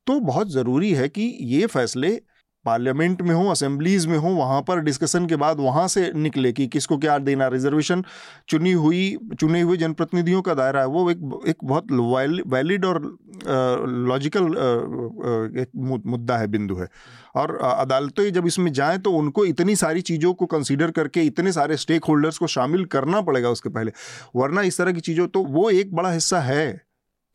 तो 0.08 0.20
बहुत 0.22 0.52
ज़रूरी 0.52 0.94
है 0.94 1.10
कि 1.10 1.38
ये 1.46 1.66
फैसले 1.68 2.20
पार्लियामेंट 2.66 3.22
में 3.22 3.34
हो 3.36 3.48
असेंबलीज 3.50 4.06
में 4.08 4.18
हो, 4.18 4.30
वहाँ 4.30 4.62
पर 4.62 4.80
डिस्कशन 4.82 5.26
के 5.28 5.36
बाद 5.36 5.60
वहाँ 5.60 5.88
से 5.88 6.12
निकले 6.16 6.52
कि 6.54 6.68
किसको 6.68 6.98
क्या 6.98 7.18
देना 7.20 7.48
रिजर्वेशन 7.48 8.04
चुनी 8.50 8.72
हुई, 8.74 9.18
चुने 9.40 9.62
हुए 9.62 9.78
जनप्रतिनिधियों 9.78 10.42
का 10.42 10.54
दायरा 10.54 10.82
है। 10.82 10.88
वो 10.88 11.10
एक 11.12 11.42
एक 11.48 11.58
बहुत 11.64 11.92
वैलिड 12.48 12.86
और 12.86 13.02
लॉजिकल 14.08 14.46
एक 15.62 15.70
मुद्दा 16.08 16.38
है, 16.38 16.48
बिंदु 16.48 16.76
है। 16.76 16.88
और 17.36 17.56
अदालतें 17.58 18.32
जब 18.34 18.48
इसमें 18.48 18.72
जाएँ 18.74 18.98
तो 19.00 19.12
उनको 19.14 19.46
इतनी 19.46 19.76
सारी 19.76 20.02
चीज़ों 20.04 20.34
को 20.34 20.46
कंसीडर 20.48 20.92
करके, 20.92 21.22
इतने 21.24 21.52
सारे 21.52 21.78
स्टेक 21.78 22.06
होल्डर्स 22.06 22.38
को 22.38 22.48
शामिल 22.50 22.86
करना 22.88 23.22
पड़ेगा 23.22 23.50
उसके 23.50 23.70
पहले। 23.70 23.92
वरना 24.36 24.62
इस 24.64 24.78
तरह 24.78 24.92
की 24.92 25.00
चीज़ों 25.02 25.28
तो 25.28 25.44
वो 25.46 25.70
एक 25.72 25.96
बड़ा 25.96 26.12
हिस्सा 26.12 26.40
है 26.42 26.68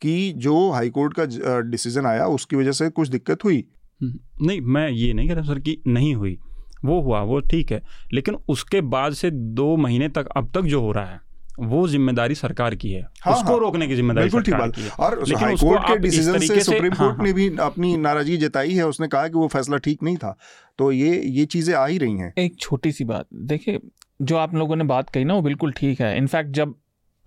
कि 0.01 0.31
जो 0.37 0.69
हाईकोर्ट 0.71 1.13
का 1.19 1.25
डिसीज़न 1.61 2.05
आया, 2.05 2.25
उसकी 2.27 2.55
वजह 2.55 2.71
से 2.71 2.89
कुछ 2.89 3.07
दिक्कत 3.09 3.43
हुई। 3.43 3.63
नहीं 4.03 4.61
मैं 4.61 4.89
ये 4.89 5.11
नहीं 5.13 5.27
कह 5.27 5.33
रहा 5.33 5.43
सर 5.43 5.59
कि 5.59 5.77
नहीं 5.87 6.13
हुई। 6.15 6.37
वो 6.85 6.99
हुआ 7.01 7.21
वो 7.21 7.39
ठीक 7.41 7.71
है। 7.71 7.81
लेकिन 8.13 8.35
उसके 8.49 8.81
बाद 8.91 9.13
से 9.13 9.31
दो 9.31 9.75
महीने 9.77 10.07
तक 10.09 10.27
अब 10.37 10.51
तक 10.53 10.61
जो 10.61 10.81
हो 10.81 10.91
रहा 10.91 11.05
है 11.05 11.19
वो 11.59 11.87
ज़िम्मेदारी 11.87 12.35
सरकार 12.35 12.75
की 12.75 12.91
है। 12.91 13.01
हाँ, 13.21 13.33
उसको 13.33 13.51
हाँ, 13.51 13.59
रोकने 13.59 13.87
की 13.87 13.95
ज़िम्मेदारी 13.95 14.29
सरकार 14.29 14.69
की 14.69 14.81
है। 14.81 14.89
और 14.89 15.17
लेकिन 15.27 15.55
कोर्ट 15.57 15.83
के 15.87 15.97
डिसीज़न 15.97 16.39
से 16.39 16.61
सुप्रीम 16.61 16.93
कोर्ट 16.93 17.17
हाँ, 17.17 17.25
ने 17.25 17.33
भी 17.33 17.49
अपनी 17.59 17.95
नाराज़गी 17.97 18.37
जताई 18.37 18.73
है। 18.73 18.87
उसने 18.87 19.07
कहा 19.07 19.27
कि 19.27 19.37
वो 19.37 19.47
फैसला 19.47 19.77
ठीक 19.77 20.03
नहीं 20.03 20.17
था। 20.17 20.35
तो 20.79 20.91
ये 20.91 21.21
ये 21.21 21.45
चीज़ें 21.45 21.73
आ 21.75 21.85
ही 21.85 21.97
रही 21.97 22.17
हैं। 22.17 22.33
एक 22.37 22.59
छोटी 22.59 22.91
सी 22.91 23.03
बात। 23.03 23.27
देखिए 23.33 23.79
जो 24.21 24.37
आप 24.37 24.55
लोगों 24.55 24.75
ने 24.75 24.83
बात 24.83 25.09
कही 25.09 25.25
ना 25.25 25.33
वो 25.33 25.41
बिल्कुल 25.41 25.71
ठीक 25.71 26.01
है। 26.01 26.17
इनफैक्ट 26.17 26.49
जब 26.51 26.75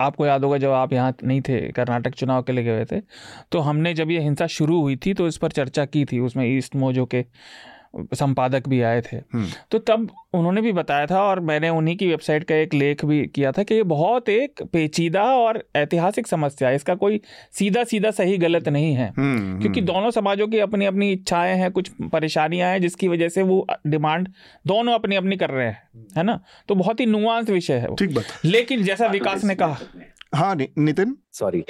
आपको 0.01 0.27
याद 0.27 0.45
होगा 0.45 0.59
जब 0.59 0.71
आप 0.71 0.93
यहाँ 0.93 1.15
नहीं 1.25 1.41
थे, 1.41 1.61
कर्नाटक 1.73 2.15
चुनाव 2.15 2.43
के 2.43 2.53
लिए 2.53 2.65
गए 2.65 2.85
थे 2.85 3.01
तो 3.53 3.59
हमने 3.61 3.95
जब 3.95 4.11
ये 4.11 4.21
हिंसा 4.21 4.47
शुरू 4.49 4.81
हुई 4.81 4.97
थी 4.97 5.15
तो 5.15 5.27
इस 5.29 5.37
पर 5.37 5.53
चर्चा 5.53 5.85
की 5.87 6.05
थी, 6.05 6.19
उसमें 6.21 6.47
ईस्ट 6.47 6.77
मोजो 6.77 7.05
के 7.07 7.25
संपादक 8.15 8.69
भी 8.69 8.81
आए 8.83 9.01
थे। 9.01 9.17
हम्म। 9.17 9.47
तो 9.71 9.79
तब 9.79 10.11
उन्होंने 10.35 10.61
भी 10.61 10.73
बताया 10.73 11.07
था 11.07 11.23
और 11.23 11.41
मैंने 11.41 11.69
उन्हीं 11.69 11.97
की 11.97 12.07
वेबसाइट 12.07 12.45
का 12.45 12.55
एक 12.55 12.75
लेख 12.75 13.05
भी 13.05 13.27
किया 13.27 13.53
था 13.53 13.63
कि 13.63 13.75
ये 13.75 13.83
बहुत 13.83 14.29
एक 14.29 14.63
पेचीदा 14.63 15.23
और 15.23 15.63
ऐतिहासिक 15.77 16.27
समस्या 16.27 16.69
है। 16.69 16.75
इसका 16.75 16.95
कोई 16.95 17.21
सीधा 17.53 17.85
सीधा 17.85 18.11
सही 18.11 18.39
गलत 18.39 18.69
नहीं 18.69 18.95
है। 18.95 19.13
हम्म, 19.19 19.61
क्योंकि 19.61 19.81
हम्म। 19.81 19.93
दोनों 19.93 20.11
समाजों 20.11 20.49
की 20.49 20.59
अपनी 20.59 20.87
अपनी 20.87 21.13
इच्छाएँ 21.13 21.57
हैं 21.57 21.71
कुछ 21.71 21.91
परेशानियाँ 22.03 22.71
हैं 22.71 22.81
जिसकी 22.81 23.09
वजह 23.09 23.29
से 23.29 23.43
वो 23.43 23.67
डिमांड 23.87 24.29
दोनों 24.67 24.95
अपनी 24.95 25.17
अपनी 25.17 25.37
कर 25.37 25.51
रहे 25.51 25.67
हैं 25.67 26.07
है 26.17 26.23
ना? 26.23 26.41
तो 26.69 26.75
बहुत 26.75 27.01
ही 27.01 27.07
नुआंस 27.07 27.51
विषय 27.51 27.75
है 27.75 27.95
ठीक 27.95 28.15
बात। 28.15 28.25
लेकिन 28.45 28.83
जैसा 28.83 29.07
विकास 29.07 29.45
ने 29.45 29.55
कहा। 29.55 29.77
हाँ 30.35 30.55
नितिन? 30.79 31.17
सॉरी 31.33 31.65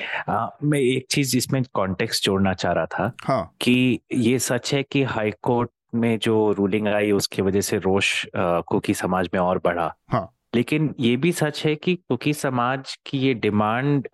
मैं 0.64 0.78
एक 0.78 1.06
चीज़ 1.10 1.36
इसमें 1.36 1.62
कॉन्टेक्स्ट 1.74 2.24
जोड़ना 2.24 2.52
चाह 2.54 2.72
रहा 2.72 2.86
था 2.86 3.12
हाँ। 3.24 3.56
कि 3.60 4.00
ये 4.12 4.38
सच 4.38 4.74
है 4.74 4.82
कि 4.82 5.02
हाई 5.02 5.30
कोर्ट 5.42 5.70
में 5.94 6.18
जो 6.18 6.52
रूलिंग 6.52 6.88
आई 6.88 7.10
उसकी 7.10 7.42
वजह 7.42 7.60
से 7.60 7.78
रोष 7.78 8.24
कुकी 8.36 8.94
समाज 8.94 9.28
में 9.34 9.40
और 9.40 9.60
बढ़ा। 9.64 9.94
हाँ। 10.08 10.30
लेकिन 10.54 10.94
ये 11.00 11.16
भी 11.16 11.32
सच 11.32 11.64
है 11.66 11.74
कि 11.74 11.94
कुकी 11.94 12.32
समाज 12.32 12.96
की 13.06 13.18
ये 13.18 13.34
डिमांड 13.34 14.06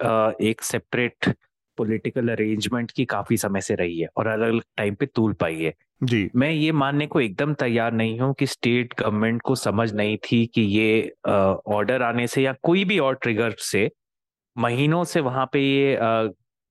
एक 0.43 0.63
सेपरेट 0.63 1.35
पॉलिटिकल 1.79 2.29
अरेंजमेंट 2.29 2.91
की 2.91 3.05
काफ़ी 3.05 3.37
समय 3.37 3.61
से 3.61 3.75
रही 3.75 4.01
है 4.01 4.09
और 4.17 4.27
अलग 4.27 4.49
अलग 4.49 4.63
टाइम 4.77 4.95
पे 4.95 5.07
तूल 5.07 5.33
पाई 5.33 5.63
है। 5.63 5.75
जी। 6.03 6.31
मैं 6.37 6.51
ये 6.51 6.73
मानने 6.73 7.07
को 7.07 7.21
एकदम 7.21 7.55
तैयार 7.55 7.93
नहीं 7.93 8.19
हूँ 8.21 8.35
कि 8.35 8.47
स्टेट 8.47 8.95
गवर्नमेंट 9.01 9.43
को 9.43 9.55
समझ 9.55 9.93
नहीं 9.93 10.17
थी 10.17 10.47
कि 10.47 10.63
ये 10.63 11.13
ऑर्डर 11.27 12.03
आने 12.03 12.27
से 12.27 12.43
या 12.43 12.55
कोई 12.63 12.85
भी 12.85 12.99
और 12.99 13.15
ट्रिगर 13.15 13.55
से 13.59 13.91
महीनों 14.57 15.05
से 15.05 15.21
वहाँ 15.21 15.49
पे 15.53 15.61
ये 15.61 15.99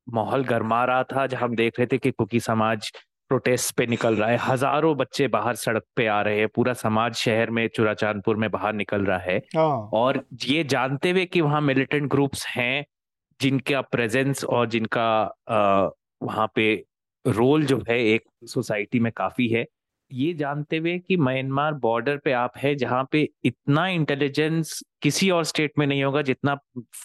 माहौल 0.08 0.44
गर्मा 0.44 0.84
रहा 0.86 1.04
था 1.04 1.28
जहाँ 1.28 1.44
हम 1.44 1.56
देख 1.56 1.80
रहे 1.80 1.88
थे 1.88 1.98
कि 1.98 2.12
कुकी 2.12 2.40
समाज 2.40 2.92
प्रोटेस्ट 3.30 3.76
पे 3.76 3.86
निकल 3.88 4.16
रहा 4.16 4.30
है 4.30 4.38
हज़ारों 4.42 4.96
बच्चे 4.98 5.28
बाहर 5.28 5.56
सड़क 5.56 5.84
पे 5.96 6.08
आ 6.08 6.22
रहे 6.22 6.40
हैं 6.40 6.48
पूरा 6.48 6.74
समाज 6.74 7.16
शहर 7.16 7.50
में 7.50 7.68
चुराचांदपुर 7.68 8.38
में 8.38 8.50
बाहर 8.52 8.74
निकल 8.74 9.06
रहा 9.06 9.18
है 9.18 9.38
हाँ। 9.56 9.90
और 9.94 10.24
ये 10.44 10.64
जानते 10.64 11.12
हुए 11.12 11.26
कि 11.26 11.42
वहाँ 11.42 11.62
मिलिटेंट 11.62 12.10
ग्रुप्स 12.12 12.46
हैं 12.48 12.86
जिनका 13.40 13.82
प्रेजेंस 13.82 14.44
और 14.44 14.68
जिनका 14.68 15.10
वहाँ 16.24 16.52
पे 16.56 16.74
रोल 17.26 17.66
जो 17.66 17.84
है 17.90 18.00
एक 18.06 18.24
सोसाइटी 18.46 19.00
में 19.00 19.12
काफ़ी 19.12 19.48
है 19.48 19.66
ये 20.12 20.34
जानते 20.34 20.78
हुए 20.78 20.98
कि 21.00 21.18
म्यांमार 21.18 21.74
बॉर्डर 21.74 22.18
पे 22.18 22.32
आप 22.32 22.54
है 22.58 22.74
जहाँ 22.76 23.08
पे 23.12 23.28
इतना 23.46 23.88
इंटेलिजेंस 23.88 24.80
किसी 25.02 25.30
और 25.30 25.44
स्टेट 25.44 25.72
में 25.80 25.86
नहीं 25.88 26.04
होगा 26.04 26.22
जितना 26.22 26.56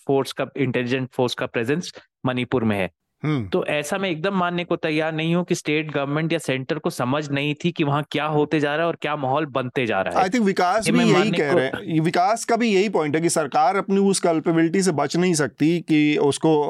फोर्स 0.07 0.33
का 0.33 0.47
इंटेलिजेंट 0.57 1.09
फोर्स 1.13 1.35
का 1.35 1.47
प्रेजेंस 1.47 1.93
मणिपुर 2.27 2.65
में 2.65 2.77
है। 2.77 2.91
तो 3.25 3.65
ऐसा 3.67 3.99
मैं 3.99 4.09
एकदम 4.11 4.35
मानने 4.35 4.65
को 4.65 4.77
तैयार 4.77 5.13
नहीं 5.13 5.35
हूँ 5.35 5.45
कि 5.45 5.55
स्टेट 5.55 5.91
गवर्नमेंट 5.91 6.33
या 6.33 6.39
सेंटर 6.39 6.79
को 6.79 6.91
समझ 6.91 7.29
नहीं 7.31 7.55
थी 7.55 7.71
कि 7.73 7.85
वहाँ 7.85 8.03
क्या 8.13 8.25
होते 8.27 8.61
जा 8.61 8.75
रहा 8.75 8.83
है 8.83 8.89
और 8.89 8.97
क्या 9.01 9.15
माहौल 9.17 9.47
बनते 9.49 9.87
जा 9.87 10.01
रहा 10.01 10.15
है। 10.15 10.23
आई 10.23 10.31
थिंक 10.31 10.45
विकास 10.45 10.91
भी 10.91 11.05
यही 11.05 11.31
कह 11.31 11.53
रहे 11.53 11.67
हैं। 11.67 12.01
विकास 12.01 12.45
का 12.45 12.57
भी 12.57 12.69
यही 12.69 12.89
पॉइंट 12.89 13.17
है 13.17 13.23
कि 13.23 13.31
सरकार 13.31 13.77
अपनी 13.77 13.99
उस 14.01 14.21
कल्पेबिलिटी 14.21 14.83
से 14.83 14.93
बच 14.93 15.17
नहीं 15.17 15.35
सकती 15.35 15.79
कि 15.81 16.17
उसको 16.23 16.61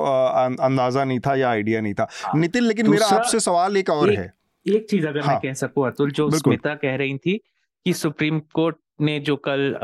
अंदाज़ा 0.61 1.05
नहीं 1.05 1.21
था 1.21 1.35
या 1.35 1.51
आइडिया 1.51 1.81
नहीं 1.81 1.95
था। 1.95 2.09
हाँ। 2.25 2.41
नितिन 2.41 2.65
लेकिन 2.65 2.91
मेरा 2.91 3.07
आपसे 3.09 3.41
सवाल 3.41 3.77
एक 3.77 3.91
और 3.91 4.11
है। 4.11 4.33
एक 4.67 4.87
चीज़ 4.91 5.07
अगर 5.07 5.21
हाँ, 5.21 5.35
मैं 5.35 5.41
कह 5.43 5.55
सकूँ 5.55 5.87
अतुल 5.87 6.11
जो 6.11 6.31
स्मिता 6.31 6.75
कह 6.75 6.97
रही 6.97 7.17
थी 7.19 7.37
कि 7.87 7.93
सुप्रीम 7.95 8.41
कोर्ट 8.55 8.77
ने 9.01 9.19
जो 9.21 9.37
कल 9.49 9.77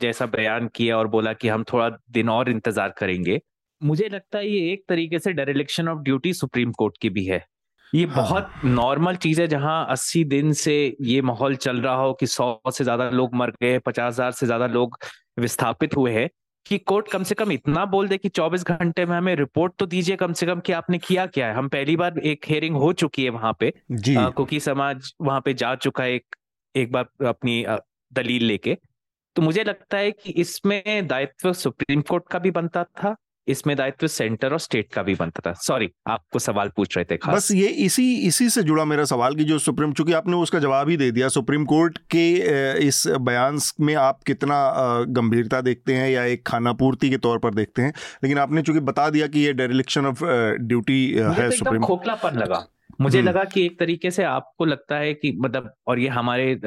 जैसा 0.00 0.26
बयान 0.26 0.68
किया 0.74 0.98
और 0.98 1.06
बोला 1.08 1.32
कि 1.32 1.48
हम 1.48 1.64
थोड़ा 1.64 1.88
दिन 2.10 2.28
और 2.28 2.50
इंतज़ार 2.50 2.94
करेंगे 2.98 3.40
मुझे 3.80 4.08
लगता 4.08 4.38
है 4.38 4.48
ये 4.48 4.72
एक 4.72 4.84
तरीके 4.88 5.18
से 5.18 5.32
direction 5.32 5.88
of 5.88 5.98
duty 6.00 6.32
supreme 6.34 6.72
court 6.72 6.94
की 7.02 7.10
भी 7.10 7.24
है। 7.24 7.44
ये 7.92 8.04
हाँ। 8.06 8.14
बहुत 8.16 8.50
नॉर्मल 8.64 9.16
चीज़ 9.16 9.40
है 9.40 9.46
जहाँ 9.48 9.84
अस्सी 9.90 10.22
दिन 10.24 10.52
से 10.54 10.74
ये 11.02 11.20
माहौल 11.22 11.56
चल 11.56 11.80
रहा 11.80 11.94
हो 11.94 12.12
कि 12.12 12.26
सौ 12.26 12.60
से 12.68 12.84
ज़्यादा 12.84 13.08
लोग 13.10 13.34
मर 13.34 13.50
गए 13.62 13.78
पचास 13.78 14.12
हज़ार 14.14 14.32
से 14.32 14.46
ज़्यादा 14.46 14.66
लोग 14.68 14.98
विस्थापित 15.38 15.96
हुए 15.96 16.12
हैं 16.12 16.28
कि 16.66 16.78
कोर्ट 16.80 17.08
कम 17.08 17.22
से 17.22 17.34
कम 17.34 17.52
इतना 17.52 17.84
बोल 17.86 18.08
दे 18.08 18.16
कि 18.18 18.28
24 18.28 18.64
घंटे 18.64 19.04
में 19.06 19.16
हमें 19.16 19.34
रिपोर्ट 19.36 19.72
तो 19.78 19.86
दीजिए 19.86 20.16
कम 20.16 20.32
से 20.32 20.46
कम 20.46 20.60
कि 20.60 20.72
आपने 20.72 20.98
किया 20.98 21.26
क्या 21.26 21.46
है। 21.48 21.54
हम 21.54 21.68
पहली 21.68 21.96
बार 21.96 22.18
एक 22.20 22.46
हेयरिंग 22.48 22.76
हो 22.76 22.92
चुकी 22.94 23.24
है 23.24 23.30
वहाँ 23.30 23.52
पे। 23.60 23.72
कुकी 24.32 24.60
समाज 24.60 25.12
वहाँ 25.22 25.40
पे 25.40 25.54
जा 25.54 25.74
चुका 25.76 26.04
है 26.04 26.14
एक 26.14 26.36
एक 26.74 26.92
बार 26.92 27.26
अपनी 27.26 27.64
दलील 28.12 28.44
लेके। 28.44 28.76
तो 29.36 29.42
मुझे 29.42 29.64
लगता 29.64 29.98
है 29.98 30.10
कि 30.12 30.30
इसमें 30.32 31.06
दायित्व 31.06 31.52
सुप्रीम 31.54 32.02
कोर्ट 32.02 32.24
का 32.30 32.38
भी 32.38 32.50
बनता 32.52 32.84
था। 32.84 33.14
इसमें 33.48 33.76
दायित्व 33.76 34.06
सेंटर 34.06 34.52
और 34.52 34.58
स्टेट 34.58 34.92
का 34.92 35.02
भी 35.02 35.14
बनता 35.14 35.42
था। 35.46 35.52
सॉरी 35.62 35.90
आपको 36.06 36.38
सवाल 36.38 36.70
पूछ 36.76 36.96
रहे 36.96 37.04
थे 37.04 37.16
खास। 37.16 37.34
बस 37.34 37.50
ये 37.52 37.66
इसी 37.86 38.04
इसी 38.26 38.48
से 38.50 38.62
जुड़ा 38.62 38.84
मेरा 38.84 39.04
सवाल 39.04 39.34
कि 39.34 39.44
जो 39.44 39.58
सुप्रीम 39.58 39.92
चूँकि 39.92 40.12
आपने 40.12 40.36
उसका 40.36 40.58
जवाब 40.58 40.88
ही 40.88 40.96
दे 40.96 41.10
दिया 41.10 41.28
सुप्रीम 41.28 41.64
कोर्ट 41.64 41.98
के 42.10 42.26
इस 42.86 43.02
बयान 43.20 43.58
में 43.80 43.94
आप 43.94 44.22
कितना 44.26 44.56
गंभीरता 45.10 45.60
देखते 45.60 45.94
हैं 45.94 46.08
या 46.10 46.24
एक 46.24 46.46
खाना 46.46 46.72
पूर्ति 46.72 47.10
के 47.10 47.16
तौर 47.18 47.38
पर 47.38 47.54
देखते 47.54 47.82
हैं? 47.82 47.92
लेकिन 48.24 48.38
आपने 48.38 48.62
चूँकि 48.62 48.80
बता 48.82 49.08
दिया 49.10 49.26
कि 49.26 49.40
ये 49.40 49.52
डायरेक्शन 49.52 50.06
ऑफ़ 50.06 50.24
ड्यूटी 50.60 51.06
है 51.38 51.50
सुप्रीम 51.50 51.82
खोखलापन 51.82 52.38
लगा। 52.38 52.66
मुझे 53.00 53.18
हम्म। 53.18 53.28
लगा 53.28 53.44
कि 53.44 53.64
एक 53.66 53.78
तरीके 53.78 54.10
से 54.10 54.24
आपको 54.24 54.64
लगता 54.64 54.96
है 54.96 55.14
कि 55.14 55.32
मतलब 55.40 55.72
और 55.86 55.98
ये 55.98 56.08
हमारे 56.08 56.60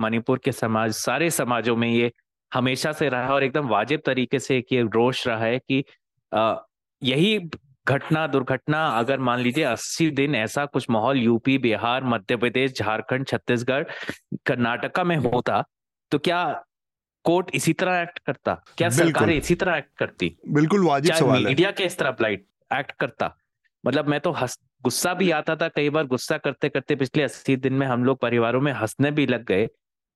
मणिपुर 0.00 0.40
के 0.44 0.52
समाज 0.52 0.92
सारे 0.92 1.30
समाजों 1.30 1.76
में 1.76 1.88
ये 1.88 2.12
हमेशा 2.52 2.92
से 2.92 3.08
रहा 3.08 3.34
और 3.34 3.44
एकदम 3.44 3.68
वाजिब 3.68 4.00
तरीके 4.06 4.38
से 4.38 4.60
कि 4.60 4.80
रोष 4.94 5.26
रहा 5.26 5.44
है 5.44 5.58
कि 5.58 5.84
यही 7.02 7.38
घटना 7.88 8.26
दुर्घटना 8.26 8.86
अगर 8.88 9.18
मान 9.20 9.40
लीजिए 9.40 9.64
अस्सी 9.64 10.10
दिन 10.10 10.34
ऐसा 10.34 10.64
कुछ 10.66 10.86
माहौल 10.90 11.18
यूपी 11.18 11.56
बिहार 11.58 12.04
मध्य 12.04 12.36
प्रदेश 12.36 12.72
झारखंड 12.72 13.26
छत्तीसगढ़ 13.26 13.84
कर्नाटका 14.46 15.04
में 15.04 15.16
होता 15.16 15.62
तो 16.12 16.18
क्या 16.18 16.42
कोर्ट 17.24 17.50
इसी 17.54 17.72
तरह 17.72 18.00
एक्ट 18.00 18.18
करता? 18.18 18.54
क्या 18.78 18.88
सरकार 18.90 19.30
इसी 19.30 19.54
तरह 19.54 19.76
एक्ट 19.76 19.96
करती? 19.98 20.36
बिल्कुल 20.48 20.84
वाजिब 20.86 21.14
सवाल 21.14 21.44
मीडिया 21.44 21.70
के 21.70 21.84
इस 21.84 21.98
तरह 21.98 22.10
ब्लाइट 22.10 22.46
एक्ट 22.70 22.92
करता। 22.92 23.34
मतलब 23.84 24.08
मैं 24.08 24.20
तो 24.20 24.30
हंस 24.32 24.58
गुस्सा 24.84 25.14
भी 25.14 25.30
आता 25.30 25.56
था 25.56 25.68
कई 25.68 25.90
बार 25.90 26.04
गुस्सा 26.06 26.38
करते 26.38 26.68
करते 26.68 26.96
पिछले 26.96 27.22
अस्सी 27.22 27.56
दिन 27.56 27.72
में 27.72 27.86
हम 27.86 28.04
लोग 28.04 28.18
परिवारों 28.20 28.60
में 28.60 28.72
हंसने 28.72 29.10
भी 29.10 29.26
लग 29.26 29.44
गए 29.44 29.66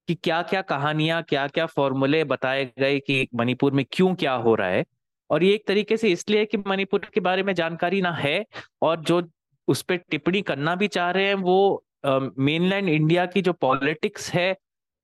कि 0.09 0.15
क्या 0.15 0.43
क्या 0.43 0.63
कहानियाँ 0.63 1.23
क्या 1.23 1.47
क्या 1.47 1.67
फॉर्मूले 1.67 2.23
बताए 2.25 2.65
गए 2.79 2.99
कि 3.01 3.27
मणिपुर 3.35 3.73
में 3.73 3.85
क्यों 3.93 4.15
क्या 4.15 4.33
हो 4.33 4.55
रहा 4.55 4.69
है। 4.69 4.85
और 5.31 5.45
ये 5.45 5.55
एक 5.55 5.67
तरीके 5.67 5.97
से 5.97 6.09
इसलिए 6.09 6.45
कि 6.45 6.59
मणिपुर 6.67 7.07
के 7.15 7.21
बारे 7.21 7.43
में 7.43 7.53
जानकारी 7.55 8.01
ना 8.03 8.13
है 8.13 8.45
और 8.83 9.01
जो 9.01 9.23
उस 9.69 9.83
पर 9.83 9.97
टिप्पणी 10.11 10.43
करना 10.43 10.75
भी 10.77 10.89
चाह 10.89 11.11
रहे 11.11 11.27
हैं 11.27 11.35
वो 11.35 11.85
मेनलैंड 12.07 12.89
इंडिया 12.89 13.27
की 13.27 13.43
जो 13.43 13.53
पॉलिटिक्स 13.53 14.31
है, 14.33 14.57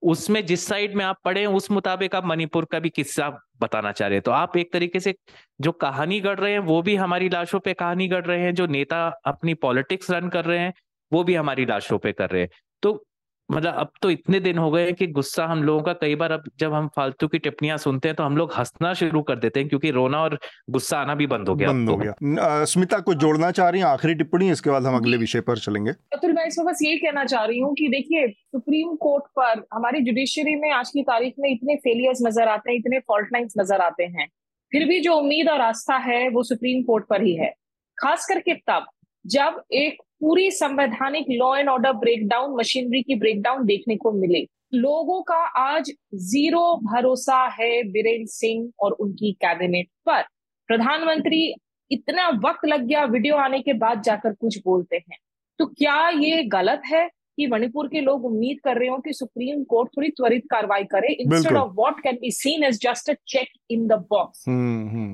उसमें 0.03 0.45
जिस 0.47 0.66
साइड 0.66 0.95
में 0.95 1.05
आप 1.05 1.18
पढ़े 1.25 1.41
हैं, 1.41 1.47
उस 1.47 1.70
मुताबिक 1.70 2.14
आप 2.14 2.27
मणिपुर 2.27 2.64
का 2.64 2.79
भी 2.79 2.89
किस्सा 2.89 3.29
बताना 3.61 3.93
चाह 3.93 4.09
रहे 4.09 4.16
हैं। 4.16 4.22
तो 4.22 4.31
आप 4.31 4.57
एक 4.57 4.72
तरीके 4.72 5.01
से 5.01 5.14
जो 5.61 5.72
कहानी 5.72 6.20
गढ़ 6.20 6.39
रहे 6.41 6.53
हैं, 6.53 6.59
वो 6.59 6.81
भी 6.83 6.97
हमारी 6.97 7.29
लाशों 7.29 7.61
पे 7.61 7.75
कहानी 7.75 8.09
गढ़ 8.09 8.25
रहे 8.27 8.41
हैं, 8.41 8.55
जो 8.55 8.66
नेता 8.66 9.07
अपनी 9.27 9.55
पॉलिटिक्स 9.55 10.11
रन 10.11 10.29
कर 10.29 10.45
रहे 10.45 10.59
हैं, 10.59 10.72
वो 11.12 11.25
भी 11.25 11.35
हमारी 11.35 11.66
लाशों 11.66 11.99
पे 11.99 12.12
कर 12.12 12.31
रहे 12.31 12.43
हैं। 12.43 12.51
तो 12.83 13.05
मतलब 13.49 13.74
अब 13.74 13.90
तो 14.03 14.11
इतने 14.11 14.38
दिन 14.40 14.59
हो 14.59 14.70
गए 14.70 14.92
कि 14.92 15.07
गुस्सा 15.07 15.45
हम 15.47 15.62
लोगों 15.62 15.82
का 15.82 15.92
कई 15.92 16.14
बार 16.14 16.32
अब 16.32 16.45
जब 16.61 16.72
हम 16.72 16.86
फालतू 16.97 17.26
की 17.28 17.38
टिप्पणियाँ 17.38 17.76
सुनते 17.78 18.09
हैं 18.09 18.16
तो 18.16 18.22
हम 18.22 18.36
लोग 18.36 18.53
हंसना 18.53 18.92
शुरू 18.95 19.22
कर 19.22 19.38
देते 19.38 19.61
हैं 19.61 19.68
क्योंकि 19.68 19.90
रोना 19.90 20.20
और 20.20 20.38
गुस्सा 20.70 20.99
आना 20.99 21.14
भी 21.14 21.26
बंद 21.26 21.49
हो 21.49 21.55
गया। 21.55 21.68
बंद 21.68 21.90
हो। 21.90 21.97
गया। 21.97 22.64
स्मिता 22.64 22.99
को 22.99 23.14
जोड़ना 23.14 23.51
चाह 23.51 23.68
रही 23.68 23.80
है? 23.80 23.86
आखिरी 23.86 24.14
टिप्पणी 24.14 24.51
इसके 24.51 24.70
बाद 24.70 24.86
हम 24.86 24.97
अगले 24.97 25.16
विषय 25.16 25.40
पर 25.40 25.59
चलेंगे। 25.59 25.92
तो 25.92 26.28
मैं 26.28 26.47
इसमें 26.47 26.66
बस 26.66 26.78
ये 26.82 26.97
कहना 26.97 27.24
चाह 27.24 27.45
रही 27.45 27.59
हूँ 27.59 27.74
कि 27.74 27.88
देखिए 27.88 28.28
सुप्रीम 28.28 28.95
कोर्ट 28.97 29.24
पर 29.38 29.64
हमारी 29.74 30.01
जुडिशियरी 30.01 30.55
में 30.57 30.70
आज 30.72 30.90
की 30.90 31.03
तारीख 31.03 31.34
में 31.38 31.51
इतने 31.51 31.76
फेलियर्स 31.78 32.22
नज़र 32.22 32.49
आते 32.49 32.70
हैं 32.70 32.78
इतने 32.78 32.99
फॉल्ट 33.01 33.32
लाइन 33.32 33.49
नज़र 33.59 33.80
आते 33.80 34.05
हैं। 34.07 34.26
फिर 34.72 34.84
भी 34.88 35.01
जो 35.01 35.14
उम्मीद 35.14 35.49
और 35.49 35.61
आस्था 35.61 35.97
है 36.01 36.28
वो 36.28 36.42
सुप्रीम 36.45 36.82
कोर्ट 36.82 37.07
पर 37.07 37.22
ही 37.22 37.34
है। 37.36 37.53
खास 37.99 38.26
करके 38.26 38.55
तब 38.68 38.86
जब 39.24 39.62
एक 39.72 40.03
पूरी 40.25 40.51
संवैधानिक 40.51 41.27
law 41.31 41.55
and 41.57 41.69
order 41.69 41.93
breakdown 41.93 42.55
machinery 42.59 43.01
की 43.03 43.15
ब्रेकडाउन 43.15 43.65
देखने 43.66 43.97
को 43.97 44.12
मिले। 44.12 44.39
लोगों 44.74 45.20
का 45.23 45.36
आज 45.61 45.90
ज़ीरो 46.23 46.62
भरोसा 46.85 47.40
है 47.59 47.82
बीरेन्द्र 47.89 48.31
सिंह 48.32 48.70
और 48.81 48.93
उनकी 48.93 49.32
कैबिनेट 49.43 49.89
पर। 50.07 50.23
प्रधानमंत्री 50.69 51.43
इतना 51.90 52.28
वक्त 52.47 52.65
लग 52.66 52.86
गया 52.86 53.05
वीडियो 53.07 53.36
आने 53.36 53.61
के 53.61 53.73
बाद 53.85 54.03
जाकर 54.03 54.32
कुछ 54.32 54.59
बोलते 54.65 54.97
हैं। 54.97 55.19
तो 55.59 55.66
क्या 55.69 56.09
ये 56.11 56.43
गलत 56.48 56.82
है 56.86 57.07
कि 57.07 57.47
मणिपुर 57.47 57.89
के 57.89 58.01
लोग 58.01 58.24
उम्मीद 58.24 58.61
कर 58.65 58.78
रहे 58.78 58.89
हो 58.89 58.98
कि 58.98 59.12
सुप्रीम 59.12 59.62
कोर्ट 59.65 59.97
थोड़ी 59.97 60.09
त्वरित 60.11 60.47
कार्रवाई 60.51 60.85
करे? 60.85 61.12
Instead 61.12 61.57
of 61.57 61.73
what 61.73 62.01
can 62.03 62.19
be 62.20 62.31
seen 62.32 62.65
as 62.65 62.81
just 62.82 63.11
a 63.11 63.15
check 63.28 63.48
in 63.70 63.86
the 63.86 64.05
box 64.11 64.48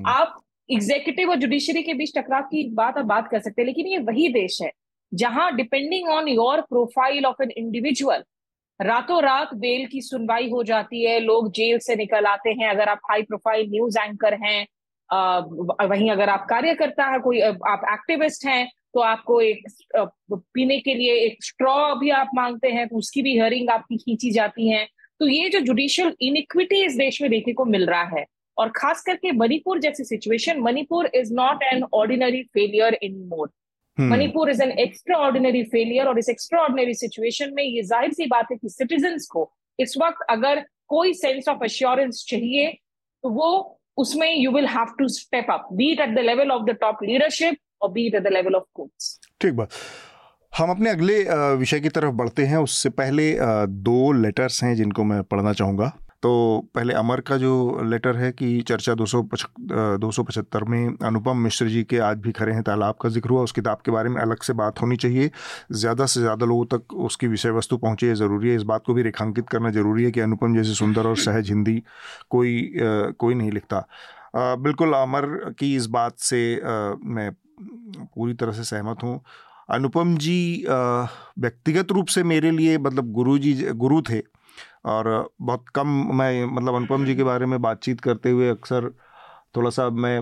आप 0.09 0.41
एग्जीक्यूटिव 0.69 1.29
और 1.29 1.35
जुडिशरी 1.37 1.81
के 1.83 1.93
बीच 1.93 2.17
टकराव 2.17 2.43
की 2.51 2.69
बात 2.75 2.97
आप 2.97 3.05
बात 3.07 3.27
कर 3.31 3.39
सकते 3.39 3.61
हैं 3.61 3.67
लेकिन 3.67 3.87
ये 3.87 3.97
वही 4.09 4.27
देश 4.33 4.61
है। 4.61 4.71
जहाँ 5.11 5.55
depending 5.55 6.09
on 6.09 6.27
your 6.27 6.61
profile 6.61 7.25
of 7.25 7.43
an 7.43 7.51
individual 7.57 8.23
रातों 8.79 9.21
रात 9.23 9.53
बेल 9.55 9.85
की 9.87 10.01
सुनवाई 10.01 10.49
हो 10.49 10.63
जाती 10.63 11.03
है, 11.03 11.19
लोग 11.19 11.51
जेल 11.51 11.79
से 11.79 11.95
निकल 11.95 12.25
आते 12.25 12.49
हैं, 12.51 12.69
अगर 12.69 12.89
आप 12.89 12.99
हाई 13.09 13.21
प्रोफ़ाइल 13.23 13.69
न्यूज़ 13.71 13.97
एंकर 13.99 14.33
हैं 14.43 14.67
वहीं 15.09 16.09
अगर 16.11 16.29
आप 16.29 16.45
कार्यकर्ता 16.49 17.05
है, 17.05 17.19
कोई, 17.19 17.39
आप 17.41 17.81
एक्टिविस्ट 17.93 18.45
हैं 18.45 18.67
तो 18.93 18.99
आपको 19.01 19.39
एक 19.41 19.63
पीने 20.31 20.77
के 20.79 20.93
लिए 20.93 21.13
एक 21.15 21.43
स्ट्रॉ 21.43 21.95
भी 21.95 22.09
आप 22.11 22.29
मांगते 22.35 22.67
हैं 22.69 22.87
तो 22.87 22.97
उसकी 22.97 23.21
भी 23.21 23.37
हरिंग 23.39 23.69
आपकी 23.69 23.97
खींची 23.97 24.31
जाती 24.31 24.69
है। 24.69 24.85
तो 25.19 25.27
ये 25.27 25.49
जो 25.49 25.59
जुडिशियल 25.61 26.13
इनइक्विटी 26.21 26.83
इस 26.85 26.95
देश 26.97 27.21
में 27.21 27.29
देखने 27.31 27.53
को 27.53 27.65
मिल 27.65 27.85
रहा 27.85 28.03
है, 28.09 28.25
और 28.57 28.69
खास 28.75 29.03
करके 29.03 29.31
मणिपुर 29.33 29.79
जैसी 29.79 30.03
situation 30.05 30.59
Manipur 30.61 31.09
is 31.15 31.33
not 31.33 31.63
an 31.63 31.83
ordinary 31.93 32.43
failure 32.45 32.97
in 33.03 33.17
mode 33.29 33.49
Manipur 33.97 34.49
is 34.49 34.61
an 34.63 34.71
extraordinary 35.17 35.63
failure 35.71 36.07
और 36.07 36.19
इस 36.19 36.29
एक्स्ट्रा 36.29 36.61
ऑर्डिनरी 36.61 36.93
सिचुएशन 36.95 37.53
में 37.55 37.63
ये 37.63 37.81
ज़ाहिर 37.83 38.13
सी 38.13 38.25
बात 38.27 38.47
है 38.51 38.57
कि 38.57 38.69
सिटीजन 38.69 39.17
को 39.31 39.51
इस 39.79 39.95
वक्त 40.01 40.25
अगर 40.29 40.63
कोई 40.87 41.13
सेंस 41.15 41.47
ऑफ़ 41.49 41.63
अश्योरेंस 41.63 42.25
चाहिए 42.29 42.67
तो 43.23 43.29
वो 43.29 43.79
उसमें 43.97 44.33
you 44.35 44.51
will 44.51 44.67
have 44.67 44.93
to 44.99 45.07
step 45.09 45.51
up 45.51 45.67
be it 45.73 45.99
at 45.99 46.15
the 46.15 46.19
level 46.21 46.51
of 46.51 46.63
the 46.65 46.77
top 46.81 47.03
leadership 47.03 47.57
और 47.81 47.91
be it 47.91 48.15
at 48.15 48.23
the 48.23 48.33
level 48.33 48.55
of 48.55 48.63
courts 48.73 49.19
ठीक 49.41 49.53
बात। 49.53 49.69
हम 50.53 50.69
अपने 50.71 50.89
अगले 50.89 51.23
विषय 51.57 51.79
की 51.79 51.89
तरफ़ 51.89 52.13
बढ़ते 52.15 52.45
हैं। 52.45 52.57
उससे 52.59 52.89
पहले 52.91 53.35
दो 53.83 54.11
लेटर्स 54.13 54.63
हैं 54.63 54.73
जिनको 54.75 55.03
मैं 55.03 55.21
पढ़ना 55.23 55.53
चाहूँगा। 55.53 55.91
तो 56.23 56.31
पहले 56.75 56.93
अमर 56.93 57.21
का 57.21 57.37
जो 57.37 57.81
लेटर 57.83 58.15
है 58.17 58.31
कि 58.31 58.61
चर्चा 58.61 58.93
दो 58.95 59.05
सौ 59.05 59.21
दो 59.61 60.11
सौ 60.11 60.23
पचहत्तर 60.23 60.63
में 60.63 60.97
अनुपम 61.03 61.37
मिश्र 61.37 61.67
जी 61.67 61.83
के 61.83 61.97
आज 61.99 62.17
भी 62.17 62.31
खड़े 62.31 62.53
हैं, 62.53 62.63
तालाब 62.63 62.95
का 63.01 63.09
ज़िक्र 63.09 63.29
हुआ, 63.29 63.41
उस 63.43 63.51
किताब 63.51 63.81
के 63.85 63.91
बारे 63.91 64.09
में 64.09 64.21
अलग 64.21 64.41
से 64.43 64.53
बात 64.53 64.81
होनी 64.81 64.97
चाहिए। 64.97 65.31
ज़्यादा 65.73 66.05
से 66.05 66.19
ज़्यादा 66.19 66.45
लोगों 66.45 66.65
तक 66.73 66.93
उसकी 66.95 67.27
विषय 67.27 67.49
वस्तु 67.51 67.77
पहुँचे 67.77 68.13
ज़रूरी 68.15 68.49
है। 68.49 68.55
इस 68.55 68.63
बात 68.63 68.83
को 68.85 68.93
भी 68.93 69.01
रेखांकित 69.01 69.49
करना 69.49 69.69
ज़रूरी 69.71 70.03
है 70.03 70.11
कि 70.11 70.19
अनुपम 70.19 70.55
जैसे 70.55 70.73
सुंदर 70.75 71.07
और 71.07 71.17
सहज 71.17 71.49
हिंदी 71.49 71.81
कोई 72.29 72.71
कोई 72.75 73.35
नहीं 73.35 73.51
लिखता। 73.51 73.85
बिल्कुल 74.35 74.93
अमर 74.93 75.25
की 75.59 75.75
इस 75.75 75.85
बात 75.89 76.19
से 76.19 76.39
मैं 77.05 77.31
पूरी 77.61 78.33
तरह 78.33 78.51
से 78.51 78.63
सहमत 78.65 79.03
हूँ। 79.03 79.19
अनुपम 79.69 80.15
जी 80.17 80.65
व्यक्तिगत 80.67 81.91
रूप 81.91 82.07
से 82.07 82.23
मेरे 82.23 82.51
लिए 82.51 82.77
मतलब 82.79 83.11
गुरु 83.13 83.37
जी 83.37 83.53
गुरु 83.75 84.01
थे 84.01 84.21
और 84.85 85.29
बहुत 85.41 85.69
कम 85.75 85.87
मैं 86.15 86.45
मतलब 86.45 86.75
अनुपम 86.75 87.05
जी 87.05 87.15
के 87.15 87.23
बारे 87.23 87.45
में 87.45 87.61
बातचीत 87.61 88.01
करते 88.01 88.31
हुए 88.31 88.49
अक्सर 88.49 88.89
थोड़ा 89.55 89.69
सा 89.69 89.89
मैं 89.89 90.21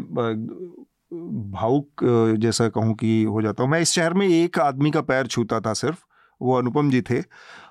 भावुक 1.52 2.04
जैसा 2.40 2.68
कहूँ 2.70 2.94
कि 2.96 3.24
हो 3.24 3.42
जाता 3.42 3.64
हूँ। 3.64 3.72
मैं 3.72 3.80
इस 3.82 3.92
शहर 3.92 4.14
में 4.14 4.28
एक 4.28 4.60
आदमी 4.60 4.92
का 4.92 5.02
पैर 5.02 5.28
छूता 5.28 5.60
था 5.60 5.74
सिर्फ़ 5.74 6.04
वो 6.42 6.58
अनुपम 6.58 6.90
जी 6.92 7.02
थे। 7.02 7.20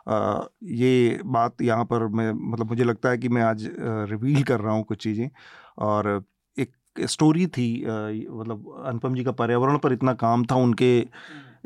आ, 0.09 0.41
ये 0.65 1.21
बात 1.27 1.63
यहाँ 1.63 1.85
पर 1.85 2.07
मैं 2.09 2.33
मतलब 2.51 2.69
मुझे 2.71 2.85
लगता 2.85 3.11
है 3.11 3.19
कि 3.19 3.29
मैं 3.29 3.43
आज 3.43 3.69
रिवील 4.11 4.43
कर 4.43 4.61
रहा 4.61 4.75
हूँ 4.75 4.85
कुछ 4.85 5.03
चीज़ें। 5.03 5.29
और 5.79 6.23
एक 6.57 6.73
स्टोरी 7.07 7.47
थी 7.49 7.71
मतलब 7.85 8.83
अनुपम 8.87 9.15
जी 9.15 9.25
का 9.25 9.33
पर्यावरण 9.33 9.79
पर 9.79 9.93
इतना 9.93 10.13
काम 10.17 10.45
था 10.45 10.55
उनके 10.57 10.99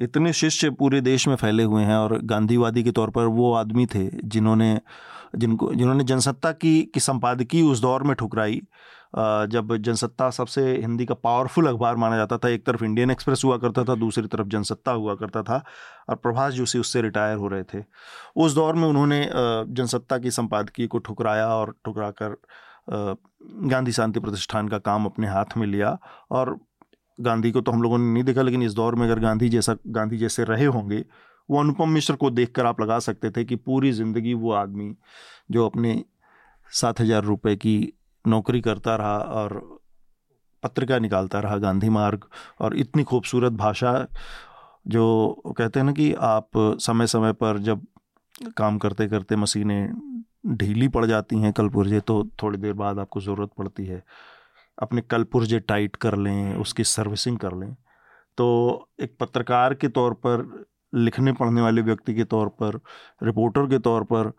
इतने 0.02 0.32
शिष्य 0.32 0.70
पूरे 0.70 1.00
देश 1.00 1.26
में 1.28 1.34
फैले 1.36 1.62
हुए 1.62 1.82
हैं 1.84 1.96
और 1.96 2.18
गांधीवादी 2.24 2.82
के 2.82 2.90
तौर 2.92 3.10
पर 3.10 3.24
वो 3.38 3.52
आदमी 3.54 3.86
थे 3.86 4.08
जिन्होंने 4.24 4.78
जिनको, 5.34 5.72
जिन्होंने 5.74 6.04
जनसत्ता 6.04 6.52
की 6.52 6.82
की 6.94 7.00
संपादकीय 7.00 7.62
उस 7.62 7.80
दौर 7.80 8.02
में 8.02 8.14
ठुकराई। 8.16 8.60
जब 9.14 9.76
जनसत्ता 9.76 10.28
सबसे 10.30 10.62
हिंदी 10.72 11.04
का 11.06 11.14
पावरफुल 11.14 11.66
अखबार 11.66 11.96
माना 11.96 12.16
जाता 12.16 12.38
था, 12.38 12.48
एक 12.48 12.64
तरफ़ 12.66 12.84
इंडियन 12.84 13.10
एक्सप्रेस 13.10 13.42
हुआ 13.44 13.56
करता 13.56 13.84
था, 13.84 13.94
दूसरी 13.94 14.26
तरफ़ 14.26 14.48
जनसत्ता 14.48 14.92
हुआ 14.92 15.14
करता 15.14 15.42
था, 15.42 15.62
और 16.08 16.16
प्रभाष 16.16 16.54
जोशी 16.54 16.78
उससे 16.78 17.02
रिटायर 17.02 17.36
हो 17.36 17.48
रहे 17.48 17.62
थे। 17.64 17.82
उस 18.36 18.54
दौर 18.54 18.74
में 18.74 18.88
उन्होंने 18.88 19.28
जनसत्ता 19.32 20.18
की 20.18 20.30
संपादकीय 20.30 20.86
को 20.86 20.98
ठुकराया 20.98 21.48
और 21.48 21.74
ठुकरा 21.84 22.10
कर 22.12 22.36
गांधी 23.68 23.92
शांति 23.92 24.20
प्रतिष्ठान 24.20 24.68
का 24.68 24.78
काम 24.80 25.04
अपने 25.04 25.28
हाथ 25.28 25.56
में 25.56 25.66
लिया। 25.66 25.98
और 26.30 26.58
गांधी 27.18 27.50
को 27.52 27.60
तो 27.60 27.72
हम 27.72 27.82
लोगों 27.82 27.98
ने 27.98 28.12
नहीं 28.12 28.24
देखा, 28.24 28.42
लेकिन 28.42 28.62
इस 28.62 28.72
दौर 28.74 28.94
में 28.94 29.06
अगर 29.06 29.20
गांधी 29.20 29.48
जैसा, 29.48 29.76
गांधी 29.86 30.18
जैसे 30.18 30.44
रहे 30.44 30.64
होंगे 30.66 31.04
वो 31.48 31.60
अनुपम 31.60 31.88
मिश्र 31.88 32.14
को 32.16 32.30
देखकर 32.30 32.66
आप 32.66 32.80
लगा 32.80 32.98
सकते 32.98 33.30
थे 33.30 33.44
कि 33.44 33.56
पूरी 33.58 33.92
ज़िंदगी 33.92 34.34
वो 34.34 34.52
आदमी 34.54 34.94
जो 35.50 35.66
अपने 35.66 36.02
सात 36.70 37.00
हज़ार 37.00 37.24
रुपये 37.24 37.56
की 37.56 37.76
नौकरी 38.24 38.60
करता 38.60 38.96
रहा 38.96 39.16
और 39.18 39.60
पत्रिका 40.62 40.98
निकालता 40.98 41.40
रहा, 41.40 41.56
गांधी 41.58 41.88
मार्ग 41.88 42.24
और 42.60 42.76
इतनी 42.78 43.04
खूबसूरत 43.04 43.52
भाषा 43.54 44.06
जो 44.88 45.04
कहते 45.56 45.80
हैं 45.80 45.86
ना 45.86 45.92
कि 45.92 46.12
आप 46.20 46.50
समय 46.80 47.06
समय 47.06 47.32
पर 47.34 47.58
जब 47.60 47.86
काम 48.56 48.78
करते 48.78 49.08
करते 49.08 49.36
मशीनें 49.36 49.92
ढीली 50.56 50.88
पड़ 50.88 51.04
जाती 51.06 51.38
हैं 51.40 51.52
कल 51.52 51.68
पुर्जे 51.68 52.00
तो 52.00 52.22
थोड़ी 52.42 52.58
देर 52.58 52.72
बाद 52.74 52.98
आपको 52.98 53.20
ज़रूरत 53.20 53.50
पड़ती 53.58 53.84
है। 53.86 54.02
अपने 54.78 55.02
कल 55.02 55.24
पुर्जे 55.24 55.58
टाइट 55.60 55.96
कर 55.96 56.16
लें, 56.18 56.56
उसकी 56.56 56.84
सर्विसिंग 56.84 57.38
कर 57.38 57.54
लें। 57.54 57.74
तो 58.38 58.88
एक 59.00 59.16
पत्रकार 59.20 59.74
के 59.74 59.88
तौर 59.90 60.14
पर 60.26 60.64
लिखने 60.94 61.32
पढ़ने 61.32 61.60
वाले 61.60 61.82
व्यक्ति 61.82 62.14
के 62.14 62.24
तौर 62.24 62.48
पर, 62.62 62.80
रिपोर्टर 63.22 63.66
के 63.66 63.78
तौर 63.78 64.04
पर, 64.04 64.32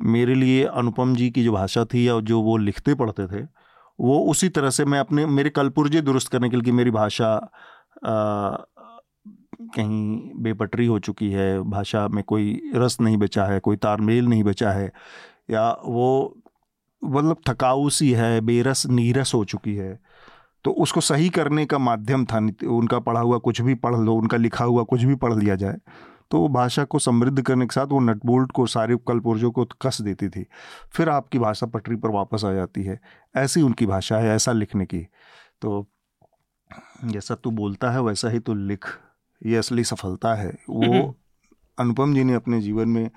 मेरे 0.00 0.34
लिए 0.34 0.64
अनुपम 0.64 1.14
जी 1.14 1.30
की 1.30 1.44
जो 1.44 1.52
भाषा 1.52 1.84
थी 1.84 2.08
या 2.08 2.18
जो 2.20 2.40
वो 2.42 2.56
लिखते 2.56 2.94
पढ़ते 2.94 3.26
थे, 3.26 3.42
वो 3.98 4.18
उसी 4.30 4.48
तरह 4.48 4.70
से 4.70 4.84
मैं 4.84 4.98
अपने, 5.00 5.26
मेरे 5.26 5.50
कलपुर्जे 5.50 6.00
दुरुस्त 6.00 6.28
करने 6.32 6.50
के 6.50 6.56
लिए 6.56 6.72
मेरी 6.72 6.90
भाषा 6.90 7.36
कहीं 9.76 10.32
बेपटरी 10.42 10.86
हो 10.86 10.98
चुकी 10.98 11.30
है, 11.30 11.60
भाषा 11.60 12.06
में 12.08 12.22
कोई 12.24 12.60
रस 12.74 13.00
नहीं 13.00 13.16
बचा 13.16 13.44
है, 13.44 13.60
कोई 13.60 13.76
तारमेल 13.76 14.26
नहीं 14.26 14.44
बचा 14.44 14.70
है, 14.72 14.92
या 15.50 15.70
वो 15.84 16.36
मतलब 17.02 17.36
थकाऊ 17.48 17.88
सी 17.88 18.10
है, 18.12 18.40
बेरस, 18.40 18.86
नीरस 18.86 19.34
हो 19.34 19.44
चुकी 19.44 19.74
है 19.74 19.98
तो 20.68 20.72
उसको 20.72 21.00
सही 21.00 21.28
करने 21.28 21.64
का 21.66 21.78
माध्यम 21.78 22.24
था 22.24 22.38
उनका 22.68 22.98
पढ़ा 22.98 23.20
हुआ 23.20 23.38
कुछ 23.38 23.60
भी 23.60 23.74
पढ़ 23.74 23.94
लो 23.96 24.14
उनका 24.14 24.36
लिखा 24.36 24.64
हुआ 24.64 24.82
कुछ 24.82 25.02
भी 25.02 25.14
पढ़ 25.14 25.34
लिया 25.34 25.54
जाए 25.54 25.76
तो 26.30 26.48
भाषा 26.48 26.84
को 26.84 26.98
समृद्ध 26.98 27.42
करने 27.42 27.66
के 27.66 27.74
साथ 27.74 27.86
वो 27.86 28.00
नटबोल्ट 28.00 28.52
को 28.52 28.66
सारे 28.66 28.96
कलपुर्जों 29.08 29.50
को 29.50 29.64
कस 29.82 30.00
देती 30.02 30.28
थी। 30.28 30.44
फिर 30.92 31.08
आपकी 31.08 31.38
भाषा 31.38 31.66
पटरी 31.66 31.96
पर 31.96 32.10
वापस 32.10 32.44
आ 32.44 32.52
जाती 32.52 32.82
है। 32.82 33.00
ऐसी 33.36 33.62
उनकी 33.62 33.86
भाषा 33.86 34.18
है 34.18 34.34
ऐसा 34.34 34.52
लिखने 34.52 34.86
की। 34.86 34.98
तो 35.62 35.86
जैसा 37.04 37.34
तू 37.34 37.50
बोलता 37.50 37.90
है 37.90 38.02
वैसा 38.02 38.28
ही 38.28 38.38
तो 38.38 38.54
लिख। 38.54 38.86
ये 39.46 39.56
असली 39.56 39.84
सफलता 39.84 40.34
है। 40.34 40.50
वो 40.70 41.14
अनुपम 41.78 42.14
जी 42.14 42.24
ने 42.24 42.34
अपने 42.34 42.60
जीवन 42.60 42.88
में 42.88 43.10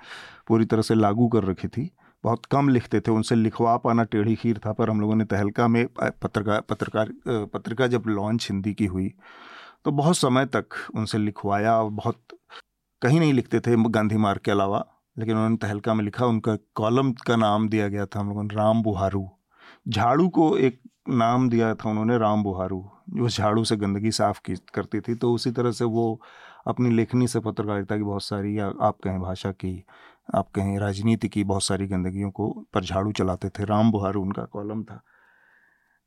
पूरी 0.48 0.64
तरह 0.64 0.82
से 0.82 0.94
लागू 0.94 1.28
कर 1.28 1.44
रखी 1.44 1.68
थी। 1.68 1.90
बहुत 2.24 2.46
कम 2.46 2.68
लिखते 2.68 3.00
थे, 3.00 3.10
उनसे 3.10 3.34
लिखवा 3.34 3.76
पाना 3.76 4.04
टेढ़ी 4.04 4.34
खीर 4.36 4.58
था, 4.58 4.72
पर 4.72 4.90
हम 4.90 5.00
लोगों 5.00 5.14
ने 5.16 5.24
तहलका 5.24 5.68
में 5.68 5.86
पत्रकार 5.96 6.60
पत्रकार 6.60 7.12
पत्रिका 7.28 7.86
जब 7.86 8.04
लॉन्च 8.08 8.46
हिंदी 8.50 8.74
की 8.74 8.86
हुई 8.86 9.12
तो 9.84 9.90
बहुत 9.92 10.16
समय 10.16 10.46
तक 10.46 10.74
उनसे 10.94 11.18
लिखवाया, 11.18 11.74
और 11.74 11.90
बहुत 11.92 12.18
कहीं 13.02 13.20
नहीं 13.20 13.32
लिखते 13.32 13.60
थे 13.60 13.76
गांधी 13.90 14.16
मार्ग 14.16 14.40
के 14.44 14.50
अलावा, 14.50 14.84
लेकिन 15.16 15.34
उन्होंने 15.34 15.56
तहलका 15.56 15.94
में 15.94 16.04
लिखा, 16.04 16.26
उनका 16.26 16.56
कॉलम 16.74 17.12
का 17.26 17.36
नाम 17.36 17.68
दिया 17.68 17.88
गया 17.88 18.06
था 18.06 18.20
हम 18.20 18.28
लोगों 18.28 18.42
ने, 18.42 18.54
राम 18.54 18.82
बुहारू। 18.82 19.28
झाड़ू 19.88 20.28
को 20.28 20.56
एक 20.58 20.80
नाम 21.10 21.48
दिया 21.50 21.74
था 21.74 21.90
उन्होंने, 21.90 22.18
राम 22.18 22.42
बुहारू, 22.42 22.84
जो 23.10 23.28
झाड़ू 23.28 23.64
से 23.64 23.76
गंदगी 23.76 24.10
साफ़ 24.12 24.40
की, 24.44 24.54
करती 24.74 25.00
थी 25.00 25.14
तो 25.14 25.32
उसी 25.34 25.50
तरह 25.50 25.72
से 25.72 25.84
वो 25.86 26.20
अपनी 26.66 26.90
लेखनी 26.90 27.26
से 27.28 27.40
पत्रकारिता 27.40 27.96
की 27.96 28.02
बहुत 28.02 28.22
सारी, 28.22 28.58
या 28.58 28.72
आप 28.80 28.98
कहें 29.04 29.20
भाषा 29.20 29.50
की 29.54 29.82
आप 30.28 30.50
कहें 30.50 30.78
राजनीति 30.78 31.28
की 31.28 31.44
बहुत 31.44 31.64
सारी 31.64 31.86
गंदगियों 31.86 32.30
को 32.30 32.48
पर 32.74 32.84
झाड़ू 32.84 33.12
चलाते 33.12 33.48
थे। 33.48 33.64
राम 33.64 33.90
बुहार 33.92 34.14
उनका 34.16 34.44
कॉलम 34.52 34.82
था। 34.82 35.02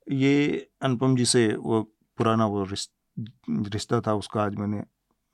ये 0.06 0.66
अनुपम 0.82 1.16
जी 1.16 1.24
से 1.26 1.46
वो 1.54 1.82
पुराना 2.18 2.46
वो 2.46 2.66
रिश्ता 2.66 4.00
था 4.00 4.14
उसका 4.14 4.42
आज 4.42 4.54
मैंने 4.56 4.82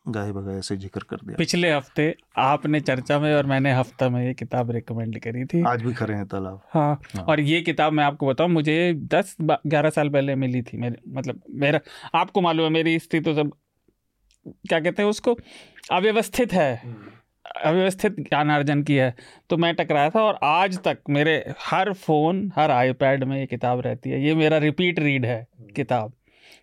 गाय 0.07 0.33
बगाए 0.33 0.61
से 0.63 0.77
ज़िक्र 0.77 1.05
कर 1.11 1.17
दिया। 1.17 1.37
पिछले 1.39 1.71
हफ़्ते 1.73 2.15
आपने 2.39 2.81
चर्चा 2.81 3.19
में 3.19 3.35
और 3.35 3.47
मैंने 3.47 3.73
हफ़्ता 3.73 4.09
में 4.09 4.25
ये 4.25 4.33
किताब 4.35 4.71
रिकमेंड 4.71 5.19
करी 5.23 5.45
थी। 5.45 5.63
आज 5.67 5.83
भी 5.83 5.93
खड़े 5.95 6.15
हैं 6.15 6.27
तालाब। 6.27 6.61
हाँ, 6.71 7.01
हाँ। 7.15 7.25
और 7.25 7.41
ये 7.41 7.61
किताब 7.63 7.93
मैं 7.93 8.05
आपको 8.05 8.27
बताऊँ 8.27 8.51
मुझे 8.51 8.93
दस 9.15 9.37
ग्यारह 9.43 9.91
साल 9.91 10.09
पहले 10.09 10.35
मिली 10.37 10.63
थी 10.63 10.77
मेरे 10.77 10.97
मतलब 11.09 11.43
मेरा 11.65 11.81
आपको 12.15 12.41
मालूम 12.41 12.65
है 12.67 12.73
मेरी 12.73 12.99
स्थिति 12.99 13.25
तो 13.25 13.35
सब 13.35 13.53
क्या 14.69 14.81
कहते 14.81 15.03
हैं 15.03 15.09
उसको 15.11 15.37
अव्यवस्थित 15.93 16.53
है। 16.53 16.75
हम्म। 16.77 17.11
अव्यवस्थित 17.57 18.17
ज्ञानार्जन 18.21 18.83
की 18.83 18.95
है। 18.95 19.15
तो 19.51 19.57
मैं 19.57 19.75
टकराया 19.75 20.11
था 20.11 20.23
और 20.23 20.39
आज 20.45 20.79
तक 20.79 20.99
मेरे 21.11 21.35
हर 21.61 21.93
फ़ोन 21.95 22.51
हर 22.57 22.71
आईपैड 22.71 23.25
में 23.25 23.39
ये 23.39 23.47
किताब 23.47 23.81
रहती 23.81 24.11
है। 24.11 24.23
ये 24.25 24.35
मेरा 24.35 24.59
रिपीट 24.59 24.99
रीड 24.99 25.27
है 25.27 25.47
किताब। 25.77 26.13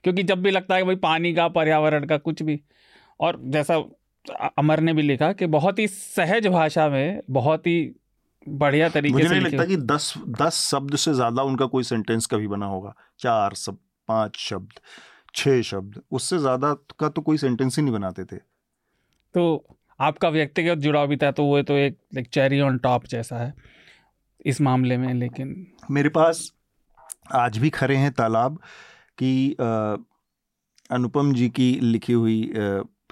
क्योंकि 0.03 0.23
जब 0.23 0.41
भी 0.41 0.51
लगता 0.51 0.75
है 0.75 0.81
कि 0.81 0.85
भाई 0.85 0.95
पानी 0.97 1.33
का 1.33 1.47
पर्यावरण 1.49 2.05
का 2.05 2.17
कुछ 2.19 2.43
भी 2.43 2.59
और 3.19 3.41
जैसा 3.47 3.83
अमर 4.57 4.79
ने 4.79 4.93
भी 4.93 5.01
लिखा 5.01 5.31
कि 5.33 5.45
बहुत 5.49 5.79
ही 5.79 5.87
सहज 5.87 6.47
भाषा 6.47 6.87
में 6.89 7.21
बहुत 7.31 7.67
ही 7.67 7.91
बढ़िया 8.47 8.89
तरीके 8.89 9.13
मुझे 9.13 9.27
से 9.27 9.35
नहीं 9.35 9.43
लगता 9.43 9.65
कि 9.65 9.77
दस 9.77 10.13
दस 10.41 10.59
शब्द 10.69 10.95
से 10.95 11.13
ज़्यादा 11.13 11.43
उनका 11.43 11.65
कोई 11.67 11.83
सेंटेंस 11.83 12.25
कभी 12.25 12.47
बना 12.47 12.65
होगा। 12.65 12.93
चार 13.19 13.53
सब 13.55 13.77
पाँच 14.09 14.37
शब्द 14.39 14.79
छह 15.35 15.61
शब्द 15.61 16.01
उससे 16.11 16.37
ज़्यादा 16.39 16.73
का 16.99 17.09
तो 17.09 17.21
कोई 17.21 17.37
सेंटेंस 17.37 17.77
ही 17.77 17.83
नहीं 17.83 17.93
बनाते 17.93 18.23
थे। 18.23 18.37
तो 19.35 19.65
आपका 19.99 20.29
व्यक्तिगत 20.29 20.77
जुड़ाव 20.77 21.07
भी 21.07 21.17
था 21.17 21.31
तो 21.31 21.43
वो 21.45 21.61
तो 21.61 21.77
एक 21.77 21.97
लाइक 22.15 22.27
चेरी 22.27 22.59
ऑन 22.61 22.77
टॉप 22.77 23.05
जैसा 23.05 23.37
है 23.37 23.53
इस 24.45 24.61
मामले 24.61 24.97
में 24.97 25.13
लेकिन 25.13 25.55
मेरे 25.91 26.09
पास 26.09 26.51
आज 27.35 27.57
भी 27.57 27.69
खड़े 27.69 27.95
हैं 27.95 28.11
तालाब 28.11 28.59
की 29.17 29.33
अनुपम 30.91 31.33
जी 31.33 31.49
की 31.49 31.71
लिखी 31.81 32.13
हुई 32.13 32.51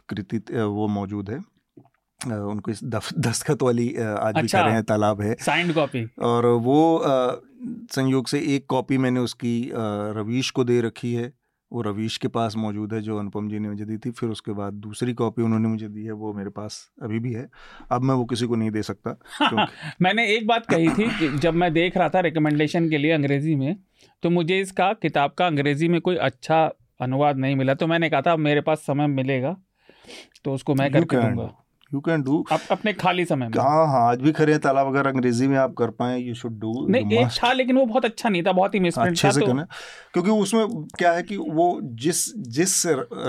कृति 0.10 0.38
वो 0.54 0.88
मौजूद 0.88 1.30
है। 1.30 1.38
उनको 2.22 2.72
इस 2.72 2.84
दस्तखत 2.84 3.64
वाली 3.64 3.88
आज 3.96 4.36
अच्छा, 4.36 4.42
भी 4.42 4.48
खड़े 4.48 4.72
हैं 4.74 4.84
तालाब 4.84 5.22
है। 5.22 5.36
साइंड 5.42 5.74
कॉपी 5.74 6.04
और 6.20 6.46
वो 6.46 6.80
संयोग 7.94 8.28
से 8.28 8.40
एक 8.56 8.66
कॉपी 8.70 8.98
मैंने 8.98 9.20
उसकी 9.20 9.72
रवीश 9.74 10.50
को 10.52 10.64
दे 10.64 10.80
रखी 10.82 11.14
है। 11.14 11.32
वो 11.72 11.82
रवीश 11.82 12.18
के 12.18 12.28
पास 12.28 12.56
मौजूद 12.56 12.94
है 12.94 13.02
जो 13.02 13.18
अनुपम 13.18 13.50
जी 13.50 13.60
ने 13.60 13.70
मुझे 13.70 13.86
दी 13.86 13.98
थी। 13.98 14.12
फिर 14.12 14.30
उसके 14.30 14.52
बाद 14.52 14.74
दूसरी 14.76 15.14
कॉपी 15.14 15.42
उन्होंने 15.42 15.68
मुझे 15.68 15.88
दी 15.88 16.04
है 16.04 16.12
वो 16.12 16.34
मेरे 16.34 16.50
पास 16.50 16.80
अभी 17.04 17.20
भी 17.20 17.34
है। 17.34 17.48
अब 17.92 18.04
मैं 18.04 18.16
वो 18.16 18.26
किसी 18.26 18.46
को 18.46 18.56
नहीं 18.56 18.72
दे 18.72 18.82
सकता 18.84 19.16
मैंने 20.02 20.28
एक 20.36 20.48
बात 20.48 20.66
कही 20.66 20.90
थी 20.90 21.10
कि 21.20 21.30
जब 21.38 21.54
मैं 21.54 21.72
देख 21.74 21.98
रहा 21.98 22.10
था 22.10 22.20
रिकमेंडेशन 22.20 22.90
के 22.90 22.98
लिए 22.98 23.12
अंग्रेज़ी 23.12 23.56
में 23.56 23.76
तो 24.24 24.30
मुझे 24.30 24.60
इसका 24.60 24.92
किताब 24.94 25.32
का 25.32 25.48
अंग्रेज़ी 25.48 25.88
में 25.88 26.00
कोई 26.02 26.16
अच्छा 26.16 26.64
अनुवाद 27.02 27.38
नहीं 27.38 27.56
मिला। 27.56 27.74
तो 27.74 27.88
मैंने 27.88 28.10
कहा 28.10 28.22
था 28.22 28.36
मेरे 28.38 28.62
पास 28.62 28.80
समय 28.80 29.08
मिलेगा 29.08 29.56
तो 30.44 30.54
उसको 30.54 30.76
मैं 30.76 30.92
करके 30.92 31.16
दूँगा। 31.18 31.54
यू 31.94 32.00
कैन 32.00 32.22
डू 32.22 32.46
अपने 32.72 32.94
खाली 32.94 33.26
समय 33.26 33.48
में। 33.48 33.60
हाँ 33.60 33.88
हाँ 33.88 34.10
आज 34.10 34.22
भी 34.22 34.32
खरे 34.32 34.58
तालाब 34.58 34.88
अगर 34.88 35.08
अंग्रेज़ी 35.08 35.48
में 35.48 35.58
आप 35.58 35.74
कर 35.74 35.88
पाए 35.90 36.20
यू 36.20 36.34
शुड 36.34 36.60
डू 36.60 36.88
नहीं 36.90 37.18
एक 37.18 37.28
था 37.44 37.52
लेकिन 37.54 37.76
वो 37.76 37.86
बहुत 37.86 38.06
अच्छा 38.06 38.30
नहीं 38.30 38.44
था 38.44 38.52
बहुत 38.52 38.76
ही 38.76 38.80
मिसप्रिंट 38.80 39.12
अच्छे 39.12 39.32
से 39.32 39.40
तो... 39.40 39.46
करना। 39.46 39.68
क्योंकि 40.14 40.32
उसमें 40.32 40.68
क्या 40.98 41.12
है 41.12 41.24
कि 41.24 41.38
वो 41.38 41.80
जिस 41.84 42.24
जिस 42.38 42.84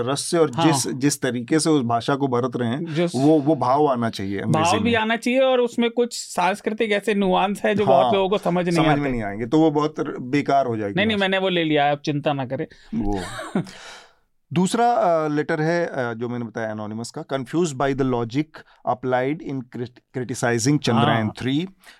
रस 0.08 0.20
से 0.20 0.38
और 0.38 0.50
हाँ। 0.56 0.66
जिस 0.66 0.86
जिस 0.94 1.20
तरीके 1.22 1.58
से 1.58 1.70
उस 1.70 1.82
भाषा 1.82 2.14
को 2.14 2.28
बरत 2.28 2.56
रहे 2.56 2.68
हैं 2.68 3.06
वो 3.14 3.38
वो 3.40 3.56
भाव 3.56 3.86
आना 3.86 4.10
चाहिए 4.10 4.42
भाव 4.48 4.80
भी 4.80 4.94
आना 4.94 5.16
चाहिए 5.16 5.40
और 5.40 5.60
उसमें 5.60 5.90
कुछ 5.90 6.14
सांस्कृतिक 6.14 6.92
ऐसे 6.92 7.14
नुआंस 7.14 7.62
है 7.64 7.74
जो 7.74 7.84
हाँ, 7.84 7.96
बहुत 7.96 8.14
लोगों 8.14 8.28
को 8.28 8.38
समझ 8.38 8.68
नहीं 8.68 8.76
समझ 8.76 8.98
में 8.98 9.10
नहीं 9.10 9.22
आएँगे 9.22 9.46
तो 9.46 9.60
वो 9.60 9.70
बहुत 9.70 9.94
बेकार 10.20 10.66
हो 10.66 10.76
जाएगी 10.76 10.94
नहीं 10.94 11.06
नहीं 11.06 11.16
मैंने 11.16 11.38
वो 11.38 11.48
ले 11.48 11.64
लिया 11.64 11.84
है 11.84 11.92
आप 11.92 12.00
चिंता 12.00 12.32
ना 12.32 12.46
करें। 12.46 12.66
वो। 12.94 13.20
दूसरा 14.52 14.86
लेटर 15.28 15.60
है 15.60 16.14
जो 16.18 16.28
मैंने 16.28 16.44
बताया 16.44 16.70
एनोनिमस 16.70 17.10
का 17.10 17.22
confuse 17.30 17.72
by 17.72 17.94
the 17.94 18.02
logic 18.02 18.58
applied 18.86 19.42
in 19.42 19.60
criticising 19.72 20.78
Chandrayaan 20.78 21.30
three 21.38 21.56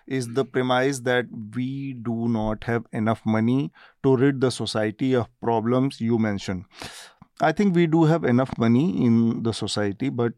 is 0.09 0.31
the 0.31 0.47
premise 0.53 0.99
that 1.09 1.29
we 1.57 1.93
do 2.09 2.29
not 2.33 2.65
have 2.69 2.85
enough 2.95 3.21
money 3.29 3.71
to 4.03 4.15
rid 4.17 4.41
the 4.41 4.49
society 4.59 5.15
of 5.15 5.29
problems 5.41 6.03
you 6.03 6.19
mention 6.19 6.65
I 7.41 7.53
think 7.53 7.77
we 7.77 7.87
do 7.87 8.05
have 8.05 8.25
enough 8.25 8.53
money 8.59 9.05
in 9.07 9.45
the 9.45 9.53
society, 9.53 10.09
but 10.11 10.33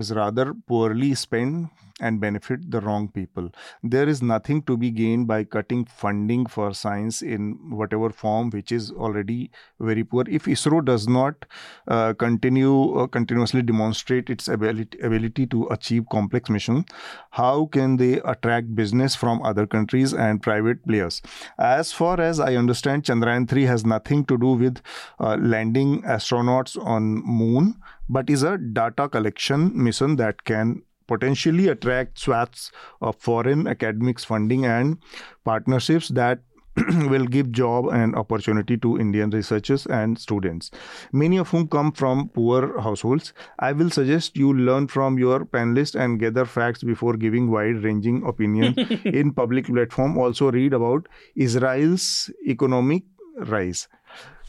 is 0.00 0.10
rather 0.10 0.54
poorly 0.66 1.14
spent 1.14 1.68
and 2.00 2.20
benefit 2.20 2.70
the 2.70 2.80
wrong 2.80 3.08
people. 3.08 3.50
There 3.82 4.08
is 4.08 4.20
nothing 4.22 4.62
to 4.62 4.76
be 4.76 4.90
gained 4.90 5.28
by 5.28 5.44
cutting 5.44 5.84
funding 5.84 6.46
for 6.46 6.74
science 6.74 7.22
in 7.22 7.70
whatever 7.70 8.10
form, 8.10 8.50
which 8.50 8.72
is 8.72 8.90
already 8.90 9.50
very 9.78 10.02
poor. 10.02 10.24
If 10.28 10.44
ISRO 10.46 10.84
does 10.84 11.06
not 11.06 11.44
uh, 11.86 12.14
continue 12.14 12.94
uh, 12.98 13.06
continuously 13.06 13.62
demonstrate 13.62 14.28
its 14.28 14.48
ability, 14.48 14.98
ability 14.98 15.46
to 15.48 15.68
achieve 15.68 16.04
complex 16.10 16.50
missions, 16.50 16.84
how 17.30 17.66
can 17.66 17.96
they 17.96 18.14
attract 18.24 18.74
business 18.74 19.14
from 19.14 19.42
other 19.42 19.66
countries 19.66 20.12
and 20.12 20.42
private 20.42 20.84
players? 20.84 21.22
As 21.58 21.92
far 21.92 22.20
as 22.20 22.40
I 22.40 22.56
understand, 22.56 23.04
Chandrayaan 23.04 23.48
3 23.48 23.64
has 23.64 23.84
nothing 23.84 24.24
to 24.26 24.36
do 24.36 24.52
with 24.54 24.80
uh, 25.20 25.36
landing 25.36 26.02
astronauts 26.02 26.76
on 26.84 27.22
moon 27.24 27.76
but 28.08 28.28
is 28.28 28.42
a 28.42 28.58
data 28.58 29.08
collection 29.08 29.70
mission 29.74 30.16
that 30.16 30.44
can 30.44 30.82
potentially 31.06 31.68
attract 31.68 32.18
swaths 32.18 32.72
of 33.00 33.16
foreign 33.16 33.66
academics 33.66 34.24
funding 34.24 34.64
and 34.64 34.98
partnerships 35.44 36.08
that 36.08 36.40
will 37.08 37.24
give 37.26 37.52
job 37.52 37.86
and 37.92 38.16
opportunity 38.16 38.76
to 38.76 38.98
Indian 38.98 39.30
researchers 39.30 39.86
and 39.86 40.18
students, 40.18 40.72
many 41.12 41.36
of 41.36 41.48
whom 41.48 41.68
come 41.68 41.92
from 41.92 42.28
poor 42.30 42.80
households. 42.80 43.32
I 43.60 43.72
will 43.72 43.90
suggest 43.90 44.36
you 44.36 44.52
learn 44.52 44.88
from 44.88 45.18
your 45.18 45.44
panelists 45.44 45.94
and 45.94 46.18
gather 46.18 46.44
facts 46.44 46.82
before 46.82 47.16
giving 47.16 47.50
wide-ranging 47.50 48.26
opinion 48.26 48.74
in 49.04 49.32
public 49.32 49.66
platform. 49.66 50.18
Also 50.18 50.50
read 50.50 50.72
about 50.72 51.08
Israel's 51.36 52.30
economic 52.46 53.04
rise. 53.36 53.88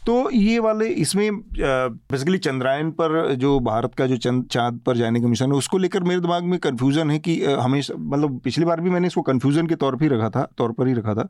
तो 0.06 0.30
ये 0.30 0.58
वाले 0.58 0.86
इसमें 1.02 1.40
basically 1.58 2.38
Chandrayaan 2.38 2.90
पर 2.90 3.34
जो 3.34 3.58
भारत 3.60 3.94
का 3.94 4.06
जो 4.06 4.16
चंद, 4.16 4.44
चाँद 4.46 4.78
पर 4.86 4.96
जाने 4.96 5.20
का 5.20 5.28
मिशन 5.28 5.52
है, 5.52 5.58
उसको 5.58 5.78
लेकर 5.78 6.02
मेरे 6.02 6.20
दिमाग 6.20 6.44
में 6.44 6.58
कन्फ्यूज़न 6.58 7.10
है 7.10 7.18
कि 7.18 7.42
हमेशा 7.44 7.94
मतलब 7.96 8.38
पिछली 8.44 8.64
बार 8.64 8.80
भी 8.80 8.90
मैंने 8.90 9.06
इसको 9.06 9.22
कन्फ्यूज़न 9.22 9.66
के 9.66 9.74
तौर 9.74 9.96
पर 9.96 10.02
ही 10.02 10.08
रखा 10.08 10.30
था, 10.30 10.46
तौर 10.58 10.72
पर 10.72 10.86
ही 10.88 10.94
रखा 10.94 11.14
था 11.14 11.28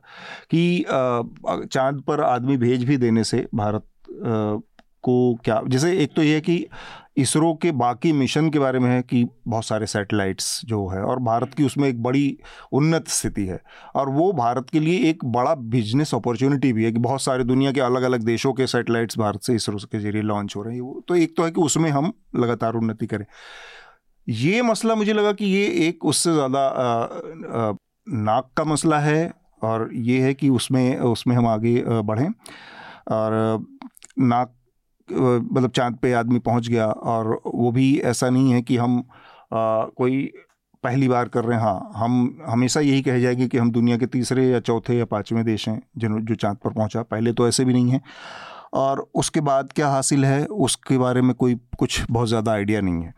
कि 0.51 0.85
चाँद 0.85 2.01
पर 2.07 2.21
आदमी 2.21 2.57
भेज 2.57 2.83
भी 2.83 2.97
देने 2.97 3.23
से 3.23 3.45
भारत 3.55 3.85
को 5.03 5.35
क्या, 5.43 5.61
जैसे 5.67 5.97
एक 5.97 6.13
तो 6.15 6.23
ये 6.23 6.35
है 6.35 6.41
कि 6.41 6.65
इसरो 7.17 7.53
के 7.61 7.71
बाकी 7.73 8.11
मिशन 8.13 8.49
के 8.49 8.59
बारे 8.59 8.79
में 8.79 8.89
है 8.89 9.01
कि 9.01 9.23
बहुत 9.47 9.65
सारे 9.65 9.85
सैटेलाइट्स 9.87 10.61
जो 10.65 10.85
है, 10.87 11.01
और 11.01 11.19
भारत 11.19 11.53
की 11.53 11.63
उसमें 11.63 11.87
एक 11.89 12.01
बड़ी 12.03 12.37
उन्नत 12.71 13.07
स्थिति 13.07 13.45
है। 13.45 13.59
और 13.95 14.09
वो 14.09 14.31
भारत 14.33 14.69
के 14.69 14.79
लिए 14.79 15.09
एक 15.09 15.25
बड़ा 15.27 15.53
बिज़नेस 15.67 16.13
अपॉर्चुनिटी 16.15 16.71
भी 16.73 16.83
है 16.85 16.91
कि 16.91 16.99
बहुत 16.99 17.21
सारे 17.21 17.43
दुनिया 17.43 17.71
के 17.71 17.81
अलग 17.81 18.01
अलग 18.01 18.23
देशों 18.23 18.53
के 18.53 18.67
सैटेलाइट्स 18.67 19.17
भारत 19.19 19.41
से 19.41 19.55
इसरो 19.55 19.77
के 19.91 19.99
ज़रिए 19.99 20.21
लॉन्च 20.23 20.55
हो 20.55 20.61
रहे 20.63 20.75
हैं। 20.75 21.01
तो 21.07 21.15
एक 21.15 21.35
तो 21.37 21.43
है 21.43 21.51
कि 21.51 21.61
उसमें 21.61 21.89
हम 21.91 22.11
लगातार 22.35 22.73
उन्नति 22.73 23.07
करें। 23.07 23.25
ये 24.27 24.61
मसला 24.61 24.95
मुझे 24.95 25.13
लगा 25.13 25.31
कि 25.31 25.45
ये 25.45 25.65
एक 25.87 26.05
उससे 26.05 26.33
ज़्यादा 26.33 27.77
नाक 28.07 28.49
का 28.57 28.63
मसला 28.63 28.99
है, 28.99 29.31
और 29.61 29.89
ये 29.93 30.19
है 30.21 30.33
कि 30.33 30.49
उसमें 30.49 30.97
उसमें 30.97 31.35
हम 31.35 31.47
आगे 31.47 31.83
बढ़ें। 31.87 32.27
और, 32.27 33.65
नाक 34.19 34.53
मतलब 35.09 35.71
चाँद 35.71 35.97
पे 36.01 36.11
आदमी 36.13 36.39
पहुँच 36.39 36.67
गया 36.67 36.85
और 36.85 37.39
वो 37.45 37.71
भी 37.71 37.97
ऐसा 38.05 38.29
नहीं 38.29 38.53
है 38.53 38.61
कि 38.61 38.77
हम 38.77 38.99
आ, 38.99 39.85
कोई 39.87 40.31
पहली 40.83 41.07
बार 41.07 41.27
कर 41.27 41.43
रहे 41.45 41.57
हैं। 41.57 41.63
हाँ 41.63 41.91
हम 41.95 42.37
हमेशा 42.47 42.79
यही 42.79 43.01
कह 43.01 43.19
जाएँगे 43.19 43.47
कि 43.47 43.57
हम 43.57 43.71
दुनिया 43.71 43.97
के 43.97 44.05
तीसरे 44.07 44.47
या 44.47 44.59
चौथे 44.59 44.97
या 44.97 45.05
पाँचवें 45.05 45.43
देश 45.45 45.67
हैं 45.69 45.81
जिन 45.97 46.19
जो 46.25 46.35
चाँद 46.35 46.57
पर 46.57 46.73
पहुँचा। 46.73 47.01
पहले 47.03 47.33
तो 47.33 47.47
ऐसे 47.47 47.65
भी 47.65 47.73
नहीं 47.73 47.91
है। 47.91 48.01
और 48.73 48.99
उसके 49.15 49.41
बाद 49.41 49.71
क्या 49.73 49.87
हासिल 49.89 50.25
है 50.25 50.45
उसके 50.45 50.97
बारे 50.97 51.21
में 51.21 51.33
कोई 51.35 51.55
कुछ 51.79 52.01
बहुत 52.11 52.27
ज़्यादा 52.27 52.51
आइडिया 52.51 52.81
नहीं 52.81 53.03
है 53.03 53.13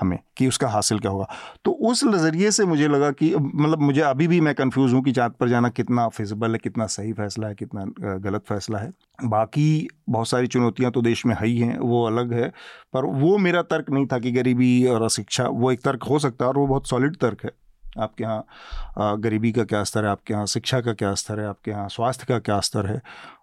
हमें 0.00 0.18
कि 0.36 0.46
उसका 0.48 0.68
हासिल 0.68 0.98
क्या 0.98 1.10
होगा। 1.10 1.26
तो 1.64 1.70
उस 1.82 2.04
नज़रिए 2.04 2.50
से 2.50 2.64
मुझे 2.64 2.88
लगा 2.88 3.10
कि 3.10 3.34
मतलब 3.36 3.80
मुझे 3.80 4.00
अभी 4.00 4.28
भी 4.28 4.40
मैं 4.40 4.54
कंफ्यूज 4.54 4.92
हूँ 4.94 5.02
कि 5.02 5.12
चाँद 5.12 5.32
पर 5.32 5.48
जाना 5.48 5.68
कितना 5.70 6.08
फिजिबल 6.08 6.52
है 6.52 6.58
कितना 6.58 6.86
सही 6.86 7.12
फैसला 7.12 7.48
है 7.48 7.54
कितना 7.54 7.84
गलत 8.18 8.44
फैसला 8.48 8.78
है। 8.78 8.92
बाकी 9.24 9.88
बहुत 10.08 10.28
सारी 10.28 10.46
चुनौतियाँ 10.46 10.90
तो 10.92 11.02
देश 11.02 11.24
में 11.26 11.34
है 11.34 11.46
ही 11.46 11.58
हैं, 11.58 11.78
वो 11.78 12.04
अलग 12.06 12.32
है। 12.32 12.48
पर 12.94 13.04
वो 13.14 13.36
मेरा 13.38 13.62
तर्क 13.62 13.90
नहीं 13.90 14.06
था 14.06 14.18
कि 14.18 14.32
गरीबी 14.32 14.86
और 14.86 15.02
अशिक्षा, 15.02 15.46
वो 15.46 15.72
एक 15.72 15.80
तर्क 15.80 16.02
हो 16.02 16.18
सकता 16.18 16.44
है 16.44 16.48
और 16.48 16.58
वो 16.58 16.66
बहुत 16.66 16.88
सॉलिड 16.88 17.16
तर्क 17.16 17.44
है। 17.44 17.50
आपके 17.98 18.24
यहाँ 18.24 19.16
गरीबी 19.20 19.50
का 19.52 19.64
क्या 19.64 19.82
स्तर 19.84 20.04
है? 20.04 20.10
आपके 20.10 20.34
यहाँ 20.34 20.46
शिक्षा 20.46 20.80
का 20.80 20.92
क्या 20.92 21.12
स्तर 21.14 21.40
है? 21.40 21.46
आपके 21.46 21.70
यहाँ 21.70 21.88
स्वास्थ्य 21.88 22.26
का 22.28 22.38
क्या 22.38 22.58
स्तर 22.60 22.86
है? 22.86 23.00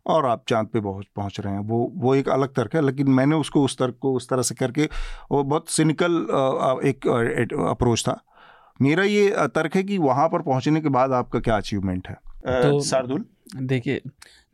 और 0.08 0.26
आप 0.26 0.44
चाँद 0.50 0.68
पे 0.68 0.82
पहुँच 0.82 1.06
पहुँच 1.16 1.40
रहे 1.40 1.54
हैं। 1.54 1.60
वो 1.62 1.92
वो 1.96 2.16
एक 2.16 2.30
अलग 2.30 2.54
तर्क 2.56 2.76
है, 2.76 2.82
लेकिन 2.82 3.10
मैंने 3.10 3.36
उसको 3.36 3.64
उस 3.66 3.78
तर्क 3.78 3.98
को 4.02 4.14
उस 4.14 4.30
तरह 4.30 4.42
से 4.42 4.56
करके 4.56 4.90
वो 5.32 5.44
बहुत 5.44 5.70
सिनिकल 5.70 6.18
एक 6.86 7.08
अप्रोच 7.70 8.04
था। 8.04 8.20
मेरा 8.80 9.04
ये 9.04 9.30
तर्क 9.56 9.76
है 9.76 9.84
कि 9.84 9.98
वहाँ 9.98 10.28
पर 10.30 10.42
पहुँचने 10.42 10.82
के 10.82 10.90
बाद 10.90 11.12
आपका 11.12 11.40
क्या 11.40 11.58
अचीवमेंट 11.58 12.08
है? 12.08 12.18
तो 12.40 12.82
शार्दुल 12.84 13.26
देखिए 13.58 14.02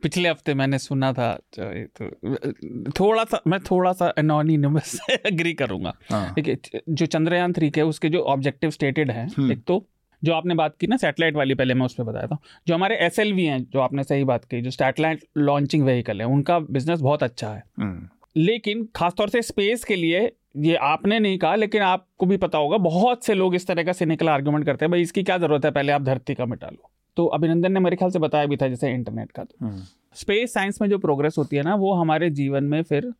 पिछले 0.02 0.28
हफ़्ते 0.28 0.54
मैंने 0.54 0.78
सुना 0.78 1.12
था 1.12 1.32
तो 1.58 2.90
थोड़ा 2.90 3.24
सा 3.24 3.40
मैं 3.46 3.58
थोड़ा 3.60 3.92
सा 3.92 4.12
एनोनिमस 4.18 4.98
एग्री 5.26 5.52
करूँगा 5.62 5.92
हाँ। 6.10 6.32
देखिए 6.34 6.80
जो 6.90 7.06
चंद्रयान 7.06 7.52
थ्री 7.52 7.70
के 7.70 7.82
उसके 7.82 8.08
जो 8.08 8.22
ऑब्जेक्टिव 8.26 8.70
स्टेटेड 8.70 9.10
हैं 9.10 9.28
हम्म। 9.28 9.52
एक 9.52 9.62
तो 9.64 9.84
जो 10.22 10.32
आपने 10.34 10.54
बात 10.54 10.76
की 10.76 10.86
ना 10.86 10.96
सैटेलाइट 10.96 11.36
वाली 11.36 11.54
पहले 11.54 11.74
मैं 11.74 11.86
उस 11.86 11.94
पर 11.94 12.04
बताया 12.04 12.26
था 12.26 12.38
जो 12.66 12.74
हमारे 12.74 12.96
एसएलवी 12.96 13.44
हैं 13.44 13.62
जो 13.64 13.80
आपने 13.80 14.04
सही 14.04 14.24
बात 14.24 14.44
की 14.44 14.60
जो 14.60 14.70
सैटेलाइट 14.70 15.24
लॉन्चिंग 15.38 15.84
व्हीकल 15.84 16.20
है 16.20 16.26
उनका 16.28 16.58
बिज़नेस 16.58 17.00
बहुत 17.00 17.22
अच्छा 17.22 17.48
है 17.48 17.62
हम्म। 17.78 18.08
लेकिन 18.36 18.88
खासतौर 18.96 19.28
से 19.28 19.42
स्पेस 19.42 19.84
के 19.84 19.96
लिए 19.96 20.30
ये 20.58 20.74
आपने 20.84 21.18
नहीं 21.18 21.38
कहा 21.38 21.54
लेकिन 21.54 21.82
आपको 21.82 22.26
भी 22.26 22.36
पता 22.38 22.58
होगा 22.58 22.76
बहुत 22.80 23.24
से 23.24 23.34
लोग 23.34 23.54
इस 23.54 23.66
तरह 23.66 23.84
का 23.84 23.92
सिनिकल 23.92 24.28
आर्ग्यूमेंट 24.28 24.66
करते 24.66 24.84
हैं 24.84 24.90
भाई 24.90 25.02
इसकी 25.02 25.22
क्या 25.22 25.38
ज़रूरत 25.38 25.64
है 25.64 25.70
पहले 25.70 25.92
आप 25.92 26.02
धरती 26.02 26.34
का 26.34 26.46
मिटा 26.46 26.68
लो 26.68 26.90
तो 27.16 27.26
अभिनंदन 27.26 27.72
ने 27.72 27.80
मेरे 27.80 27.96
ख्याल 27.96 28.10
से 28.10 28.18
बताया 28.18 28.46
भी 28.46 28.56
था 28.56 28.68
जैसे 28.68 28.90
इंटरनेट 28.90 29.32
का 29.32 29.44
तो। 29.44 29.70
स्पेस 30.14 30.38
हम्म। 30.38 30.46
साइंस 30.46 30.80
में 30.82 30.88
जो 30.88 30.98
प्रोग्रेस 30.98 31.34
होती 31.38 31.56
है 31.56 31.62
ना 31.62 31.74
वो 31.74 31.92
हमारे 31.92 32.30
जीवन 32.30 32.64
में 32.64 32.82
फिर 32.82 33.12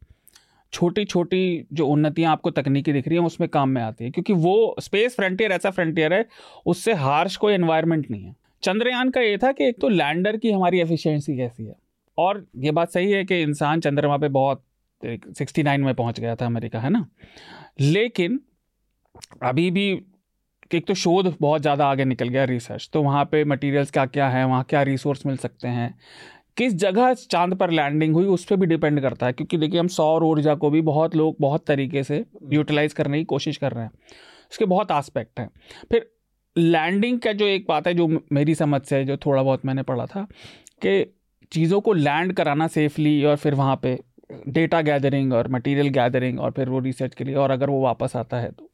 छोटी 0.72 1.04
छोटी 1.04 1.66
जो 1.72 1.86
उन्नतियाँ 1.86 2.32
आपको 2.32 2.50
तकनीकी 2.50 2.92
दिख 2.92 3.08
रही 3.08 3.18
हैं 3.18 3.24
उसमें 3.24 3.48
काम 3.48 3.68
में 3.68 3.82
आती 3.82 4.04
है। 4.04 4.10
क्योंकि 4.10 4.32
वो 4.32 4.76
स्पेस 4.80 5.16
फ्रंटियर 5.16 5.52
ऐसा 5.52 5.70
फ्रंटियर 5.70 6.14
है 6.14 6.26
उससे 6.66 6.92
हार्श 6.92 7.36
कोई 7.36 7.52
एनवायरमेंट 7.52 8.10
नहीं 8.10 8.24
है। 8.24 8.36
चंद्रयान 8.62 9.10
का 9.10 9.20
ये 9.20 9.38
था 9.38 9.52
कि 9.52 9.64
एक 9.64 9.80
तो 9.80 9.88
लैंडर 9.88 10.36
की 10.36 10.50
हमारी 10.50 10.80
एफिशिएंसी 10.80 11.36
कैसी 11.36 11.64
है? 11.64 11.74
और 12.18 12.46
ये 12.56 12.70
बात 12.70 12.90
सही 12.90 13.12
है 13.12 13.24
कि 13.24 13.42
इंसान 13.42 13.80
चंद्रमा 13.80 14.16
पे 14.16 14.28
बहुत 14.28 14.62
सिक्सटी 15.04 15.62
नाइन 15.62 15.80
में 15.80 15.94
पहुँच 15.94 16.20
गया 16.20 16.36
था 16.36 16.46
अमेरिका 16.46 16.80
है 16.80 16.90
ना? 16.90 17.06
लेकिन 17.80 18.40
अभी 19.42 19.70
भी 19.70 20.04
एक 20.74 20.86
तो 20.86 20.94
शोध 20.94 21.34
बहुत 21.40 21.62
ज़्यादा 21.62 21.86
आगे 21.86 22.04
निकल 22.04 22.28
गया 22.28 22.44
रिसर्च 22.44 22.88
तो 22.92 23.02
वहाँ 23.02 23.24
पे 23.24 23.44
मटेरियल्स 23.44 23.90
क्या 23.90 24.06
क्या 24.06 24.28
है 24.28 24.44
वहाँ 24.44 24.64
क्या 24.64 24.82
रिसोर्स 24.82 25.26
मिल 25.26 25.36
सकते 25.36 25.68
हैं 25.68 25.94
किस 26.56 26.74
जगह 26.74 27.12
चाँद 27.14 27.54
पर 27.54 27.70
लैंडिंग 27.70 28.14
हुई 28.14 28.24
उस 28.24 28.44
पर 28.44 28.56
भी 28.56 28.66
डिपेंड 28.66 29.00
करता 29.00 29.26
है 29.26 29.32
क्योंकि 29.32 29.56
देखिए 29.56 29.80
हम 29.80 29.88
सौर 29.88 30.22
ऊर्जा 30.22 30.54
को 30.54 30.70
भी 30.70 30.80
बहुत 30.80 31.16
लोग 31.16 31.36
बहुत 31.40 31.66
तरीके 31.66 32.02
से 32.04 32.24
यूटिलाइज 32.52 32.92
करने 32.92 33.18
की 33.18 33.24
कोशिश 33.24 33.56
कर 33.56 33.72
रहे 33.72 33.84
हैं 33.84 33.90
उसके 34.50 34.64
बहुत 34.64 34.92
आस्पेक्ट 34.92 35.40
हैं। 35.40 35.48
फिर 35.90 36.10
लैंडिंग 36.56 37.18
का 37.20 37.32
जो 37.32 37.46
एक 37.46 37.66
बात 37.68 37.86
है 37.86 37.94
जो 37.94 38.06
मेरी 38.32 38.54
समझ 38.54 38.80
से 38.82 39.04
जो 39.04 39.16
थोड़ा 39.16 39.42
बहुत 39.42 39.66
मैंने 39.66 39.82
पढ़ा 39.82 40.06
था 40.06 40.26
कि 40.82 41.04
चीज़ों 41.52 41.80
को 41.80 41.92
लैंड 41.92 42.32
कराना 42.32 42.66
सेफली 42.66 43.24
और 43.24 43.36
फिर 43.36 43.54
वहाँ 43.54 43.80
पे 43.82 43.98
डेटा 44.48 44.80
गैदरिंग 44.82 45.32
और 45.32 45.48
मटेरियल 45.48 45.88
गैदरिंग 45.88 46.40
और 46.40 46.50
फिर 46.50 46.68
वो 46.68 46.78
रिसर्च 46.78 47.14
के 47.14 47.24
लिए 47.24 47.34
और 47.34 47.50
अगर 47.50 47.70
वो 47.70 47.82
वापस 47.82 48.16
आता 48.16 48.36
है 48.36 48.50
तो। 48.50 48.70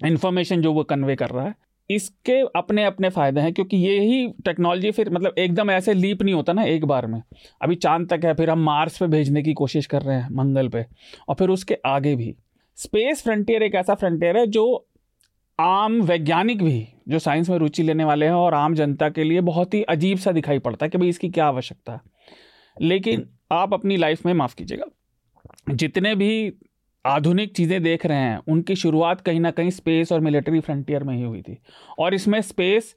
इन्फॉर्मेशन 0.00 0.62
जो 0.62 0.72
वो 0.72 0.84
कन्वे 0.84 1.16
कर 1.16 1.30
रहा 1.30 1.44
है, 1.44 1.54
इसके 1.90 2.40
अपने 2.56 2.84
अपने 2.84 3.08
फ़ायदे 3.10 3.40
हैं, 3.40 3.52
क्योंकि 3.52 3.76
ये 3.76 3.98
ही 4.00 4.26
टेक्नोलॉजी 4.44 4.90
फिर 4.90 5.10
मतलब 5.10 5.34
एकदम 5.38 5.70
ऐसे 5.70 5.94
लीप 5.94 6.22
नहीं 6.22 6.34
होता 6.34 6.52
ना 6.52 6.62
एक 6.64 6.84
बार 6.84 7.06
में। 7.06 7.22
अभी 7.62 7.74
चाँद 7.74 8.08
तक 8.12 8.24
है, 8.24 8.34
फिर 8.34 8.50
हम 8.50 8.58
मार्स 8.58 8.98
पे 8.98 9.06
भेजने 9.06 9.42
की 9.42 9.52
कोशिश 9.52 9.86
कर 9.86 10.02
रहे 10.02 10.16
हैं, 10.16 10.28
मंगल 10.32 10.68
पे, 10.68 10.84
और 11.28 11.34
फिर 11.34 11.48
उसके 11.48 11.78
आगे 11.86 12.14
भी। 12.16 12.34
स्पेस 12.78 13.22
फ्रंटियर 13.22 13.62
एक 13.62 13.74
ऐसा 13.74 13.94
फ्रंटियर 13.94 14.38
है 14.38 14.46
जो 14.46 14.86
आम 15.58 16.00
वैज्ञानिक 16.02 16.62
भी, 16.62 16.86
जो 17.08 17.18
साइंस 17.18 17.50
में 17.50 17.56
रुचि 17.58 17.82
लेने 17.82 18.04
वाले 18.04 18.26
हैं 18.26 18.32
और 18.32 18.54
आम 18.54 18.74
जनता 18.74 19.08
के 19.08 19.24
लिए 19.24 19.40
बहुत 19.42 19.74
ही 19.74 19.82
अजीब 19.84 20.18
सा 20.18 20.32
दिखाई 20.32 20.58
पड़ता 20.58 20.86
है 20.86 20.90
कि 20.90 20.98
भाई 20.98 21.08
इसकी 21.08 21.28
क्या 21.28 21.46
आवश्यकता 21.46 21.92
है। 21.92 22.00
लेकिन 22.76 23.28
आप 23.52 23.74
अपनी 23.74 23.96
लाइफ 23.96 24.26
में 24.26 24.32
माफ़ 24.34 24.54
कीजिएगा, 24.54 24.84
जितने 25.70 26.14
भी 26.14 26.52
आधुनिक 27.06 27.54
चीज़ें 27.56 27.82
देख 27.82 28.06
रहे 28.06 28.18
हैं। 28.18 28.40
उनकी 28.48 28.76
शुरुआत 28.76 29.20
कहीं 29.20 29.40
ना 29.40 29.50
कहीं 29.50 29.70
स्पेस 29.70 30.12
और 30.12 30.20
मिलिट्री 30.20 30.60
फ्रंटियर 30.60 31.04
में 31.04 31.14
ही 31.16 31.22
हुई 31.22 31.42
थी। 31.42 31.58
और 31.98 32.14
इसमें 32.14 32.40
स्पेस 32.42 32.94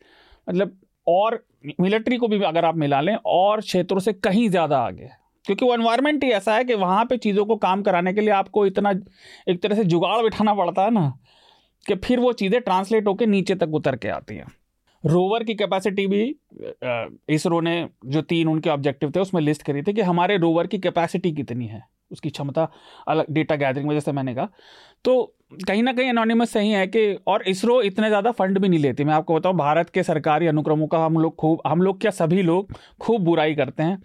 मतलब 0.47 0.77
और 1.07 1.43
मिलिट्री 1.81 2.17
को 2.17 2.27
भी 2.27 2.41
अगर 2.43 2.65
आप 2.65 2.75
मिला 2.77 3.01
लें, 3.01 3.15
और 3.15 3.61
क्षेत्रों 3.61 3.99
से 3.99 4.13
कहीं 4.13 4.49
ज़्यादा 4.49 4.79
आगे। 4.79 5.09
क्योंकि 5.45 5.65
वो 5.65 5.73
एनवायरनमेंट 5.73 6.23
ही 6.23 6.29
ऐसा 6.31 6.55
है 6.55 6.63
कि 6.63 6.73
वहाँ 6.75 7.05
पे 7.05 7.17
चीज़ों 7.17 7.45
को 7.45 7.55
काम 7.57 7.81
कराने 7.81 8.13
के 8.13 8.21
लिए 8.21 8.29
आपको 8.31 8.65
इतना, 8.65 8.91
एक 9.47 9.61
तरह 9.63 9.75
से 9.75 9.83
जुगाड़ 9.85 10.21
बिठाना 10.23 10.53
पड़ता 10.53 10.83
है 10.83 10.91
ना, 10.91 11.13
कि 11.85 11.95
फिर 11.97 12.19
वो 12.19 12.31
चीज़ें 12.33 12.59
ट्रांसलेट 12.61 13.07
होकर 13.07 13.27
नीचे 13.27 13.55
तक 13.55 13.73
उतर 13.73 13.95
के 13.95 14.09
आती 14.09 14.35
हैं। 14.35 14.47
रोवर 15.03 15.43
की 15.43 15.53
कैपेसिटी 15.55 16.05
भी 16.07 16.23
इसरो 17.29 17.59
ने 17.61 17.87
जो 18.07 18.21
तीन 18.23 18.47
उनके 18.47 18.69
ऑब्जेक्टिव 18.69 19.11
थे, 19.11 19.19
उसमें 19.19 19.41
लिस्ट 19.41 19.63
करी 19.63 19.81
थी 19.81 19.93
कि 19.93 20.01
हमारे 20.01 20.37
रोवर 20.37 20.67
की 20.67 20.79
कैपेसिटी 20.79 21.31
कितनी 21.31 21.67
है। 21.67 21.83
उसकी 22.11 22.29
क्षमता 22.29 22.69
अलग 23.07 23.25
डेटा 23.29 23.55
गैदरिंग 23.55 23.87
में 23.87 23.95
जैसे 23.95 24.11
मैंने 24.11 24.35
कहा। 24.35 24.49
तो 25.05 25.35
कहीं 25.67 25.83
ना 25.83 25.93
कहीं 25.93 26.07
एनोनिमस 26.07 26.51
सही 26.51 26.69
है 26.71 26.87
कि 26.87 27.19
और 27.27 27.41
इसरो 27.41 27.81
इतने 27.81 28.07
ज़्यादा 28.07 28.31
फंड 28.31 28.59
भी 28.59 28.69
नहीं 28.69 28.79
लेती। 28.79 29.03
मैं 29.03 29.13
आपको 29.13 29.35
बताऊँ 29.35 29.55
भारत 29.55 29.89
के 29.89 30.03
सरकारी 30.03 30.47
अनुक्रमों 30.47 30.87
का 30.87 31.05
हम 31.05 31.17
लोग 31.17 31.35
खूब 31.35 31.61
हम 31.67 31.81
लोग 31.81 32.01
क्या 32.01 32.11
सभी 32.11 32.41
लोग 32.41 32.73
खूब 32.99 33.21
बुराई 33.21 33.55
करते 33.55 33.83
हैं। 33.83 34.01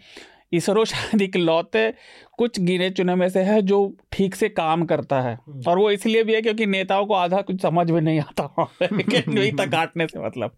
इसरो 0.52 0.84
शायद 0.84 1.22
इकलौते 1.22 1.94
कुछ 2.38 2.60
गिने 2.60 2.90
चुने 2.90 3.14
में 3.14 3.28
से 3.28 3.42
है 3.42 3.62
जो 3.62 3.96
ठीक 4.12 4.34
से 4.34 4.48
काम 4.48 4.84
करता 4.84 5.20
है। 5.20 5.34
हम्म। 5.34 5.62
और 5.68 5.78
वो 5.78 5.90
इसलिए 5.90 6.24
भी 6.24 6.34
है 6.34 6.42
क्योंकि 6.42 6.66
नेताओं 6.66 7.06
को 7.06 7.14
आधा 7.14 7.40
कुछ 7.40 7.62
समझ 7.62 7.90
में 7.90 8.00
नहीं 8.00 8.20
आता। 8.20 8.64
तक 8.82 9.68
काटने 9.72 10.06
से 10.06 10.26
मतलब। 10.26 10.56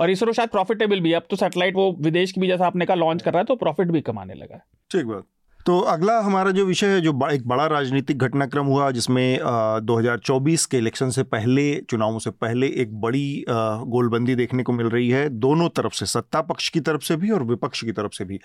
और 0.00 0.10
इसरो 0.10 0.32
शायद 0.32 0.48
प्रॉफिटेबल 0.48 1.00
भी 1.00 1.10
है। 1.10 1.16
अब 1.16 1.26
तो 1.30 1.36
सैटेलाइट 1.36 1.74
वो 1.74 1.96
विदेश 2.00 2.32
की 2.32 2.40
भी 2.40 2.46
जैसा 2.46 2.66
आपने 2.66 2.86
कहा 2.86 2.94
लॉन्च 2.94 3.22
कर 3.22 3.32
रहा 3.32 3.40
है 3.40 3.44
तो 3.44 3.56
प्रॉफिट 3.56 3.88
भी 3.88 4.00
कमाने 4.00 4.34
लगा 4.34 4.54
है। 4.54 4.62
ठीक 4.90 5.04
बात। 5.04 5.24
तो 5.66 5.78
अगला 5.80 6.18
हमारा 6.20 6.50
जो 6.50 6.64
विषय 6.66 6.86
है 6.86 7.00
जो 7.00 7.12
एक 7.30 7.46
बड़ा 7.48 7.66
राजनीतिक 7.66 8.18
घटनाक्रम 8.18 8.66
हुआ 8.66 8.90
जिसमें 8.90 9.40
आ, 9.40 9.78
2024 9.78 10.64
के 10.66 10.76
इलेक्शन 10.76 11.10
से 11.10 11.22
पहले 11.22 11.64
चुनावों 11.90 12.18
से 12.18 12.30
पहले 12.30 12.66
एक 12.82 13.00
बड़ी 13.00 13.44
गोलबंदी 13.48 14.34
देखने 14.34 14.62
को 14.62 14.72
मिल 14.72 14.86
रही 14.86 15.08
है 15.08 15.28
दोनों 15.28 15.68
तरफ़ 15.68 15.94
से 15.94 16.06
सत्ता 16.06 16.40
पक्ष 16.40 16.68
की 16.68 16.80
तरफ़ 16.80 17.02
से 17.02 17.16
भी 17.16 17.30
और 17.30 17.42
विपक्ष 17.42 17.84
की 17.84 17.92
तरफ़ 17.92 18.12
से 18.12 18.24
भी। 18.24 18.40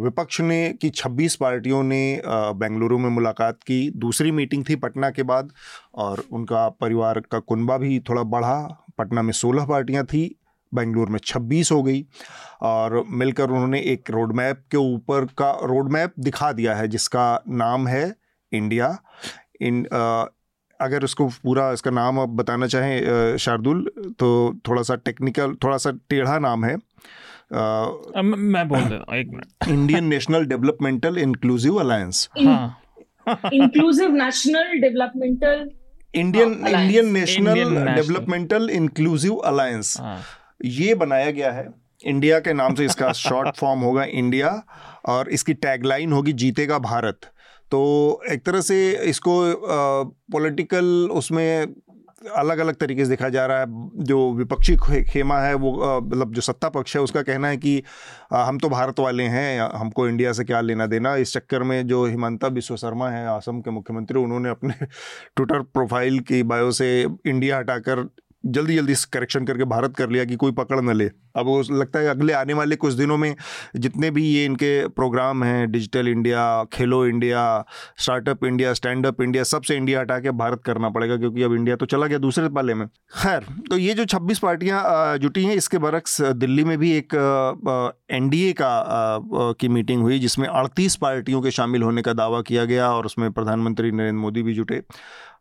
विपक्ष 0.00 0.40
ने 0.40 0.72
की 0.72 0.90
26 0.90 1.34
पार्टियों 1.34 1.82
ने 1.82 2.22
बेंगलुरु 2.26 2.98
में 2.98 3.08
मुलाकात 3.10 3.62
की 3.62 3.80
दूसरी 3.96 4.32
मीटिंग 4.32 4.64
थी 4.68 4.76
पटना 4.76 5.10
के 5.10 5.22
बाद 5.22 5.52
और 5.94 6.24
उनका 6.32 6.68
परिवार 6.68 7.20
का 7.20 7.38
कुनबा 7.38 7.76
भी 7.78 7.98
थोड़ा 8.00 8.22
बढ़ा 8.22 8.58
पटना 8.98 9.22
में 9.22 9.32
सोलह 9.32 9.66
पार्टियाँ 9.66 10.04
थी 10.04 10.24
बेंगलुरु 10.74 11.12
में 11.12 11.18
26 11.20 11.72
हो 11.72 11.82
गई 11.82 12.04
और 12.62 13.04
मिलकर 13.10 13.50
उन्होंने 13.50 13.80
एक 13.92 14.10
रोड 14.10 14.32
मैप 14.32 14.62
के 14.70 14.76
ऊपर 14.76 15.24
का 15.38 15.50
रोड 15.62 15.92
मैप 15.92 16.12
दिखा 16.18 16.52
दिया 16.52 16.74
है 16.74 16.88
जिसका 16.88 17.42
नाम 17.48 17.88
है 17.88 18.14
इंडिया 18.52 18.98
इन 19.60 19.86
आ, 19.92 20.24
अगर 20.80 21.04
उसको 21.04 21.26
पूरा 21.42 21.72
इसका 21.72 21.90
नाम 21.90 22.18
आप 22.20 22.28
बताना 22.40 22.66
चाहें 22.66 23.36
शार्दुल 23.36 23.90
तो 24.18 24.28
थोड़ा 24.68 24.82
सा 24.82 24.94
टेक्निकल 24.94 25.54
थोड़ा 25.64 25.76
सा 25.76 25.90
टेढ़ा 26.08 26.38
नाम 26.38 26.64
है। 26.64 26.74
आ, 26.74 28.22
मैं 28.22 28.68
बोल 28.68 28.80
देता 28.80 29.16
एक 29.16 29.28
minute. 29.28 29.68
Indian 29.68 30.04
national 30.04 30.44
developmental 30.44 31.18
inclusive 31.18 31.76
alliance 31.76 32.28
inclusive 32.38 34.10
national 34.12 34.78
developmental 34.80 35.68
Indian 36.14 36.52
Indian 36.66 37.12
national 37.12 37.84
developmental 37.94 38.70
inclusive 38.70 39.34
alliance 39.50 39.96
ये 40.60 40.94
बनाया 40.94 41.30
गया 41.30 41.50
है 41.52 41.68
इंडिया 42.06 42.38
के 42.40 42.52
नाम 42.52 42.74
से 42.74 42.84
इसका 42.84 43.12
शॉर्ट 43.24 43.56
फॉर्म 43.56 43.80
होगा 43.80 44.04
इंडिया 44.04 44.62
और 45.06 45.28
इसकी 45.28 45.54
टैगलाइन 45.54 46.12
होगी 46.12 46.32
जीतेगा 46.32 46.78
भारत। 46.78 47.20
तो 47.70 47.80
एक 48.30 48.44
तरह 48.46 48.60
से 48.60 48.90
इसको 49.10 49.40
पॉलिटिकल 50.32 51.08
उसमें 51.12 51.74
अलग 52.36 52.58
अलग 52.58 52.74
तरीके 52.74 53.04
से 53.04 53.10
देखा 53.10 53.28
जा 53.28 53.44
रहा 53.46 53.60
है। 53.60 53.66
जो 54.04 54.32
विपक्षी 54.34 54.76
खेमा 55.02 55.38
है 55.40 55.54
वो 55.54 56.00
मतलब 56.00 56.32
जो 56.34 56.40
सत्ता 56.40 56.68
पक्ष 56.68 56.96
है 56.96 57.02
उसका 57.02 57.22
कहना 57.22 57.48
है 57.48 57.56
कि 57.56 57.82
आ, 58.32 58.44
हम 58.44 58.58
तो 58.58 58.68
भारत 58.68 59.00
वाले 59.00 59.24
हैं 59.24 59.60
हमको 59.60 60.08
इंडिया 60.08 60.32
से 60.32 60.44
क्या 60.44 60.60
लेना 60.60 60.86
देना। 60.86 61.14
इस 61.16 61.32
चक्कर 61.32 61.62
में 61.62 61.86
जो 61.86 62.04
हिमंता 62.06 62.48
बिश्व 62.48 62.76
शर्मा 62.76 63.10
है 63.10 63.26
असम 63.36 63.60
के 63.60 63.70
मुख्यमंत्री 63.70 64.20
उन्होंने 64.20 64.48
अपने 64.48 64.74
ट्विटर 65.36 65.62
प्रोफ़ाइल 65.62 66.18
की 66.20 66.42
बायो 66.42 66.70
से 66.72 66.90
इंडिया 67.02 67.58
हटाकर 67.58 68.08
जल्दी 68.44 68.76
जल्दी 68.76 68.94
करेक्शन 69.12 69.44
करके 69.44 69.64
भारत 69.66 69.94
कर 69.96 70.10
लिया 70.10 70.24
कि 70.24 70.36
कोई 70.36 70.52
पकड़ 70.52 70.80
न 70.80 70.92
ले। 70.92 71.10
अब 71.36 71.46
वो 71.46 71.62
लगता 71.72 71.98
है 71.98 72.08
अगले 72.08 72.32
आने 72.32 72.54
वाले 72.54 72.76
कुछ 72.76 72.92
दिनों 72.94 73.16
में 73.18 73.34
जितने 73.76 74.10
भी 74.10 74.24
ये 74.24 74.44
इनके 74.44 74.70
प्रोग्राम 74.88 75.44
हैं 75.44 75.70
digital 75.72 76.08
India 76.08 76.64
Khelo 76.72 77.04
India 77.06 77.42
startup 77.98 78.44
India 78.44 78.72
stand 78.74 79.06
up 79.06 79.20
India 79.22 79.42
सबसे 79.44 79.76
इंडिया 79.76 80.00
हटा 80.00 80.18
के 80.18 80.30
भारत 80.38 80.62
करना 80.66 80.88
पड़ेगा 80.90 81.16
क्योंकि 81.16 81.42
अब 81.42 81.54
इंडिया 81.54 81.76
तो 81.76 81.86
चला 81.86 82.06
गया 82.06 82.18
दूसरे 82.18 82.48
पाले 82.48 82.74
में। 82.74 82.86
खैर 82.86 83.46
तो 83.70 83.78
ये 83.78 83.94
जो 83.94 84.04
छब्बीस 84.06 84.38
पार्टियाँ 84.38 85.18
जुटी 85.18 85.44
हैं, 85.44 85.54
इसके 85.54 85.78
बरक्स 85.78 86.20
दिल्ली 86.22 86.64
में 86.64 86.76
भी 86.78 86.92
एक 86.92 87.14
एनडीए 88.10 88.52
का 88.52 89.52
की 89.60 89.68
मीटिंग 89.68 90.02
हुई 90.02 90.18
जिसमें 90.18 90.48
अड़तीस 90.48 90.96
पार्टियों 90.96 91.42
के 91.42 91.50
शामिल 91.50 91.82
होने 91.82 92.02
का 92.02 92.12
दावा 92.14 92.40
किया 92.42 92.64
गया 92.64 92.90
और 92.90 93.06
उसमें 93.06 93.30
प्रधानमंत्री 93.32 93.90
नरेंद्र 93.92 94.20
मोदी 94.20 94.42
भी 94.42 94.54
जुटे। 94.54 94.82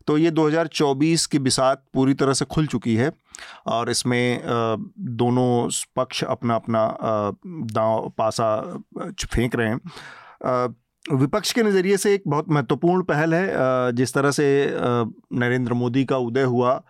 तो 0.08 0.18
ये 0.18 0.32
2024 0.32 1.26
की 1.26 1.40
बिसात 1.40 1.84
पूरी 1.94 2.14
तरह 2.14 2.34
से 2.34 2.46
खुल 2.46 2.68
चुकी 2.68 2.96
है 2.96 3.12
और 3.68 3.90
इसमें 3.90 4.42
दोनों 5.18 5.70
पक्ष 5.96 6.24
अपना 6.24 6.56
अपना 6.56 6.98
दांव 7.48 8.14
पासा 8.18 8.50
फेंक 9.34 9.56
रहे 9.56 9.70
हैं। 9.70 10.76
विपक्ष 11.14 11.52
के 11.52 11.64
नज़रिए 11.64 11.98
से 11.98 12.14
एक 12.14 12.24
बहुत 12.28 12.50
महत्वपूर्ण 12.50 13.04
पहल 13.04 13.34
है 13.34 13.92
जिस 13.96 14.14
तरह 14.14 14.32
से 14.32 14.48
नरेंद्र 15.34 15.74
मोदी 15.74 16.06
का 16.06 16.18
उदय 16.18 16.44
हुआ 16.44 16.82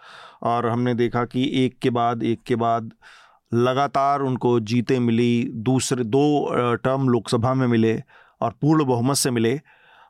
और 0.44 0.68
हमने 0.68 0.94
देखा 0.94 1.23
कि 1.26 1.49
एक 1.65 1.77
के 1.80 1.89
बाद 1.89 2.23
एक 2.23 2.41
के 2.48 2.56
बाद 2.56 2.91
लगातार 3.53 4.22
उनको 4.22 4.60
जीते 4.60 4.99
मिली, 4.99 5.44
दूसरे, 5.53 6.03
दो 6.03 6.76
टर्म 6.76 7.10
लोकसभा 7.10 7.53
में 7.53 7.68
मिले 7.68 8.02
और 8.41 8.52
पूर्ण 8.61 8.85
बहुमत 8.85 9.15
से 9.15 9.31
मिले 9.31 9.60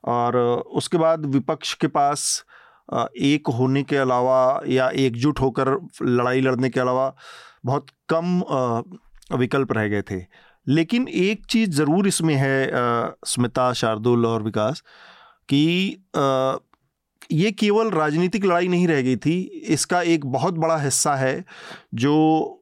और 0.05 0.37
उसके 0.75 0.97
बाद 0.97 1.25
विपक्ष 1.25 1.73
के 1.73 1.87
पास 1.87 2.43
एक 2.89 3.47
होने 3.49 3.83
के 3.83 3.97
अलावा 3.97 4.61
या 4.67 4.89
एकजुट 4.97 5.39
होकर 5.39 5.69
लड़ाई 6.03 6.41
लड़ने 6.41 6.69
के 6.69 6.79
अलावा 6.79 7.13
बहुत 7.65 7.87
कम 8.09 8.41
विकल्प 9.37 9.71
रह 9.71 9.87
गए 9.87 10.01
थे। 10.11 10.21
लेकिन 10.67 11.07
एक 11.07 11.45
चीज़ 11.45 11.71
ज़रूर 11.71 12.07
इसमें 12.07 12.35
है 12.35 12.69
स्मिता 13.25 13.71
शार्दुल 13.73 14.25
और 14.25 14.43
विकास, 14.43 14.83
कि 15.49 15.97
ये 17.31 17.51
केवल 17.51 17.89
राजनीतिक 17.91 18.45
लड़ाई 18.45 18.67
नहीं 18.67 18.87
रह 18.87 19.01
गई 19.01 19.15
थी, 19.15 19.39
इसका 19.67 20.01
एक 20.03 20.25
बहुत 20.27 20.53
बड़ा 20.55 20.77
हिस्सा 20.77 21.15
है 21.15 21.43
जो 21.95 22.53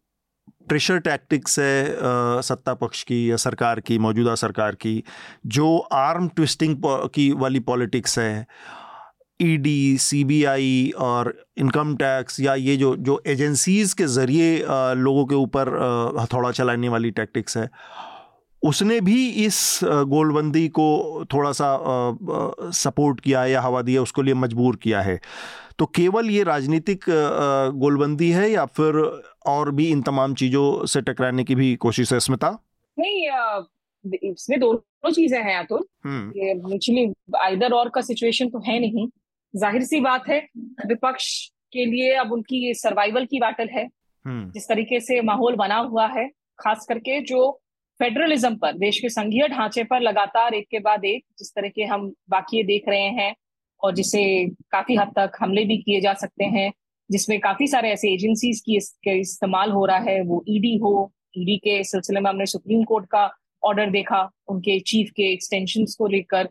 प्रेशर 0.69 0.99
टैक्टिक्स 0.99 1.59
है 1.59 2.41
सत्ता 2.41 2.73
पक्ष 2.73 3.03
की 3.03 3.29
या 3.31 3.35
सरकार 3.37 3.79
की, 3.79 3.97
मौजूदा 3.99 4.35
सरकार 4.35 4.75
की, 4.75 5.03
जो 5.47 5.77
आर्म 5.77 6.27
ट्विस्टिंग 6.27 6.75
की 6.85 7.31
वाली 7.33 7.59
पॉलिटिक्स 7.61 8.17
है। 8.19 8.47
ईडी, 9.39 9.97
सीबीआई 9.97 10.91
और 10.97 11.33
इनकम 11.57 11.95
टैक्स 11.95 12.39
या 12.39 12.53
ये 12.55 12.75
जो 12.77 12.95
जो 12.97 13.21
एजेंसीज 13.27 13.93
के 13.93 14.05
ज़रिए 14.07 14.57
लोगों 14.95 15.25
के 15.25 15.35
ऊपर 15.35 15.69
हथौड़ा 16.19 16.51
चलाने 16.51 16.89
वाली 16.89 17.11
टैक्टिक्स 17.11 17.57
है 17.57 17.69
उसने 18.63 18.99
भी 19.01 19.27
इस 19.45 19.79
गोलबंदी 19.83 20.67
को 20.69 21.25
थोड़ा 21.33 21.51
सा 21.51 21.67
सपोर्ट 22.73 23.19
किया 23.19 23.41
है 23.41 23.51
या 23.51 23.61
हवा 23.61 23.81
दिया 23.81 24.01
उसको 24.01 24.21
लिए 24.21 24.33
मजबूर 24.33 24.75
किया 24.75 25.01
है। 25.01 25.19
तो 25.79 25.85
केवल 25.85 26.29
ये 26.29 26.43
राजनीतिक 26.43 27.05
गोलबंदी 27.75 28.29
है 28.31 28.49
या 28.51 28.65
फिर 28.65 28.95
और 29.45 29.71
भी 29.71 29.89
इन 29.89 30.01
तमाम 30.01 30.33
चीज़ों 30.33 30.85
से 30.85 31.01
टकराने 31.01 31.43
की 31.43 31.55
भी 31.55 31.75
कोशिश 31.75 32.13
है 32.13 32.19
स्मिता? 32.19 32.49
नहीं 32.97 34.31
इसमें 34.31 34.59
दोनों 34.59 35.11
चीज़ें 35.11 35.39
हैं 35.43 35.57
अतुल। 35.57 35.85
एक्चुअली 36.73 37.05
आइदर 37.41 37.73
और 37.73 37.89
का 37.89 38.01
सिचुएशन 38.01 38.49
तो 38.49 38.59
है 38.67 38.79
नहीं। 38.79 39.07
ज़ाहिर 39.55 39.83
सी 39.83 39.99
बात 40.01 40.27
है 40.29 40.39
विपक्ष 40.87 41.27
के 41.73 41.85
लिए 41.85 42.13
अब 42.15 42.31
उनकी 42.31 42.73
सर्वाइवल 42.75 43.25
की 43.25 43.39
बैटल 43.39 43.69
है 43.69 43.85
हम्म। 44.25 44.49
जिस 44.51 44.67
तरीके 44.69 44.99
से 44.99 45.21
माहौल 45.23 45.55
बना 45.55 45.77
हुआ 45.85 46.07
है 46.09 46.27
खास 46.59 46.85
करके 46.89 47.19
जो 47.23 47.39
फेडरलिज्म 47.99 48.55
पर 48.55 48.77
देश 48.77 48.99
के 48.99 49.09
संघीय 49.09 49.47
ढांचे 49.47 49.83
पर 49.83 50.01
लगातार 50.01 50.53
एक 50.53 50.67
के 50.71 50.79
बाद 50.79 51.05
एक 51.05 51.23
जिस 51.39 51.53
तरह 51.55 51.69
के 51.69 51.83
हम 51.83 52.11
बाकी 52.29 52.63
देख 52.63 52.89
रहे 52.89 53.09
हैं 53.19 53.33
और 53.81 53.93
जिसे 53.95 54.23
काफ़ी 54.71 54.95
हद 54.95 55.11
तक 55.15 55.37
हमले 55.41 55.65
भी 55.65 55.77
किए 55.77 56.01
जा 56.01 56.13
सकते 56.15 56.45
हैं 56.55 56.71
जिसमें 57.09 57.39
काफ़ी 57.39 57.67
सारे 57.67 57.89
ऐसे 57.89 58.13
एजेंसीज 58.13 58.61
की 58.61 58.77
इस्तेमाल 59.11 59.71
हो 59.71 59.85
रहा 59.85 59.97
है 60.01 60.21
वो 60.23 60.43
ईडी 60.49 60.75
हो 60.77 60.93
ईडी 61.37 61.57
के 61.57 61.83
सिलसिले 61.83 62.19
में 62.19 62.29
हमने 62.29 62.45
सुप्रीम 62.45 62.83
कोर्ट 62.83 63.05
का 63.05 63.29
ऑर्डर 63.63 63.89
देखा 63.91 64.29
उनके 64.47 64.79
चीफ 64.83 65.11
के 65.15 65.31
एक्सटेंशन 65.33 65.85
को 65.97 66.07
लेकर 66.07 66.49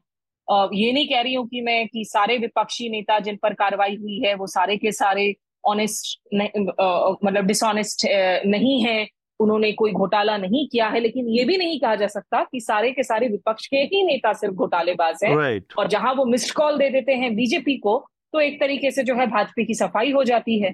ये 0.48 0.92
नहीं 0.92 1.08
कह 1.08 1.20
रही 1.20 1.34
हूँ 1.34 1.46
कि 1.48 1.60
मैं 1.60 1.86
कि 1.88 2.04
सारे 2.04 2.36
विपक्षी 2.38 2.88
नेता 2.88 3.18
जिन 3.18 3.36
पर 3.42 3.54
कार्रवाई 3.54 3.96
हुई 3.96 4.20
है 4.24 4.34
वो 4.34 4.46
सारे 4.46 4.76
के 4.76 4.92
सारे 4.92 5.34
ऑनेस्ट 5.64 6.18
मतलब 6.34 7.44
डिसऑनेस्ट 7.46 8.06
नहीं 8.46 8.80
है। 8.84 9.06
उन्होंने 9.40 9.70
कोई 9.72 9.92
घोटाला 9.92 10.36
नहीं 10.36 10.66
किया 10.68 10.88
है 10.88 11.00
लेकिन 11.00 11.28
ये 11.28 11.44
भी 11.44 11.56
नहीं 11.56 11.78
कहा 11.80 11.94
जा 11.94 12.06
सकता 12.06 12.42
कि 12.44 12.60
सारे 12.60 12.90
के 12.92 13.02
सारे 13.02 13.28
विपक्ष 13.28 13.66
के 13.66 13.76
ही 13.84 14.02
नेता 14.04 14.32
सिर्फ़ 14.32 14.54
घोटालेबाज 14.54 15.24
हैं। 15.24 15.34
Right. 15.36 15.76
और 15.78 15.88
जहाँ 15.88 16.12
वो 16.14 16.24
मिस्ड 16.24 16.54
कॉल 16.54 16.78
दे 16.78 16.88
देते 16.90 17.14
हैं 17.14 17.34
बीजेपी 17.36 17.76
को 17.76 17.96
तो 18.32 18.40
एक 18.40 18.60
तरीके 18.60 18.90
से 18.90 19.02
जो 19.04 19.14
है 19.14 19.26
भाजपा 19.26 19.64
की 19.64 19.74
सफ़ाई 19.74 20.12
हो 20.12 20.24
जाती 20.24 20.58
है। 20.60 20.70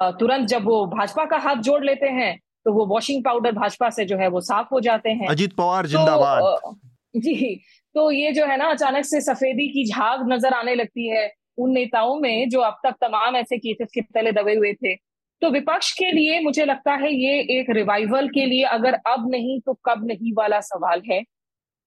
तुरंत 0.00 0.48
जब 0.48 0.64
वो 0.64 0.84
भाजपा 0.86 1.24
का 1.24 1.36
हाथ 1.38 1.56
जोड़ 1.62 1.84
लेते 1.84 2.06
हैं 2.06 2.38
तो 2.64 2.72
वो 2.72 2.86
वॉशिंग 2.86 3.24
पाउडर 3.24 3.52
भाजपा 3.52 3.90
से 3.90 4.04
जो 4.04 4.16
है 4.16 4.28
वो 4.28 4.40
साफ़ 4.40 4.68
हो 4.72 4.80
जाते 4.80 5.10
हैं। 5.10 5.26
अजीत 5.28 5.52
पवार 5.52 5.82
तो, 5.82 5.88
जिंदाबाद। 5.88 6.40
तो, 6.40 6.74
जी 7.16 7.60
तो 7.98 8.10
ये 8.10 8.30
जो 8.32 8.44
है 8.46 8.56
ना 8.56 8.66
अचानक 8.70 9.04
से 9.04 9.20
सफेदी 9.20 9.66
की 9.68 9.84
झाग 9.84 10.20
नज़र 10.32 10.54
आने 10.54 10.74
लगती 10.74 11.08
है 11.08 11.30
उन 11.58 11.72
नेताओं 11.72 12.14
में 12.20 12.48
जो 12.48 12.60
अब 12.60 12.76
तक 12.84 12.94
तमाम 13.00 13.36
ऐसे 13.36 13.58
केसेस 13.58 13.88
के 13.94 14.00
तले 14.14 14.32
दबे 14.32 14.54
हुए 14.54 14.72
थे। 14.74 14.94
तो 15.42 15.50
विपक्ष 15.50 15.90
के 15.92 16.10
लिए 16.10 16.38
मुझे 16.40 16.64
लगता 16.64 16.94
है 16.94 17.12
ये 17.14 17.40
एक 17.58 17.70
रिवाइवल 17.70 18.28
के 18.28 18.46
लिए 18.46 18.62
अगर 18.68 18.94
अब 19.06 19.28
नहीं 19.30 19.58
तो 19.60 19.74
कब 19.84 20.06
नहीं 20.06 20.32
वाला 20.36 20.60
सवाल 20.60 21.02
है। 21.10 21.20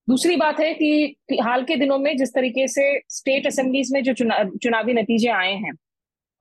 दूसरी 0.07 0.35
बात 0.35 0.59
है 0.59 0.73
कि 0.73 1.39
हाल 1.41 1.63
के 1.63 1.75
दिनों 1.77 1.97
में 1.97 2.15
जिस 2.17 2.33
तरीके 2.35 2.67
से 2.67 2.91
स्टेट 3.11 3.47
असेंबलीज 3.47 3.93
में 3.93 4.03
जो 4.03 4.13
चुना, 4.13 4.43
चुनावी 4.63 4.93
नतीजे 4.93 5.29
आए 5.31 5.53
हैं 5.55 5.73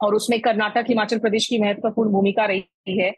और 0.00 0.14
उसमें 0.14 0.40
कर्नाटक 0.40 0.84
हिमाचल 0.88 1.18
प्रदेश 1.18 1.46
की 1.46 1.58
महत्वपूर्ण 1.58 2.12
भूमिका 2.12 2.44
रही 2.46 3.00
है 3.00 3.14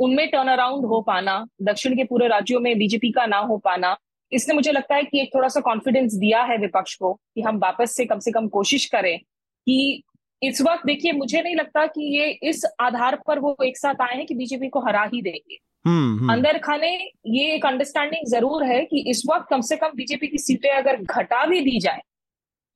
उनमें 0.00 0.28
टर्न 0.30 0.48
अराउंड 0.48 0.86
हो 0.86 1.00
पाना 1.06 1.44
दक्षिण 1.62 1.96
के 1.96 2.04
पूरे 2.04 2.28
राज्यों 2.28 2.60
में 2.60 2.76
बीजेपी 2.78 3.10
का 3.12 3.26
ना 3.26 3.38
हो 3.48 3.58
पाना 3.58 3.98
इसने 4.32 4.54
मुझे 4.54 4.72
लगता 4.72 4.94
है 4.94 5.02
कि 5.02 5.20
एक 5.20 5.34
थोड़ा 5.34 5.48
सा 5.48 5.60
कॉन्फिडेंस 5.60 6.14
दिया 6.14 6.42
है 6.42 6.56
विपक्ष 6.58 6.94
को 6.94 7.12
कि 7.12 7.42
हम 7.42 7.58
वापस 7.58 7.96
से 7.96 8.04
कम 8.04 8.18
से 8.18 8.32
कम 8.32 8.48
कोशिश 8.48 8.84
करें 8.86 9.18
कि 9.18 10.02
इस 10.42 10.60
वक्त 10.62 10.86
देखिए 10.86 11.12
मुझे 11.12 11.40
नहीं 11.42 11.54
लगता 11.56 11.86
कि 11.86 12.16
ये 12.16 12.28
इस 12.42 12.64
आधार 12.80 13.16
पर 13.26 13.38
वो 13.38 13.56
एक 13.64 13.78
साथ 13.78 14.02
आए 14.02 14.16
हैं 14.16 14.26
कि 14.26 14.34
बीजेपी 14.34 14.68
को 14.68 14.80
हरा 14.80 15.02
ही 15.12 15.22
देंगे 15.22 15.58
हम्म, 15.84 16.18
हम्म। 16.18 16.32
अंदर 16.32 16.58
खाने 16.58 16.92
ये 17.28 17.54
एक 17.54 17.66
अंडरस्टैंडिंग 17.66 18.26
ज़रूर 18.28 18.64
है 18.64 18.84
कि 18.84 19.04
इस 19.10 19.22
वक्त 19.30 19.46
कम 19.50 19.60
से 19.60 19.76
कम 19.76 19.92
बीजेपी 19.96 20.26
की 20.26 20.38
सीटें 20.38 20.70
अगर 20.70 20.96
घटा 20.96 21.44
भी 21.46 21.60
दी 21.60 21.78
जाए 21.80 22.00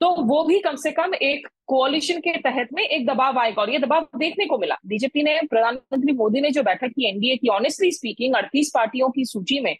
तो 0.01 0.11
वो 0.25 0.43
भी 0.45 0.59
कम 0.59 0.77
से 0.77 0.91
कम 0.93 1.15
एक 1.15 1.47
कोalition 1.71 2.21
के 2.21 2.37
तहत 2.41 2.69
में 2.73 2.83
एक 2.83 3.07
दबाव 3.07 3.39
आएगा 3.39 3.63
और 3.63 3.71
ये 3.71 3.79
दबाव 3.79 4.07
देखने 4.19 4.47
को 4.47 4.59
मिला 4.59 4.77
बीजेपी 4.87 5.23
ने 5.23 5.41
प्रधानमंत्री 5.45 6.13
मोदी 6.13 6.41
ने 6.41 6.51
जो 6.51 6.63
बैठक 6.63 6.89
की 6.89 7.09
एनडीए 7.09 7.37
की 7.37 7.49
ऑनेस्टली 7.51 7.91
स्पीकिंग 7.93 8.35
अड़तीस 8.35 8.71
पार्टियों 8.75 9.09
की 9.11 9.25
सूची 9.25 9.61
में 9.61 9.77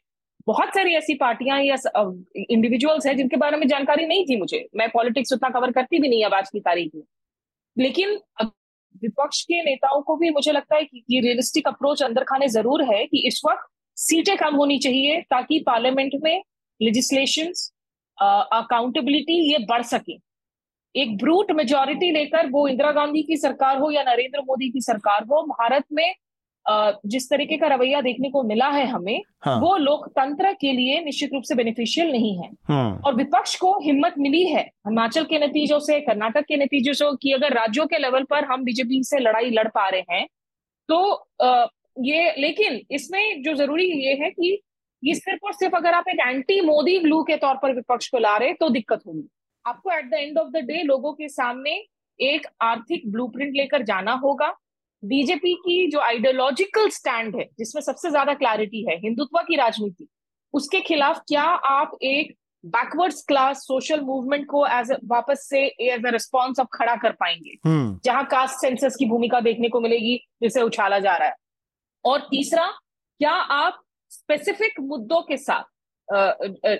बहुत 0.47 0.69
सारी 0.75 0.95
ऐसी 0.95 1.15
पार्टियाँ 1.15 1.61
या 1.63 1.77
इंडिविजुअल्स 2.39 3.07
हैं 3.07 3.17
जिनके 3.17 3.37
बारे 3.37 3.57
में 3.57 3.67
जानकारी 3.69 4.07
नहीं 4.07 4.25
थी 4.27 4.37
मुझे। 4.39 4.67
मैं 4.77 4.89
पॉलिटिक्स 4.91 5.33
उतना 5.33 5.49
कवर 5.51 5.71
करती 5.73 5.99
भी 6.01 6.09
नहीं 6.09 6.25
अब 6.25 6.35
आज 6.35 6.49
की 6.51 6.61
तारीख 6.61 6.91
में। 6.95 7.03
लेकिन 7.77 8.19
विपक्ष 9.03 9.43
के 9.43 9.63
नेताओं 9.63 10.03
को 10.03 10.17
भी 10.17 10.31
मुझे 10.31 10.53
लगता 10.53 10.77
है 10.77 10.85
कि 10.85 11.03
ये 11.11 11.21
रियलिस्टिक 11.21 11.69
अप्रोच 11.69 12.03
अंदर 12.03 12.25
खाने 12.25 12.49
ज़रूर 12.49 12.83
है 12.85 13.05
कि 13.07 13.27
इस 13.29 13.41
वक्त 13.47 13.69
सीटें 13.97 14.37
कम 14.37 14.55
होनी 14.57 14.79
चाहिए 14.79 15.21
ताकि 15.31 15.59
पार्लियामेंट 15.67 16.13
में 16.23 16.43
लेजिस्लेशन 16.81 17.53
अकाउंटेबिलिटी 18.19 19.41
ये 19.53 19.59
बढ़ 19.69 19.83
सके। 19.85 20.17
एक 20.95 21.17
ब्रूट 21.19 21.51
मेजोरिटी 21.53 22.11
लेकर 22.11 22.51
वो 22.51 22.67
इंदिरा 22.69 22.91
गांधी 22.93 23.23
की 23.23 23.37
सरकार 23.37 23.79
हो 23.79 23.91
या 23.91 24.03
नरेंद्र 24.03 24.41
मोदी 24.43 24.71
की 24.71 24.81
सरकार 24.83 25.25
हो, 25.25 25.43
भारत 25.45 25.85
में 25.93 26.15
जिस 26.67 27.29
तरीके 27.31 27.57
का 27.57 27.67
रवैया 27.67 28.01
देखने 28.01 28.31
को 28.31 28.43
मिला 28.43 28.69
है 28.69 28.87
हमें 28.87 29.21
हाँ। 29.43 29.59
वो 29.61 29.77
लोकतंत्र 29.77 30.53
के 30.61 30.73
लिए 30.73 31.01
निश्चित 31.01 31.31
रूप 31.35 31.43
से 31.43 31.55
बेनिफिशियल 31.55 32.13
नहीं 32.13 32.37
है 32.39 32.51
हाँ। 32.69 33.01
और 33.05 33.15
विपक्ष 33.15 33.57
को 33.57 33.73
हिम्मत 33.81 34.15
मिली 34.19 34.45
है 34.47 34.63
हिमाचल 34.87 35.25
के 35.25 35.39
नतीजों 35.39 35.79
से 35.81 36.01
कर्नाटक 36.01 36.45
के 36.49 36.57
नतीजों 36.57 36.93
से 36.93 37.11
कि 37.23 37.33
अगर 37.33 37.55
राज्यों 37.55 37.87
के 37.87 37.99
लेवल 37.99 38.25
पर 38.31 38.45
हम 38.45 38.65
बीजेपी 38.65 39.03
से 39.05 39.19
लड़ाई 39.19 39.51
लड़ 39.51 39.69
पा 39.69 39.89
रहे 39.89 40.15
हैं 40.15 40.27
तो 40.89 41.71
ये 42.01 42.35
लेकिन 42.39 42.81
इसमें 42.91 43.43
जो 43.43 43.55
ज़रूरी 43.55 43.85
ये 43.97 44.15
है 44.15 44.31
कि 44.31 44.59
ये 45.03 45.15
सिर्फ़ 45.15 45.47
और 45.47 45.53
सिर्फ़ 45.53 45.75
अगर 45.77 45.95
आप 45.95 46.05
एक 46.09 46.21
एंटी 46.21 46.61
मोदी 46.61 46.99
ग्लू 46.99 47.23
के 47.23 47.37
तौर 47.37 47.55
पर 47.55 47.75
विपक्ष 47.75 48.09
को 48.09 48.19
ला 48.19 48.37
रहे 48.37 48.53
तो 48.53 48.69
दिक्कत 48.69 49.01
होगी 49.07 49.29
आपको 49.65 49.91
at 49.91 50.11
the 50.11 50.15
end 50.15 50.39
of 50.39 50.49
the 50.49 50.65
day 50.65 50.83
लोगों 50.83 51.13
के 51.13 51.29
सामने 51.29 51.83
एक 52.21 52.47
आर्थिक 52.63 53.11
ब्लूप्रिंट 53.13 53.53
लेकर 53.57 53.83
जाना 53.83 54.13
होगा 54.15 54.55
बीजेपी 55.05 55.55
की 55.55 55.91
जो 55.91 56.01
आइडियोलॉजिकल 56.01 56.89
स्टैंड 56.89 57.37
है 57.37 57.45
जिसमें 57.59 57.83
सबसे 57.83 58.11
ज़्यादा 58.11 58.35
क्लैरिटी 58.35 58.85
है 58.91 58.97
हिंदुत्व 58.97 59.39
की 59.39 59.57
राजनीति 59.57 60.09
उसके 60.55 60.81
खिलाफ 60.81 61.21
क्या 61.29 61.43
आप 61.43 61.97
एक 62.03 62.35
बैकवर्ड्स 62.65 63.25
क्लास 63.29 63.59
सोशल 63.59 64.01
मूवमेंट 64.01 64.47
को 64.47 64.67
एज 64.67 64.93
वापस 65.05 65.47
से 65.49 65.65
एज 65.67 66.07
अ 66.07 66.11
रिस्पॉन्स 66.11 66.61
अब 66.61 66.69
खड़ा 66.75 66.95
कर 66.97 67.13
पाएँगे 67.13 67.57
hmm. 67.67 68.05
जहाँ 68.05 68.25
कास्ट 68.25 68.61
सेंसस 68.61 68.97
की 68.99 69.07
भूमिका 69.07 69.41
देखने 69.41 69.69
को 69.69 69.81
मिलेगी 69.81 70.17
जिसे 70.43 70.63
उछाला 70.63 70.99
जा 70.99 71.17
रहा 71.17 71.29
है 71.29 71.35
और 72.05 72.21
तीसरा 72.21 72.67
क्या 73.21 73.33
आप 73.33 73.83
स्पेसिफिक 74.11 74.81
मुद्दों 74.81 75.21
के 75.23 75.37
साथ 75.37 75.65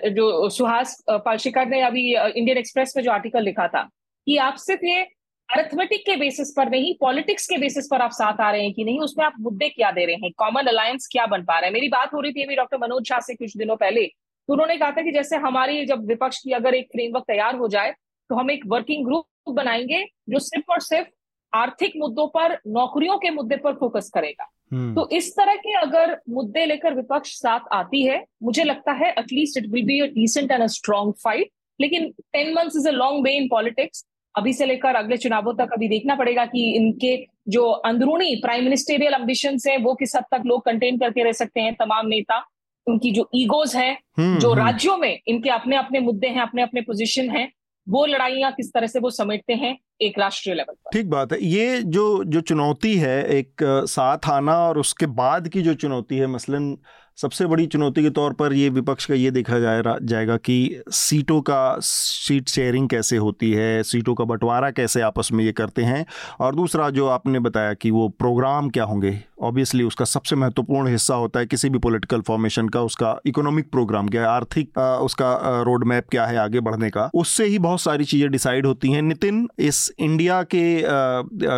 जो 0.09 0.49
सुहास 0.49 1.03
पालशिकर 1.09 1.65
ने 1.65 1.81
अभी 1.81 2.15
इंडियन 2.15 2.57
एक्सप्रेस 2.57 2.93
में 2.97 3.03
जो 3.03 3.11
आर्टिकल 3.11 3.43
लिखा 3.43 3.67
था 3.67 3.81
कि 4.27 4.37
आप 4.37 4.55
सिर्फ़ 4.55 4.85
ये 4.85 5.07
अर्थमेटिक 5.49 6.01
के 6.05 6.15
बेसिस 6.15 6.53
पर 6.57 6.69
नहीं 6.69 6.93
पॉलिटिक्स 7.01 7.47
के 7.47 7.57
बेसिस 7.57 7.87
पर 7.91 8.01
आप 8.01 8.11
साथ 8.11 8.41
आ 8.41 8.49
रहे 8.51 8.61
हैं 8.61 8.73
कि 8.73 8.83
नहीं 8.83 8.99
उसमें 8.99 9.25
आप 9.25 9.33
मुद्दे 9.39 9.69
क्या 9.69 9.91
दे 9.91 10.05
रहे 10.05 10.15
हैं? 10.15 10.31
कॉमन 10.37 10.67
अलायंस 10.67 11.07
क्या 11.11 11.25
बन 11.25 11.43
पा 11.43 11.59
रहा 11.59 11.67
है? 11.67 11.73
मेरी 11.73 11.87
बात 11.87 12.13
हो 12.13 12.19
रही 12.19 12.31
थी 12.33 12.43
अभी 12.43 12.55
डॉक्टर 12.55 12.77
मनोज 12.77 13.09
झा 13.09 13.19
से 13.19 13.35
कुछ 13.35 13.57
दिनों 13.57 13.75
पहले 13.75 14.05
तो 14.05 14.53
उन्होंने 14.53 14.77
कहा 14.77 14.91
था 14.91 15.01
कि 15.01 15.11
जैसे 15.11 15.35
हमारी 15.35 15.85
जब 15.85 16.05
विपक्ष 16.07 16.39
की 16.39 16.51
अगर 16.51 16.75
एक 16.75 16.87
फ्रेमवर्क 16.87 17.25
तैयार 17.27 17.55
हो 17.55 17.67
जाए 17.67 17.93
तो 18.29 18.35
हम 18.35 18.51
एक 18.51 18.65
वर्किंग 18.67 19.05
ग्रुप 19.05 19.53
बनाएँगे 19.55 20.03
जो 20.29 20.39
सिर्फ़ 20.39 20.71
और 20.71 20.79
सिर्फ़ 20.79 21.07
आर्थिक 21.53 21.93
मुद्दों 21.97 22.27
पर 22.27 22.57
नौकरियों 22.67 23.17
के 23.17 23.29
मुद्दे 23.29 23.57
पर 23.57 23.73
फोकस 23.73 24.09
करेगा। 24.13 24.47
हम्म। 24.71 24.93
तो 24.95 25.07
इस 25.11 25.31
तरह 25.31 25.55
के 25.55 25.73
अगर 25.79 26.17
मुद्दे 26.29 26.65
लेकर 26.65 26.93
विपक्ष 26.93 27.33
साथ 27.35 27.73
आती 27.73 28.03
है 28.03 28.23
मुझे 28.43 28.63
लगता 28.63 28.91
है 28.93 29.09
at least 29.19 29.57
it 29.57 29.67
will 29.67 29.85
be 29.85 29.99
a 29.99 30.05
decent 30.13 30.51
and 30.51 30.63
a 30.63 30.67
strong 30.75 31.13
fight 31.23 31.49
लेकिन 31.79 32.09
ten 32.33 32.53
months 32.53 32.75
is 32.75 32.87
a 32.87 32.91
long 32.91 33.23
way 33.23 33.35
in 33.37 33.47
politics 33.47 34.05
अभी 34.35 34.53
से 34.53 34.65
लेकर 34.65 34.95
अगले 34.95 35.17
चुनावों 35.17 35.53
तक 35.55 35.73
अभी 35.73 35.87
देखना 35.87 36.15
पड़ेगा 36.15 36.45
कि 36.45 36.69
इनके 36.73 37.15
जो 37.49 37.63
अंदरूनी 37.85 38.35
प्राइम 38.41 38.63
मिनिस्टेरियल 38.63 39.13
एम्बिशन 39.13 39.57
है 39.67 39.77
वो 39.77 39.93
किस 39.95 40.15
हद 40.15 40.23
तक 40.31 40.43
लोग 40.45 40.65
कंटेन 40.65 40.97
करके 40.97 41.23
रह 41.23 41.31
सकते 41.33 41.61
हैं 41.61 41.73
तमाम 41.75 42.07
नेता 42.07 42.43
उनकी 42.87 43.11
जो 43.11 43.29
ईगोज 43.35 43.75
हैं 43.75 43.91
हम्म, 44.17 44.39
जो 44.39 44.49
हम्म। 44.49 44.59
राज्यों 44.59 44.97
में 44.97 45.19
इनके 45.27 45.49
अपने 45.49 45.77
अपने 45.77 45.99
मुद्दे 45.99 46.27
हैं 46.27 46.41
अपने 46.41 46.61
अपने 46.61 46.81
पोजिशन 46.81 47.29
हैं 47.29 47.51
वो 47.87 48.05
लड़ाइयाँ 48.05 48.51
किस 48.51 48.71
तरह 48.73 48.87
से 48.87 48.99
वो 48.99 49.09
समेटते 49.11 49.53
हैं 49.53 49.77
एक 50.01 50.19
राष्ट्रीय 50.19 50.55
लेवल 50.55 50.73
पर 50.75 50.91
ठीक 50.93 51.09
बात 51.09 51.33
है 51.33 51.37
ये 51.41 51.81
जो 51.87 52.23
जो 52.25 52.41
चुनौती 52.41 52.95
है 52.97 53.17
एक 53.29 53.63
साथ 53.89 54.29
आना 54.29 54.57
और 54.59 54.77
उसके 54.79 55.05
बाद 55.15 55.47
की 55.47 55.61
जो 55.61 55.73
चुनौती 55.75 56.17
है 56.17 56.27
मसलन 56.27 56.75
सबसे 57.17 57.45
बड़ी 57.45 57.65
चुनौती 57.67 58.01
के 58.03 58.09
तौर 58.09 58.33
पर 58.33 58.53
ये 58.53 58.69
विपक्ष 58.69 59.05
का 59.05 59.13
ये 59.13 59.29
देखा 59.31 59.59
जाए 59.59 59.83
जाएगा 60.03 60.35
कि 60.37 60.83
सीटों 60.91 61.39
का 61.41 61.77
सीट 61.81 62.49
शेयरिंग 62.49 62.89
कैसे 62.89 63.17
होती 63.17 63.51
है, 63.51 63.83
सीटों 63.83 64.15
का 64.15 64.23
बंटवारा 64.23 64.71
कैसे 64.71 65.01
आपस 65.01 65.29
में 65.33 65.43
ये 65.43 65.51
करते 65.51 65.83
हैं 65.83 66.05
और 66.39 66.55
दूसरा 66.55 66.89
जो 66.89 67.07
आपने 67.07 67.39
बताया 67.39 67.73
कि 67.73 67.91
वो 67.91 68.07
प्रोग्राम 68.09 68.69
क्या 68.69 68.83
होंगे 68.83 69.19
ऑब्वियसली 69.43 69.83
उसका 69.83 70.05
सबसे 70.05 70.35
महत्वपूर्ण 70.35 70.89
हिस्सा 70.89 71.15
होता 71.15 71.39
है 71.39 71.45
किसी 71.45 71.69
भी 71.69 71.79
पॉलिटिकल 71.79 72.21
फॉर्मेशन 72.21 72.67
का, 72.69 72.81
उसका 72.81 73.15
इकोनॉमिक 73.25 73.69
प्रोग्राम 73.71 74.07
क्या 74.07 74.21
है, 74.21 74.27
आर्थिक 74.27 74.77
उसका 74.77 75.61
रोड 75.65 75.83
मैप 75.87 76.07
क्या 76.11 76.25
है 76.25 76.37
आगे 76.37 76.59
बढ़ने 76.59 76.89
का, 76.89 77.09
उससे 77.15 77.45
ही 77.45 77.59
बहुत 77.59 77.81
सारी 77.81 78.05
चीज़ें 78.05 78.29
डिसाइड 78.31 78.65
होती 78.65 78.91
हैं। 78.91 79.01
नितिन, 79.01 79.47
इस 79.59 79.91
इंडिया 79.99 80.41
के 80.45 80.81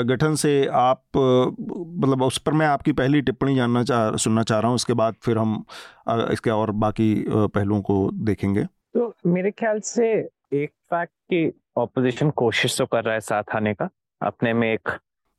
गठन 0.06 0.36
से 0.36 0.66
आप 0.68 1.02
मतलब 1.16 2.24
उस 2.24 2.38
पर 2.38 2.54
मैं 2.54 2.68
आपकी 2.68 2.92
पहली 2.94 3.22
टिप्पणी 3.22 3.56
जानना 3.56 3.84
चाह, 3.84 4.16
सुनना 4.18 4.44
चाह 4.44 4.60
रहा 4.60 4.68
हूँ, 4.68 4.76
उसके 4.76 4.94
बाद 4.94 5.16
फिर 5.24 5.38
हम 5.38 5.47
हम 5.48 6.28
इसके 6.32 6.50
और 6.50 6.72
बाकी 6.72 7.14
पहलुओं 7.30 7.82
को 7.82 8.10
देखेंगे। 8.14 8.64
तो 8.64 9.14
मेरे 9.26 9.52
ख्याल 9.52 9.80
से 9.80 10.08
एक 10.54 10.72
फैक्ट 10.90 11.14
की 11.34 11.62
ऑपोजिशन 11.78 12.30
कोशिश 12.30 12.78
तो 12.78 12.86
कर 12.86 13.04
रहा 13.04 13.14
है 13.14 13.20
साथ 13.20 13.56
आने 13.56 13.74
का 13.74 13.90
अपने 14.22 14.54
में 14.54 14.72
एक 14.74 14.90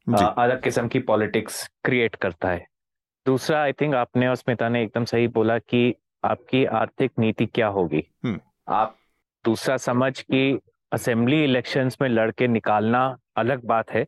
अलग 0.06 0.62
किस्म 0.62 0.88
की 0.88 0.98
पॉलिटिक्स 0.98 1.68
क्रिएट 1.84 2.14
करता 2.14 2.50
है। 2.50 2.66
दूसरा 3.26 3.62
आई 3.62 3.72
थिंक 3.72 3.94
आपने 3.94 4.28
और 4.28 4.34
स्मिता 4.34 4.68
ने 4.68 4.82
एकदम 4.82 5.04
सही 5.04 5.28
बोला 5.28 5.58
कि 5.58 5.94
आपकी 6.24 6.64
आर्थिक 6.64 7.12
नीति 7.18 7.46
क्या 7.46 7.66
होगी। 7.68 8.04
हम्म। 8.24 8.40
आप 8.68 8.96
दूसरा 9.44 9.76
समझ 9.76 10.20
कि 10.20 10.58
असेंबली 10.92 11.42
इलेक्शंस 11.44 11.96
में 12.02 12.08
लड़के 12.08 12.48
निकालना 12.48 13.18
अलग 13.36 13.64
बात 13.64 13.90
है। 13.90 14.06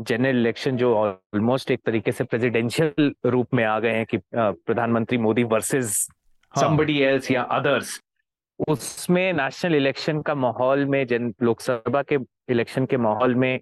जनरल 0.00 0.36
इलेक्शन 0.36 0.76
जो 0.76 0.94
ऑलमोस्ट 0.96 1.70
एक 1.70 1.80
तरीके 1.86 2.12
से 2.12 2.24
प्रेसिडेंशियल 2.24 3.12
रूप 3.26 3.54
में 3.54 3.64
आ 3.64 3.80
गए 3.80 3.92
हैं 3.92 4.06
कि 4.06 4.18
प्रधानमंत्री 4.34 5.18
मोदी 5.18 5.44
वर्सेस 5.44 6.08
समबडी 6.60 6.98
एल्स 7.00 7.30
या 7.30 7.42
अदर्स 7.42 8.00
उसमें 8.68 9.32
नेशनल 9.32 9.74
इलेक्शन 9.74 10.20
का 10.22 10.34
माहौल 10.34 10.84
में 10.84 11.06
जन 11.06 11.34
लोकसभा 11.42 12.02
के 12.02 12.18
इलेक्शन 12.48 12.86
के 12.86 12.96
माहौल 12.96 13.34
में 13.34 13.60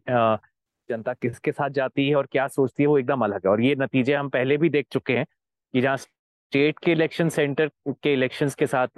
जनता 0.91 1.13
किसके 1.13 1.53
साथ 1.53 1.71
जाती 1.71 2.09
है 2.09 2.15
और 2.15 2.27
क्या 2.33 2.47
सोचती 2.49 2.83
है 2.83 2.87
वो 2.87 2.99
एकदम 2.99 3.25
अलग 3.25 3.41
है। 3.47 3.51
और 3.51 3.61
ये 3.61 3.75
नतीजे 3.75 4.15
हम 4.15 4.29
पहले 4.29 4.57
भी 4.57 4.69
देख 4.69 4.87
चुके 4.93 5.13
हैं 5.13 5.27
कि 5.75 5.81
जहाँ 5.81 5.97
स्टेट 5.97 6.79
के 6.79 6.93
इलेक्शन 6.93 7.29
सेंटर 7.29 7.71
के 7.89 8.13
इलेक्शंस 8.13 8.55
के 8.55 8.67
साथ 8.67 8.89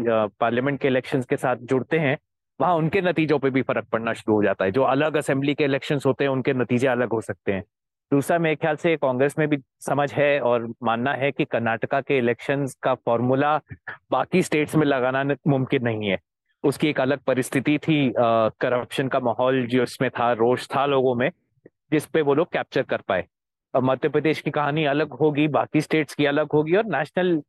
पार्लियामेंट 0.40 0.80
के 0.80 0.88
इलेक्शंस 0.88 1.26
के 1.26 1.36
साथ 1.36 1.56
जुड़ते 1.56 1.98
हैं 1.98 2.18
वहाँ 2.60 2.74
उनके 2.76 3.00
नतीजों 3.00 3.38
पे 3.38 3.50
भी 3.50 3.62
फ़र्क 3.62 3.86
पड़ना 3.92 4.12
शुरू 4.12 4.34
हो 4.36 4.42
जाता 4.42 4.64
है। 4.64 4.70
जो 4.70 4.82
अलग 4.84 5.16
असेंबली 5.16 5.54
के 5.54 5.64
इलेक्शंस 5.64 6.06
होते 6.06 6.24
हैं, 6.24 6.30
उनके 6.30 6.52
नतीजे 6.54 6.86
अलग 6.88 7.12
हो 7.12 7.20
सकते 7.20 7.52
हैं। 7.52 7.62
दूसरा, 8.12 8.38
मेरे 8.38 8.56
ख्याल 8.56 8.76
से 8.76 8.96
कांग्रेस 8.96 9.34
में 9.38 9.46
भी 9.48 9.58
समझ 9.80 10.12
है 10.14 10.40
और 10.40 10.66
मानना 10.82 11.12
है 11.14 11.30
कि 11.32 11.44
कर्नाटका 11.44 12.00
के 12.00 12.18
इलेक्शंस 12.18 12.74
का 12.82 12.94
फॉर्मूला 12.96 13.56
बाकी 14.10 14.42
स्टेट्स 14.42 14.74
में 14.74 14.86
लगाना 14.86 15.24
मुमकिन 15.46 15.84
नहीं 15.84 16.08
है। 16.08 16.18
उसकी 16.64 16.88
एक 16.88 17.00
अलग 17.00 17.18
परिस्थिति 17.18 17.78
थी 17.78 18.12
करप्शन 18.16 19.08
का 19.08 19.20
माहौल 19.20 19.66
जो 19.66 19.82
इसमें 19.82 20.10
था, 20.10 20.32
रोष 20.32 20.66
था 20.66 20.86
लोगों 20.86 21.14
में 21.14 21.30
जिसपे 21.92 22.22
वो 22.22 22.34
लोग 22.34 22.52
कैप्चर 22.52 22.82
कर 22.82 23.00
पाए। 23.08 23.26
मध्य 23.74 24.08
प्रदेश 24.08 24.40
की 24.40 24.50
कहानी 24.50 24.84
अलग 24.84 25.12
होगी, 25.12 25.48
बाकी 25.48 25.80
स्टेट्स 25.80 26.14
की 26.14 26.26
अलग 26.26 26.52
होगी 26.54 26.76
और 26.76 26.84
नेशनल 26.86 27.40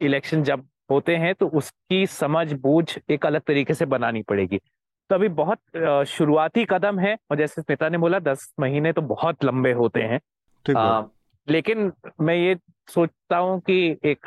इलेक्शन 0.00 0.42
जब 0.42 0.66
होते 0.90 1.16
हैं 1.16 1.34
तो 1.34 1.48
उसकी 1.48 2.06
समझ 2.06 2.52
बूझ 2.52 2.86
एक 3.10 3.26
अलग 3.26 3.40
तरीके 3.40 3.74
से 3.74 3.86
बनानी 3.86 4.22
पड़ेगी। 4.22 4.58
तो 5.10 5.14
अभी 5.14 5.28
बहुत 5.28 6.04
शुरुआती 6.08 6.64
कदम 6.64 6.98
है 6.98 7.16
और 7.30 7.36
जैसे 7.36 7.62
स्मिता 7.62 7.88
ने 7.88 7.98
बोला 7.98 8.18
दस 8.18 8.52
महीने 8.60 8.92
तो 8.92 9.02
बहुत 9.04 9.44
लंबे 9.44 9.72
होते 9.72 10.02
हैं। 10.02 10.20
आ, 10.66 11.02
लेकिन 11.48 11.92
मैं 12.20 12.34
ये 12.34 12.56
सोचता 12.88 13.36
हूँ 13.36 13.60
कि 13.60 13.96
एक 14.04 14.26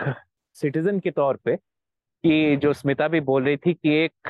सिटीजन 0.55 0.99
के 0.99 1.11
तौर 1.11 1.39
पे 1.45 1.55
कि 1.55 2.55
जो 2.55 2.73
स्मिता 2.73 3.07
भी 3.07 3.19
बोल 3.21 3.43
रही 3.43 3.57
थी 3.57 3.73
कि 3.73 3.93
एक 3.95 4.29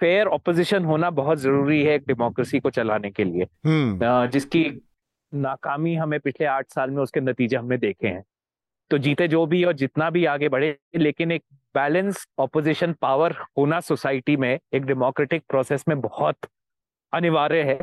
फेयर 0.00 0.26
ऑपोजिशन 0.26 0.84
होना 0.84 1.10
बहुत 1.10 1.38
ज़रूरी 1.38 1.82
है 1.84 1.94
एक 1.94 2.04
डेमोक्रेसी 2.06 2.60
को 2.60 2.70
चलाने 2.70 3.10
के 3.10 3.24
लिए। 3.24 3.46
हम्म। 3.66 4.26
जिसकी 4.28 4.64
नाकामी 5.32 5.94
हमें 5.94 6.18
पिछले 6.20 6.46
आठ 6.46 6.70
साल 6.70 6.90
में 6.90 7.02
उसके 7.02 7.20
नतीजे 7.20 7.56
हमने 7.56 7.76
देखे 7.78 8.08
हैं। 8.08 8.24
तो 8.90 8.98
जीते 8.98 9.28
जो 9.28 9.44
भी 9.46 9.62
और 9.64 9.72
जितना 9.72 10.10
भी 10.10 10.24
आगे 10.26 10.48
बढ़े 10.48 10.76
लेकिन 10.96 11.32
एक 11.32 11.42
बैलेंस 11.74 12.26
ऑपोजिशन 12.38 12.92
पावर 13.00 13.34
होना 13.58 13.80
सोसाइटी 13.80 14.36
में 14.36 14.58
एक 14.74 14.84
डेमोक्रेटिक 14.84 15.42
प्रोसेस 15.48 15.84
में 15.88 16.00
बहुत 16.00 16.46
अनिवार्य 17.12 17.62
है, 17.62 17.80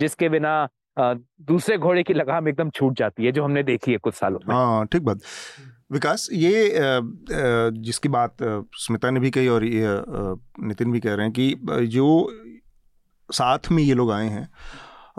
जिसके 0.00 0.28
बिना 0.28 0.68
दूसरे 0.96 1.76
घोड़े 1.78 2.02
की 2.02 2.14
लगाम 2.14 2.48
एकदम 2.48 2.70
छूट 2.70 2.96
जाती 2.98 3.24
है, 3.24 3.32
जो 3.32 3.44
हमने 3.44 3.62
देखी 3.62 3.92
है 3.92 3.98
कुछ 3.98 4.14
सालों 4.14 4.40
में। 4.48 4.54
हाँ 4.54 4.86
ठीक 4.86 5.02
बात। 5.02 5.20
विकास, 5.92 6.28
ये 6.32 6.70
जिसकी 7.80 8.08
बात 8.08 8.36
स्मिता 8.78 9.10
ने 9.10 9.20
भी 9.20 9.30
कही 9.30 9.48
और 9.48 9.64
ये 9.64 9.86
नितिन 10.66 10.92
भी 10.92 11.00
कह 11.00 11.14
रहे 11.14 11.26
हैं 11.26 11.32
कि 11.32 11.86
जो 11.88 12.06
साथ 13.30 13.70
में 13.72 13.82
ये 13.82 13.94
लोग 13.94 14.12
आए 14.12 14.28
हैं 14.28 14.48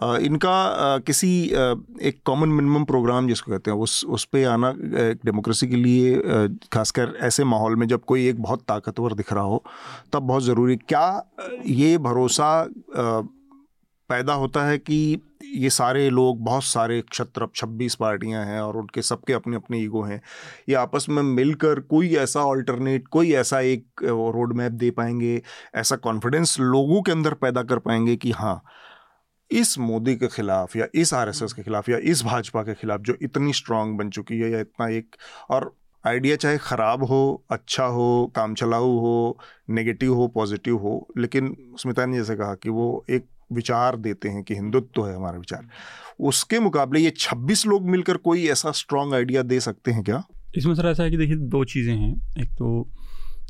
इनका 0.02 0.98
किसी 1.08 1.30
एक 2.02 2.20
कॉमन 2.26 2.50
मिनिमम 2.50 2.84
प्रोग्राम 2.86 3.28
जिसको 3.28 3.52
कहते 3.52 3.72
हैं, 3.72 3.78
उस 3.78 4.04
उस 4.06 4.24
पर 4.26 4.46
आना 4.48 4.74
डेमोक्रेसी 5.26 5.68
के 5.68 5.76
लिए 5.76 6.48
खासकर 6.74 7.14
ऐसे 7.22 7.44
माहौल 7.44 7.76
में 7.76 7.88
जब 7.88 8.04
कोई 8.06 8.28
एक 8.30 8.42
बहुत 8.42 8.62
ताकतवर 8.68 9.14
दिख 9.14 9.34
रहा 9.34 9.44
हो, 9.44 9.64
तब 10.14 10.24
बहुत 10.24 10.44
ज़रूरी। 10.44 10.76
क्या 10.78 11.24
ये 11.66 11.98
भरोसा 12.00 12.68
पैदा 14.10 14.34
होता 14.34 14.64
है 14.66 14.78
कि 14.78 15.22
ये 15.46 15.70
सारे 15.70 16.10
लोग, 16.10 16.40
बहुत 16.40 16.64
सारे 16.64 17.00
क्षत्र 17.02 17.48
छब्बीस 17.56 17.96
पार्टियाँ 17.96 18.44
हैं 18.46 18.60
और 18.62 18.78
उनके 18.78 19.02
सबके 19.02 19.34
अपने 19.34 19.56
अपने 19.56 19.80
ईगो 19.80 20.02
हैं, 20.02 20.22
ये 20.70 20.76
आपस 20.76 21.06
में 21.10 21.22
मिलकर 21.24 21.80
कोई 21.80 22.14
ऐसा 22.16 22.44
ऑल्टरनेट 22.46 23.08
कोई 23.08 23.32
ऐसा 23.34 23.60
एक 23.62 24.04
रोड 24.04 24.54
मैप 24.58 24.72
दे 24.74 24.92
पाएँगे, 24.92 25.42
ऐसा 25.76 25.96
कॉन्फिडेंस 25.98 26.58
लोगों 26.60 27.02
के 27.02 27.12
अंदर 27.12 27.34
पैदा 27.36 27.64
कर 27.64 27.80
पाएँगे 27.80 28.16
कि 28.16 28.32
हाँ 28.32 28.62
इस 29.52 29.80
मोदी 29.80 30.16
के 30.16 30.28
खिलाफ 30.28 30.76
या 30.76 30.86
इस 30.96 31.14
आरएसएस 31.14 31.54
के 31.54 31.64
खिलाफ 31.64 31.90
या 31.90 31.98
इस 31.98 32.24
भाजपा 32.24 32.64
के 32.64 32.74
खिलाफ 32.74 33.02
जो 33.02 33.18
इतनी 33.22 33.54
स्ट्रांग 33.54 33.98
बन 33.98 34.10
चुकी 34.10 34.40
है 34.40 34.52
या 34.52 34.60
इतना 34.60 34.88
एक 34.88 35.16
और 35.50 35.76
आइडिया 36.08 36.36
चाहे 36.36 36.58
ख़राब 36.58 37.04
हो 37.04 37.44
अच्छा 37.52 37.84
हो 37.84 38.32
काम 38.36 38.54
चलाऊ 38.54 38.98
हो 39.00 39.38
नेगेटिव 39.70 40.14
हो 40.14 40.28
पॉजिटिव 40.28 40.78
हो 40.78 41.08
लेकिन 41.18 41.56
स्मिता 41.80 42.06
ने 42.06 42.18
जैसे 42.18 42.36
कहा 42.36 42.56
कि 42.56 42.70
वो 42.70 43.06
एक 43.10 43.26
विचार 43.52 43.96
देते 43.96 44.30
हैं 44.30 44.44
कि 44.44 44.56
हिंदुत्व 44.56 44.88
तो 44.96 45.02
है 45.02 45.16
हमारा 45.16 45.38
विचार। 45.38 45.68
उसके 46.20 46.60
मुकाबले 46.60 47.00
ये 47.00 47.10
26 47.10 47.68
लोग 47.68 47.90
मिलकर 47.90 48.18
कोई 48.18 48.48
ऐसा 48.48 48.72
स्ट्रांग 48.72 49.14
आइडिया 49.14 49.42
दे 49.42 49.60
सकते 49.60 49.92
हैं 49.92 50.04
क्या? 50.04 50.24
इसमें 50.56 50.76
सर 50.76 50.86
ऐसा 50.86 51.04
है 51.04 51.12
कि 51.12 51.18
देखिए 51.18 51.36
दो 51.36 51.66
चीज़ें 51.66 51.96
हैं। 51.96 52.42
एक 52.42 52.50
तो 52.50 52.90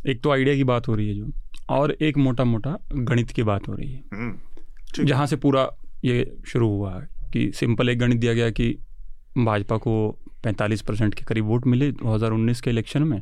एक 0.08 0.24
तो 0.24 0.32
आइडिया 0.32 0.56
की 0.56 0.64
बात 0.64 0.88
हो 0.88 0.96
रही 0.96 1.08
है 1.08 1.16
जो 1.16 1.32
और 1.70 1.92
एक 1.92 2.18
मोटा 2.18 2.44
मोटा 2.44 2.78
गणित 2.94 3.30
की 3.30 3.44
बात 3.44 3.68
हो 3.68 3.74
रही 3.74 3.92
है। 3.92 4.04
हम्म, 4.14 5.06
जहाँ 5.06 5.28
से 5.28 5.36
पूरा 5.36 5.70
ये 6.04 6.32
शुरू 6.48 6.68
हुआ 6.70 7.00
कि 7.34 7.52
सिंपल 7.56 7.90
एक 7.90 8.00
गणित 8.00 8.18
दिया 8.18 8.34
गया 8.34 8.50
कि 8.50 8.70
भाजपा 9.38 9.78
को 9.78 10.20
45 10.44 10.82
परसेंट 10.82 11.14
के 11.14 11.24
करीब 11.24 11.46
वोट 11.46 11.68
मिले 11.68 11.92
2019 11.92 12.62
के 12.62 12.70
इलेक्शन 12.70 13.04
में 13.04 13.22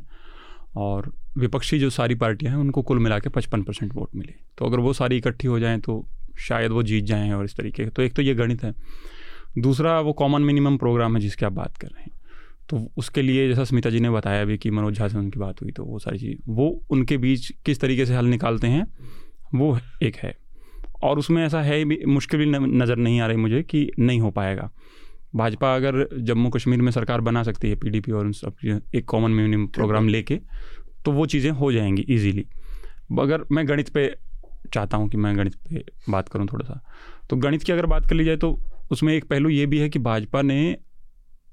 और 0.76 1.12
विपक्षी 1.38 1.78
जो 1.78 1.90
सारी 1.90 2.14
पार्टियाँ 2.14 2.52
हैं, 2.52 2.60
उनको 2.60 2.82
कुल 2.82 2.98
मिला 2.98 3.18
के 3.18 3.28
पचपन 3.28 3.62
परसेंट 3.62 3.94
वोट 3.94 4.16
मिले। 4.16 4.34
तो 4.58 4.64
अगर 4.64 4.78
वो 4.78 4.92
सारी 4.92 5.16
इकट्ठी 5.16 5.46
हो 5.46 5.58
जाएँ 5.58 5.78
तो 5.78 6.06
शायद 6.38 6.72
वो 6.72 6.82
जीत 6.82 7.04
जाएँ 7.04 7.32
और 7.32 7.44
इस 7.44 7.56
तरीके 7.56 7.86
तो 7.86 8.02
एक 8.02 8.12
तो 8.12 8.22
ये 8.22 8.34
गणित 8.34 8.62
है। 8.64 8.72
दूसरा, 9.58 10.00
वो 10.00 10.12
कॉमन 10.12 10.42
मिनिमम 10.42 10.76
प्रोग्राम 10.76 11.16
है 11.16 11.22
जिसकी 11.22 11.44
आप 11.44 11.52
बात 11.52 11.76
कर 11.76 11.88
रहे 11.88 12.02
हैं। 12.02 12.10
तो 12.68 12.92
उसके 12.96 13.22
लिए 13.22 13.48
जैसा 13.48 13.64
स्मिता 13.64 13.90
जी 13.90 14.00
ने 14.00 14.10
बताया 14.10 14.44
भी 14.44 14.58
कि 14.58 14.70
मनोज 14.70 14.94
झा 14.94 15.08
से 15.08 15.18
उनकी 15.18 15.38
बात 15.38 15.62
हुई 15.62 15.70
तो 15.70 15.84
वो 15.84 15.98
सारी 15.98 16.18
चीज़, 16.18 16.38
वो 16.48 16.84
उनके 16.90 17.16
बीच 17.16 17.52
किस 17.64 17.80
तरीके 17.80 18.06
से 18.06 18.14
हल 18.14 18.26
निकालते 18.26 18.66
हैं, 18.66 18.86
वो 19.54 19.78
एक 20.02 20.16
है। 20.16 20.36
और 21.02 21.18
उसमें 21.18 21.44
ऐसा 21.44 21.62
है 21.62 21.84
भी 21.84 21.98
मुश्किल 22.06 22.40
भी 22.40 22.46
नज़र 22.46 22.96
नहीं 22.96 23.20
आ 23.20 23.26
रही 23.26 23.36
मुझे 23.36 23.62
कि 23.62 23.90
नहीं 23.98 24.20
हो 24.20 24.30
पाएगा। 24.30 24.70
भाजपा 25.36 25.74
अगर 25.76 26.06
जम्मू 26.18 26.48
कश्मीर 26.50 26.82
में 26.82 26.90
सरकार 26.92 27.20
बना 27.20 27.42
सकती 27.42 27.68
है 27.68 27.74
पीडीपी 27.74 28.12
और 28.12 28.26
उन 28.26 28.32
सब 28.32 28.82
एक 28.94 29.04
कॉमन 29.04 29.30
मिनिमम 29.30 29.66
प्रोग्राम 29.66 30.08
लेके 30.08 30.40
तो 31.04 31.12
वो 31.12 31.26
चीज़ें 31.26 31.50
हो 31.50 31.72
जाएँगी 31.72 32.02
इजीली 32.08 32.46
अगर 33.20 33.44
मैं 33.52 33.66
गणित 33.68 33.88
पे 33.88 34.06
चाहता 34.72 34.96
हूँ 34.96 35.08
कि 35.08 35.16
मैं 35.16 35.36
गणित 35.36 35.54
पे 35.54 35.84
बात 36.08 36.28
करूँ 36.28 36.46
थोड़ा 36.46 36.66
सा 36.66 36.80
तो 37.30 37.36
गणित 37.36 37.62
की 37.62 37.72
अगर 37.72 37.86
बात 37.86 38.06
कर 38.06 38.14
ली 38.14 38.24
जाए 38.24 38.36
तो 38.36 38.58
उसमें 38.90 39.12
एक 39.14 39.24
पहलू 39.24 39.48
ये 39.48 39.66
भी 39.66 39.78
है 39.78 39.88
कि 39.88 39.98
भाजपा 39.98 40.42
ने 40.42 40.76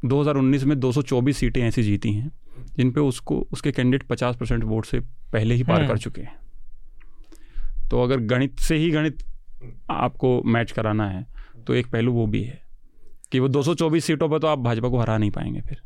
2019 0.05 0.63
में 0.63 0.75
224 0.75 1.33
सीटें 1.33 1.61
ऐसी 1.61 1.83
जीती 1.83 2.11
हैं 2.13 2.31
जिन 2.77 2.91
पे 2.91 3.01
उसको 3.01 3.39
उसके 3.51 3.71
कैंडिडेट 3.71 4.07
50 4.07 4.35
परसेंट 4.35 4.63
वोट 4.63 4.85
से 4.85 4.99
पहले 5.33 5.55
ही 5.55 5.63
पार 5.63 5.79
हम्म। 5.79 5.87
कर 5.87 5.97
चुके 5.97 6.21
हैं। 6.21 6.35
तो 7.89 8.03
अगर 8.03 8.19
गणित 8.25 8.59
से 8.59 8.75
ही 8.75 8.89
गणित 8.91 9.23
आपको 9.89 10.41
मैच 10.43 10.71
कराना 10.71 11.09
है 11.09 11.27
तो 11.67 11.73
एक 11.73 11.91
पहलू 11.91 12.13
वो 12.13 12.27
भी 12.27 12.43
है 12.43 12.61
कि 13.31 13.39
वो 13.39 13.49
224 13.49 14.01
सीटों 14.01 14.29
पर 14.29 14.39
तो 14.39 14.47
आप 14.47 14.59
भाजपा 14.59 14.89
को 14.89 14.97
हरा 14.97 15.17
नहीं 15.17 15.31
पाएँगे 15.31 15.61
फिर। 15.61 15.81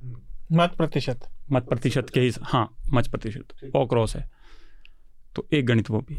मत 0.52 0.72
प्रतिशत। 0.78 1.20
मत 1.52 1.66
प्रतिशत 1.70 2.08
के 2.14 2.20
ही 2.20 2.32
हाँ 2.42 2.78
मत 2.94 3.08
प्रतिशत 3.08 3.72
और 3.76 3.86
क्रॉस 3.86 4.16
है। 4.16 4.30
तो 5.36 5.48
एक 5.54 5.66
गणित 5.66 5.90
वो 5.90 6.00
भी 6.00 6.16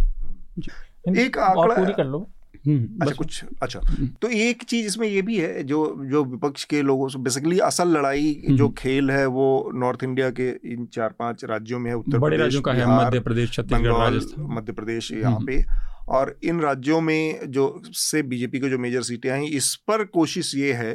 एक 1.21 1.39
आंकड़ा 1.39 1.75
पूरी 1.75 1.93
कर 1.93 2.05
लो। 2.05 2.31
अच्छा 2.55 3.15
कुछ 3.15 3.45
अच्छा। 3.63 3.81
हम्म। 3.85 4.09
तो 4.23 4.29
एक 4.29 4.63
चीज़ 4.63 4.87
इसमें 4.87 5.09
ये 5.09 5.23
भी 5.23 5.37
है 5.37 5.63
जो 5.63 6.07
जो 6.11 6.25
विपक्ष 6.25 6.65
के 6.65 6.83
लोगों 6.83 7.09
से 7.09 7.19
बेसिकली 7.19 7.59
असल 7.59 7.89
लड़ाई 7.89 8.43
हम्म। 8.47 8.57
जो 8.57 8.69
खेल 8.69 9.11
है 9.11 9.27
वो 9.27 9.71
नॉर्थ 9.75 10.05
इंडिया 10.05 10.31
के 10.31 10.49
इन 10.49 10.87
चार 10.87 11.15
पाँच 11.19 11.45
राज्यों 11.45 11.79
में 11.79 11.91
है 11.91 11.97
उत्तर 11.97 12.19
बड़े 12.19 12.37
राज्यों 12.37 12.63
का 12.63 12.73
है 12.73 12.87
मध्य 12.87 13.21
प्रदेश 13.21 13.53
छत्तीसगढ़ 13.53 13.93
राजस्थान। 13.93 14.47
मध्य 14.51 14.73
प्रदेश 14.73 15.13
यहाँ 15.13 15.41
पे। 15.47 15.65
और 16.09 16.39
इन 16.45 16.61
राज्यों 16.61 17.01
में 17.01 17.51
जो 17.51 17.83
से 17.85 18.23
बीजेपी 18.23 18.61
को 18.61 18.69
जो 18.69 18.79
मेजर 18.79 19.03
सीटें 19.03 19.31
आई 19.31 19.47
इस 19.47 19.77
पर 19.77 20.05
कोशिश 20.05 20.55
ये 20.55 20.73
है 20.73 20.95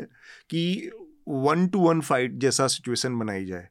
कि 0.50 0.92
वन 1.28 1.68
टू 1.68 1.80
वन 1.80 2.02
फाइट 2.02 2.38
जैसा 2.38 2.68
सिचुएशन 2.68 3.20
बनाई 3.20 3.46
जाए। 3.46 3.68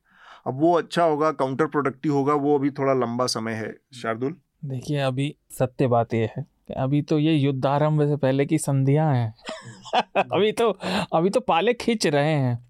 अब 0.46 0.60
वो 0.60 0.72
अच्छा 0.72 1.02
होगा 1.02 1.30
काउंटर 1.30 1.66
प्रोडक्टिव 1.66 2.12
होगा 2.12 2.34
वो 2.34 2.58
अभी 2.58 2.70
थोड़ा 2.70 2.94
लंबा 2.94 3.26
समय 3.26 3.52
है 3.52 3.76
शार्दुल। 3.94 4.34
देखिए 4.64 4.98
अभी 4.98 5.36
सत्य 5.50 5.86
बात 5.86 6.14
यह 6.14 6.28
है 6.36 6.42
कि 6.42 6.55
अभी 6.74 7.02
तो 7.02 7.18
ये 7.18 7.32
युद्धारंभ 7.34 8.08
से 8.08 8.16
पहले 8.16 8.46
की 8.46 8.58
संधियाँ 8.58 9.14
हैं। 9.14 9.34
अभी 10.16 10.52
तो 10.52 10.70
अभी 11.12 11.30
तो 11.30 11.40
पाले 11.40 11.74
खींच 11.74 12.06
रहे 12.06 12.32
हैं। 12.32 12.66